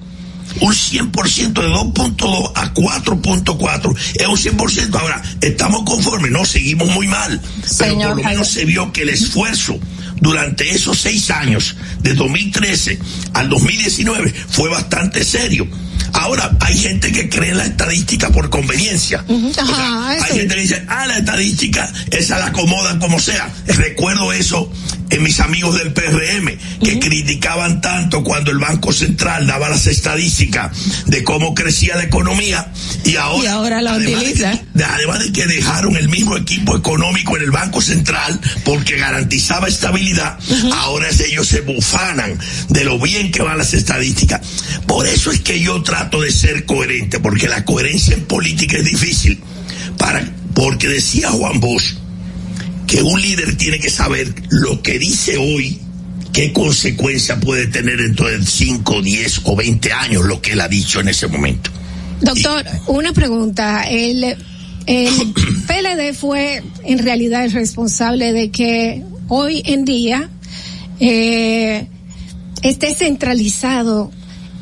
Un 0.60 0.74
100% 0.74 1.54
de 1.54 1.70
2.2 1.70 2.52
a 2.56 2.74
4.4 2.74 3.96
es 4.16 4.28
un 4.28 4.58
100%. 4.58 5.00
Ahora, 5.00 5.22
estamos 5.42 5.84
conformes, 5.84 6.32
no, 6.32 6.46
seguimos 6.46 6.90
muy 6.90 7.08
mal. 7.08 7.40
Pero 7.40 7.92
Señor 7.92 8.14
por 8.14 8.24
lo 8.24 8.30
menos 8.30 8.48
se 8.48 8.66
vio 8.66 8.92
que 8.92 9.04
el 9.04 9.10
esfuerzo 9.10 9.80
durante 10.20 10.72
esos 10.72 10.98
seis 11.00 11.30
años, 11.30 11.76
de 12.00 12.14
2013 12.14 13.00
al 13.34 13.50
2019, 13.50 14.34
fue 14.50 14.70
bastante 14.70 15.24
serio. 15.24 15.68
Ahora, 16.14 16.52
hay 16.62 16.78
gente 16.78 17.12
que 17.12 17.30
cree 17.30 17.52
en 17.52 17.58
la 17.58 17.66
estadística 17.66 18.30
por 18.30 18.50
conveniencia. 18.50 19.24
O 19.28 19.54
sea, 19.54 20.10
hay 20.10 20.38
gente 20.40 20.56
que 20.56 20.62
dice, 20.62 20.86
ah, 20.88 21.06
la 21.08 21.18
estadística, 21.20 21.92
esa 22.12 22.40
la 22.40 22.48
acomodan 22.48 23.00
como 23.00 23.20
sea. 23.20 23.50
Recuerdo 23.68 24.32
eso 24.34 24.72
en 25.10 25.24
mis 25.24 25.40
amigos 25.40 25.78
del 25.78 25.94
PRM, 25.94 26.58
que 26.84 27.00
criticaban 27.00 27.80
tanto 27.80 28.24
cuando 28.24 28.52
el 28.52 28.58
Banco 28.58 28.92
Central 28.92 29.48
daba 29.48 29.70
las 29.70 29.88
estadísticas 29.88 30.72
de 31.06 31.24
cómo 31.24 31.56
crecía 31.56 31.96
la 31.96 32.04
economía 32.04 32.72
y 33.06 33.16
ahora, 33.16 33.44
Y 33.44 33.48
ahora 33.48 33.82
la 33.82 33.94
además 33.94 34.24
de 34.26 34.34
que- 34.34 34.62
de- 34.74 34.84
además 34.84 35.20
de 35.24 35.32
que 35.32 35.46
dejaron 35.46 35.96
el 35.96 36.10
mismo 36.10 36.36
equipo 36.36 36.76
económico 36.76 37.38
en 37.38 37.44
el 37.44 37.52
Banco 37.52 37.82
Central 37.82 38.38
porque 38.66 38.98
garantizaba 38.98 39.68
estabilidad, 39.70 40.38
ahora 40.74 41.08
ellos 41.26 41.48
se 41.48 41.62
bufanan 41.62 42.38
de 42.70 42.84
lo 42.84 43.00
bien 43.00 43.32
que 43.32 43.42
van 43.42 43.58
las 43.58 43.74
estadísticas. 43.74 44.42
Por 44.88 45.08
eso 45.08 45.32
es 45.32 45.40
que 45.40 45.60
yo 45.62 45.82
trato 45.98 46.22
de 46.22 46.32
ser 46.32 46.66
coherente, 46.66 47.20
porque 47.20 47.48
la 47.48 47.66
coherencia 47.66 48.14
en 48.14 48.26
política 48.26 48.78
es 48.78 48.86
difícil. 48.86 49.40
Para, 49.98 50.24
porque 50.54 50.88
decía 50.88 51.30
Juan 51.32 51.60
Bosch 51.60 51.96
que 52.86 53.02
un 53.02 53.20
líder 53.20 53.58
tiene 53.58 53.80
que 53.80 53.90
saber 53.90 54.32
lo 54.50 54.82
que 54.84 55.00
dice 55.00 55.38
hoy, 55.38 55.80
qué 56.32 56.54
consecuencia 56.54 57.40
puede 57.40 57.66
tener 57.68 57.98
dentro 57.98 58.28
de 58.28 58.46
5, 58.46 59.02
10 59.02 59.42
o 59.46 59.56
20 59.56 59.92
años 59.92 60.26
lo 60.26 60.40
que 60.40 60.52
él 60.52 60.62
ha 60.62 60.68
dicho 60.68 61.00
en 61.00 61.08
ese 61.08 61.28
momento. 61.28 61.72
Doctor, 62.22 62.64
una 62.86 63.12
pregunta. 63.12 63.82
El, 63.90 64.38
el 64.86 65.14
PLD 65.68 66.14
fue 66.14 66.62
en 66.86 67.00
realidad 67.00 67.44
el 67.44 67.52
responsable 67.52 68.34
de 68.34 68.52
que 68.52 69.04
hoy 69.30 69.64
en 69.66 69.84
día 69.84 70.30
eh, 71.00 71.88
esté 72.62 72.94
centralizado 72.94 74.12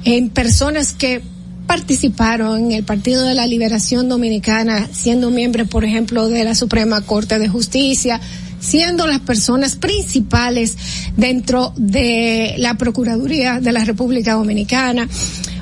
en 0.06 0.30
personas 0.30 0.94
que 0.94 1.22
participaron 1.68 2.66
en 2.66 2.72
el 2.72 2.84
Partido 2.84 3.24
de 3.24 3.34
la 3.34 3.48
Liberación 3.48 4.08
Dominicana, 4.08 4.88
siendo 4.94 5.32
miembros, 5.32 5.68
por 5.68 5.84
ejemplo, 5.84 6.30
de 6.30 6.44
la 6.44 6.56
Suprema 6.56 7.02
Corte 7.02 7.40
de 7.40 7.50
Justicia, 7.50 8.22
siendo 8.60 9.08
las 9.08 9.20
personas 9.20 9.76
principales 9.76 10.78
dentro 11.18 11.74
de 11.76 12.56
la 12.58 12.76
Procuraduría 12.76 13.60
de 13.60 13.72
la 13.72 13.84
República 13.84 14.34
Dominicana, 14.34 15.10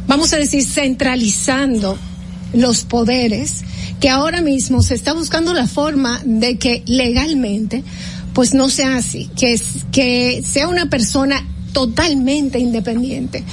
vamos 0.08 0.34
a 0.34 0.38
decir, 0.38 0.64
centralizando 0.64 1.98
los 2.54 2.84
poderes, 2.84 3.64
que 4.00 4.10
ahora 4.10 4.42
mismo 4.42 4.84
se 4.84 4.96
está 4.96 5.14
buscando 5.14 5.54
la 5.54 5.68
forma 5.68 6.22
de 6.26 6.58
que 6.58 6.84
legalmente 6.86 7.84
pues 8.34 8.54
no 8.54 8.70
sea 8.70 8.98
así, 8.98 9.30
que, 9.36 10.44
sea 10.44 10.68
una 10.68 10.90
persona 10.90 11.46
totalmente 11.72 12.60
independiente, 12.60 13.44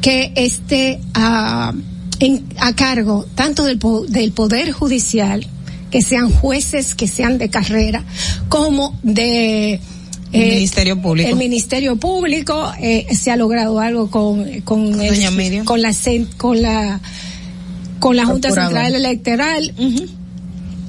que 0.00 0.32
esté 0.36 1.00
a, 1.14 1.72
en- 2.20 2.44
a 2.58 2.74
cargo 2.74 3.26
tanto 3.34 3.64
del, 3.64 3.78
del 4.08 4.32
Poder 4.32 4.72
Judicial, 4.72 5.46
que 5.90 6.02
sean 6.02 6.30
jueces 6.30 6.94
que 6.94 7.06
sean 7.08 7.38
de 7.38 7.48
carrera, 7.48 8.04
como 8.48 8.98
de... 9.02 9.80
El 10.32 10.48
Ministerio 10.48 11.00
Público. 11.00 11.28
El 11.30 11.36
Ministerio 11.36 11.96
Público, 11.96 12.72
eh, 12.80 13.06
se 13.16 13.30
ha 13.30 13.36
logrado 13.36 13.78
algo 13.80 14.10
con, 14.10 14.60
con, 14.62 15.00
el- 15.00 15.14
la, 15.82 15.94
con 16.36 16.60
la, 16.62 17.00
con 18.00 18.16
la 18.16 18.26
Junta. 18.26 18.48
Central 18.50 18.94
Electoral. 18.96 19.72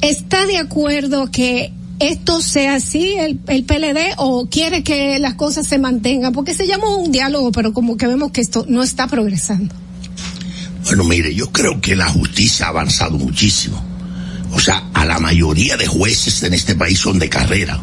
¿Está 0.01 0.45
de 0.47 0.57
acuerdo 0.57 1.31
que 1.31 1.71
esto 1.99 2.41
sea 2.41 2.75
así, 2.75 3.15
el, 3.17 3.39
el 3.47 3.63
PLD, 3.63 4.15
o 4.17 4.47
quiere 4.49 4.83
que 4.83 5.19
las 5.19 5.33
cosas 5.35 5.67
se 5.67 5.79
mantengan? 5.79 6.33
Porque 6.33 6.53
se 6.53 6.67
llama 6.67 6.95
un 6.95 7.11
diálogo, 7.11 7.51
pero 7.51 7.73
como 7.73 7.97
que 7.97 8.07
vemos 8.07 8.31
que 8.31 8.41
esto 8.41 8.65
no 8.67 8.83
está 8.83 9.07
progresando. 9.07 9.73
Bueno, 10.83 11.03
mire, 11.03 11.33
yo 11.33 11.51
creo 11.51 11.81
que 11.81 11.95
la 11.95 12.07
justicia 12.09 12.67
ha 12.67 12.69
avanzado 12.69 13.17
muchísimo. 13.17 13.83
O 14.53 14.59
sea, 14.59 14.89
a 14.93 15.05
la 15.05 15.19
mayoría 15.19 15.75
de 15.75 15.87
jueces 15.87 16.41
en 16.43 16.53
este 16.53 16.75
país 16.75 16.99
son 16.99 17.19
de 17.19 17.29
carrera. 17.29 17.81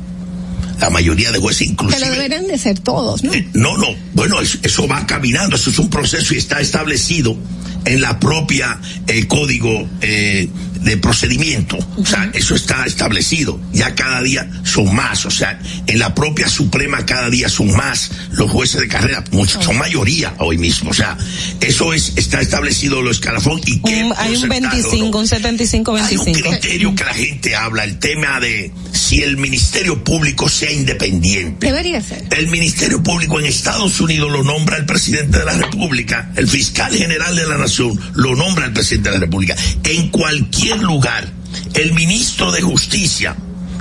La 0.81 0.91
mayoría 0.91 1.31
de 1.31 1.39
jueces 1.39 1.69
inclusive... 1.69 2.11
deberían 2.11 2.47
de 2.47 2.59
ser 2.59 2.79
todos, 2.79 3.23
¿no? 3.23 3.33
Eh, 3.33 3.49
No, 3.53 3.77
no, 3.77 3.89
bueno, 4.15 4.41
eso, 4.41 4.59
eso 4.63 4.89
va 4.89 5.07
caminando, 5.07 5.57
eso 5.57 5.71
es 5.71 5.79
un 5.79 5.89
proceso 5.89 6.35
y 6.35 6.39
está 6.39 6.61
establecido 6.61 7.37
en 7.85 8.01
la 8.01 8.19
propia 8.19 8.81
eh, 9.07 9.27
código 9.27 9.87
eh, 10.01 10.49
de 10.85 10.97
procedimiento. 10.97 11.79
O 11.97 12.05
sea, 12.07 12.31
eso 12.35 12.55
está 12.55 12.85
establecido. 12.87 13.61
Ya 13.73 13.95
cada 13.95 14.23
día 14.23 14.49
son 14.65 14.95
más. 14.95 15.25
O 15.27 15.31
sea, 15.31 15.59
en 15.87 15.99
la 15.99 16.15
propia 16.15 16.49
Suprema 16.49 17.05
cada 17.07 17.31
día 17.31 17.49
son 17.49 17.75
más 17.77 18.11
los 18.33 18.51
jueces 18.51 18.81
de 18.81 18.89
carrera. 18.89 19.25
Muchos, 19.33 19.65
son 19.65 19.79
mayoría 19.79 20.35
hoy 20.39 20.59
mismo. 20.59 20.91
O 20.91 20.95
sea, 20.95 21.17
eso 21.61 21.93
es 21.93 22.13
está 22.17 22.41
establecido 22.41 23.03
los 23.03 23.17
escalafón 23.17 23.61
y 23.67 23.81
qué 23.81 24.05
Un- 24.05 24.13
hay 24.17 24.35
un 24.37 24.43
porcentaje 24.49 24.81
o 24.83 24.91
25, 24.91 25.19
un 25.19 25.27
75, 25.29 25.97
hay 25.97 26.17
un 26.17 26.25
25. 26.25 26.51
criterio 26.51 26.95
que 26.95 27.05
la 27.05 27.15
gente 27.15 27.57
habla, 27.57 27.85
el 27.85 27.99
tema 27.99 28.41
de 28.41 28.73
si 28.93 29.23
el 29.23 29.37
Ministerio 29.37 30.03
Público 30.05 30.49
sea 30.49 30.71
independiente. 30.73 31.67
Debería 31.67 32.01
ser. 32.03 32.25
El 32.31 32.49
Ministerio 32.49 33.03
Público 33.03 33.39
en 33.41 33.47
Estados 33.47 34.01
Unidos 34.01 34.31
lo 34.31 34.43
nombra 34.43 34.77
el 34.77 34.85
presidente 34.85 35.39
de 35.39 35.45
la 35.45 35.55
República, 35.55 36.31
el 36.37 36.49
fiscal 36.49 36.93
general 36.95 37.35
de 37.37 37.47
la 37.47 37.57
Nación 37.59 37.99
lo 38.15 38.35
nombra 38.37 38.67
el 38.67 38.73
presidente 38.73 39.11
de 39.11 39.15
la 39.17 39.21
República. 39.21 39.57
En 39.85 40.09
cualquier 40.09 40.74
lugar, 40.81 41.29
el 41.75 41.93
ministro 41.93 42.53
de 42.53 42.63
Justicia, 42.63 43.37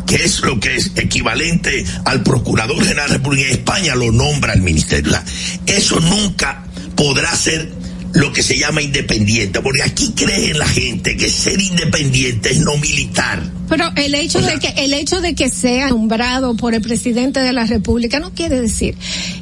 que 0.05 0.15
es 0.15 0.41
lo 0.41 0.59
que 0.59 0.75
es 0.75 0.91
equivalente 0.95 1.85
al 2.05 2.23
procurador 2.23 2.77
general 2.83 3.07
de 3.07 3.13
la 3.13 3.17
República 3.17 3.47
en 3.47 3.51
España, 3.51 3.95
lo 3.95 4.11
nombra 4.11 4.53
el 4.53 4.61
ministerio. 4.61 5.11
O 5.11 5.15
sea, 5.15 5.23
eso 5.65 5.99
nunca 5.99 6.65
podrá 6.95 7.35
ser 7.35 7.72
lo 8.13 8.31
que 8.31 8.43
se 8.43 8.57
llama 8.57 8.81
independiente, 8.81 9.59
porque 9.61 9.81
aquí 9.81 10.13
cree 10.15 10.53
la 10.53 10.67
gente 10.67 11.17
que 11.17 11.30
ser 11.30 11.59
independiente 11.59 12.51
es 12.51 12.59
no 12.59 12.77
militar. 12.77 13.41
Pero 13.67 13.91
el 13.95 14.13
hecho 14.13 14.39
de 14.39 14.59
que 14.59 14.67
el 14.83 14.93
hecho 14.93 15.19
de 15.19 15.33
que 15.33 15.49
sea 15.49 15.89
nombrado 15.89 16.55
por 16.55 16.75
el 16.75 16.81
presidente 16.81 17.39
de 17.39 17.53
la 17.53 17.65
República 17.65 18.19
no 18.19 18.31
quiere 18.31 18.61
decir 18.61 18.95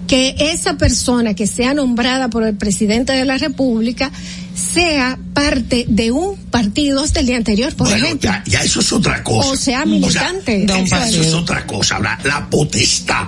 que 0.08 0.36
esa 0.40 0.78
persona 0.78 1.34
que 1.34 1.48
sea 1.48 1.74
nombrada 1.74 2.30
por 2.30 2.44
el 2.44 2.56
presidente 2.56 3.12
de 3.12 3.26
la 3.26 3.38
República 3.38 4.10
sea 4.56 5.18
parte 5.34 5.86
de 5.88 6.12
un 6.12 6.36
partido 6.52 7.02
hasta 7.04 7.22
el 7.22 7.26
día 7.28 7.38
anterior, 7.38 7.74
por 7.76 7.88
Bueno, 7.88 8.06
ejemplo. 8.06 8.30
ya, 8.30 8.44
ya 8.46 8.62
eso 8.64 8.80
es 8.82 8.92
otra 8.92 9.24
cosa. 9.24 9.50
O 9.50 9.56
sea, 9.56 9.86
militante. 9.86 10.66
O 10.66 10.68
sea, 10.68 10.78
eso 10.84 10.90
partido. 10.90 11.24
es 11.24 11.34
otra 11.34 11.66
cosa. 11.68 11.96
Ahora, 11.96 12.20
la 12.24 12.50
potestad 12.50 13.28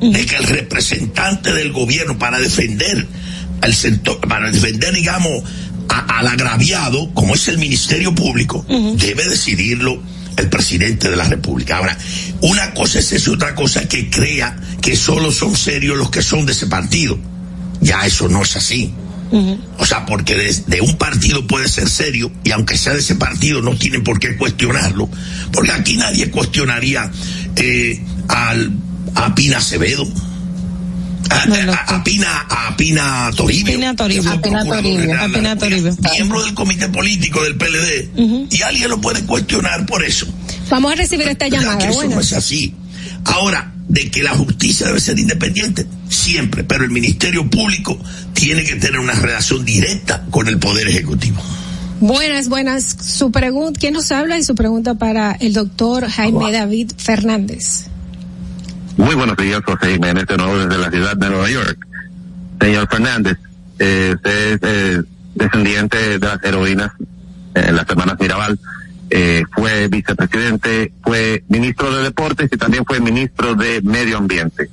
de 0.00 0.26
que 0.26 0.36
el 0.36 0.44
representante 0.44 1.52
del 1.52 1.72
gobierno 1.72 2.18
para 2.18 2.38
defender 2.38 3.06
al 3.60 3.74
sector, 3.74 4.20
para 4.20 4.50
defender, 4.50 4.94
digamos, 4.94 5.42
a- 5.88 6.18
al 6.18 6.26
agraviado, 6.28 7.12
como 7.14 7.34
es 7.34 7.48
el 7.48 7.58
Ministerio 7.58 8.14
Público, 8.14 8.64
debe 8.68 9.28
decidirlo 9.28 10.00
el 10.36 10.48
presidente 10.48 11.10
de 11.10 11.16
la 11.16 11.24
República. 11.24 11.78
Ahora, 11.78 11.98
una 12.42 12.72
cosa 12.74 13.00
es 13.00 13.10
eso, 13.12 13.32
otra 13.32 13.54
cosa 13.56 13.80
es 13.80 13.86
que 13.88 14.08
crea 14.08 14.56
que 14.80 14.94
solo 14.96 15.32
son 15.32 15.56
serios 15.56 15.96
los 15.98 16.10
que 16.10 16.22
son 16.22 16.46
de 16.46 16.52
ese 16.52 16.68
partido. 16.68 17.18
Ya 17.80 18.06
eso 18.06 18.28
no 18.28 18.42
es 18.42 18.54
así. 18.56 18.94
O 19.78 19.84
sea, 19.84 20.06
porque 20.06 20.34
de, 20.34 20.54
de, 20.66 20.80
un 20.80 20.96
partido 20.96 21.46
puede 21.46 21.68
ser 21.68 21.88
serio 21.88 22.30
y 22.44 22.50
aunque 22.52 22.76
sea 22.78 22.94
de 22.94 23.00
ese 23.00 23.14
partido 23.14 23.60
no 23.60 23.76
tienen 23.76 24.02
por 24.02 24.18
qué 24.18 24.36
cuestionarlo, 24.36 25.08
porque 25.52 25.72
aquí 25.72 25.96
nadie 25.96 26.30
cuestionaría 26.30 27.10
eh, 27.56 28.00
al, 28.28 28.72
a 29.14 29.34
Pina 29.34 29.58
Acevedo. 29.58 30.06
A, 31.30 31.42
a, 31.42 31.96
a, 31.96 32.04
Pina, 32.04 32.46
a 32.48 32.74
Pina 32.74 33.30
Toribio. 33.36 33.74
Pina 33.74 33.94
Toribio. 33.94 34.30
A 34.30 34.40
Pina 34.40 34.64
Toribio. 34.64 35.20
A 35.20 35.28
Pina 35.28 35.58
Toribio. 35.58 35.96
Miembro 36.12 36.42
del 36.42 36.54
comité 36.54 36.88
político 36.88 37.42
del 37.42 37.56
PLD. 37.56 38.08
Uh 38.14 38.22
-huh. 38.22 38.56
Y 38.58 38.62
alguien 38.62 38.88
lo 38.88 38.98
puede 38.98 39.22
cuestionar 39.24 39.84
por 39.84 40.02
eso. 40.02 40.26
Vamos 40.70 40.92
a 40.92 40.94
recibir 40.94 41.28
esta 41.28 41.48
llamada. 41.48 41.76
Que 41.76 41.88
bueno. 41.88 42.00
eso 42.00 42.14
no 42.14 42.20
es 42.22 42.32
así. 42.32 42.74
Ahora, 43.24 43.74
de 43.88 44.10
que 44.10 44.22
la 44.22 44.30
justicia 44.30 44.86
debe 44.86 45.00
ser 45.00 45.18
independiente, 45.18 45.86
siempre, 46.08 46.62
pero 46.62 46.84
el 46.84 46.90
Ministerio 46.90 47.48
Público 47.48 47.98
tiene 48.34 48.62
que 48.64 48.76
tener 48.76 49.00
una 49.00 49.14
relación 49.14 49.64
directa 49.64 50.26
con 50.30 50.46
el 50.46 50.58
Poder 50.58 50.88
Ejecutivo. 50.88 51.42
Buenas, 52.00 52.48
buenas. 52.48 52.84
Su 52.84 53.32
pregunta, 53.32 53.80
¿quién 53.80 53.94
nos 53.94 54.12
habla? 54.12 54.38
Y 54.38 54.44
su 54.44 54.54
pregunta 54.54 54.94
para 54.94 55.32
el 55.32 55.52
doctor 55.52 56.06
Jaime 56.08 56.38
Hola. 56.38 56.58
David 56.60 56.92
Fernández. 56.96 57.86
Muy 58.96 59.14
buenos 59.14 59.36
días, 59.36 59.60
José 59.64 59.92
Jiménez, 59.92 60.26
de 60.26 60.36
nuevo 60.36 60.58
desde 60.58 60.78
la 60.78 60.90
ciudad 60.90 61.16
de 61.16 61.30
Nueva 61.30 61.50
York. 61.50 61.78
Señor 62.60 62.88
Fernández, 62.88 63.38
eh, 63.78 64.12
usted 64.14 64.52
es 64.52 64.58
eh, 64.62 65.02
descendiente 65.34 66.18
de 66.18 66.26
las 66.26 66.42
heroínas 66.44 66.92
en 67.54 67.76
las 67.76 67.88
hermanas 67.88 68.16
Mirabal. 68.20 68.58
Eh, 69.10 69.42
fue 69.54 69.88
vicepresidente, 69.88 70.92
fue 71.02 71.42
ministro 71.48 71.94
de 71.94 72.02
Deportes 72.02 72.50
y 72.52 72.56
también 72.56 72.84
fue 72.84 73.00
ministro 73.00 73.54
de 73.54 73.80
Medio 73.82 74.18
Ambiente. 74.18 74.68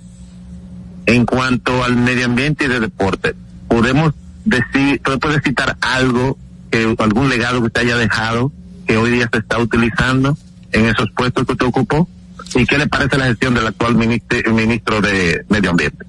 En 1.06 1.26
cuanto 1.26 1.84
al 1.84 1.96
medio 1.96 2.26
ambiente 2.26 2.66
y 2.66 2.68
de 2.68 2.80
deporte, 2.80 3.36
podemos 3.68 4.14
decir, 4.44 5.02
puede 5.22 5.40
citar 5.42 5.78
algo, 5.80 6.38
que 6.72 6.96
algún 6.98 7.30
legado 7.30 7.60
que 7.60 7.68
usted 7.68 7.82
haya 7.82 7.98
dejado, 7.98 8.52
que 8.88 8.98
hoy 8.98 9.12
día 9.12 9.30
se 9.32 9.40
está 9.40 9.60
utilizando 9.60 10.38
en 10.72 10.86
esos 10.86 11.10
puestos 11.12 11.46
que 11.46 11.54
usted 11.54 11.66
ocupó? 11.66 12.10
¿Y 12.56 12.66
qué 12.66 12.78
le 12.78 12.88
parece 12.88 13.18
la 13.18 13.26
gestión 13.26 13.54
del 13.54 13.68
actual 13.68 13.96
ministro, 13.96 14.54
ministro 14.54 15.02
de 15.02 15.46
Medio 15.50 15.72
Ambiente? 15.72 16.06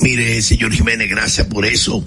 Mire, 0.00 0.42
señor 0.42 0.72
Jiménez, 0.72 1.08
gracias 1.08 1.46
por 1.46 1.64
eso. 1.64 2.04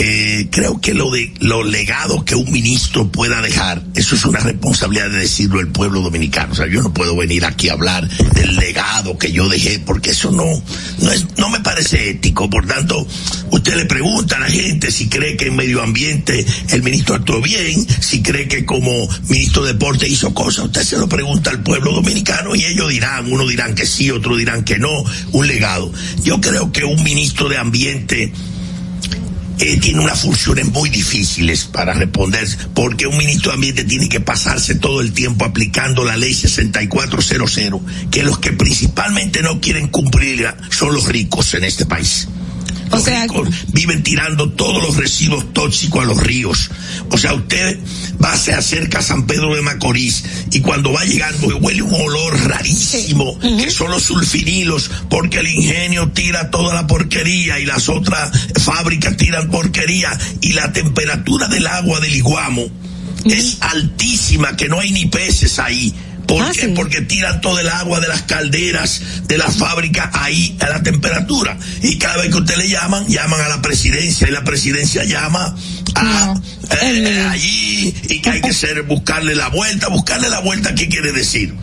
Eh, 0.00 0.46
creo 0.52 0.80
que 0.80 0.94
lo 0.94 1.10
de 1.10 1.34
los 1.40 1.66
legados 1.66 2.22
que 2.22 2.36
un 2.36 2.52
ministro 2.52 3.10
pueda 3.10 3.42
dejar, 3.42 3.82
eso 3.96 4.14
es 4.14 4.24
una 4.24 4.38
responsabilidad 4.38 5.10
de 5.10 5.18
decirlo 5.18 5.58
el 5.58 5.72
pueblo 5.72 6.02
dominicano. 6.02 6.52
O 6.52 6.54
sea, 6.54 6.68
yo 6.68 6.82
no 6.82 6.94
puedo 6.94 7.16
venir 7.16 7.44
aquí 7.44 7.68
a 7.68 7.72
hablar 7.72 8.08
del 8.08 8.54
legado 8.54 9.18
que 9.18 9.32
yo 9.32 9.48
dejé, 9.48 9.80
porque 9.80 10.10
eso 10.10 10.30
no, 10.30 10.44
no 11.00 11.10
es, 11.10 11.26
no 11.36 11.50
me 11.50 11.58
parece 11.58 12.10
ético. 12.10 12.48
Por 12.48 12.64
tanto, 12.68 13.04
usted 13.50 13.74
le 13.74 13.86
pregunta 13.86 14.36
a 14.36 14.38
la 14.38 14.48
gente 14.48 14.92
si 14.92 15.08
cree 15.08 15.36
que 15.36 15.46
en 15.48 15.56
medio 15.56 15.82
ambiente 15.82 16.46
el 16.68 16.84
ministro 16.84 17.16
actuó 17.16 17.42
bien, 17.42 17.84
si 18.00 18.22
cree 18.22 18.46
que 18.46 18.64
como 18.64 19.08
ministro 19.28 19.64
de 19.64 19.72
deporte 19.72 20.08
hizo 20.08 20.32
cosas. 20.32 20.66
Usted 20.66 20.84
se 20.84 20.96
lo 20.96 21.08
pregunta 21.08 21.50
al 21.50 21.64
pueblo 21.64 21.90
dominicano 21.90 22.54
y 22.54 22.64
ellos 22.64 22.88
dirán, 22.88 23.32
uno 23.32 23.48
dirán 23.48 23.74
que 23.74 23.84
sí, 23.84 24.12
otro 24.12 24.36
dirán 24.36 24.62
que 24.62 24.78
no, 24.78 24.92
un 25.32 25.48
legado. 25.48 25.92
Yo 26.22 26.40
creo 26.40 26.70
que 26.70 26.84
un 26.84 27.02
ministro 27.02 27.48
de 27.48 27.56
ambiente 27.56 28.32
eh, 29.60 29.78
tiene 29.78 30.00
unas 30.00 30.20
funciones 30.20 30.66
muy 30.66 30.88
difíciles 30.90 31.64
para 31.64 31.92
responder, 31.92 32.46
porque 32.74 33.06
un 33.06 33.16
ministro 33.18 33.50
de 33.50 33.56
Ambiente 33.56 33.84
tiene 33.84 34.08
que 34.08 34.20
pasarse 34.20 34.76
todo 34.76 35.00
el 35.00 35.12
tiempo 35.12 35.44
aplicando 35.44 36.04
la 36.04 36.16
ley 36.16 36.34
6400, 36.34 37.80
que 38.10 38.22
los 38.22 38.38
que 38.38 38.52
principalmente 38.52 39.42
no 39.42 39.60
quieren 39.60 39.88
cumplirla 39.88 40.56
son 40.70 40.94
los 40.94 41.08
ricos 41.08 41.54
en 41.54 41.64
este 41.64 41.86
país. 41.86 42.28
Los 42.90 43.02
o 43.02 43.04
sea, 43.04 43.22
ricos 43.22 43.48
viven 43.72 44.02
tirando 44.02 44.50
todos 44.50 44.82
los 44.82 44.96
residuos 44.96 45.52
tóxicos 45.52 46.02
a 46.02 46.06
los 46.06 46.18
ríos. 46.22 46.70
O 47.10 47.18
sea, 47.18 47.34
usted 47.34 47.78
va 48.22 48.36
se 48.36 48.52
acerca 48.52 48.98
a 48.98 49.02
San 49.02 49.26
Pedro 49.26 49.54
de 49.54 49.62
Macorís 49.62 50.24
y 50.50 50.60
cuando 50.60 50.92
va 50.92 51.04
llegando 51.04 51.48
huele 51.58 51.82
un 51.82 51.94
olor 51.94 52.38
rarísimo, 52.48 53.36
sí. 53.40 53.46
uh 53.46 53.50
-huh. 53.50 53.64
que 53.64 53.70
son 53.70 53.90
los 53.90 54.02
sulfinilos, 54.04 54.90
porque 55.10 55.38
el 55.38 55.48
ingenio 55.48 56.10
tira 56.10 56.50
toda 56.50 56.74
la 56.74 56.86
porquería 56.86 57.58
y 57.58 57.66
las 57.66 57.88
otras 57.88 58.30
fábricas 58.62 59.16
tiran 59.16 59.50
porquería 59.50 60.16
y 60.40 60.52
la 60.52 60.72
temperatura 60.72 61.48
del 61.48 61.66
agua 61.66 62.00
del 62.00 62.14
iguamo 62.14 62.62
uh 62.62 62.70
-huh. 63.24 63.32
es 63.32 63.58
altísima, 63.60 64.56
que 64.56 64.68
no 64.68 64.80
hay 64.80 64.92
ni 64.92 65.06
peces 65.06 65.58
ahí. 65.58 65.94
¿Por 66.28 66.42
ah, 66.42 66.50
qué? 66.52 66.66
Sí. 66.66 66.72
Porque 66.76 67.00
tiran 67.00 67.40
todo 67.40 67.58
el 67.58 67.68
agua 67.70 68.00
de 68.00 68.06
las 68.06 68.22
calderas 68.22 69.00
de 69.26 69.38
la 69.38 69.50
fábrica 69.50 70.10
ahí 70.12 70.56
a 70.60 70.68
la 70.68 70.82
temperatura. 70.82 71.58
Y 71.82 71.96
cada 71.96 72.18
vez 72.18 72.28
que 72.28 72.36
usted 72.36 72.56
le 72.56 72.68
llaman, 72.68 73.06
llaman 73.08 73.40
a 73.40 73.48
la 73.48 73.62
presidencia 73.62 74.28
y 74.28 74.30
la 74.30 74.44
presidencia 74.44 75.04
llama 75.04 75.56
a 75.94 76.02
no. 76.02 76.42
eh, 76.82 77.26
allí 77.30 77.94
y 78.10 78.20
que 78.20 78.30
hay 78.30 78.40
que 78.42 78.52
ser, 78.52 78.82
buscarle 78.82 79.34
la 79.34 79.48
vuelta. 79.48 79.88
Buscarle 79.88 80.28
la 80.28 80.40
vuelta, 80.40 80.74
¿qué 80.74 80.86
quiere 80.88 81.12
decir? 81.12 81.54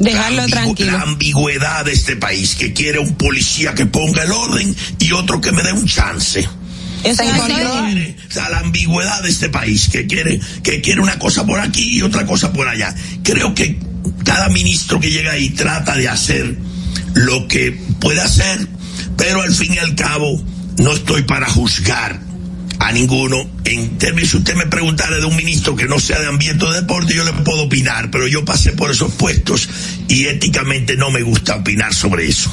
Dejarlo 0.00 0.40
la 0.42 0.46
tranquilo. 0.46 0.92
La 0.92 1.02
ambigüedad 1.02 1.84
de 1.84 1.92
este 1.92 2.16
país, 2.16 2.54
que 2.54 2.72
quiere 2.72 2.98
un 2.98 3.14
policía 3.14 3.74
que 3.74 3.84
ponga 3.84 4.22
el 4.22 4.32
orden 4.32 4.74
y 5.00 5.12
otro 5.12 5.40
que 5.42 5.52
me 5.52 5.62
dé 5.62 5.72
un 5.72 5.86
chance. 5.86 6.48
Esa 7.04 7.24
es 7.24 7.30
o 7.30 8.30
sea, 8.30 8.48
la 8.48 8.58
ambigüedad 8.60 9.22
de 9.22 9.28
este 9.28 9.50
país, 9.50 9.88
que 9.90 10.06
quiere, 10.06 10.40
que 10.62 10.80
quiere 10.80 11.00
una 11.00 11.18
cosa 11.18 11.46
por 11.46 11.60
aquí 11.60 11.98
y 11.98 12.02
otra 12.02 12.26
cosa 12.26 12.52
por 12.52 12.68
allá. 12.68 12.94
Creo 13.22 13.54
que 13.54 13.78
cada 14.24 14.48
ministro 14.48 15.00
que 15.00 15.10
llega 15.10 15.32
ahí 15.32 15.50
trata 15.50 15.96
de 15.96 16.08
hacer 16.08 16.56
lo 17.14 17.48
que 17.48 17.72
puede 18.00 18.20
hacer, 18.20 18.66
pero 19.16 19.42
al 19.42 19.54
fin 19.54 19.74
y 19.74 19.78
al 19.78 19.94
cabo 19.94 20.40
no 20.78 20.92
estoy 20.92 21.22
para 21.22 21.48
juzgar 21.48 22.27
a 22.78 22.92
ninguno. 22.92 23.46
En 23.64 23.98
términos, 23.98 24.30
si 24.30 24.36
usted 24.38 24.54
me 24.54 24.66
preguntara 24.66 25.16
de 25.18 25.24
un 25.24 25.36
ministro 25.36 25.76
que 25.76 25.86
no 25.86 25.98
sea 25.98 26.20
de 26.20 26.26
ambiente 26.26 26.64
o 26.64 26.70
de 26.72 26.80
deporte, 26.80 27.14
yo 27.14 27.24
le 27.24 27.32
puedo 27.32 27.64
opinar, 27.64 28.10
pero 28.10 28.26
yo 28.26 28.44
pasé 28.44 28.72
por 28.72 28.90
esos 28.90 29.12
puestos 29.12 29.68
y 30.08 30.26
éticamente 30.26 30.96
no 30.96 31.10
me 31.10 31.22
gusta 31.22 31.56
opinar 31.56 31.94
sobre 31.94 32.26
eso. 32.26 32.50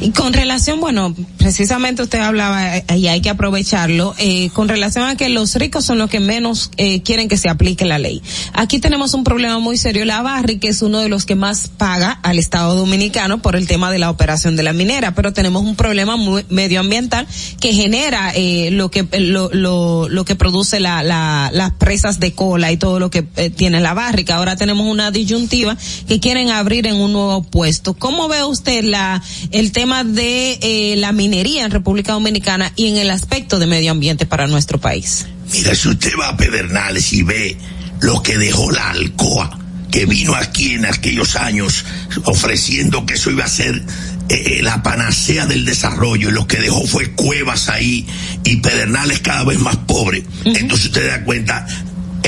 Y 0.00 0.10
con 0.10 0.32
relación, 0.32 0.80
bueno, 0.80 1.14
precisamente 1.38 2.02
usted 2.02 2.20
hablaba 2.20 2.76
eh, 2.76 2.84
y 2.96 3.08
hay 3.08 3.20
que 3.20 3.30
aprovecharlo, 3.30 4.14
eh, 4.18 4.50
con 4.52 4.68
relación 4.68 5.04
a 5.04 5.16
que 5.16 5.28
los 5.28 5.54
ricos 5.56 5.84
son 5.84 5.98
los 5.98 6.08
que 6.08 6.20
menos 6.20 6.70
eh, 6.76 7.02
quieren 7.02 7.28
que 7.28 7.36
se 7.36 7.48
aplique 7.48 7.84
la 7.84 7.98
ley. 7.98 8.22
Aquí 8.52 8.78
tenemos 8.78 9.14
un 9.14 9.24
problema 9.24 9.58
muy 9.58 9.76
serio. 9.76 10.04
La 10.04 10.22
Barri, 10.22 10.58
que 10.58 10.68
es 10.68 10.82
uno 10.82 11.00
de 11.00 11.08
los 11.08 11.26
que 11.26 11.34
más 11.34 11.68
paga 11.68 12.12
al 12.22 12.38
Estado 12.38 12.74
Dominicano 12.76 13.42
por 13.42 13.56
el 13.56 13.66
tema 13.66 13.90
de 13.90 13.98
la 13.98 14.10
operación 14.10 14.56
de 14.56 14.62
la 14.62 14.72
minera, 14.72 15.14
pero 15.14 15.32
tenemos 15.32 15.64
un 15.64 15.74
problema 15.74 16.16
muy 16.16 16.44
medioambiental 16.48 17.26
que 17.60 17.72
genera 17.72 18.32
lo 18.70 18.90
que 18.90 19.06
lo, 19.18 19.50
lo, 19.58 20.08
lo 20.08 20.24
que 20.24 20.34
produce 20.34 20.80
la, 20.80 21.02
la, 21.02 21.50
las 21.52 21.72
presas 21.72 22.20
de 22.20 22.32
cola 22.32 22.72
y 22.72 22.76
todo 22.76 22.98
lo 22.98 23.10
que 23.10 23.26
eh, 23.36 23.50
tiene 23.50 23.80
la 23.80 23.94
barrica. 23.94 24.36
Ahora 24.36 24.56
tenemos 24.56 24.86
una 24.86 25.10
disyuntiva 25.10 25.76
que 26.06 26.20
quieren 26.20 26.50
abrir 26.50 26.86
en 26.86 26.96
un 26.96 27.12
nuevo 27.12 27.42
puesto. 27.42 27.94
¿Cómo 27.94 28.28
ve 28.28 28.44
usted 28.44 28.84
la 28.84 29.22
el 29.50 29.72
tema 29.72 30.04
de 30.04 30.58
eh, 30.62 30.96
la 30.96 31.12
minería 31.12 31.64
en 31.64 31.70
República 31.70 32.12
Dominicana 32.12 32.72
y 32.76 32.88
en 32.88 32.96
el 32.96 33.10
aspecto 33.10 33.58
de 33.58 33.66
medio 33.66 33.90
ambiente 33.90 34.26
para 34.26 34.46
nuestro 34.46 34.78
país? 34.78 35.26
Mira, 35.52 35.74
si 35.74 35.88
usted 35.88 36.12
va 36.20 36.28
a 36.28 36.36
Pedernales 36.36 37.12
y 37.12 37.22
ve 37.22 37.56
lo 38.00 38.22
que 38.22 38.36
dejó 38.36 38.70
la 38.70 38.90
Alcoa, 38.90 39.58
que 39.90 40.06
vino 40.06 40.34
aquí 40.34 40.74
en 40.74 40.84
aquellos 40.84 41.36
años 41.36 41.84
ofreciendo 42.24 43.06
que 43.06 43.14
eso 43.14 43.30
iba 43.30 43.44
a 43.44 43.48
ser 43.48 43.82
eh, 44.28 44.60
la 44.62 44.82
panacea 44.82 45.46
del 45.46 45.64
desarrollo 45.64 46.28
y 46.28 46.32
lo 46.32 46.46
que 46.46 46.58
dejó 46.58 46.86
fue 46.86 47.10
cuevas 47.12 47.68
ahí 47.68 48.06
y 48.44 48.56
pedernales 48.56 49.20
cada 49.20 49.44
vez 49.44 49.58
más 49.58 49.76
pobres. 49.76 50.24
Uh 50.44 50.50
-huh. 50.50 50.58
Entonces 50.58 50.86
usted 50.86 51.08
da 51.08 51.24
cuenta 51.24 51.66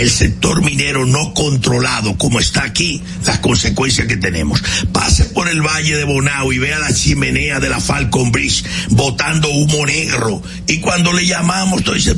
el 0.01 0.11
sector 0.11 0.63
minero 0.63 1.05
no 1.05 1.35
controlado 1.35 2.17
como 2.17 2.41
está 2.41 2.65
aquí, 2.65 3.03
las 3.27 3.39
consecuencias 3.41 4.07
que 4.07 4.17
tenemos. 4.17 4.63
Pase 4.93 5.25
por 5.27 5.49
el 5.49 5.61
Valle 5.61 5.97
de 5.97 6.05
Bonao 6.05 6.53
y 6.53 6.59
vea 6.59 6.79
la 6.79 6.95
chimenea 6.95 7.61
de 7.61 7.69
la 7.69 7.81
Falcon 7.81 8.33
Bridge 8.33 8.65
botando 8.91 9.51
humo 9.51 9.85
negro 9.85 10.43
y 10.67 10.79
cuando 10.81 11.13
le 11.13 11.27
llamamos, 11.27 11.83
dice, 11.93 12.17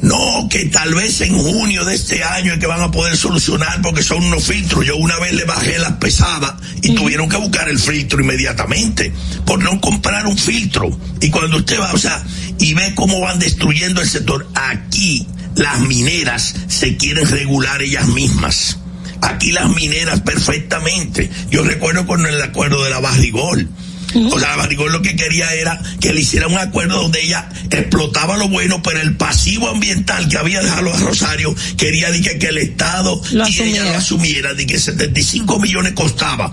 no, 0.00 0.48
que 0.48 0.66
tal 0.66 0.94
vez 0.94 1.20
en 1.22 1.36
junio 1.36 1.84
de 1.84 1.94
este 1.94 2.22
año 2.22 2.52
es 2.52 2.58
que 2.58 2.66
van 2.66 2.80
a 2.80 2.90
poder 2.90 3.16
solucionar 3.16 3.82
porque 3.82 4.02
son 4.02 4.22
unos 4.24 4.44
filtros. 4.44 4.86
Yo 4.86 4.96
una 4.96 5.18
vez 5.18 5.32
le 5.32 5.44
bajé 5.44 5.78
las 5.78 5.92
pesadas 5.92 6.54
y 6.82 6.92
mm. 6.92 6.94
tuvieron 6.94 7.28
que 7.28 7.36
buscar 7.36 7.68
el 7.68 7.78
filtro 7.78 8.20
inmediatamente 8.20 9.12
por 9.44 9.62
no 9.62 9.80
comprar 9.80 10.26
un 10.26 10.38
filtro. 10.38 10.88
Y 11.20 11.30
cuando 11.30 11.58
usted 11.58 11.80
va, 11.80 11.92
o 11.92 11.98
sea, 11.98 12.22
y 12.58 12.74
ve 12.74 12.92
cómo 12.94 13.20
van 13.20 13.38
destruyendo 13.40 14.00
el 14.00 14.08
sector, 14.08 14.48
aquí 14.54 15.26
las 15.56 15.80
mineras 15.80 16.54
se 16.68 16.96
quieren 16.96 17.28
regular 17.28 17.82
ellas 17.82 18.06
mismas. 18.06 18.78
Aquí 19.20 19.50
las 19.50 19.68
mineras 19.70 20.20
perfectamente. 20.20 21.28
Yo 21.50 21.64
recuerdo 21.64 22.06
con 22.06 22.24
el 22.24 22.40
acuerdo 22.40 22.84
de 22.84 22.90
la 22.90 23.00
Barrigol 23.00 23.68
o 24.14 24.38
sea, 24.38 24.56
Barrigol 24.56 24.92
lo 24.92 25.02
que 25.02 25.16
quería 25.16 25.52
era 25.54 25.80
que 26.00 26.12
le 26.12 26.20
hiciera 26.20 26.46
un 26.46 26.56
acuerdo 26.56 27.02
donde 27.02 27.22
ella 27.22 27.48
explotaba 27.70 28.36
lo 28.36 28.48
bueno, 28.48 28.82
pero 28.82 29.00
el 29.00 29.16
pasivo 29.16 29.68
ambiental 29.68 30.28
que 30.28 30.38
había 30.38 30.62
dejado 30.62 30.94
a 30.94 30.98
Rosario 30.98 31.54
quería 31.76 32.10
de 32.10 32.20
que, 32.22 32.38
que, 32.38 32.46
el 32.48 32.58
Estado 32.58 33.20
lo 33.32 33.48
y 33.48 33.60
ella 33.60 33.84
lo 33.84 33.94
asumiera, 33.96 34.54
de 34.54 34.66
que 34.66 34.78
75 34.78 35.58
millones 35.60 35.92
costaba. 35.92 36.52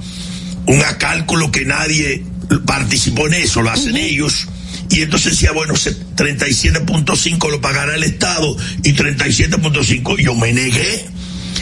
Un 0.65 0.81
cálculo 0.99 1.51
que 1.51 1.63
nadie 1.65 2.23
participó 2.65 3.27
en 3.27 3.35
eso, 3.35 3.61
lo 3.61 3.71
hacen 3.71 3.93
uh 3.93 3.97
-huh. 3.97 4.09
ellos 4.09 4.47
y 4.89 5.01
entonces 5.01 5.31
decía, 5.33 5.51
bueno, 5.51 5.75
se- 5.75 5.95
37.5 6.15 7.49
lo 7.51 7.61
pagará 7.61 7.95
el 7.95 8.03
Estado 8.03 8.55
y 8.83 8.93
37.5 8.93 10.17
yo 10.21 10.35
me 10.35 10.53
negué. 10.53 11.05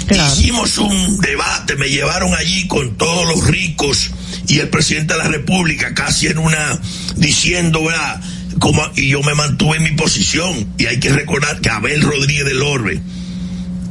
Hicimos 0.10 0.78
un 0.80 1.20
debate, 1.20 1.76
me 1.76 1.88
llevaron 1.90 2.34
allí 2.34 2.68
con 2.68 2.98
todos 2.98 3.26
los 3.28 3.48
ricos 3.48 4.12
y 4.48 4.60
el 4.60 4.70
presidente 4.70 5.14
de 5.14 5.20
la 5.20 5.28
República 5.28 5.94
casi 5.94 6.28
en 6.28 6.38
una 6.38 6.80
diciendo, 7.16 7.84
¿verdad? 7.86 8.22
Como, 8.60 8.82
y 8.96 9.10
yo 9.10 9.22
me 9.24 9.34
mantuve 9.36 9.78
en 9.78 9.84
mi 9.84 9.92
posición 9.92 10.74
y 10.78 10.86
hay 10.86 11.00
que 11.00 11.10
recordar 11.10 11.60
que 11.62 11.70
Abel 11.70 12.02
Rodríguez 12.02 12.46
del 12.46 12.62
Orbe 12.62 13.02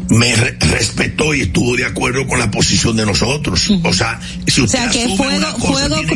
me 0.08 0.36
re- 0.36 0.56
respetó 0.60 1.34
y 1.34 1.40
estuvo 1.42 1.74
de 1.76 1.86
acuerdo 1.86 2.26
con 2.26 2.38
la 2.38 2.50
posición 2.50 2.96
de 2.96 3.06
nosotros. 3.06 3.70
O 3.82 3.92
sea, 3.94 4.20
si 4.46 4.60
usted 4.60 4.78
sea, 4.78 4.90
que 4.90 5.04
asume 5.04 5.16
fuego- 5.16 5.36
una 5.38 5.52
cosa, 5.52 5.66
fuego 5.66 5.94
tiene 5.96 6.06
que- 6.08 6.14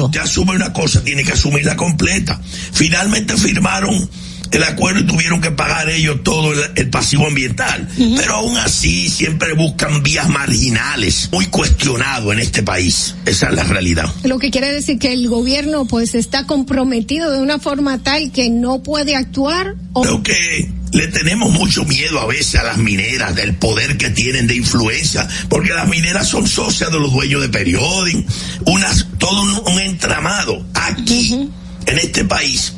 si 0.00 0.06
usted 0.06 0.20
asume 0.20 0.52
una 0.56 0.72
cosa, 0.72 1.04
tiene 1.04 1.22
que 1.24 1.32
asumirla 1.32 1.76
completa. 1.76 2.40
Finalmente 2.72 3.36
firmaron 3.36 4.10
el 4.50 4.62
acuerdo 4.62 5.00
y 5.00 5.06
tuvieron 5.06 5.40
que 5.40 5.50
pagar 5.50 5.88
ellos 5.90 6.22
todo 6.22 6.52
el, 6.52 6.60
el 6.76 6.90
pasivo 6.90 7.26
ambiental. 7.26 7.88
Pero 8.16 8.34
aún 8.34 8.56
así 8.56 9.08
siempre 9.08 9.54
buscan 9.54 10.02
vías 10.02 10.28
marginales, 10.28 11.28
muy 11.32 11.46
cuestionado 11.46 12.32
en 12.32 12.38
este 12.38 12.62
país. 12.62 13.14
Esa 13.24 13.48
es 13.48 13.54
la 13.54 13.64
realidad. 13.64 14.12
Lo 14.24 14.38
que 14.38 14.50
quiere 14.50 14.72
decir 14.72 14.98
que 14.98 15.12
el 15.12 15.28
gobierno 15.28 15.86
pues 15.86 16.14
está 16.14 16.44
comprometido 16.44 17.30
de 17.32 17.40
una 17.40 17.58
forma 17.58 18.02
tal 18.02 18.32
que 18.32 18.50
no 18.50 18.82
puede 18.82 19.16
actuar 19.16 19.74
o 19.92 20.02
Creo 20.02 20.22
que 20.22 20.70
le 20.92 21.08
tenemos 21.08 21.52
mucho 21.52 21.84
miedo 21.84 22.20
a 22.20 22.26
veces 22.26 22.56
a 22.56 22.64
las 22.64 22.78
mineras 22.78 23.34
del 23.34 23.54
poder 23.56 23.98
que 23.98 24.10
tienen 24.10 24.46
de 24.46 24.56
influencia, 24.56 25.28
porque 25.48 25.72
las 25.72 25.88
mineras 25.88 26.28
son 26.28 26.46
socias 26.46 26.90
de 26.90 26.98
los 26.98 27.12
dueños 27.12 27.42
de 27.42 27.48
periódicos, 27.48 28.24
unas, 28.66 29.06
todo 29.18 29.42
un, 29.42 29.74
un 29.74 29.80
entramado. 29.80 30.64
Aquí, 30.74 31.50
en 31.86 31.98
este 31.98 32.24
país, 32.24 32.72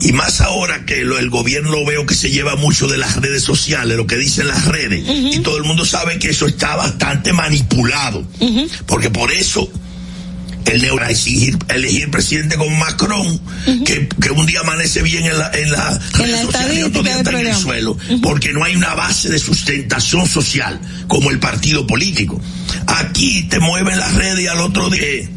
y 0.00 0.12
más 0.12 0.40
ahora 0.40 0.84
que 0.84 1.04
lo, 1.04 1.18
el 1.18 1.30
gobierno 1.30 1.84
veo 1.84 2.06
que 2.06 2.14
se 2.14 2.30
lleva 2.30 2.56
mucho 2.56 2.86
de 2.88 2.98
las 2.98 3.16
redes 3.16 3.42
sociales, 3.42 3.96
lo 3.96 4.06
que 4.06 4.16
dicen 4.16 4.48
las 4.48 4.64
redes, 4.66 5.04
y 5.06 5.38
todo 5.40 5.56
el 5.56 5.64
mundo 5.64 5.84
sabe 5.84 6.18
que 6.18 6.30
eso 6.30 6.46
está 6.46 6.76
bastante 6.76 7.32
manipulado, 7.32 8.26
porque 8.86 9.10
por 9.10 9.32
eso 9.32 9.70
el 10.66 10.82
neo 10.82 11.00
elegir, 11.00 11.56
elegir 11.68 12.10
presidente 12.10 12.56
como 12.56 12.76
Macron, 12.76 13.40
que, 13.84 14.08
que 14.08 14.30
un 14.30 14.46
día 14.46 14.60
amanece 14.60 15.02
bien 15.02 15.24
en 15.24 15.38
la, 15.38 15.50
en 15.52 15.70
la, 15.70 15.98
redes 16.12 16.42
sociales 16.42 16.78
y 16.78 16.82
otro 16.82 17.02
día 17.02 17.18
está 17.18 17.30
en 17.30 17.46
el 17.46 17.54
suelo, 17.54 17.96
porque 18.22 18.52
no 18.52 18.64
hay 18.64 18.76
una 18.76 18.94
base 18.94 19.28
de 19.30 19.38
sustentación 19.38 20.26
social 20.26 20.80
como 21.06 21.30
el 21.30 21.38
partido 21.38 21.86
político. 21.86 22.40
Aquí 22.86 23.44
te 23.44 23.58
mueven 23.60 23.98
las 23.98 24.14
redes 24.14 24.40
y 24.40 24.46
al 24.46 24.60
otro 24.60 24.90
día 24.90 25.28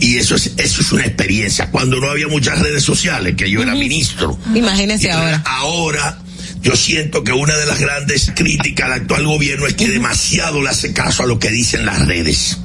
y 0.00 0.16
eso 0.16 0.34
es, 0.34 0.52
eso 0.56 0.80
es 0.80 0.92
una 0.92 1.04
experiencia. 1.04 1.70
Cuando 1.70 2.00
no 2.00 2.10
había 2.10 2.26
muchas 2.26 2.58
redes 2.58 2.82
sociales, 2.82 3.36
que 3.36 3.50
yo 3.50 3.62
era 3.62 3.74
ministro. 3.74 4.38
Imagínese 4.54 5.10
ahora. 5.10 5.42
Ahora, 5.44 6.18
yo 6.62 6.74
siento 6.74 7.22
que 7.22 7.32
una 7.32 7.56
de 7.56 7.66
las 7.66 7.78
grandes 7.78 8.32
críticas 8.34 8.86
al 8.86 8.92
actual 8.92 9.26
gobierno 9.26 9.66
es 9.66 9.74
que 9.74 9.88
demasiado 9.88 10.62
le 10.62 10.70
hace 10.70 10.92
caso 10.92 11.22
a 11.22 11.26
lo 11.26 11.38
que 11.38 11.50
dicen 11.50 11.84
las 11.84 12.06
redes. 12.06 12.58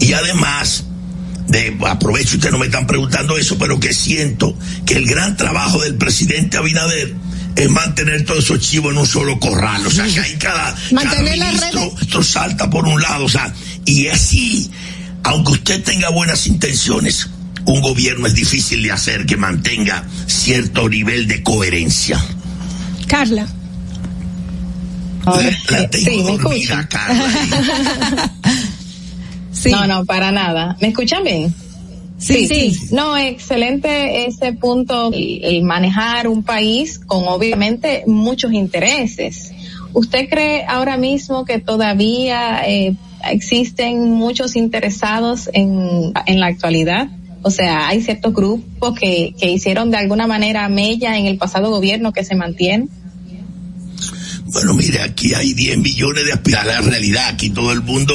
Y 0.00 0.12
además, 0.12 0.84
de, 1.46 1.76
aprovecho, 1.86 2.36
ustedes 2.36 2.52
no 2.52 2.58
me 2.58 2.66
están 2.66 2.86
preguntando 2.86 3.38
eso, 3.38 3.56
pero 3.58 3.78
que 3.78 3.92
siento 3.92 4.56
que 4.84 4.94
el 4.94 5.06
gran 5.06 5.36
trabajo 5.36 5.80
del 5.80 5.96
presidente 5.96 6.56
Abinader 6.56 7.14
es 7.56 7.70
mantener 7.70 8.24
todos 8.24 8.44
esos 8.44 8.60
chivos 8.60 8.92
en 8.92 8.98
un 8.98 9.06
solo 9.06 9.38
corral. 9.38 9.86
O 9.86 9.90
sea, 9.90 10.06
que 10.06 10.20
ahí 10.20 10.34
cada, 10.38 10.74
Mantener 10.90 11.38
cada 11.38 11.52
las 11.52 11.54
ministro 11.54 11.94
esto 12.00 12.22
salta 12.22 12.68
por 12.68 12.84
un 12.86 13.00
lado. 13.00 13.24
O 13.24 13.28
sea, 13.28 13.52
y 13.84 14.08
así, 14.08 14.70
aunque 15.24 15.52
usted 15.52 15.82
tenga 15.82 16.10
buenas 16.10 16.46
intenciones, 16.46 17.28
un 17.64 17.80
gobierno 17.80 18.26
es 18.26 18.34
difícil 18.34 18.82
de 18.82 18.92
hacer 18.92 19.26
que 19.26 19.36
mantenga 19.36 20.04
cierto 20.26 20.88
nivel 20.88 21.26
de 21.26 21.42
coherencia. 21.42 22.22
Carla. 23.08 23.46
La, 25.24 25.50
la 25.70 25.90
tengo 25.90 26.38
sí, 26.52 26.68
me 26.68 26.86
Carla. 26.86 28.30
No, 29.70 29.86
no, 29.86 30.04
para 30.04 30.30
nada. 30.30 30.76
¿Me 30.80 30.88
escuchan 30.88 31.24
bien? 31.24 31.54
Sí, 32.18 32.46
sí. 32.46 32.88
No, 32.92 33.16
excelente 33.16 34.26
ese 34.26 34.52
punto, 34.52 35.10
el, 35.12 35.40
el 35.42 35.62
manejar 35.62 36.28
un 36.28 36.42
país 36.42 36.98
con 36.98 37.24
obviamente 37.26 38.04
muchos 38.06 38.52
intereses. 38.52 39.52
¿Usted 39.94 40.28
cree 40.28 40.64
ahora 40.68 40.96
mismo 40.98 41.44
que 41.44 41.60
todavía 41.60 42.62
eh, 42.66 42.94
existen 43.30 44.12
muchos 44.12 44.56
interesados 44.56 45.48
en, 45.52 46.12
en 46.26 46.40
la 46.40 46.46
actualidad? 46.46 47.08
O 47.42 47.50
sea, 47.50 47.88
hay 47.88 48.00
ciertos 48.00 48.32
grupos 48.32 48.98
que, 48.98 49.34
que 49.38 49.50
hicieron 49.50 49.90
de 49.90 49.98
alguna 49.98 50.26
manera 50.26 50.68
mella 50.68 51.18
en 51.18 51.26
el 51.26 51.36
pasado 51.36 51.70
gobierno 51.70 52.12
que 52.12 52.24
se 52.24 52.34
mantienen. 52.34 52.88
Bueno, 54.46 54.72
mire, 54.74 55.02
aquí 55.02 55.34
hay 55.34 55.52
10 55.52 55.78
millones 55.78 56.24
de 56.24 56.32
aspirantes 56.32 56.74
a 56.76 56.80
la 56.80 56.88
realidad. 56.88 57.28
Aquí 57.28 57.50
todo 57.50 57.72
el 57.72 57.82
mundo 57.82 58.14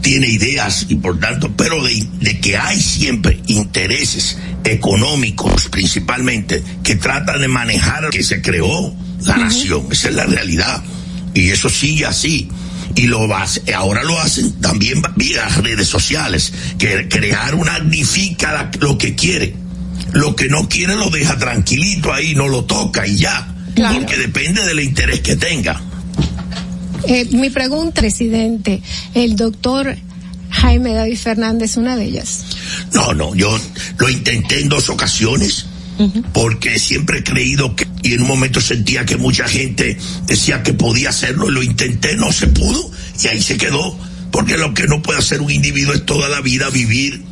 tiene 0.00 0.28
ideas 0.28 0.86
y 0.88 0.96
por 0.96 1.18
tanto, 1.18 1.52
pero 1.56 1.82
de, 1.82 2.06
de 2.20 2.40
que 2.40 2.56
hay 2.56 2.78
siempre 2.78 3.40
intereses 3.48 4.38
económicos 4.64 5.68
principalmente 5.68 6.62
que 6.82 6.96
tratan 6.96 7.40
de 7.40 7.48
manejar 7.48 8.10
que 8.10 8.22
se 8.22 8.40
creó 8.40 8.94
la 9.24 9.36
nación. 9.36 9.86
Esa 9.90 10.10
es 10.10 10.14
la 10.14 10.26
realidad. 10.26 10.82
Y 11.34 11.50
eso 11.50 11.68
sigue 11.68 12.06
así. 12.06 12.48
Y 12.94 13.06
lo 13.06 13.28
va, 13.28 13.46
ahora 13.74 14.02
lo 14.02 14.18
hacen 14.20 14.52
también 14.60 15.02
vía 15.16 15.48
redes 15.48 15.88
sociales, 15.88 16.52
que 16.78 17.08
crear 17.08 17.54
una 17.54 17.72
magnifica 17.72 18.70
lo 18.80 18.98
que 18.98 19.14
quiere. 19.14 19.54
Lo 20.12 20.34
que 20.34 20.48
no 20.48 20.68
quiere 20.68 20.96
lo 20.96 21.08
deja 21.08 21.38
tranquilito 21.38 22.12
ahí, 22.12 22.34
no 22.34 22.48
lo 22.48 22.64
toca 22.64 23.06
y 23.06 23.16
ya. 23.16 23.46
Porque 23.74 24.16
depende 24.16 24.64
del 24.64 24.80
interés 24.80 25.20
que 25.20 25.36
tenga. 25.36 25.80
Eh, 27.06 27.26
mi 27.32 27.50
pregunta, 27.50 28.00
presidente, 28.00 28.82
el 29.14 29.36
doctor 29.36 29.96
Jaime 30.50 30.92
David 30.92 31.16
Fernández, 31.16 31.76
una 31.76 31.96
de 31.96 32.04
ellas. 32.04 32.44
No, 32.92 33.14
no, 33.14 33.34
yo 33.34 33.58
lo 33.98 34.08
intenté 34.08 34.60
en 34.60 34.68
dos 34.68 34.90
ocasiones 34.90 35.66
porque 36.32 36.78
siempre 36.78 37.18
he 37.18 37.24
creído 37.24 37.74
que 37.76 37.86
y 38.02 38.14
en 38.14 38.22
un 38.22 38.28
momento 38.28 38.60
sentía 38.60 39.04
que 39.04 39.16
mucha 39.16 39.46
gente 39.46 39.96
decía 40.26 40.62
que 40.62 40.72
podía 40.72 41.10
hacerlo, 41.10 41.50
lo 41.50 41.62
intenté, 41.62 42.16
no 42.16 42.32
se 42.32 42.46
pudo 42.46 42.90
y 43.22 43.26
ahí 43.28 43.42
se 43.42 43.56
quedó, 43.56 43.98
porque 44.30 44.56
lo 44.56 44.72
que 44.72 44.86
no 44.86 45.02
puede 45.02 45.18
hacer 45.18 45.40
un 45.40 45.50
individuo 45.50 45.92
es 45.92 46.06
toda 46.06 46.28
la 46.28 46.40
vida 46.40 46.70
vivir. 46.70 47.22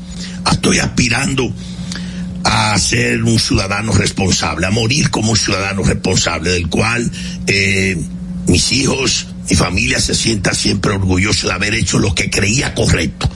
Estoy 0.50 0.78
aspirando 0.78 1.52
a 2.44 2.78
ser 2.78 3.22
un 3.22 3.38
ciudadano 3.38 3.92
responsable, 3.92 4.66
a 4.66 4.70
morir 4.70 5.10
como 5.10 5.32
un 5.32 5.36
ciudadano 5.36 5.82
responsable, 5.82 6.50
del 6.50 6.68
cual 6.68 7.10
eh, 7.46 7.96
mis 8.46 8.72
hijos, 8.72 9.28
mi 9.48 9.56
familia 9.56 10.00
se 10.00 10.14
sienta 10.14 10.54
siempre 10.54 10.92
orgulloso 10.92 11.48
de 11.48 11.54
haber 11.54 11.74
hecho 11.74 11.98
lo 11.98 12.14
que 12.14 12.30
creía 12.30 12.74
correcto 12.74 13.30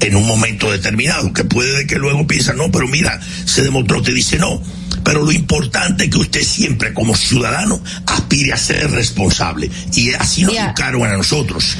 en 0.00 0.16
un 0.16 0.26
momento 0.26 0.70
determinado, 0.70 1.32
que 1.32 1.44
puede 1.44 1.78
de 1.78 1.86
que 1.86 1.96
luego 1.96 2.26
piensa, 2.26 2.52
no, 2.52 2.70
pero 2.70 2.86
mira, 2.88 3.20
se 3.44 3.62
demostró, 3.62 4.02
te 4.02 4.12
dice 4.12 4.38
no. 4.38 4.62
Pero 5.04 5.22
lo 5.22 5.32
importante 5.32 6.04
es 6.04 6.10
que 6.10 6.18
usted 6.18 6.42
siempre 6.42 6.92
como 6.92 7.16
ciudadano 7.16 7.82
aspire 8.06 8.52
a 8.52 8.56
ser 8.56 8.90
responsable. 8.90 9.70
Y 9.94 10.12
así 10.12 10.42
nos 10.42 10.54
educaron 10.54 11.04
a 11.04 11.16
nosotros. 11.16 11.76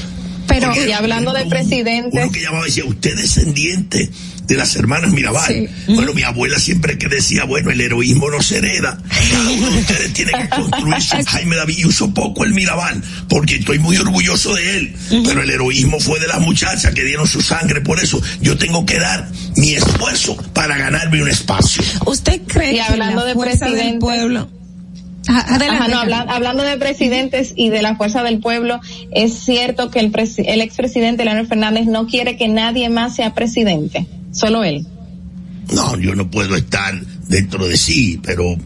Pero, 0.47 0.69
Porque 0.69 0.89
y 0.89 0.93
hablando 0.93 1.33
de 1.33 1.45
presidentes. 1.45 2.23
Uno 2.23 2.33
que 2.33 2.41
llamaba 2.41 2.65
y 2.65 2.71
decía, 2.71 2.85
usted 2.87 3.11
es 3.11 3.35
descendiente 3.35 4.11
de 4.49 4.57
las 4.57 4.75
hermanas 4.77 5.13
Mirabal. 5.13 5.69
Bueno, 5.87 6.13
mi 6.15 6.23
abuela 6.25 6.59
siempre 6.59 6.99
que 6.99 7.07
decía, 7.07 7.45
bueno, 7.45 7.71
el 7.71 7.81
heroísmo 7.81 8.31
no 8.31 8.43
se 8.43 8.57
hereda. 8.59 8.99
Cada 9.31 9.51
uno 9.51 9.71
de 9.71 9.79
ustedes 9.79 10.13
tiene 10.15 10.33
que 10.33 10.49
construir 10.49 11.01
su 11.03 11.17
Jaime 11.27 11.55
David. 11.57 11.79
Y 11.79 11.85
uso 11.85 12.13
poco 12.15 12.45
el 12.45 12.55
Mirabal, 12.55 13.03
porque 13.29 13.57
estoy 13.57 13.79
muy 13.79 13.97
orgulloso 13.99 14.55
de 14.55 14.79
él. 14.79 14.95
Pero 15.25 15.43
el 15.43 15.51
heroísmo 15.51 16.01
fue 16.01 16.19
de 16.19 16.27
las 16.27 16.41
muchachas 16.41 16.93
que 16.95 17.05
dieron 17.05 17.29
su 17.29 17.41
sangre. 17.43 17.83
Por 17.83 18.01
eso 18.03 18.21
yo 18.41 18.57
tengo 18.59 18.85
que 18.87 18.99
dar 18.99 19.29
mi 19.57 19.75
esfuerzo 19.75 20.37
para 20.55 20.77
ganarme 20.79 21.23
un 21.23 21.29
espacio. 21.29 21.83
¿Usted 22.07 22.41
cree 22.47 22.73
Y 22.73 22.75
que 22.77 22.83
hablando 22.83 23.21
la 23.21 23.27
de 23.27 23.35
fuerza 23.35 23.69
del 23.71 23.99
pueblo? 23.99 24.51
Ajá, 25.27 25.57
adelante, 25.57 25.77
Ajá, 25.83 25.89
no, 25.89 25.99
habla- 26.01 26.25
hablando 26.27 26.63
de 26.63 26.79
presidentes 26.79 27.53
y 27.55 27.69
de 27.69 27.83
la 27.83 27.97
fuerza 27.97 28.23
del 28.23 28.39
pueblo, 28.41 28.81
es 29.13 29.35
cierto 29.45 29.91
que 29.91 30.01
el, 30.01 30.11
el 30.47 30.61
expresidente 30.63 31.27
Leonel 31.27 31.47
Fernández 31.47 31.85
no 31.85 32.07
quiere 32.07 32.39
que 32.39 32.49
nadie 32.49 32.89
más 32.89 33.15
sea 33.17 33.35
presidente, 33.35 34.07
solo 34.33 34.65
él. 34.65 34.87
No, 35.73 35.97
yo 35.99 36.15
no 36.15 36.31
puedo 36.31 36.57
estar 36.57 36.99
dentro 37.29 37.67
de 37.67 37.77
sí, 37.77 38.21
pero 38.23 38.57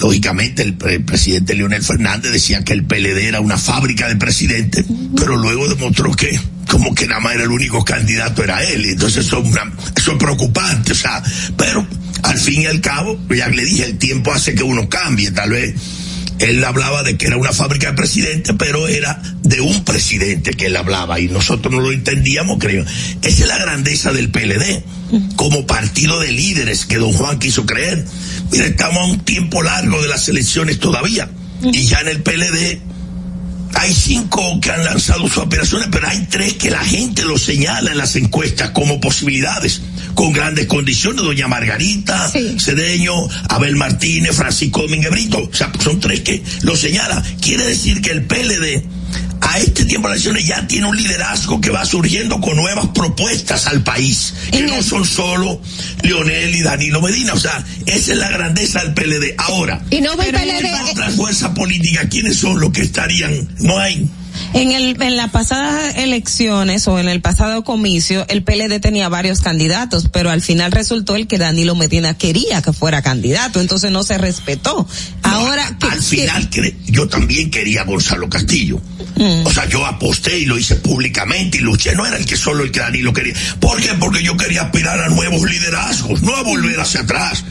lógicamente 0.00 0.62
el, 0.62 0.74
pre- 0.74 1.00
presidente 1.00 1.54
Leonel 1.54 1.82
Fernández 1.82 2.30
decía 2.32 2.62
que 2.62 2.72
el 2.72 2.84
PLD 2.84 3.18
era 3.26 3.40
una 3.40 3.58
fábrica 3.58 4.08
de 4.08 4.16
presidentes, 4.16 4.84
pero 5.16 5.36
luego 5.36 5.68
demostró 5.68 6.12
que 6.12 6.38
como 6.68 6.94
que 6.94 7.06
nada 7.06 7.20
más 7.20 7.34
era 7.34 7.44
el 7.44 7.50
único 7.50 7.84
candidato 7.84 8.44
era 8.44 8.62
él, 8.62 8.84
entonces 8.84 9.26
eso 9.26 9.42
es 9.42 10.18
preocupante, 10.18 10.92
o 10.92 10.94
sea, 10.94 11.22
pero 11.56 11.84
al 12.22 12.38
fin 12.38 12.62
y 12.62 12.66
al 12.66 12.80
cabo, 12.80 13.18
ya 13.34 13.48
le 13.48 13.64
dije, 13.64 13.84
el 13.86 13.98
tiempo 13.98 14.32
hace 14.32 14.54
que 14.54 14.62
uno 14.62 14.88
cambie, 14.88 15.30
tal 15.30 15.50
vez 15.50 15.74
él 16.38 16.64
hablaba 16.64 17.02
de 17.02 17.16
que 17.16 17.26
era 17.26 17.36
una 17.36 17.52
fábrica 17.52 17.88
de 17.88 17.94
presidente, 17.94 18.54
pero 18.54 18.88
era 18.88 19.20
de 19.42 19.60
un 19.60 19.84
presidente 19.84 20.52
que 20.52 20.66
él 20.66 20.76
hablaba 20.76 21.20
y 21.20 21.28
nosotros 21.28 21.72
no 21.72 21.80
lo 21.80 21.92
entendíamos, 21.92 22.58
creo. 22.58 22.84
Esa 23.22 23.42
es 23.42 23.48
la 23.48 23.58
grandeza 23.58 24.12
del 24.12 24.30
PLD, 24.30 24.82
como 25.36 25.66
partido 25.66 26.20
de 26.20 26.32
líderes 26.32 26.86
que 26.86 26.96
don 26.96 27.12
Juan 27.12 27.38
quiso 27.38 27.66
creer. 27.66 28.04
Mira, 28.50 28.66
estamos 28.66 28.98
a 28.98 29.04
un 29.06 29.20
tiempo 29.20 29.62
largo 29.62 30.00
de 30.00 30.08
las 30.08 30.28
elecciones 30.28 30.78
todavía 30.78 31.28
y 31.62 31.82
ya 31.84 32.00
en 32.00 32.08
el 32.08 32.22
PLD 32.22 32.80
hay 33.74 33.94
cinco 33.94 34.60
que 34.60 34.70
han 34.70 34.84
lanzado 34.84 35.28
sus 35.28 35.38
operaciones, 35.38 35.88
pero 35.90 36.08
hay 36.08 36.26
tres 36.30 36.54
que 36.54 36.70
la 36.70 36.84
gente 36.84 37.24
lo 37.24 37.38
señala 37.38 37.92
en 37.92 37.98
las 37.98 38.16
encuestas 38.16 38.70
como 38.70 39.00
posibilidades, 39.00 39.82
con 40.14 40.32
grandes 40.32 40.66
condiciones, 40.66 41.22
doña 41.22 41.48
Margarita, 41.48 42.30
Cedeño, 42.58 43.14
Abel 43.48 43.76
Martínez, 43.76 44.34
Francisco 44.34 44.82
Domínguez 44.82 45.10
Brito, 45.10 45.48
o 45.50 45.54
sea, 45.54 45.72
son 45.82 46.00
tres 46.00 46.20
que 46.20 46.42
lo 46.62 46.76
señalan. 46.76 47.22
Quiere 47.40 47.66
decir 47.66 48.00
que 48.00 48.10
el 48.10 48.24
PLD 48.24 48.97
a 49.48 49.58
este 49.58 49.86
tiempo 49.86 50.08
de 50.08 50.14
elecciones 50.14 50.46
ya 50.46 50.66
tiene 50.66 50.86
un 50.86 50.96
liderazgo 50.96 51.60
que 51.60 51.70
va 51.70 51.84
surgiendo 51.84 52.38
con 52.40 52.56
nuevas 52.56 52.88
propuestas 52.88 53.66
al 53.66 53.82
país, 53.82 54.34
que 54.52 54.62
no 54.62 54.82
son 54.82 55.06
solo 55.06 55.60
Leonel 56.02 56.54
y 56.54 56.60
Danilo 56.60 57.00
Medina, 57.00 57.32
o 57.32 57.38
sea, 57.38 57.64
esa 57.86 58.12
es 58.12 58.18
la 58.18 58.28
grandeza 58.28 58.84
del 58.84 58.92
PLD. 58.92 59.34
Ahora, 59.38 59.80
y 59.90 60.02
no 60.02 60.16
pero 60.18 60.38
PLD, 60.38 60.90
otras 60.90 61.14
fuerzas 61.14 61.50
políticas, 61.52 62.06
¿quiénes 62.10 62.36
son 62.36 62.60
los 62.60 62.72
que 62.72 62.82
estarían? 62.82 63.48
No 63.60 63.78
hay. 63.78 64.06
En 64.54 64.72
el 64.72 65.00
en 65.02 65.16
las 65.16 65.30
pasadas 65.30 65.96
elecciones 65.96 66.88
o 66.88 66.98
en 66.98 67.08
el 67.08 67.20
pasado 67.20 67.64
comicio, 67.64 68.26
el 68.28 68.42
PLD 68.42 68.80
tenía 68.80 69.08
varios 69.08 69.40
candidatos, 69.40 70.08
pero 70.12 70.30
al 70.30 70.42
final 70.42 70.72
resultó 70.72 71.16
el 71.16 71.26
que 71.26 71.38
Danilo 71.38 71.74
Medina 71.74 72.16
quería 72.16 72.62
que 72.62 72.72
fuera 72.72 73.02
candidato, 73.02 73.60
entonces 73.60 73.90
no 73.90 74.02
se 74.02 74.18
respetó. 74.18 74.86
Ahora 75.22 75.76
al 75.80 76.02
final 76.02 76.48
yo 76.86 77.08
también 77.08 77.50
quería 77.50 77.82
a 77.82 77.84
Gonzalo 77.84 78.28
Castillo. 78.28 78.80
Mm. 79.16 79.46
O 79.46 79.50
sea, 79.50 79.68
yo 79.68 79.84
aposté 79.84 80.38
y 80.38 80.46
lo 80.46 80.58
hice 80.58 80.76
públicamente 80.76 81.58
y 81.58 81.60
luché. 81.60 81.94
No 81.94 82.06
era 82.06 82.16
el 82.16 82.26
que 82.26 82.36
solo 82.36 82.64
el 82.64 82.70
que 82.70 82.80
Danilo 82.80 83.12
quería. 83.12 83.34
¿Por 83.60 83.80
qué? 83.80 83.90
Porque 83.94 84.22
yo 84.22 84.36
quería 84.36 84.62
aspirar 84.62 85.00
a 85.00 85.08
nuevos 85.08 85.48
liderazgos, 85.50 86.22
no 86.22 86.34
a 86.36 86.42
volver 86.42 86.80
hacia 86.80 87.00
atrás 87.00 87.44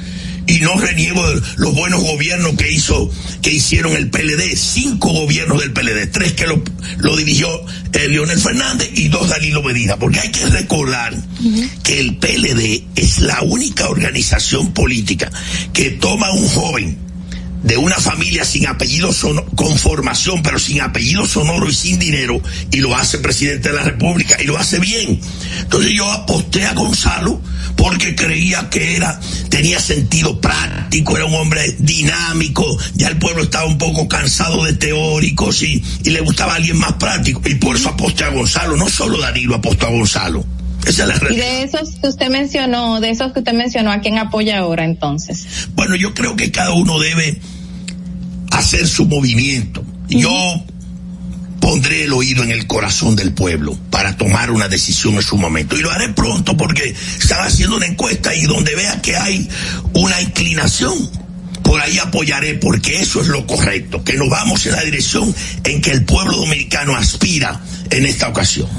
y 0.47 0.59
no 0.59 0.77
reniego 0.77 1.27
de 1.29 1.41
los 1.57 1.75
buenos 1.75 2.01
gobiernos 2.01 2.55
que 2.55 2.71
hizo, 2.71 3.11
que 3.41 3.51
hicieron 3.51 3.95
el 3.95 4.09
PLD, 4.09 4.55
cinco 4.55 5.11
gobiernos 5.11 5.59
del 5.59 5.73
PLD, 5.73 6.07
tres 6.11 6.33
que 6.33 6.47
lo, 6.47 6.61
lo 6.99 7.15
dirigió 7.15 7.47
eh, 7.93 8.07
Leonel 8.07 8.39
Fernández 8.39 8.89
y 8.93 9.09
dos 9.09 9.29
Danilo 9.29 9.61
Medina, 9.61 9.97
porque 9.97 10.19
hay 10.19 10.31
que 10.31 10.45
recordar 10.47 11.13
que 11.83 11.99
el 11.99 12.17
PLD 12.17 12.83
es 12.95 13.19
la 13.19 13.41
única 13.41 13.89
organización 13.89 14.73
política 14.73 15.31
que 15.73 15.91
toma 15.91 16.27
a 16.27 16.33
un 16.33 16.47
joven 16.47 17.06
de 17.63 17.77
una 17.77 17.95
familia 17.95 18.45
sin 18.45 18.67
apellido 18.67 19.11
sonoro, 19.11 19.47
con 19.55 19.77
formación, 19.77 20.41
pero 20.43 20.59
sin 20.59 20.81
apellido 20.81 21.25
sonoro 21.25 21.69
y 21.69 21.73
sin 21.73 21.99
dinero, 21.99 22.41
y 22.71 22.77
lo 22.77 22.95
hace 22.95 23.17
presidente 23.19 23.69
de 23.69 23.75
la 23.75 23.83
República, 23.83 24.37
y 24.41 24.45
lo 24.45 24.57
hace 24.57 24.79
bien. 24.79 25.19
Entonces 25.59 25.93
yo 25.93 26.09
aposté 26.11 26.65
a 26.65 26.73
Gonzalo 26.73 27.41
porque 27.75 28.15
creía 28.15 28.69
que 28.69 28.95
era, 28.95 29.19
tenía 29.49 29.79
sentido 29.79 30.39
práctico, 30.41 31.15
era 31.15 31.25
un 31.25 31.35
hombre 31.35 31.75
dinámico, 31.79 32.77
ya 32.95 33.07
el 33.09 33.17
pueblo 33.17 33.43
estaba 33.43 33.65
un 33.65 33.77
poco 33.77 34.07
cansado 34.07 34.63
de 34.63 34.73
teóricos 34.73 35.61
y, 35.63 35.83
y 36.03 36.09
le 36.09 36.21
gustaba 36.21 36.55
alguien 36.55 36.77
más 36.77 36.93
práctico, 36.93 37.41
y 37.45 37.55
por 37.55 37.75
eso 37.75 37.89
aposté 37.89 38.23
a 38.23 38.29
Gonzalo, 38.29 38.77
no 38.77 38.89
solo 38.89 39.19
Danilo 39.19 39.55
apostó 39.55 39.87
a 39.87 39.91
Gonzalo. 39.91 40.56
Esa 40.87 41.03
es 41.03 41.21
la 41.21 41.31
y 41.31 41.35
de 41.35 41.63
esos 41.63 41.95
que 42.01 42.07
usted 42.07 42.29
mencionó, 42.29 43.01
de 43.01 43.09
esos 43.09 43.33
que 43.33 43.39
usted 43.39 43.53
mencionó, 43.53 43.91
¿a 43.91 43.99
quién 43.99 44.17
apoya 44.17 44.59
ahora 44.59 44.85
entonces? 44.85 45.45
Bueno, 45.75 45.95
yo 45.95 46.13
creo 46.13 46.35
que 46.35 46.49
cada 46.51 46.71
uno 46.71 46.97
debe 46.99 47.39
hacer 48.51 48.87
su 48.87 49.05
movimiento. 49.05 49.83
Yo 50.07 50.31
pondré 51.59 52.05
el 52.05 52.13
oído 52.13 52.43
en 52.43 52.51
el 52.51 52.65
corazón 52.67 53.17
del 53.17 53.33
pueblo 53.33 53.77
para 53.89 54.15
tomar 54.15 54.51
una 54.51 54.69
decisión 54.69 55.15
en 55.15 55.21
su 55.21 55.37
momento. 55.37 55.75
Y 55.75 55.81
lo 55.81 55.91
haré 55.91 56.09
pronto 56.09 56.55
porque 56.55 56.95
están 57.19 57.45
haciendo 57.45 57.75
una 57.75 57.87
encuesta 57.87 58.33
y 58.33 58.43
donde 58.43 58.73
vea 58.73 59.01
que 59.01 59.17
hay 59.17 59.49
una 59.93 60.21
inclinación, 60.21 60.93
por 61.63 61.81
ahí 61.81 61.97
apoyaré 61.99 62.53
porque 62.53 63.01
eso 63.01 63.21
es 63.21 63.27
lo 63.27 63.45
correcto, 63.45 64.03
que 64.05 64.13
nos 64.13 64.29
vamos 64.29 64.65
en 64.65 64.71
la 64.71 64.83
dirección 64.83 65.35
en 65.65 65.81
que 65.81 65.91
el 65.91 66.05
pueblo 66.05 66.37
dominicano 66.37 66.95
aspira 66.95 67.59
en 67.89 68.05
esta 68.05 68.29
ocasión. 68.29 68.69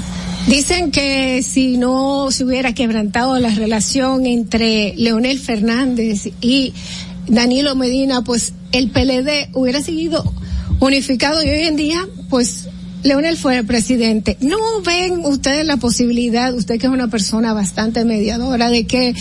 Dicen 0.47 0.91
que 0.91 1.43
si 1.43 1.77
no 1.77 2.31
se 2.31 2.43
hubiera 2.43 2.73
quebrantado 2.73 3.37
la 3.39 3.53
relación 3.53 4.25
entre 4.25 4.93
Leonel 4.97 5.39
Fernández 5.39 6.29
y 6.41 6.73
Danilo 7.27 7.75
Medina, 7.75 8.23
pues 8.23 8.53
el 8.71 8.89
PLD 8.89 9.49
hubiera 9.53 9.81
seguido 9.81 10.23
unificado 10.79 11.43
y 11.43 11.49
hoy 11.49 11.63
en 11.65 11.75
día, 11.75 12.07
pues 12.29 12.67
Leonel 13.03 13.37
fue 13.37 13.57
el 13.57 13.65
presidente. 13.65 14.37
¿No 14.41 14.57
ven 14.81 15.19
ustedes 15.23 15.65
la 15.65 15.77
posibilidad, 15.77 16.53
usted 16.53 16.79
que 16.79 16.87
es 16.87 16.91
una 16.91 17.07
persona 17.07 17.53
bastante 17.53 18.03
mediadora, 18.03 18.69
de 18.69 18.85
que 18.85 19.15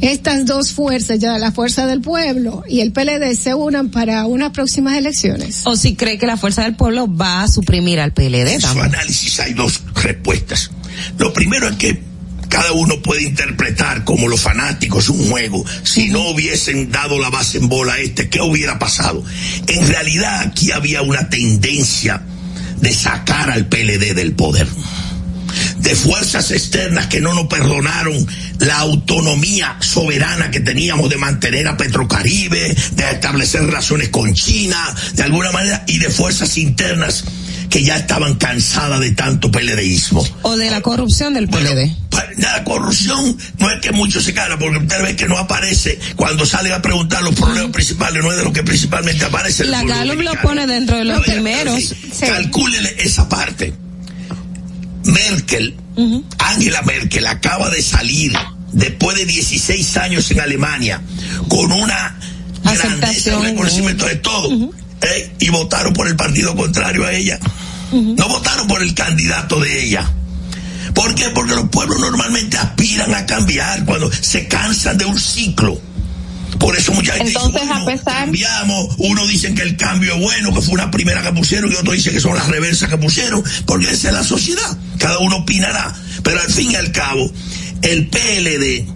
estas 0.00 0.44
dos 0.44 0.72
fuerzas, 0.72 1.18
ya 1.18 1.38
la 1.38 1.52
fuerza 1.52 1.86
del 1.86 2.00
pueblo 2.00 2.62
y 2.68 2.80
el 2.80 2.92
PLD 2.92 3.34
se 3.34 3.54
unan 3.54 3.90
para 3.90 4.26
unas 4.26 4.50
próximas 4.50 4.98
elecciones? 4.98 5.62
¿O 5.64 5.76
si 5.76 5.94
cree 5.94 6.18
que 6.18 6.26
la 6.26 6.36
fuerza 6.36 6.64
del 6.64 6.76
pueblo 6.76 7.08
va 7.14 7.42
a 7.42 7.48
suprimir 7.48 8.00
al 8.00 8.12
PLD? 8.12 8.48
En 8.48 8.60
su 8.60 8.80
análisis 8.80 9.40
hay 9.40 9.54
dos 9.54 9.82
respuestas. 9.94 10.70
Lo 11.18 11.32
primero 11.32 11.68
es 11.68 11.76
que 11.76 12.02
cada 12.48 12.72
uno 12.72 13.00
puede 13.00 13.22
interpretar 13.22 14.04
como 14.04 14.28
los 14.28 14.42
fanáticos 14.42 15.08
un 15.08 15.30
juego. 15.30 15.64
Si 15.84 16.10
no 16.10 16.28
hubiesen 16.28 16.90
dado 16.90 17.18
la 17.18 17.30
base 17.30 17.56
en 17.56 17.70
bola 17.70 17.94
a 17.94 17.98
este, 17.98 18.28
¿qué 18.28 18.42
hubiera 18.42 18.78
pasado? 18.78 19.24
En 19.68 19.88
realidad 19.88 20.40
aquí 20.40 20.70
había 20.70 21.00
una 21.00 21.30
tendencia 21.30 22.22
de 22.82 22.92
sacar 22.92 23.50
al 23.50 23.66
PLD 23.66 24.14
del 24.14 24.34
poder. 24.34 24.68
De 25.78 25.94
fuerzas 25.94 26.50
externas 26.50 27.06
que 27.06 27.20
no 27.20 27.32
nos 27.32 27.46
perdonaron 27.46 28.26
la 28.58 28.78
autonomía 28.78 29.76
soberana 29.80 30.50
que 30.50 30.60
teníamos 30.60 31.08
de 31.08 31.16
mantener 31.16 31.68
a 31.68 31.76
Petrocaribe, 31.76 32.74
de 32.92 33.10
establecer 33.10 33.64
relaciones 33.64 34.08
con 34.10 34.34
China, 34.34 34.94
de 35.14 35.22
alguna 35.22 35.52
manera, 35.52 35.84
y 35.86 35.98
de 35.98 36.10
fuerzas 36.10 36.58
internas 36.58 37.24
que 37.72 37.82
ya 37.82 37.96
estaban 37.96 38.34
cansadas 38.34 39.00
de 39.00 39.12
tanto 39.12 39.50
PLDismo. 39.50 40.22
O 40.42 40.56
de 40.58 40.70
la 40.70 40.82
corrupción 40.82 41.32
del 41.32 41.48
PLD. 41.48 41.90
Bueno, 42.10 42.32
la 42.36 42.62
corrupción 42.64 43.34
no 43.58 43.70
es 43.70 43.80
que 43.80 43.92
mucho 43.92 44.20
se 44.20 44.34
cala, 44.34 44.58
porque 44.58 44.76
usted 44.76 45.02
ve 45.02 45.16
que 45.16 45.26
no 45.26 45.38
aparece 45.38 45.98
cuando 46.14 46.44
salen 46.44 46.74
a 46.74 46.82
preguntar 46.82 47.22
los 47.22 47.34
problemas 47.34 47.70
principales, 47.70 48.22
no 48.22 48.30
es 48.30 48.36
de 48.36 48.44
lo 48.44 48.52
que 48.52 48.62
principalmente 48.62 49.24
aparece. 49.24 49.64
La 49.64 49.82
Gallup 49.84 50.20
lo 50.20 50.34
pone 50.42 50.66
dentro 50.66 50.98
de 50.98 51.06
los 51.06 51.16
no, 51.16 51.22
primeros. 51.22 51.82
Sí. 51.82 52.26
Calcúlele 52.26 52.94
esa 52.98 53.26
parte. 53.26 53.72
Merkel, 55.04 55.74
uh 55.96 56.02
-huh. 56.02 56.24
Angela 56.40 56.82
Merkel 56.82 57.26
acaba 57.26 57.70
de 57.70 57.80
salir 57.80 58.34
después 58.72 59.16
de 59.16 59.24
16 59.24 59.96
años 59.96 60.30
en 60.30 60.40
Alemania 60.40 61.00
con 61.48 61.72
una 61.72 62.18
grandeza, 62.62 63.38
un 63.38 63.44
reconocimiento 63.44 64.04
de 64.04 64.16
todo. 64.16 64.48
Uh 64.50 64.60
-huh. 64.60 64.81
Eh, 65.02 65.32
y 65.38 65.48
votaron 65.50 65.92
por 65.92 66.06
el 66.06 66.16
partido 66.16 66.54
contrario 66.54 67.04
a 67.04 67.12
ella. 67.12 67.38
Uh 67.90 67.96
-huh. 67.96 68.16
No 68.16 68.28
votaron 68.28 68.66
por 68.66 68.82
el 68.82 68.94
candidato 68.94 69.60
de 69.60 69.84
ella. 69.84 70.10
¿Por 70.94 71.14
qué? 71.14 71.30
Porque 71.30 71.54
los 71.54 71.68
pueblos 71.68 71.98
normalmente 72.00 72.56
aspiran 72.58 73.14
a 73.14 73.24
cambiar 73.26 73.84
cuando 73.84 74.10
se 74.12 74.46
cansan 74.46 74.98
de 74.98 75.04
un 75.06 75.18
ciclo. 75.18 75.80
Por 76.58 76.76
eso 76.76 76.92
mucha 76.92 77.14
gente 77.14 77.28
Entonces, 77.28 77.52
dice, 77.62 77.66
bueno, 77.66 77.82
a 77.82 77.86
pesar... 77.86 78.24
cambiamos, 78.24 78.94
uno 78.98 79.26
dicen 79.26 79.54
que 79.54 79.62
el 79.62 79.76
cambio 79.76 80.14
es 80.14 80.20
bueno, 80.20 80.54
que 80.54 80.60
fue 80.60 80.74
una 80.74 80.90
primera 80.90 81.22
que 81.22 81.32
pusieron, 81.32 81.72
y 81.72 81.74
otro 81.74 81.92
dice 81.92 82.12
que 82.12 82.20
son 82.20 82.36
las 82.36 82.46
reversas 82.46 82.88
que 82.88 82.98
pusieron, 82.98 83.42
porque 83.66 83.90
esa 83.90 84.08
es 84.08 84.14
la 84.14 84.22
sociedad. 84.22 84.76
Cada 84.98 85.18
uno 85.18 85.36
opinará. 85.38 85.94
Pero 86.22 86.40
al 86.40 86.52
fin 86.52 86.70
y 86.70 86.74
al 86.76 86.92
cabo, 86.92 87.30
el 87.80 88.06
PLD, 88.08 88.86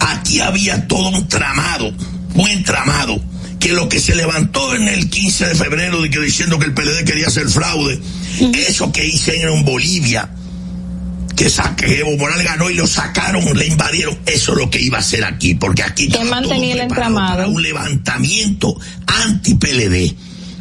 aquí 0.00 0.40
había 0.40 0.86
todo 0.86 1.08
un 1.08 1.26
tramado, 1.28 1.92
un 2.34 2.48
entramado, 2.48 3.20
que 3.58 3.72
lo 3.72 3.88
que 3.88 4.00
se 4.00 4.14
levantó 4.14 4.74
en 4.74 4.88
el 4.88 5.10
15 5.10 5.48
de 5.48 5.54
febrero 5.54 6.02
de 6.02 6.10
que 6.10 6.20
diciendo 6.20 6.58
que 6.58 6.66
el 6.66 6.74
PLD 6.74 7.04
quería 7.04 7.26
hacer 7.26 7.48
fraude, 7.48 8.00
eso 8.68 8.92
que 8.92 9.06
hicieron 9.06 9.58
en 9.58 9.64
Bolivia, 9.64 10.30
que, 11.36 11.50
que 11.76 11.98
Evo 12.00 12.16
Morales 12.16 12.44
ganó 12.44 12.68
y 12.68 12.74
lo 12.74 12.86
sacaron, 12.86 13.44
le 13.56 13.66
invadieron. 13.66 14.18
Eso 14.26 14.52
es 14.52 14.58
lo 14.58 14.70
que 14.70 14.80
iba 14.80 14.98
a 14.98 15.00
hacer 15.00 15.24
aquí, 15.24 15.54
porque 15.54 15.82
aquí 15.82 16.08
¿Quién 16.08 16.28
mantenía 16.28 16.74
el 16.74 16.80
entramado? 16.80 17.36
Para 17.36 17.48
un 17.48 17.62
levantamiento 17.62 18.78
anti-PLD. 19.06 20.14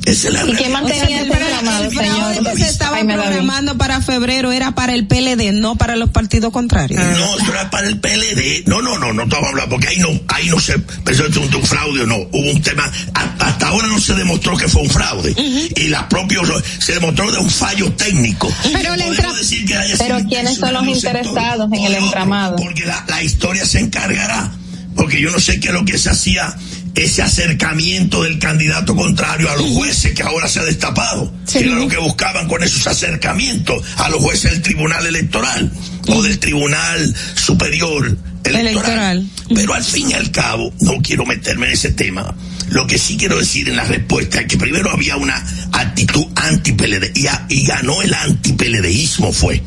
Esa 0.08 0.30
es 0.30 0.34
la 0.34 0.46
¿Y 0.46 0.54
quién 0.54 0.72
mantenía 0.72 1.22
el 1.22 1.32
entramado, 1.32 1.90
señor? 1.90 2.44
que 2.44 2.64
se 2.64 2.70
estaba 2.70 2.98
programando 3.00 3.78
para 3.78 4.02
febrero 4.02 4.54
era 4.54 4.74
para 4.74 4.94
el 4.94 5.06
PLD, 5.06 5.52
no 5.52 5.76
para 5.76 5.98
los 5.98 6.12
partidos 6.12 6.54
contrarios. 6.54 7.04
No, 7.04 7.38
eso 7.38 7.52
era 7.52 7.70
para 7.70 7.88
el 7.88 8.00
PLD. 8.00 8.64
No, 8.68 8.82
no, 8.82 8.98
no, 8.98 9.12
no 9.12 9.24
estamos 9.24 9.50
hablando, 9.50 9.70
porque 9.72 9.90
ahí 9.90 9.98
no, 9.98 10.10
ahí 10.30 10.48
no 10.48 10.60
se 10.62 10.80
pensó 10.80 11.30
que 11.30 11.40
un, 11.40 11.54
un 11.54 11.64
fraude 11.64 12.04
o 12.04 12.08
no. 12.08 12.16
Hubo 12.16 12.52
un 12.52 12.62
tema, 12.62 12.90
hasta, 13.14 13.48
hasta, 13.48 13.68
ahora 13.68 13.88
no 13.88 14.00
se 14.00 14.14
demostró 14.14 14.56
que 14.56 14.70
fue 14.70 14.82
un 14.84 14.90
fraude. 14.90 15.32
Uh 15.32 15.42
-huh. 15.42 15.74
Y 15.82 15.90
la 15.90 16.08
propia, 16.08 16.40
se 16.80 16.94
demostró 16.94 17.30
de 17.30 17.40
un 17.40 17.50
fallo 17.50 17.92
técnico. 17.94 18.52
Pero, 18.74 18.94
el 18.94 19.02
entra... 19.02 19.34
decir 19.34 19.66
que 19.66 19.76
haya 19.76 19.96
Pero 19.98 20.20
¿quiénes 20.30 20.58
son 20.58 20.74
los 20.74 20.88
interesados 20.88 21.70
en 21.74 21.84
el 21.84 21.96
entramado? 21.96 22.56
Porque 22.56 22.86
la, 22.86 23.04
la 23.10 23.22
historia 23.24 23.66
se 23.66 23.80
encargará 23.80 24.52
porque 24.98 25.22
yo 25.22 25.30
no 25.30 25.40
sé 25.40 25.60
qué 25.60 25.68
es 25.68 25.74
lo 25.74 25.86
que 25.86 25.98
se 25.98 26.10
hacía 26.10 26.58
ese 26.98 27.22
acercamiento 27.22 28.24
del 28.24 28.40
candidato 28.40 28.96
contrario 28.96 29.50
a 29.52 29.56
los 29.56 29.68
jueces 29.68 30.14
que 30.14 30.24
ahora 30.24 30.48
se 30.48 30.60
ha 30.60 30.64
destapado. 30.64 31.32
Sí. 31.46 31.60
Que 31.60 31.66
era 31.66 31.76
lo 31.76 31.88
que 31.88 31.98
buscaban 31.98 32.48
con 32.48 32.64
esos 32.64 32.88
acercamientos 32.88 33.84
a 33.98 34.10
los 34.10 34.20
jueces 34.22 34.52
del 34.52 34.62
Tribunal 34.64 35.06
Electoral 35.06 35.72
o 36.08 36.24
del 36.24 36.40
Tribunal 36.40 37.16
Superior 37.36 38.18
Electoral. 38.44 38.68
Electoral. 38.68 39.28
Pero 39.54 39.74
al 39.74 39.84
fin 39.84 40.10
y 40.10 40.14
al 40.14 40.32
cabo, 40.32 40.74
no 40.82 41.02
quiero 41.02 41.26
meterme 41.26 41.68
en 41.68 41.74
ese 41.74 41.92
tema. 41.92 42.36
Lo 42.70 42.88
que 42.88 42.98
sí 42.98 43.16
quiero 43.16 43.38
decir 43.38 43.70
en 43.70 43.76
la 43.76 43.84
respuesta 43.84 44.42
es 44.42 44.48
que 44.48 44.58
primero 44.58 44.92
había 44.92 45.18
una 45.18 45.36
actitud 45.74 46.26
anti-PLD 46.36 47.12
y, 47.50 47.66
ganó 47.66 48.02
el 48.02 48.14
anti-PLDismo 48.14 49.32
fue. 49.32 49.62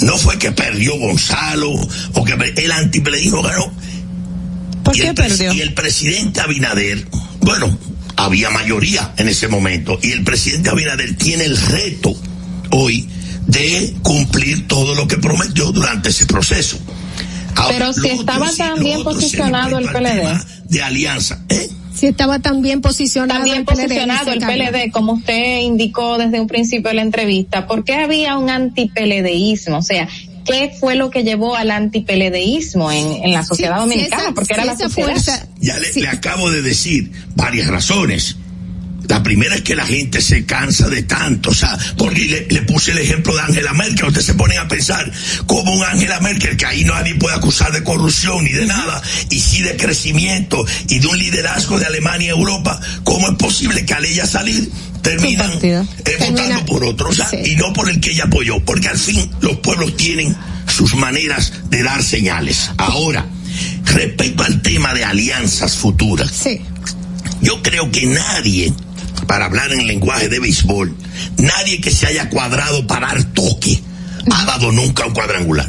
No 0.00 0.16
fue 0.18 0.38
que 0.38 0.52
perdió 0.52 0.96
Gonzalo 0.98 1.70
o 1.70 2.24
que 2.24 2.34
el 2.34 2.72
anti-PLDismo 2.72 3.42
ganó. 3.42 3.72
¿Por 4.90 4.96
y 4.96 5.00
qué 5.00 5.08
el 5.08 5.14
pres- 5.14 5.28
perdió? 5.28 5.52
Y 5.54 5.60
el 5.60 5.74
presidente 5.74 6.40
Abinader, 6.40 7.06
bueno, 7.40 7.78
había 8.16 8.50
mayoría 8.50 9.12
en 9.16 9.28
ese 9.28 9.48
momento 9.48 9.98
y 10.02 10.10
el 10.12 10.24
presidente 10.24 10.70
Abinader 10.70 11.16
tiene 11.16 11.44
el 11.44 11.56
reto 11.56 12.14
hoy 12.70 13.08
de 13.46 13.94
cumplir 14.02 14.68
todo 14.68 14.94
lo 14.94 15.08
que 15.08 15.16
prometió 15.16 15.72
durante 15.72 16.10
ese 16.10 16.26
proceso. 16.26 16.78
Ahora, 17.56 17.74
Pero 17.78 17.92
si 17.92 18.08
estaba 18.08 18.46
otro 18.50 18.56
tan 18.56 18.82
bien 18.84 19.02
posicionado 19.02 19.78
el 19.78 19.86
PLD. 19.88 20.40
De 20.68 20.82
alianza, 20.82 21.40
¿eh? 21.48 21.68
Si 21.92 22.06
estaba 22.06 22.38
tan 22.38 22.62
bien 22.62 22.80
posicionado 22.80 23.40
También 23.40 23.58
el 23.58 23.64
PLD, 23.64 23.82
posicionado 23.82 24.32
dice 24.32 24.52
el. 24.52 24.70
PLD, 24.72 24.92
como 24.92 25.12
usted 25.14 25.60
indicó 25.62 26.16
desde 26.16 26.40
un 26.40 26.46
principio 26.46 26.90
de 26.90 26.94
la 26.94 27.02
entrevista, 27.02 27.66
¿por 27.66 27.84
qué 27.84 27.94
había 27.94 28.38
un 28.38 28.48
anti-PLDismo? 28.50 29.78
O 29.78 29.82
sea, 29.82 30.08
¿qué 30.50 30.72
fue 30.78 30.94
lo 30.96 31.10
que 31.10 31.22
llevó 31.24 31.56
al 31.56 31.70
anti-PLDismo 31.70 32.90
en, 32.92 33.24
en 33.24 33.32
la 33.32 33.44
sociedad 33.44 33.76
dominicana? 33.78 34.22
esa- 34.24 34.34
Porque 34.34 34.54
era 34.54 34.64
la 34.64 34.76
sociedad. 34.76 35.08
fuerza- 35.10 35.46
Ya 35.60 35.78
le, 35.78 35.92
le 35.94 36.08
acabo 36.08 36.50
de 36.50 36.62
decir 36.62 37.10
varias 37.34 37.68
razones. 37.68 38.36
La 39.08 39.24
primera 39.24 39.56
es 39.56 39.62
que 39.62 39.74
la 39.74 39.84
gente 39.86 40.20
se 40.20 40.44
cansa 40.46 40.88
de 40.88 41.02
tanto, 41.02 41.50
o 41.50 41.54
sea, 41.54 41.76
porque 41.98 42.20
le, 42.26 42.46
le 42.46 42.62
puse 42.62 42.92
el 42.92 42.98
ejemplo 42.98 43.34
de 43.34 43.40
Angela 43.40 43.72
Merkel, 43.72 44.04
ustedes 44.06 44.26
se 44.26 44.34
ponen 44.34 44.58
a 44.58 44.68
pensar 44.68 45.10
como 45.46 45.72
un 45.74 45.82
Angela 45.82 46.20
Merkel, 46.20 46.56
que 46.56 46.64
ahí 46.66 46.84
nadie 46.84 47.16
puede 47.16 47.34
acusar 47.34 47.72
de 47.72 47.82
corrupción 47.82 48.44
ni 48.44 48.52
de 48.52 48.66
nada, 48.66 49.02
y 49.30 49.40
sí 49.40 49.62
de 49.62 49.76
crecimiento 49.76 50.64
y 50.88 51.00
de 51.00 51.08
un 51.08 51.18
liderazgo 51.18 51.80
de 51.80 51.86
Alemania 51.86 52.28
y 52.28 52.30
Europa, 52.30 52.78
¿cómo 53.02 53.28
es 53.28 53.34
posible 53.34 53.84
que 53.84 53.94
al 53.94 54.04
ella 54.04 54.26
salir 54.26 54.70
terminan 55.02 55.50
eh, 56.04 56.16
votando 56.30 56.66
por 56.66 56.84
otro, 56.84 57.08
o 57.10 57.12
sea, 57.12 57.28
y 57.44 57.56
no 57.56 57.72
por 57.72 57.88
el 57.90 58.00
que 58.00 58.10
ella 58.10 58.24
apoyó, 58.24 58.60
porque 58.64 58.88
al 58.88 58.98
fin 58.98 59.30
los 59.40 59.56
pueblos 59.58 59.96
tienen 59.96 60.36
sus 60.66 60.94
maneras 60.94 61.52
de 61.70 61.82
dar 61.82 62.02
señales. 62.02 62.70
Ahora, 62.76 63.26
respecto 63.84 64.42
al 64.44 64.62
tema 64.62 64.94
de 64.94 65.04
alianzas 65.04 65.76
futuras, 65.76 66.30
yo 67.42 67.62
creo 67.62 67.90
que 67.90 68.06
nadie, 68.06 68.72
para 69.26 69.46
hablar 69.46 69.72
en 69.72 69.86
lenguaje 69.86 70.28
de 70.28 70.40
béisbol, 70.40 70.94
nadie 71.38 71.80
que 71.80 71.90
se 71.90 72.06
haya 72.06 72.28
cuadrado 72.28 72.86
para 72.86 73.08
dar 73.08 73.24
toque 73.24 73.82
ha 74.32 74.44
dado 74.44 74.70
nunca 74.72 75.06
un 75.06 75.14
cuadrangular. 75.14 75.68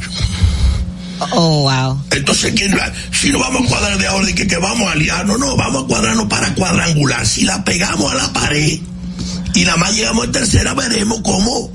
Oh, 1.34 1.62
wow. 1.70 2.04
Entonces, 2.12 2.54
¿quién 2.56 2.76
la- 2.76 2.92
si 3.12 3.30
no 3.30 3.40
vamos 3.40 3.64
a 3.66 3.68
cuadrar 3.70 3.98
de 4.00 4.08
ahora 4.08 4.28
que, 4.34 4.48
que 4.48 4.58
vamos 4.58 4.88
a 4.90 4.94
aliarnos, 4.94 5.38
no, 5.40 5.56
vamos 5.56 5.84
a 5.84 5.88
cuadrarnos 5.88 6.26
para 6.28 6.54
cuadrangular. 6.56 7.26
Si 7.28 7.44
la 7.44 7.64
pegamos 7.64 8.12
a 8.12 8.16
la 8.16 8.34
pared 8.34 8.80
y 9.54 9.66
la 9.66 9.78
más 9.78 9.96
llegamos 9.96 10.26
en 10.26 10.32
tercera, 10.32 10.74
veremos 10.74 11.22
cómo 11.22 11.72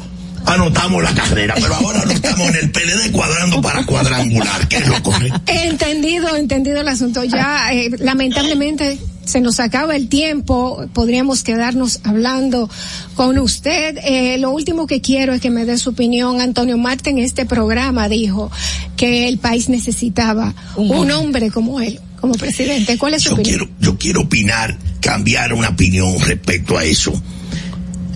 anotamos 0.46 1.02
la 1.02 1.14
carrera. 1.14 1.54
Pero 1.54 1.74
ahora 1.74 2.04
no 2.04 2.12
estamos 2.12 2.48
en 2.48 2.56
el 2.56 2.70
PLD 2.70 3.12
cuadrando 3.12 3.60
para 3.60 3.84
cuadrangular, 3.84 4.68
que 4.68 4.76
es 4.76 4.88
lo 4.88 5.02
correcto. 5.02 5.40
Entendido, 5.46 6.36
entendido 6.36 6.80
el 6.80 6.88
asunto. 6.88 7.24
Ya, 7.24 7.70
eh, 7.72 7.90
lamentablemente, 7.98 8.98
se 9.24 9.40
nos 9.40 9.60
acaba 9.60 9.96
el 9.96 10.08
tiempo. 10.08 10.86
Podríamos 10.92 11.42
quedarnos 11.42 12.00
hablando 12.04 12.70
con 13.14 13.38
usted. 13.38 13.98
Eh, 14.04 14.38
lo 14.38 14.50
último 14.50 14.86
que 14.86 15.00
quiero 15.00 15.34
es 15.34 15.40
que 15.40 15.50
me 15.50 15.64
dé 15.64 15.76
su 15.78 15.90
opinión. 15.90 16.40
Antonio 16.40 16.78
Marte 16.78 17.10
en 17.10 17.18
este 17.18 17.44
programa 17.44 18.08
dijo 18.08 18.50
que 18.96 19.28
el 19.28 19.38
país 19.38 19.68
necesitaba 19.68 20.54
un, 20.76 21.10
hombre 21.10 21.50
como 21.50 21.80
él, 21.80 22.00
como 22.20 22.34
presidente. 22.34 22.96
¿Cuál 22.98 23.14
es 23.14 23.24
su 23.24 23.30
yo 23.30 23.34
opinión? 23.34 23.58
quiero, 23.58 23.72
yo 23.80 23.98
quiero 23.98 24.20
opinar, 24.22 24.78
cambiar 25.00 25.52
una 25.52 25.70
opinión 25.70 26.18
respecto 26.20 26.78
a 26.78 26.84
eso. 26.84 27.12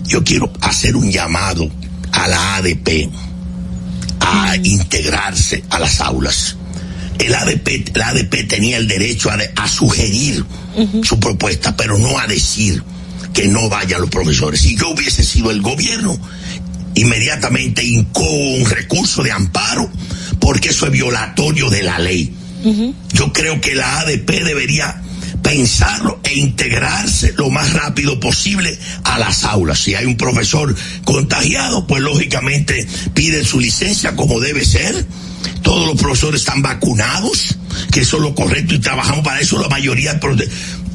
Yo 0.05 0.23
quiero 0.23 0.51
hacer 0.61 0.95
un 0.95 1.11
llamado 1.11 1.69
a 2.11 2.27
la 2.27 2.55
ADP 2.57 3.09
a 4.19 4.55
integrarse 4.57 5.63
a 5.69 5.79
las 5.79 6.01
aulas. 6.01 6.57
El 7.19 7.33
ADP, 7.35 7.91
el 7.95 8.01
ADP 8.01 8.47
tenía 8.47 8.77
el 8.77 8.87
derecho 8.87 9.29
a, 9.31 9.37
de- 9.37 9.51
a 9.55 9.67
sugerir 9.67 10.43
su 11.03 11.19
propuesta, 11.19 11.75
pero 11.75 11.97
no 11.97 12.17
a 12.17 12.27
decir 12.27 12.83
que 13.33 13.47
no 13.47 13.69
vayan 13.69 14.01
los 14.01 14.09
profesores. 14.09 14.61
Si 14.61 14.75
yo 14.77 14.89
hubiese 14.89 15.23
sido 15.23 15.51
el 15.51 15.61
gobierno, 15.61 16.17
inmediatamente 16.95 17.83
hincó 17.83 18.29
un 18.29 18.65
recurso 18.65 19.23
de 19.23 19.31
amparo, 19.31 19.89
porque 20.39 20.69
eso 20.69 20.85
es 20.87 20.91
violatorio 20.91 21.69
de 21.69 21.83
la 21.83 21.99
ley. 21.99 22.33
Yo 23.13 23.31
creo 23.33 23.59
que 23.61 23.75
la 23.75 23.99
ADP 24.01 24.29
debería 24.43 25.01
pensarlo 25.41 26.19
e 26.23 26.35
integrarse 26.35 27.33
lo 27.37 27.49
más 27.49 27.73
rápido 27.73 28.19
posible 28.19 28.77
a 29.03 29.19
las 29.19 29.43
aulas. 29.43 29.79
Si 29.79 29.95
hay 29.95 30.05
un 30.05 30.17
profesor 30.17 30.75
contagiado, 31.03 31.87
pues 31.87 32.01
lógicamente 32.01 32.87
pide 33.13 33.43
su 33.43 33.59
licencia 33.59 34.15
como 34.15 34.39
debe 34.39 34.65
ser. 34.65 35.05
Todos 35.63 35.87
los 35.87 35.99
profesores 35.99 36.41
están 36.41 36.61
vacunados, 36.61 37.55
que 37.91 38.01
eso 38.01 38.17
es 38.17 38.23
lo 38.23 38.35
correcto 38.35 38.75
y 38.75 38.79
trabajamos 38.79 39.23
para 39.23 39.39
eso 39.39 39.59
la 39.59 39.69
mayoría. 39.69 40.19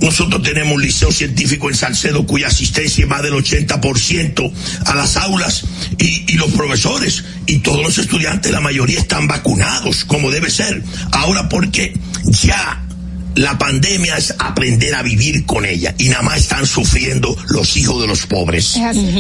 Nosotros 0.01 0.43
tenemos 0.43 0.75
un 0.75 0.83
liceo 0.83 1.11
científico 1.11 1.69
en 1.69 1.75
Salcedo 1.75 2.27
cuya 2.27 2.49
asistencia 2.49 3.03
es 3.03 3.09
más 3.09 3.23
del 3.23 3.33
80% 3.33 4.53
a 4.85 4.95
las 4.95 5.17
aulas 5.17 5.65
y 5.99 6.33
los 6.35 6.51
profesores 6.53 7.25
y 7.47 7.59
todos 7.59 7.83
los 7.83 7.99
estudiantes, 7.99 8.53
la 8.53 8.61
mayoría 8.61 9.01
están 9.01 9.27
vacunados 9.27 10.05
como 10.05 10.31
debe 10.31 10.51
ser. 10.51 10.83
Ahora 11.13 11.49
porque 11.49 11.95
ya 12.27 12.86
la 13.37 13.57
pandemia 13.59 14.17
es 14.17 14.35
aprender 14.39 14.95
a 14.95 15.03
vivir 15.03 15.45
con 15.47 15.65
ella 15.65 15.95
y 15.99 16.09
nada 16.09 16.23
más 16.23 16.39
están 16.39 16.67
sufriendo 16.67 17.37
los 17.49 17.77
hijos 17.77 18.01
de 18.03 18.09
los 18.09 18.27
pobres. 18.27 18.77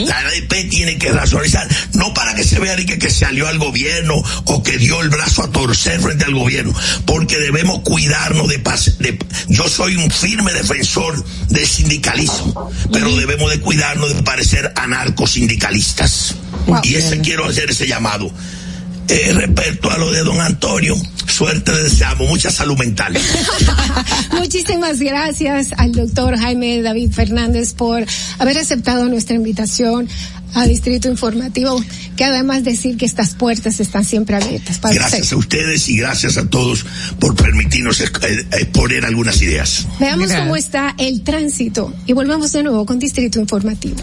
La 0.07 0.19
ADP 0.19 0.69
tiene 0.70 0.99
que 0.99 1.12
racionalizar, 1.12 1.69
no 1.95 2.12
para 2.15 2.35
que 2.35 2.43
se 2.43 2.59
vea 2.59 2.77
que, 2.77 2.99
que 2.99 3.11
se 3.11 3.25
alió 3.27 3.47
al 3.47 3.59
gobierno 3.59 4.15
o 4.47 4.62
que 4.62 4.78
dio 4.78 5.01
el 5.03 5.11
brazo 5.11 5.43
a 5.45 5.51
torcer 5.53 6.01
frente 6.01 6.25
al 6.25 6.35
gobierno, 6.35 6.75
porque 7.05 7.39
debemos 7.39 7.81
cuidarnos 7.83 8.49
de, 8.49 8.62
pas- 8.62 8.97
de 8.99 9.19
yo 9.49 9.69
soy 9.69 9.97
un 9.97 10.11
firme 10.11 10.53
defensor 10.53 11.23
del 11.49 11.67
sindicalismo, 11.67 12.70
pero 12.93 13.15
debemos 13.17 13.51
de 13.51 13.61
cuidarnos 13.61 14.15
de 14.15 14.23
parecer 14.23 14.73
anarcosindicalistas. 14.77 16.35
Y 16.83 16.95
ese 16.97 17.20
quiero 17.20 17.45
hacer 17.47 17.70
ese 17.70 17.86
llamado. 17.86 18.31
Eh, 19.09 19.33
respecto 19.33 19.91
a 19.91 19.99
lo 19.99 20.10
de 20.10 20.20
don 20.25 20.41
Antonio, 20.41 20.97
suerte 21.26 21.73
le 21.73 21.85
deseamos, 21.85 22.28
mucha 22.28 22.51
salud 22.51 22.76
mental. 22.76 23.17
Muchísimas 24.33 24.99
gracias 25.01 25.68
al 25.76 25.93
doctor 25.93 26.36
Jaime 26.39 26.83
David 26.83 27.12
Fernández 27.12 27.73
por 27.75 28.05
haber 28.39 28.59
aceptado 28.59 29.09
nuestra 29.09 29.36
invitación 29.36 30.09
a 30.55 30.67
Distrito 30.67 31.09
Informativo, 31.09 31.83
que 32.17 32.25
además 32.25 32.65
decir 32.65 32.97
que 32.97 33.05
estas 33.05 33.35
puertas 33.35 33.78
están 33.78 34.05
siempre 34.05 34.36
abiertas 34.36 34.78
para 34.78 34.94
Gracias 34.94 35.23
usted. 35.23 35.35
a 35.35 35.39
ustedes 35.39 35.89
y 35.89 35.99
gracias 35.99 36.36
a 36.39 36.49
todos 36.49 36.85
por 37.20 37.35
permitirnos 37.36 38.01
eh, 38.01 38.07
exponer 38.52 39.05
algunas 39.05 39.41
ideas. 39.43 39.86
Veamos 40.01 40.33
cómo 40.33 40.57
está 40.57 40.94
el 40.99 41.23
tránsito 41.23 41.93
y 42.07 42.12
volvemos 42.15 42.52
de 42.52 42.62
nuevo 42.62 42.86
con 42.86 42.99
Distrito 42.99 43.39
Informativo. 43.39 44.02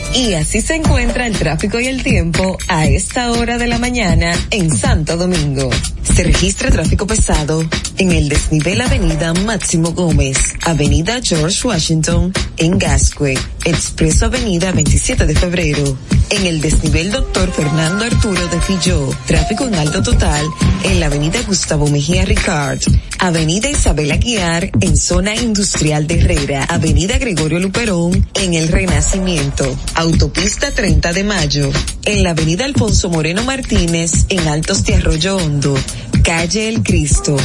Y 0.13 0.33
así 0.33 0.61
se 0.61 0.75
encuentra 0.75 1.25
el 1.25 1.37
tráfico 1.37 1.79
y 1.79 1.87
el 1.87 2.03
tiempo 2.03 2.57
a 2.67 2.85
esta 2.85 3.31
hora 3.31 3.57
de 3.57 3.67
la 3.67 3.79
mañana 3.79 4.33
en 4.49 4.69
Santo 4.69 5.15
Domingo. 5.15 5.69
Se 6.03 6.23
registra 6.23 6.69
tráfico 6.69 7.07
pesado 7.07 7.65
en 7.97 8.11
el 8.11 8.27
desnivel 8.27 8.81
Avenida 8.81 9.33
Máximo 9.33 9.91
Gómez, 9.91 10.53
Avenida 10.65 11.21
George 11.23 11.67
Washington, 11.67 12.33
en 12.57 12.77
Gascue, 12.77 13.37
Expreso 13.63 14.25
Avenida 14.25 14.71
27 14.71 15.25
de 15.25 15.35
Febrero, 15.35 15.97
en 16.29 16.45
el 16.45 16.61
desnivel 16.61 17.11
Doctor 17.11 17.51
Fernando 17.51 18.05
Arturo 18.05 18.47
de 18.47 18.59
Filló, 18.61 19.09
tráfico 19.25 19.65
en 19.67 19.75
alto 19.75 20.01
total 20.03 20.45
en 20.83 20.99
la 20.99 21.05
Avenida 21.05 21.39
Gustavo 21.47 21.87
Mejía 21.87 22.25
Ricard, 22.25 22.81
Avenida 23.19 23.69
Isabel 23.69 24.11
Aguiar 24.11 24.71
en 24.81 24.97
zona 24.97 25.35
industrial 25.35 26.07
de 26.07 26.19
Herrera, 26.19 26.63
Avenida 26.65 27.17
Gregorio 27.19 27.59
Luperón 27.59 28.27
en 28.35 28.53
el 28.53 28.67
Renacimiento, 28.67 29.77
Autopista 30.01 30.71
30 30.71 31.13
de 31.13 31.23
Mayo, 31.23 31.69
en 32.05 32.23
la 32.23 32.31
Avenida 32.31 32.65
Alfonso 32.65 33.11
Moreno 33.11 33.43
Martínez 33.43 34.25
en 34.29 34.47
Altos 34.47 34.83
de 34.83 34.95
Arroyo 34.95 35.37
Hondo, 35.37 35.75
calle 36.21 36.69
El 36.69 36.83
Cristo, 36.83 37.35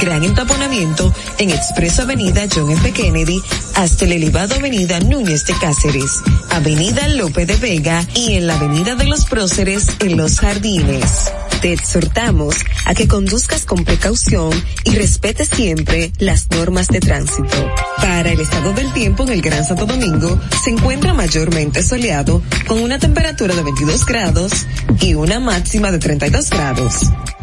gran 0.00 0.24
entaponamiento 0.24 1.12
en 1.38 1.50
Expreso 1.50 2.02
Avenida 2.02 2.46
John 2.52 2.70
F. 2.70 2.92
Kennedy 2.92 3.40
hasta 3.74 4.04
el 4.04 4.12
elevado 4.12 4.54
Avenida 4.54 5.00
Núñez 5.00 5.46
de 5.46 5.54
Cáceres, 5.54 6.20
Avenida 6.50 7.08
Lope 7.08 7.46
de 7.46 7.56
Vega 7.56 8.06
y 8.14 8.34
en 8.34 8.46
la 8.46 8.54
Avenida 8.56 8.94
de 8.94 9.06
los 9.06 9.26
Próceres 9.26 9.86
en 10.00 10.16
Los 10.16 10.40
Jardines. 10.40 11.32
Te 11.60 11.72
exhortamos 11.72 12.56
a 12.84 12.94
que 12.94 13.08
conduzcas 13.08 13.64
con 13.64 13.84
precaución 13.84 14.50
y 14.84 14.90
respetes 14.96 15.48
siempre 15.48 16.12
las 16.18 16.50
normas 16.50 16.88
de 16.88 17.00
tránsito. 17.00 17.56
Para 17.96 18.32
el 18.32 18.40
estado 18.40 18.74
del 18.74 18.92
tiempo 18.92 19.22
en 19.22 19.30
el 19.30 19.40
Gran 19.40 19.64
Santo 19.64 19.86
Domingo, 19.86 20.38
se 20.62 20.70
encuentra 20.70 21.14
mayormente 21.14 21.82
soleado 21.82 22.42
con 22.66 22.82
una 22.82 22.98
temperatura 22.98 23.54
de 23.54 23.62
22 23.62 24.04
grados 24.04 24.66
y 25.00 25.14
una 25.14 25.40
máxima 25.40 25.90
de 25.90 25.98
32 25.98 26.50
grados. 26.50 26.94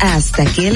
Hasta 0.01 0.43
aquí 0.43 0.65
el 0.65 0.75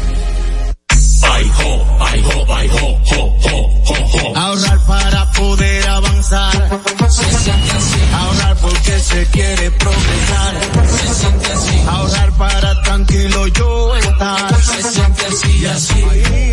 Ahorrar 4.35 4.79
para 4.85 5.31
poder 5.31 5.87
avanzar. 5.87 6.81
Se 7.09 7.37
siente 7.37 7.71
así. 7.71 7.99
Ahorrar 8.13 8.57
porque 8.57 8.99
se 8.99 9.25
quiere 9.27 9.71
progresar. 9.71 10.55
Se 10.87 11.13
siente 11.13 11.51
así. 11.51 11.83
Ahorrar 11.87 12.31
para 12.33 12.81
tranquilo 12.83 13.47
yo 13.47 13.95
estar. 13.95 14.61
Se 14.63 14.83
siente 14.83 15.25
así 15.25 15.57
y 15.57 15.65
así. 15.65 16.05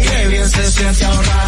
Qué 0.03 0.27
bien 0.29 0.51
se 0.51 0.71
siente 0.71 1.05
ahorrar. 1.05 1.47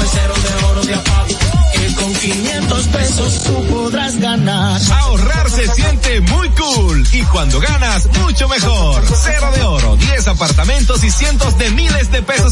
El 0.00 0.08
cero 0.08 0.34
de 0.42 0.64
oro 0.66 0.82
de 0.82 0.94
apago. 0.94 1.28
Que 1.72 1.94
con 1.94 2.14
500 2.14 2.86
pesos 2.86 3.42
tú 3.44 3.66
podrás 3.66 4.18
ganar. 4.18 4.80
Ahorrar 5.00 5.50
se 5.50 5.66
siente 5.74 6.20
muy 6.20 6.48
cool 6.50 7.06
y 7.12 7.22
cuando 7.24 7.60
ganas 7.60 8.08
mucho 8.20 8.48
mejor. 8.48 9.02
Cero 9.14 9.50
de 9.54 9.62
oro, 9.62 9.96
10 9.96 10.28
apartamentos 10.28 11.02
y 11.04 11.10
cientos 11.10 11.58
de 11.58 11.70
miles 11.70 12.10
de 12.12 12.22
pesos 12.22 12.51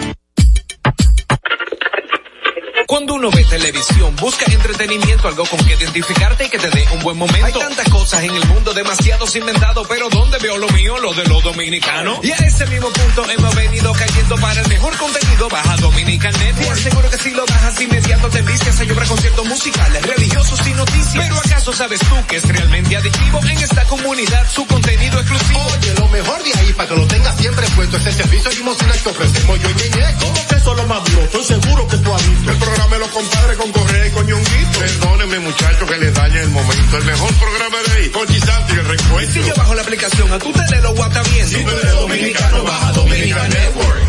Cuando 2.91 3.13
uno 3.13 3.31
ve 3.31 3.45
televisión, 3.45 4.13
busca 4.17 4.51
entretenimiento, 4.51 5.29
algo 5.29 5.45
con 5.45 5.63
que 5.63 5.75
identificarte 5.75 6.47
y 6.47 6.49
que 6.49 6.59
te 6.59 6.69
dé 6.71 6.85
un 6.91 6.99
buen 6.99 7.17
momento. 7.17 7.45
Hay 7.45 7.53
tantas 7.53 7.87
cosas 7.87 8.21
en 8.21 8.35
el 8.35 8.45
mundo, 8.47 8.73
demasiados 8.73 9.33
inventados, 9.37 9.87
pero 9.87 10.09
¿dónde 10.09 10.37
veo 10.39 10.57
lo 10.57 10.67
mío? 10.67 10.99
Lo 10.99 11.13
de 11.13 11.23
los 11.23 11.41
dominicanos. 11.41 12.19
Y 12.21 12.31
a 12.31 12.35
ese 12.35 12.65
mismo 12.65 12.89
punto 12.89 13.29
hemos 13.29 13.55
venido 13.55 13.93
cayendo 13.93 14.35
para 14.35 14.59
el 14.59 14.67
mejor 14.67 14.97
contenido. 14.97 15.47
Baja 15.47 15.77
Dominican 15.77 16.33
Network. 16.33 16.65
Te 16.65 16.81
aseguro 16.81 17.09
que 17.09 17.17
si 17.17 17.29
lo 17.31 17.45
bajas 17.45 17.79
inmediato 17.79 18.29
te 18.29 18.41
vicias 18.41 18.79
a 18.81 18.83
llorar 18.83 19.07
conciertos 19.07 19.47
musicales, 19.47 20.05
religiosos 20.05 20.67
y 20.67 20.73
noticias. 20.73 21.23
Pero 21.23 21.37
¿acaso 21.37 21.71
sabes 21.71 21.99
tú 22.01 22.15
que 22.27 22.35
es 22.35 22.43
realmente 22.43 22.97
adictivo 22.97 23.39
en 23.39 23.57
esta 23.57 23.85
comunidad 23.85 24.51
su 24.51 24.67
contenido 24.67 25.17
exclusivo? 25.17 25.65
Oye, 25.77 25.93
lo 25.97 26.09
mejor 26.09 26.43
de 26.43 26.59
ahí 26.59 26.73
para 26.73 26.89
que 26.89 26.95
lo 26.97 27.07
tengas 27.07 27.37
siempre 27.37 27.65
puesto 27.73 27.95
es 27.95 28.05
el 28.05 28.13
servicio 28.15 28.51
limosina 28.51 28.91
que 29.01 29.09
ofrecemos 29.09 29.59
yo 29.61 29.69
y 29.69 29.73
Ñeñe. 29.75 30.15
¿Cómo 30.19 30.47
que 30.49 30.55
eso 30.55 30.71
es 30.71 30.77
lo 30.77 30.87
más 30.87 31.03
duro? 31.05 31.21
Estoy 31.23 31.43
seguro 31.45 31.87
que 31.87 31.97
tú 31.97 32.13
has 32.13 32.29
visto. 32.29 32.51
El 32.51 32.57
programa 32.57 32.80
de 32.89 32.99
los 32.99 33.09
compadres 33.09 33.57
con 33.57 33.71
Correa 33.71 34.07
y 34.07 34.11
con 34.11 34.25
Ñonguito. 34.25 34.79
Perdónenme 34.79 35.39
muchachos 35.39 35.89
que 35.89 35.97
les 35.97 36.13
dañe 36.13 36.39
el 36.41 36.49
momento. 36.49 36.97
El 36.97 37.05
mejor 37.05 37.33
programa 37.35 37.77
de 37.85 37.93
ahí, 37.93 38.09
con 38.09 38.27
Santi 38.27 38.73
y 38.73 38.79
el 38.79 38.85
recuento. 38.87 39.33
Si 39.33 39.43
yo 39.43 39.55
bajo 39.55 39.75
la 39.75 39.81
aplicación, 39.81 40.31
a 40.31 40.39
tu 40.39 40.51
tele 40.51 40.81
lo 40.81 40.93
guata 40.93 41.21
bien. 41.23 41.47
Si 41.47 41.63
tú 41.63 41.69
eres 41.69 41.91
dominicano, 41.91 42.63
baja 42.63 42.91
Dominican 42.93 43.49
Network. 43.49 44.01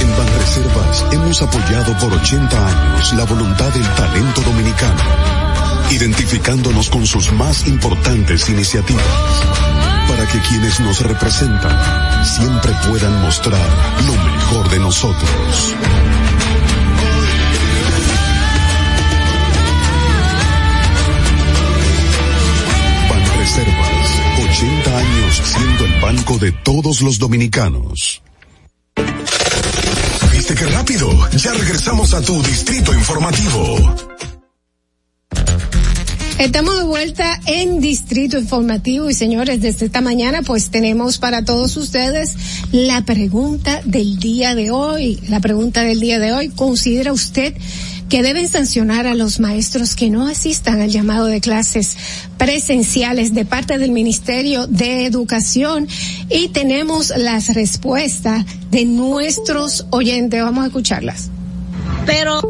En 0.00 0.16
Banreservas 0.16 1.04
hemos 1.12 1.42
apoyado 1.42 1.98
por 1.98 2.12
80 2.12 2.66
años 2.66 3.12
la 3.12 3.24
voluntad 3.24 3.68
del 3.68 3.88
talento 3.94 4.40
dominicano, 4.40 5.02
identificándonos 5.90 6.88
con 6.90 7.06
sus 7.06 7.32
más 7.32 7.66
importantes 7.66 8.48
iniciativas, 8.48 9.04
para 10.08 10.26
que 10.26 10.40
quienes 10.40 10.80
nos 10.80 11.00
representan 11.00 12.24
siempre 12.24 12.72
puedan 12.88 13.20
mostrar 13.20 13.68
lo 14.06 14.14
mejor 14.14 14.70
de 14.70 14.78
nosotros. 14.78 15.76
80 24.60 24.98
años 24.98 25.42
siendo 25.42 25.84
el 25.86 26.00
banco 26.02 26.36
de 26.36 26.52
todos 26.52 27.00
los 27.00 27.18
dominicanos. 27.18 28.20
¿Viste 30.32 30.54
qué 30.54 30.66
rápido? 30.66 31.08
Ya 31.30 31.54
regresamos 31.54 32.12
a 32.12 32.20
tu 32.20 32.42
distrito 32.42 32.92
informativo. 32.92 33.96
Estamos 36.38 36.76
de 36.76 36.84
vuelta 36.84 37.40
en 37.46 37.80
Distrito 37.80 38.38
Informativo 38.38 39.08
y 39.08 39.14
señores, 39.14 39.62
desde 39.62 39.86
esta 39.86 40.02
mañana 40.02 40.42
pues 40.42 40.68
tenemos 40.68 41.16
para 41.16 41.42
todos 41.42 41.78
ustedes 41.78 42.36
la 42.70 43.02
pregunta 43.06 43.80
del 43.86 44.18
día 44.18 44.54
de 44.54 44.70
hoy. 44.70 45.20
La 45.30 45.40
pregunta 45.40 45.84
del 45.84 46.00
día 46.00 46.18
de 46.18 46.34
hoy, 46.34 46.50
¿considera 46.50 47.14
usted 47.14 47.54
que 48.10 48.22
deben 48.22 48.48
sancionar 48.48 49.06
a 49.06 49.14
los 49.14 49.40
maestros 49.40 49.94
que 49.94 50.10
no 50.10 50.26
asistan 50.26 50.80
al 50.80 50.90
llamado 50.90 51.26
de 51.26 51.40
clases 51.40 51.96
presenciales 52.36 53.32
de 53.32 53.44
parte 53.46 53.78
del 53.78 53.92
Ministerio 53.92 54.66
de 54.66 55.06
Educación? 55.06 55.88
Y 56.28 56.48
tenemos 56.48 57.14
las 57.16 57.54
respuestas 57.54 58.44
de 58.70 58.84
nuestros 58.84 59.86
oyentes. 59.90 60.42
Vamos 60.42 60.64
a 60.64 60.66
escucharlas. 60.66 61.30
Pero 62.04 62.42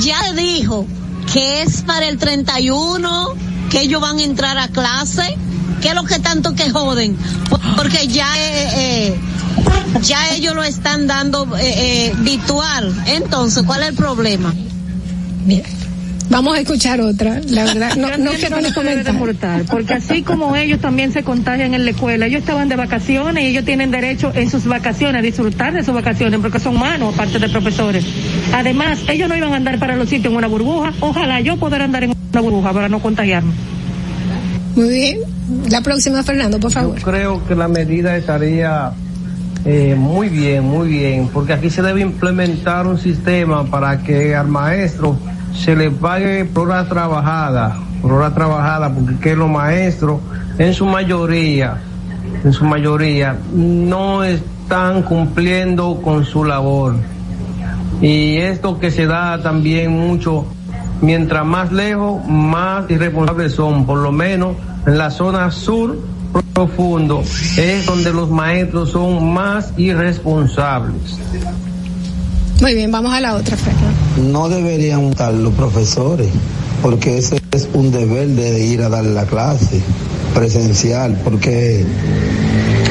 ya 0.00 0.32
dijo 0.32 0.86
que 1.32 1.62
es 1.62 1.82
para 1.82 2.08
el 2.08 2.18
31 2.18 3.34
que 3.70 3.82
ellos 3.82 4.00
van 4.00 4.18
a 4.18 4.24
entrar 4.24 4.58
a 4.58 4.68
clase. 4.68 5.36
¿Qué 5.82 5.88
es 5.88 5.94
lo 5.94 6.04
que 6.04 6.18
tanto 6.20 6.54
que 6.54 6.70
joden? 6.70 7.16
Porque 7.76 8.08
ya 8.08 8.28
eh, 8.38 8.68
eh, 8.76 9.20
ya 10.00 10.34
ellos 10.34 10.54
lo 10.54 10.62
están 10.62 11.06
dando 11.06 11.44
eh, 11.56 12.06
eh, 12.08 12.14
virtual. 12.20 12.94
Entonces, 13.06 13.62
¿cuál 13.64 13.82
es 13.82 13.90
el 13.90 13.94
problema? 13.94 14.54
Mira. 15.46 15.68
Vamos 16.30 16.56
a 16.56 16.60
escuchar 16.60 16.98
otra, 17.02 17.40
la 17.46 17.64
verdad, 17.64 17.94
no, 17.96 18.16
no 18.16 18.30
quiero 18.30 18.58
ni 18.60 18.72
comentar. 18.72 19.12
Reportar, 19.14 19.64
porque 19.64 19.94
así 19.94 20.22
como 20.22 20.56
ellos 20.56 20.80
también 20.80 21.12
se 21.12 21.22
contagian 21.22 21.74
en 21.74 21.84
la 21.84 21.90
escuela, 21.90 22.24
ellos 22.24 22.40
estaban 22.40 22.70
de 22.70 22.76
vacaciones 22.76 23.44
y 23.44 23.48
ellos 23.48 23.66
tienen 23.66 23.90
derecho 23.90 24.32
en 24.34 24.48
sus 24.48 24.64
vacaciones 24.64 25.16
a 25.16 25.22
disfrutar 25.22 25.74
de 25.74 25.84
sus 25.84 25.92
vacaciones, 25.92 26.40
porque 26.40 26.58
son 26.58 26.76
humanos, 26.76 27.12
aparte 27.12 27.38
de 27.38 27.50
profesores. 27.50 28.06
Además, 28.54 29.00
ellos 29.08 29.28
no 29.28 29.36
iban 29.36 29.52
a 29.52 29.56
andar 29.56 29.78
para 29.78 29.94
los 29.94 30.08
sitios 30.08 30.32
en 30.32 30.38
una 30.38 30.46
burbuja, 30.46 30.94
ojalá 31.00 31.40
yo 31.40 31.58
poder 31.58 31.82
andar 31.82 32.04
en 32.04 32.14
una 32.32 32.40
burbuja 32.40 32.72
para 32.72 32.88
no 32.88 33.00
contagiarme. 33.00 33.52
Muy 34.74 34.88
bien, 34.88 35.18
la 35.68 35.82
próxima 35.82 36.22
Fernando, 36.22 36.58
por 36.58 36.72
favor. 36.72 36.96
Yo 36.96 37.04
creo 37.04 37.46
que 37.46 37.54
la 37.54 37.68
medida 37.68 38.16
estaría 38.16 38.92
eh, 39.64 39.94
muy 39.96 40.28
bien, 40.28 40.64
muy 40.64 40.88
bien, 40.88 41.28
porque 41.32 41.52
aquí 41.52 41.70
se 41.70 41.82
debe 41.82 42.00
implementar 42.00 42.86
un 42.86 42.98
sistema 42.98 43.64
para 43.64 43.98
que 44.02 44.34
al 44.34 44.48
maestro 44.48 45.16
se 45.54 45.76
le 45.76 45.90
pague 45.90 46.44
por 46.44 46.68
hora 46.68 46.88
trabajada, 46.88 47.76
por 48.00 48.12
hora 48.12 48.34
trabajada, 48.34 48.92
porque 48.92 49.16
que 49.18 49.36
los 49.36 49.48
maestros 49.48 50.20
en 50.58 50.74
su 50.74 50.84
mayoría, 50.84 51.76
en 52.44 52.52
su 52.52 52.64
mayoría, 52.64 53.36
no 53.54 54.24
están 54.24 55.02
cumpliendo 55.02 56.00
con 56.02 56.24
su 56.24 56.44
labor. 56.44 56.96
Y 58.00 58.38
esto 58.38 58.80
que 58.80 58.90
se 58.90 59.06
da 59.06 59.40
también 59.42 59.92
mucho, 59.92 60.44
mientras 61.02 61.46
más 61.46 61.70
lejos, 61.70 62.26
más 62.26 62.90
irresponsables 62.90 63.52
son, 63.52 63.86
por 63.86 63.98
lo 63.98 64.10
menos 64.10 64.56
en 64.86 64.98
la 64.98 65.10
zona 65.10 65.52
sur 65.52 65.96
profundo, 66.54 67.22
es 67.56 67.86
donde 67.86 68.12
los 68.12 68.30
maestros 68.30 68.90
son 68.90 69.32
más 69.32 69.72
irresponsables. 69.76 71.18
Muy 72.60 72.74
bien, 72.74 72.92
vamos 72.92 73.12
a 73.12 73.20
la 73.20 73.34
otra, 73.34 73.56
Fernando. 73.56 74.30
No 74.30 74.48
deberían 74.48 75.02
estar 75.04 75.32
los 75.34 75.52
profesores, 75.54 76.28
porque 76.80 77.18
ese 77.18 77.40
es 77.50 77.68
un 77.72 77.90
deber 77.90 78.28
de 78.28 78.64
ir 78.64 78.82
a 78.82 78.88
dar 78.88 79.04
la 79.04 79.24
clase 79.24 79.82
presencial, 80.34 81.20
porque 81.24 81.84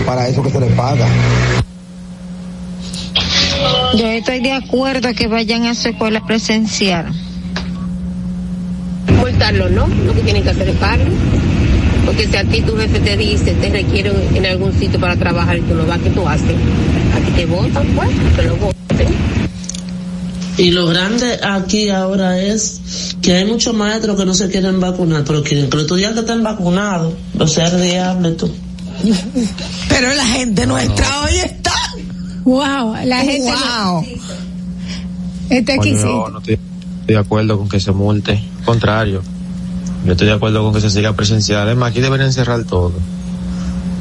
para 0.05 0.27
eso 0.27 0.43
que 0.43 0.49
se 0.49 0.59
les 0.59 0.73
paga. 0.73 1.07
Yo 3.97 4.07
estoy 4.07 4.41
de 4.41 4.53
acuerdo 4.53 5.13
que 5.13 5.27
vayan 5.27 5.65
a 5.65 5.75
su 5.75 5.89
escuela 5.89 6.25
presencial. 6.25 7.05
Multarlo, 9.17 9.69
¿no? 9.69 9.87
Lo 9.87 10.13
que 10.13 10.21
tienen 10.21 10.43
que 10.43 10.49
hacer 10.49 10.69
es 10.69 10.75
pagar. 10.77 10.99
Porque 12.05 12.27
si 12.27 12.35
a 12.35 12.43
ti 12.43 12.61
tu 12.61 12.75
jefe 12.77 12.99
te 12.99 13.17
dice, 13.17 13.53
te 13.53 13.69
requieren 13.69 14.13
en 14.35 14.45
algún 14.45 14.73
sitio 14.77 14.99
para 14.99 15.15
trabajar 15.15 15.57
y 15.57 15.61
tú 15.61 15.75
no 15.75 15.85
vas, 15.85 15.99
¿qué 15.99 16.09
tú 16.09 16.27
haces? 16.27 16.55
A 17.15 17.19
ti 17.25 17.31
te 17.35 17.45
votan, 17.45 17.87
pues, 17.95 18.09
que 18.35 18.43
lo 18.43 18.55
voten. 18.55 19.07
Y 20.57 20.71
lo 20.71 20.87
grande 20.87 21.39
aquí 21.43 21.89
ahora 21.89 22.39
es 22.39 23.15
que 23.21 23.33
hay 23.33 23.45
muchos 23.45 23.73
maestros 23.73 24.17
que 24.17 24.25
no 24.25 24.33
se 24.33 24.49
quieren 24.49 24.79
vacunar, 24.79 25.23
pero 25.25 25.43
quieren 25.43 25.69
que 25.69 25.77
los 25.77 25.85
estudiantes 25.85 26.21
estén 26.21 26.43
vacunados. 26.43 27.13
O 27.39 27.47
sea, 27.47 27.67
el 27.67 27.81
diablo 27.81 28.33
tú. 28.33 28.51
Pero 29.89 30.13
la 30.13 30.25
gente 30.25 30.65
nuestra 30.65 31.21
hoy 31.23 31.35
está. 31.37 31.73
Wow, 32.43 32.95
la 33.05 33.19
gente. 33.21 33.51
Wow. 33.51 34.05
Este 35.49 35.75
Bueno, 35.77 36.01
yo 36.01 36.29
no 36.29 36.39
estoy 36.39 36.59
de 37.07 37.17
acuerdo 37.17 37.57
con 37.57 37.69
que 37.69 37.79
se 37.79 37.91
multe. 37.91 38.41
Contrario. 38.65 39.21
Yo 40.05 40.13
estoy 40.13 40.27
de 40.27 40.33
acuerdo 40.33 40.63
con 40.63 40.73
que 40.73 40.81
se 40.81 40.89
siga 40.89 41.13
presencial. 41.13 41.67
Es 41.69 41.77
más, 41.77 41.91
aquí 41.91 42.01
deberían 42.01 42.33
cerrar 42.33 42.63
todo. 42.63 42.93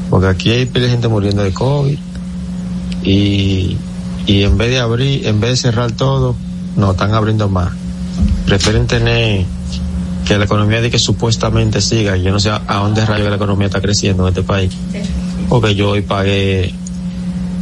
Porque 0.09 0.27
aquí 0.27 0.51
hay 0.51 0.67
pila 0.67 0.87
de 0.87 0.93
gente 0.93 1.09
muriendo 1.09 1.43
de 1.43 1.53
COVID. 1.53 1.99
Y, 3.03 3.77
y 4.27 4.43
en 4.43 4.57
vez 4.57 4.71
de 4.71 4.81
abrir, 4.81 5.27
en 5.27 5.41
vez 5.41 5.51
de 5.51 5.57
cerrar 5.57 5.93
todo, 5.93 6.35
no, 6.77 6.93
están 6.93 7.15
abriendo 7.15 7.49
más. 7.49 7.73
Prefieren 8.47 8.87
tener 8.87 9.45
que 10.27 10.39
la 10.39 10.45
economía 10.45 10.81
de 10.81 10.91
que 10.91 10.99
supuestamente 10.99 11.81
siga. 11.81 12.17
Yo 12.17 12.33
no 12.33 12.41
sé 12.41 12.51
a, 12.51 12.61
dónde 12.77 13.05
rayo 13.05 13.29
la 13.29 13.37
economía 13.37 13.67
está 13.67 13.81
creciendo 13.81 14.25
en 14.25 14.29
este 14.31 14.43
país. 14.43 14.73
Porque 15.49 15.75
yo 15.75 15.91
hoy 15.91 16.03
pagué 16.03 16.75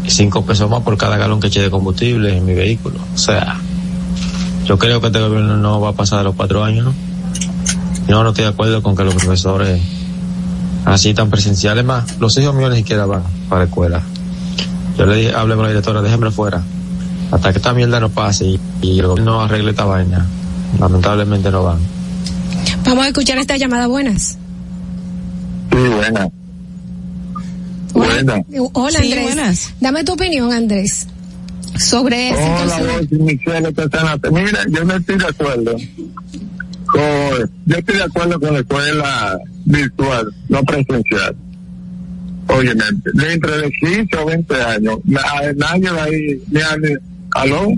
cinco 0.07 0.45
pesos 0.45 0.71
más 0.71 0.83
por 0.83 0.97
cada 0.97 1.17
galón 1.17 1.41
que 1.41 1.49
eché 1.49 1.61
de 1.61 1.71
combustible 1.71 2.37
en 2.37 2.45
mi 2.45 2.55
vehículo. 2.55 2.99
O 3.15 3.19
sea, 3.19 3.59
yo 4.65 4.79
creo 4.79 5.01
que 5.01 5.09
este 5.09 5.21
gobierno 5.21 5.57
no 5.57 5.81
va 5.81 5.91
a 5.91 5.93
pasar 5.93 6.19
de 6.19 6.25
los 6.25 6.35
cuatro 6.35 6.63
años, 6.65 6.87
¿no? 6.87 7.08
No, 8.09 8.23
no 8.25 8.31
estoy 8.31 8.45
de 8.45 8.51
acuerdo 8.51 8.83
con 8.83 8.97
que 8.97 9.05
los 9.05 9.15
profesores 9.15 9.81
así 10.85 11.13
tan 11.15 11.31
presenciales 11.31 11.85
más. 11.85 12.19
Los 12.19 12.37
hijos 12.39 12.55
míos 12.55 12.71
ni 12.71 12.79
siquiera 12.79 13.07
van 13.07 13.23
para 13.49 13.61
la 13.63 13.69
escuela. 13.69 14.03
Yo 14.97 15.07
le 15.07 15.17
dije, 15.17 15.35
hablé 15.35 15.55
con 15.55 15.65
la 15.65 15.69
directora, 15.71 16.03
déjenme 16.03 16.31
fuera. 16.31 16.63
Hasta 17.31 17.53
que 17.53 17.59
esta 17.59 17.75
mierda 17.75 18.01
no 18.01 18.09
pase 18.09 18.47
y, 18.47 18.61
y 18.81 18.99
el 18.99 19.07
gobierno 19.07 19.43
arregle 19.43 19.71
esta 19.71 19.85
vaina. 19.85 20.27
Lamentablemente 20.81 21.51
no 21.51 21.63
van. 21.65 21.79
Vamos 22.85 23.05
a 23.05 23.09
escuchar 23.09 23.39
esta 23.39 23.57
llamada. 23.57 23.87
Buenas. 23.87 24.39
Sí, 25.71 25.77
buena. 25.77 26.29
Buena. 27.93 28.43
Hola, 28.73 28.99
Sí, 29.01 29.13
Andrés. 29.13 29.23
buenas. 29.35 29.75
Dame 29.81 30.05
tu 30.05 30.13
opinión, 30.15 30.53
Andrés, 30.53 31.07
sobre 31.79 32.31
ese 32.31 32.43
Hola, 32.43 33.01
Michelle. 33.11 33.75
Mira, 34.33 34.65
yo 34.71 34.85
no 34.85 34.95
estoy 34.97 35.19
de 35.19 35.27
acuerdo. 35.27 35.77
Yo 36.95 37.77
estoy 37.77 37.97
de 37.97 38.03
acuerdo 38.03 38.41
con 38.41 38.53
la 38.55 38.61
escuela 38.61 39.39
virtual, 39.65 40.27
no 40.49 40.63
presencial. 40.65 41.37
Óyeme, 42.49 42.85
dentro 43.15 43.59
de 43.59 43.71
15 43.71 44.17
o 44.17 44.27
20 44.27 44.55
años, 44.63 44.99
na- 45.05 45.23
nadie 45.57 45.91
va 45.91 46.05
a 46.05 46.09
ir, 46.11 46.41
¿aló? 47.33 47.69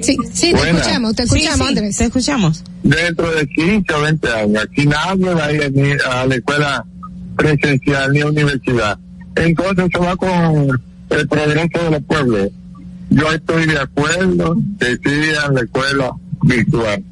Sí, 0.00 0.16
sí, 0.32 0.50
te 0.52 0.56
Buena. 0.56 0.78
escuchamos, 0.78 1.16
te 1.16 1.22
escuchamos, 1.24 1.68
Andrés. 1.68 1.96
Te 1.96 2.04
escuchamos. 2.04 2.64
Dentro 2.82 3.30
de 3.34 3.46
15 3.48 3.94
o 3.94 4.02
20 4.02 4.28
años, 4.32 4.62
aquí 4.62 4.86
nadie 4.86 5.34
va 5.34 5.46
a 5.46 5.52
ir 5.52 5.72
ni 5.72 5.90
a 6.08 6.26
la 6.26 6.34
escuela 6.34 6.84
presencial 7.36 8.12
ni 8.12 8.20
a 8.20 8.26
universidad. 8.26 8.98
Entonces 9.36 9.86
se 9.92 9.98
va 9.98 10.14
con 10.16 10.68
el 11.10 11.28
progreso 11.28 11.82
de 11.84 11.90
los 11.90 12.02
pueblos. 12.02 12.48
Yo 13.10 13.32
estoy 13.32 13.66
de 13.66 13.78
acuerdo 13.78 14.56
que 14.78 14.98
sigan 15.02 15.54
la 15.54 15.60
escuela 15.62 16.12
virtual. 16.42 17.02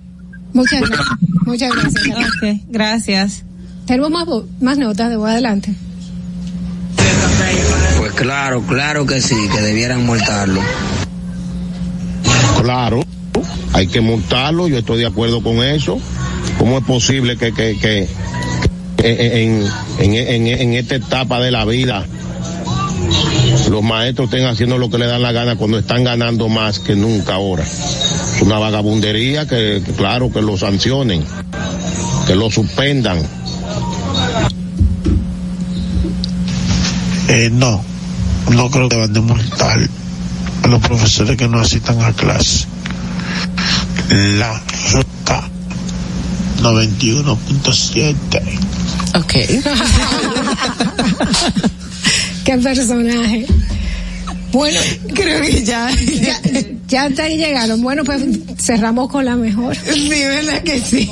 Muchas 0.56 0.80
gracias. 0.80 1.18
Muchas 1.44 1.70
gracias. 1.70 2.16
Ok, 2.16 2.60
gracias. 2.68 3.44
Tenemos 3.86 4.10
más, 4.10 4.26
más 4.62 4.78
notas 4.78 5.10
de 5.10 5.16
adelante. 5.16 5.74
Pues 7.98 8.12
claro, 8.12 8.62
claro 8.62 9.04
que 9.04 9.20
sí, 9.20 9.36
que 9.54 9.60
debieran 9.60 10.06
multarlo. 10.06 10.62
Claro, 12.62 13.04
hay 13.74 13.86
que 13.86 14.00
multarlo, 14.00 14.66
yo 14.66 14.78
estoy 14.78 15.00
de 15.00 15.06
acuerdo 15.06 15.42
con 15.42 15.62
eso. 15.62 16.00
¿Cómo 16.58 16.78
es 16.78 16.84
posible 16.84 17.36
que, 17.36 17.52
que, 17.52 17.78
que, 17.78 18.08
que 18.96 19.42
en, 19.44 19.62
en, 19.98 20.14
en, 20.14 20.46
en 20.46 20.72
esta 20.72 20.94
etapa 20.94 21.38
de 21.38 21.50
la 21.50 21.66
vida 21.66 22.06
los 23.70 23.82
maestros 23.82 24.26
estén 24.26 24.46
haciendo 24.46 24.78
lo 24.78 24.88
que 24.90 24.98
le 24.98 25.06
dan 25.06 25.22
la 25.22 25.32
gana 25.32 25.56
cuando 25.56 25.78
están 25.78 26.04
ganando 26.04 26.48
más 26.48 26.78
que 26.78 26.94
nunca 26.94 27.34
ahora? 27.34 27.64
Es 27.64 28.42
una 28.42 28.58
vagabundería 28.58 29.46
que, 29.46 29.82
claro, 29.96 30.30
que 30.32 30.42
lo 30.42 30.56
sancionen, 30.56 31.24
que 32.26 32.34
lo 32.34 32.50
suspendan. 32.50 33.18
Eh, 37.28 37.50
no, 37.52 37.84
no 38.52 38.70
creo 38.70 38.88
que 38.88 38.96
van 38.96 39.16
a 39.16 39.20
multar 39.20 39.78
a 40.62 40.68
los 40.68 40.80
profesores 40.80 41.36
que 41.36 41.48
no 41.48 41.60
asistan 41.60 42.00
a 42.02 42.12
clase. 42.12 42.66
La 44.08 44.62
ruta 44.92 45.48
91.7. 46.62 48.42
Ok. 49.14 49.34
Qué 52.46 52.56
personaje. 52.58 53.44
Bueno, 54.52 54.78
creo 55.12 55.42
que 55.42 55.64
ya. 55.64 55.90
ya, 56.22 56.40
ya 56.86 57.04
hasta 57.06 57.24
ahí 57.24 57.36
llegaron. 57.36 57.82
Bueno, 57.82 58.04
pues 58.04 58.22
cerramos 58.56 59.10
con 59.10 59.24
la 59.24 59.34
mejor. 59.34 59.76
Sí, 59.76 60.08
¿verdad 60.08 60.62
que 60.62 60.80
sí? 60.80 61.10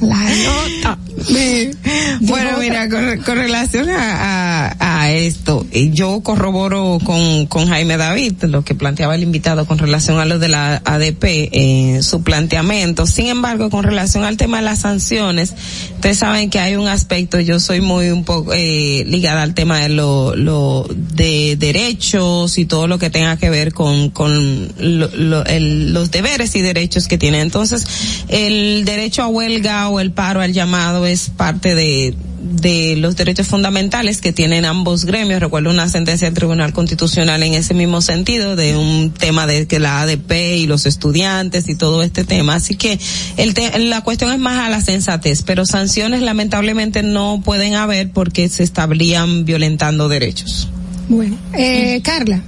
La 0.00 0.16
nota. 0.16 0.98
Sí. 1.26 1.70
Bueno, 2.20 2.58
mira, 2.60 2.88
con, 2.88 3.18
con 3.22 3.36
relación 3.36 3.90
a, 3.90 4.68
a, 4.68 5.02
a 5.02 5.10
esto, 5.10 5.66
yo 5.72 6.20
corroboro 6.20 6.98
con, 7.04 7.46
con 7.46 7.66
Jaime 7.66 7.96
David 7.96 8.44
lo 8.44 8.62
que 8.64 8.74
planteaba 8.74 9.14
el 9.16 9.22
invitado 9.22 9.66
con 9.66 9.78
relación 9.78 10.20
a 10.20 10.24
lo 10.24 10.38
de 10.38 10.48
la 10.48 10.82
ADP, 10.84 11.24
eh, 11.24 11.98
su 12.02 12.22
planteamiento. 12.22 13.06
Sin 13.06 13.26
embargo, 13.26 13.70
con 13.70 13.82
relación 13.82 14.24
al 14.24 14.36
tema 14.36 14.58
de 14.58 14.64
las 14.64 14.80
sanciones, 14.80 15.52
ustedes 15.94 16.18
saben 16.18 16.50
que 16.50 16.60
hay 16.60 16.76
un 16.76 16.86
aspecto, 16.86 17.40
yo 17.40 17.58
soy 17.58 17.80
muy 17.80 18.10
un 18.10 18.24
poco 18.24 18.52
eh, 18.54 19.04
ligada 19.06 19.42
al 19.42 19.54
tema 19.54 19.78
de 19.80 19.88
lo, 19.88 20.36
lo 20.36 20.86
de 20.88 21.56
derechos 21.56 22.58
y 22.58 22.66
todo 22.66 22.86
lo 22.86 22.98
que 22.98 23.10
tenga 23.10 23.36
que 23.36 23.50
ver 23.50 23.72
con, 23.72 24.10
con 24.10 24.68
lo, 24.78 25.08
lo, 25.08 25.44
el, 25.46 25.92
los 25.92 26.10
deberes 26.10 26.54
y 26.54 26.62
derechos 26.62 27.08
que 27.08 27.18
tiene. 27.18 27.40
Entonces, 27.40 27.84
el 28.28 28.84
derecho 28.84 29.22
a 29.22 29.26
huelga 29.26 29.88
o 29.88 30.00
el 30.00 30.12
paro 30.12 30.40
al 30.40 30.52
llamado 30.52 31.01
es 31.06 31.30
parte 31.30 31.74
de, 31.74 32.14
de 32.42 32.96
los 32.96 33.16
derechos 33.16 33.46
fundamentales 33.46 34.20
que 34.20 34.32
tienen 34.32 34.64
ambos 34.64 35.04
gremios. 35.04 35.40
Recuerdo 35.40 35.70
una 35.70 35.88
sentencia 35.88 36.26
del 36.26 36.34
Tribunal 36.34 36.72
Constitucional 36.72 37.42
en 37.42 37.54
ese 37.54 37.74
mismo 37.74 38.00
sentido 38.00 38.56
de 38.56 38.76
un 38.76 39.12
tema 39.12 39.46
de 39.46 39.66
que 39.66 39.78
la 39.78 40.02
ADP 40.02 40.32
y 40.56 40.66
los 40.66 40.86
estudiantes 40.86 41.68
y 41.68 41.74
todo 41.74 42.02
este 42.02 42.24
tema. 42.24 42.56
Así 42.56 42.76
que 42.76 42.98
el 43.36 43.54
te 43.54 43.78
la 43.78 44.02
cuestión 44.02 44.32
es 44.32 44.38
más 44.38 44.58
a 44.58 44.68
la 44.68 44.80
sensatez, 44.80 45.42
pero 45.42 45.64
sanciones 45.66 46.22
lamentablemente 46.22 47.02
no 47.02 47.40
pueden 47.44 47.74
haber 47.74 48.10
porque 48.10 48.48
se 48.48 48.62
estarían 48.62 49.44
violentando 49.44 50.08
derechos. 50.08 50.68
Bueno, 51.08 51.36
eh, 51.52 52.00
Carla, 52.02 52.42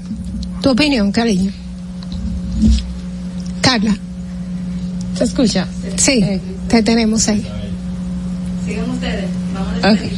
tu 0.62 0.70
opinión, 0.70 1.12
cariño. 1.12 1.52
Carla. 3.60 3.97
¿Se 5.16 5.24
escucha? 5.24 5.68
Sí, 5.97 6.20
te 6.68 6.83
tenemos 6.83 7.28
ahí. 7.28 7.47
Sigan 8.64 8.90
ustedes. 8.90 9.30
Okay. 9.78 10.10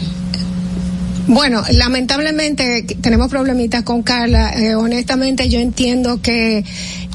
Bueno, 1.28 1.62
lamentablemente 1.73 2.83
tenemos 3.00 3.28
problemitas 3.28 3.83
con 3.83 4.02
Carla. 4.02 4.52
Eh, 4.52 4.76
honestamente, 4.76 5.49
yo 5.49 5.58
entiendo 5.58 6.23
que 6.23 6.65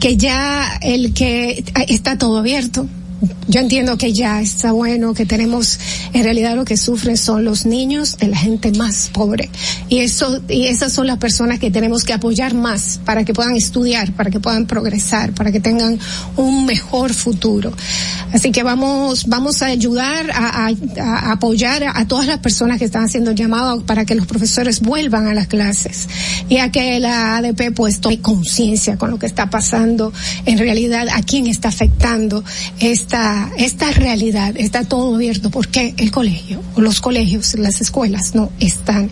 que 0.02 0.18
ya 0.18 0.80
el 0.82 1.14
que 1.14 1.64
está 1.88 2.18
todo 2.18 2.40
abierto. 2.40 2.88
Yo 3.48 3.60
entiendo 3.60 3.98
que 3.98 4.14
ya 4.14 4.42
está 4.42 4.72
bueno, 4.72 5.14
que 5.14 5.26
tenemos, 5.26 5.80
en 6.14 6.24
realidad 6.24 6.56
lo 6.56 6.66
que 6.66 6.78
sufren 6.78 7.18
son 7.18 7.44
los 7.44 7.66
niños 7.66 8.18
de 8.18 8.28
la 8.28 8.38
gente 8.38 8.72
más 8.72 9.10
pobre. 9.14 9.50
Y 9.90 10.00
eso, 10.00 10.42
y 10.48 10.68
esas 10.68 10.94
son 10.94 11.06
las 11.06 11.18
personas 11.18 11.60
que 11.60 11.70
tenemos 11.70 12.04
que 12.04 12.14
apoyar 12.14 12.54
más 12.54 13.00
para 13.06 13.24
que 13.24 13.34
puedan 13.34 13.56
estudiar, 13.56 14.14
para 14.14 14.32
que 14.32 14.40
puedan 14.40 14.66
progresar, 14.66 15.34
para 15.34 15.52
que 15.52 15.60
tengan 15.60 16.00
un 16.38 16.66
mejor 16.66 17.14
futuro. 17.14 17.74
Así 18.34 18.52
que 18.52 18.64
vamos, 18.64 19.28
vamos 19.28 19.62
a 19.62 19.68
ayudar 19.68 20.32
a, 20.32 20.68
a, 20.68 20.72
a 21.00 21.32
apoyar 21.34 21.84
a, 21.84 22.08
todas 22.08 22.28
las 22.28 22.40
personas 22.40 22.80
que 22.80 22.86
están 22.86 23.04
haciendo 23.04 23.32
llamados 23.32 23.84
para 23.84 24.06
que 24.06 24.16
los 24.16 24.26
profesores 24.26 24.82
vuelvan 24.82 25.28
a 25.28 25.34
las 25.34 25.48
clases 25.48 26.08
y 26.50 26.58
a 26.58 26.72
que 26.72 27.00
la 27.00 27.38
ADP 27.38 27.74
pues 27.76 28.00
tome 28.00 28.20
conciencia 28.20 28.98
con 28.98 29.12
lo 29.12 29.20
que 29.20 29.26
está 29.26 29.50
pasando, 29.50 30.14
en 30.46 30.58
realidad 30.58 31.08
a 31.14 31.22
quién 31.22 31.48
está 31.48 31.70
afectando 31.70 32.44
esta, 33.12 33.52
esta 33.58 33.92
realidad. 33.92 34.54
Está 34.56 34.86
todo 34.86 35.16
abierto 35.16 35.50
porque 35.50 35.94
el 35.98 36.12
colegio, 36.12 36.62
los 36.78 37.02
colegios, 37.02 37.56
las 37.56 37.82
escuelas 37.82 38.36
no 38.36 38.50
están 38.62 39.10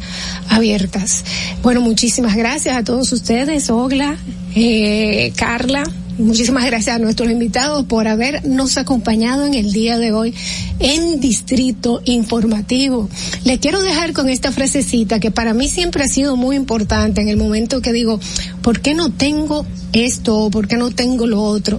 abiertas. 0.47 1.25
Bueno, 1.61 1.81
muchísimas 1.81 2.37
gracias 2.37 2.77
a 2.77 2.83
todos 2.85 3.11
ustedes, 3.11 3.69
Ogla, 3.69 4.15
eh, 4.55 5.33
Carla, 5.35 5.83
Muchísimas 6.19 6.65
gracias 6.65 6.97
a 6.97 6.99
nuestros 6.99 7.31
invitados 7.31 7.85
por 7.85 8.05
habernos 8.09 8.77
acompañado 8.77 9.45
en 9.45 9.53
el 9.53 9.71
día 9.71 9.97
de 9.97 10.11
hoy 10.11 10.35
en 10.79 11.21
Distrito 11.21 12.01
Informativo. 12.03 13.07
Le 13.45 13.57
quiero 13.59 13.81
dejar 13.81 14.11
con 14.11 14.27
esta 14.27 14.51
frasecita 14.51 15.21
que 15.21 15.31
para 15.31 15.53
mí 15.53 15.69
siempre 15.69 16.03
ha 16.03 16.09
sido 16.09 16.35
muy 16.35 16.57
importante 16.57 17.21
en 17.21 17.29
el 17.29 17.37
momento 17.37 17.81
que 17.81 17.93
digo, 17.93 18.19
¿por 18.61 18.81
qué 18.81 18.95
no 18.95 19.13
tengo 19.13 19.65
esto? 19.93 20.49
¿Por 20.51 20.67
qué 20.67 20.75
no 20.75 20.91
tengo 20.91 21.25
lo 21.25 21.41
otro? 21.41 21.77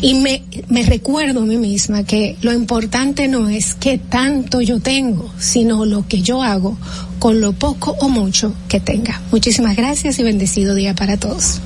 Y 0.00 0.14
me, 0.14 0.44
me 0.70 0.82
recuerdo 0.84 1.42
a 1.42 1.44
mí 1.44 1.58
misma 1.58 2.04
que 2.04 2.36
lo 2.40 2.54
importante 2.54 3.28
no 3.28 3.50
es 3.50 3.74
qué 3.74 3.98
tanto 3.98 4.62
yo 4.62 4.80
tengo, 4.80 5.30
sino 5.38 5.84
lo 5.84 6.08
que 6.08 6.22
yo 6.22 6.42
hago 6.42 6.78
con 7.18 7.42
lo 7.42 7.52
poco 7.52 7.94
o 8.00 8.08
mucho 8.08 8.54
que 8.66 8.80
tenga. 8.80 9.20
Muchísimas 9.30 9.76
gracias 9.76 10.18
y 10.18 10.22
bendecido 10.22 10.74
día 10.74 10.94
para 10.94 11.18
todos. 11.18 11.60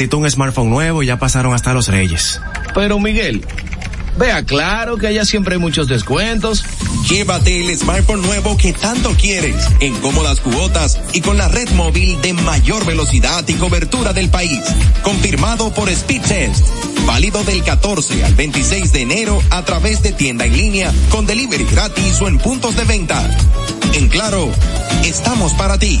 Necesito 0.00 0.16
un 0.16 0.30
smartphone 0.30 0.70
nuevo 0.70 1.02
y 1.02 1.08
ya 1.08 1.18
pasaron 1.18 1.52
hasta 1.52 1.74
los 1.74 1.88
reyes. 1.88 2.40
Pero 2.74 2.98
Miguel, 2.98 3.44
vea 4.16 4.42
claro 4.46 4.96
que 4.96 5.06
allá 5.06 5.26
siempre 5.26 5.56
hay 5.56 5.60
muchos 5.60 5.88
descuentos. 5.88 6.64
Llévate 7.10 7.60
el 7.60 7.76
smartphone 7.76 8.22
nuevo 8.22 8.56
que 8.56 8.72
tanto 8.72 9.10
quieres, 9.10 9.68
en 9.80 9.94
cómodas 9.96 10.40
cuotas 10.40 10.98
y 11.12 11.20
con 11.20 11.36
la 11.36 11.48
red 11.48 11.68
móvil 11.72 12.18
de 12.22 12.32
mayor 12.32 12.86
velocidad 12.86 13.46
y 13.46 13.52
cobertura 13.56 14.14
del 14.14 14.30
país. 14.30 14.62
Confirmado 15.02 15.70
por 15.74 15.94
Speedtest. 15.94 16.66
Válido 17.04 17.44
del 17.44 17.62
14 17.62 18.24
al 18.24 18.34
26 18.34 18.94
de 18.94 19.02
enero 19.02 19.42
a 19.50 19.66
través 19.66 20.02
de 20.02 20.12
tienda 20.12 20.46
en 20.46 20.56
línea 20.56 20.94
con 21.10 21.26
delivery 21.26 21.64
gratis 21.64 22.22
o 22.22 22.28
en 22.28 22.38
puntos 22.38 22.74
de 22.74 22.84
venta. 22.84 23.22
En 23.92 24.08
claro, 24.08 24.48
estamos 25.04 25.52
para 25.52 25.78
ti. 25.78 26.00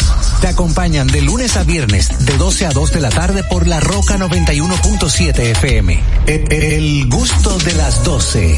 Te 0.41 0.47
acompañan 0.47 1.05
de 1.05 1.21
lunes 1.21 1.55
a 1.55 1.63
viernes 1.63 2.09
de 2.25 2.35
12 2.35 2.65
a 2.65 2.71
2 2.71 2.91
de 2.93 2.99
la 2.99 3.09
tarde 3.09 3.43
por 3.43 3.67
La 3.67 3.79
Roca 3.79 4.17
91.7 4.17 5.51
FM. 5.51 5.99
E- 6.25 6.43
e- 6.49 6.75
El 6.77 7.07
gusto 7.07 7.59
de 7.59 7.73
las 7.73 8.03
12. 8.03 8.57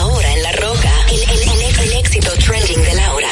Ahora 0.00 0.30
en 0.34 0.42
La 0.42 0.52
Roca, 0.52 0.92
el, 1.08 1.22
el- 1.22 1.48
el- 1.80 1.92
éxito 1.94 2.30
trending 2.44 2.82
de 2.82 2.94
Laura. 2.94 3.28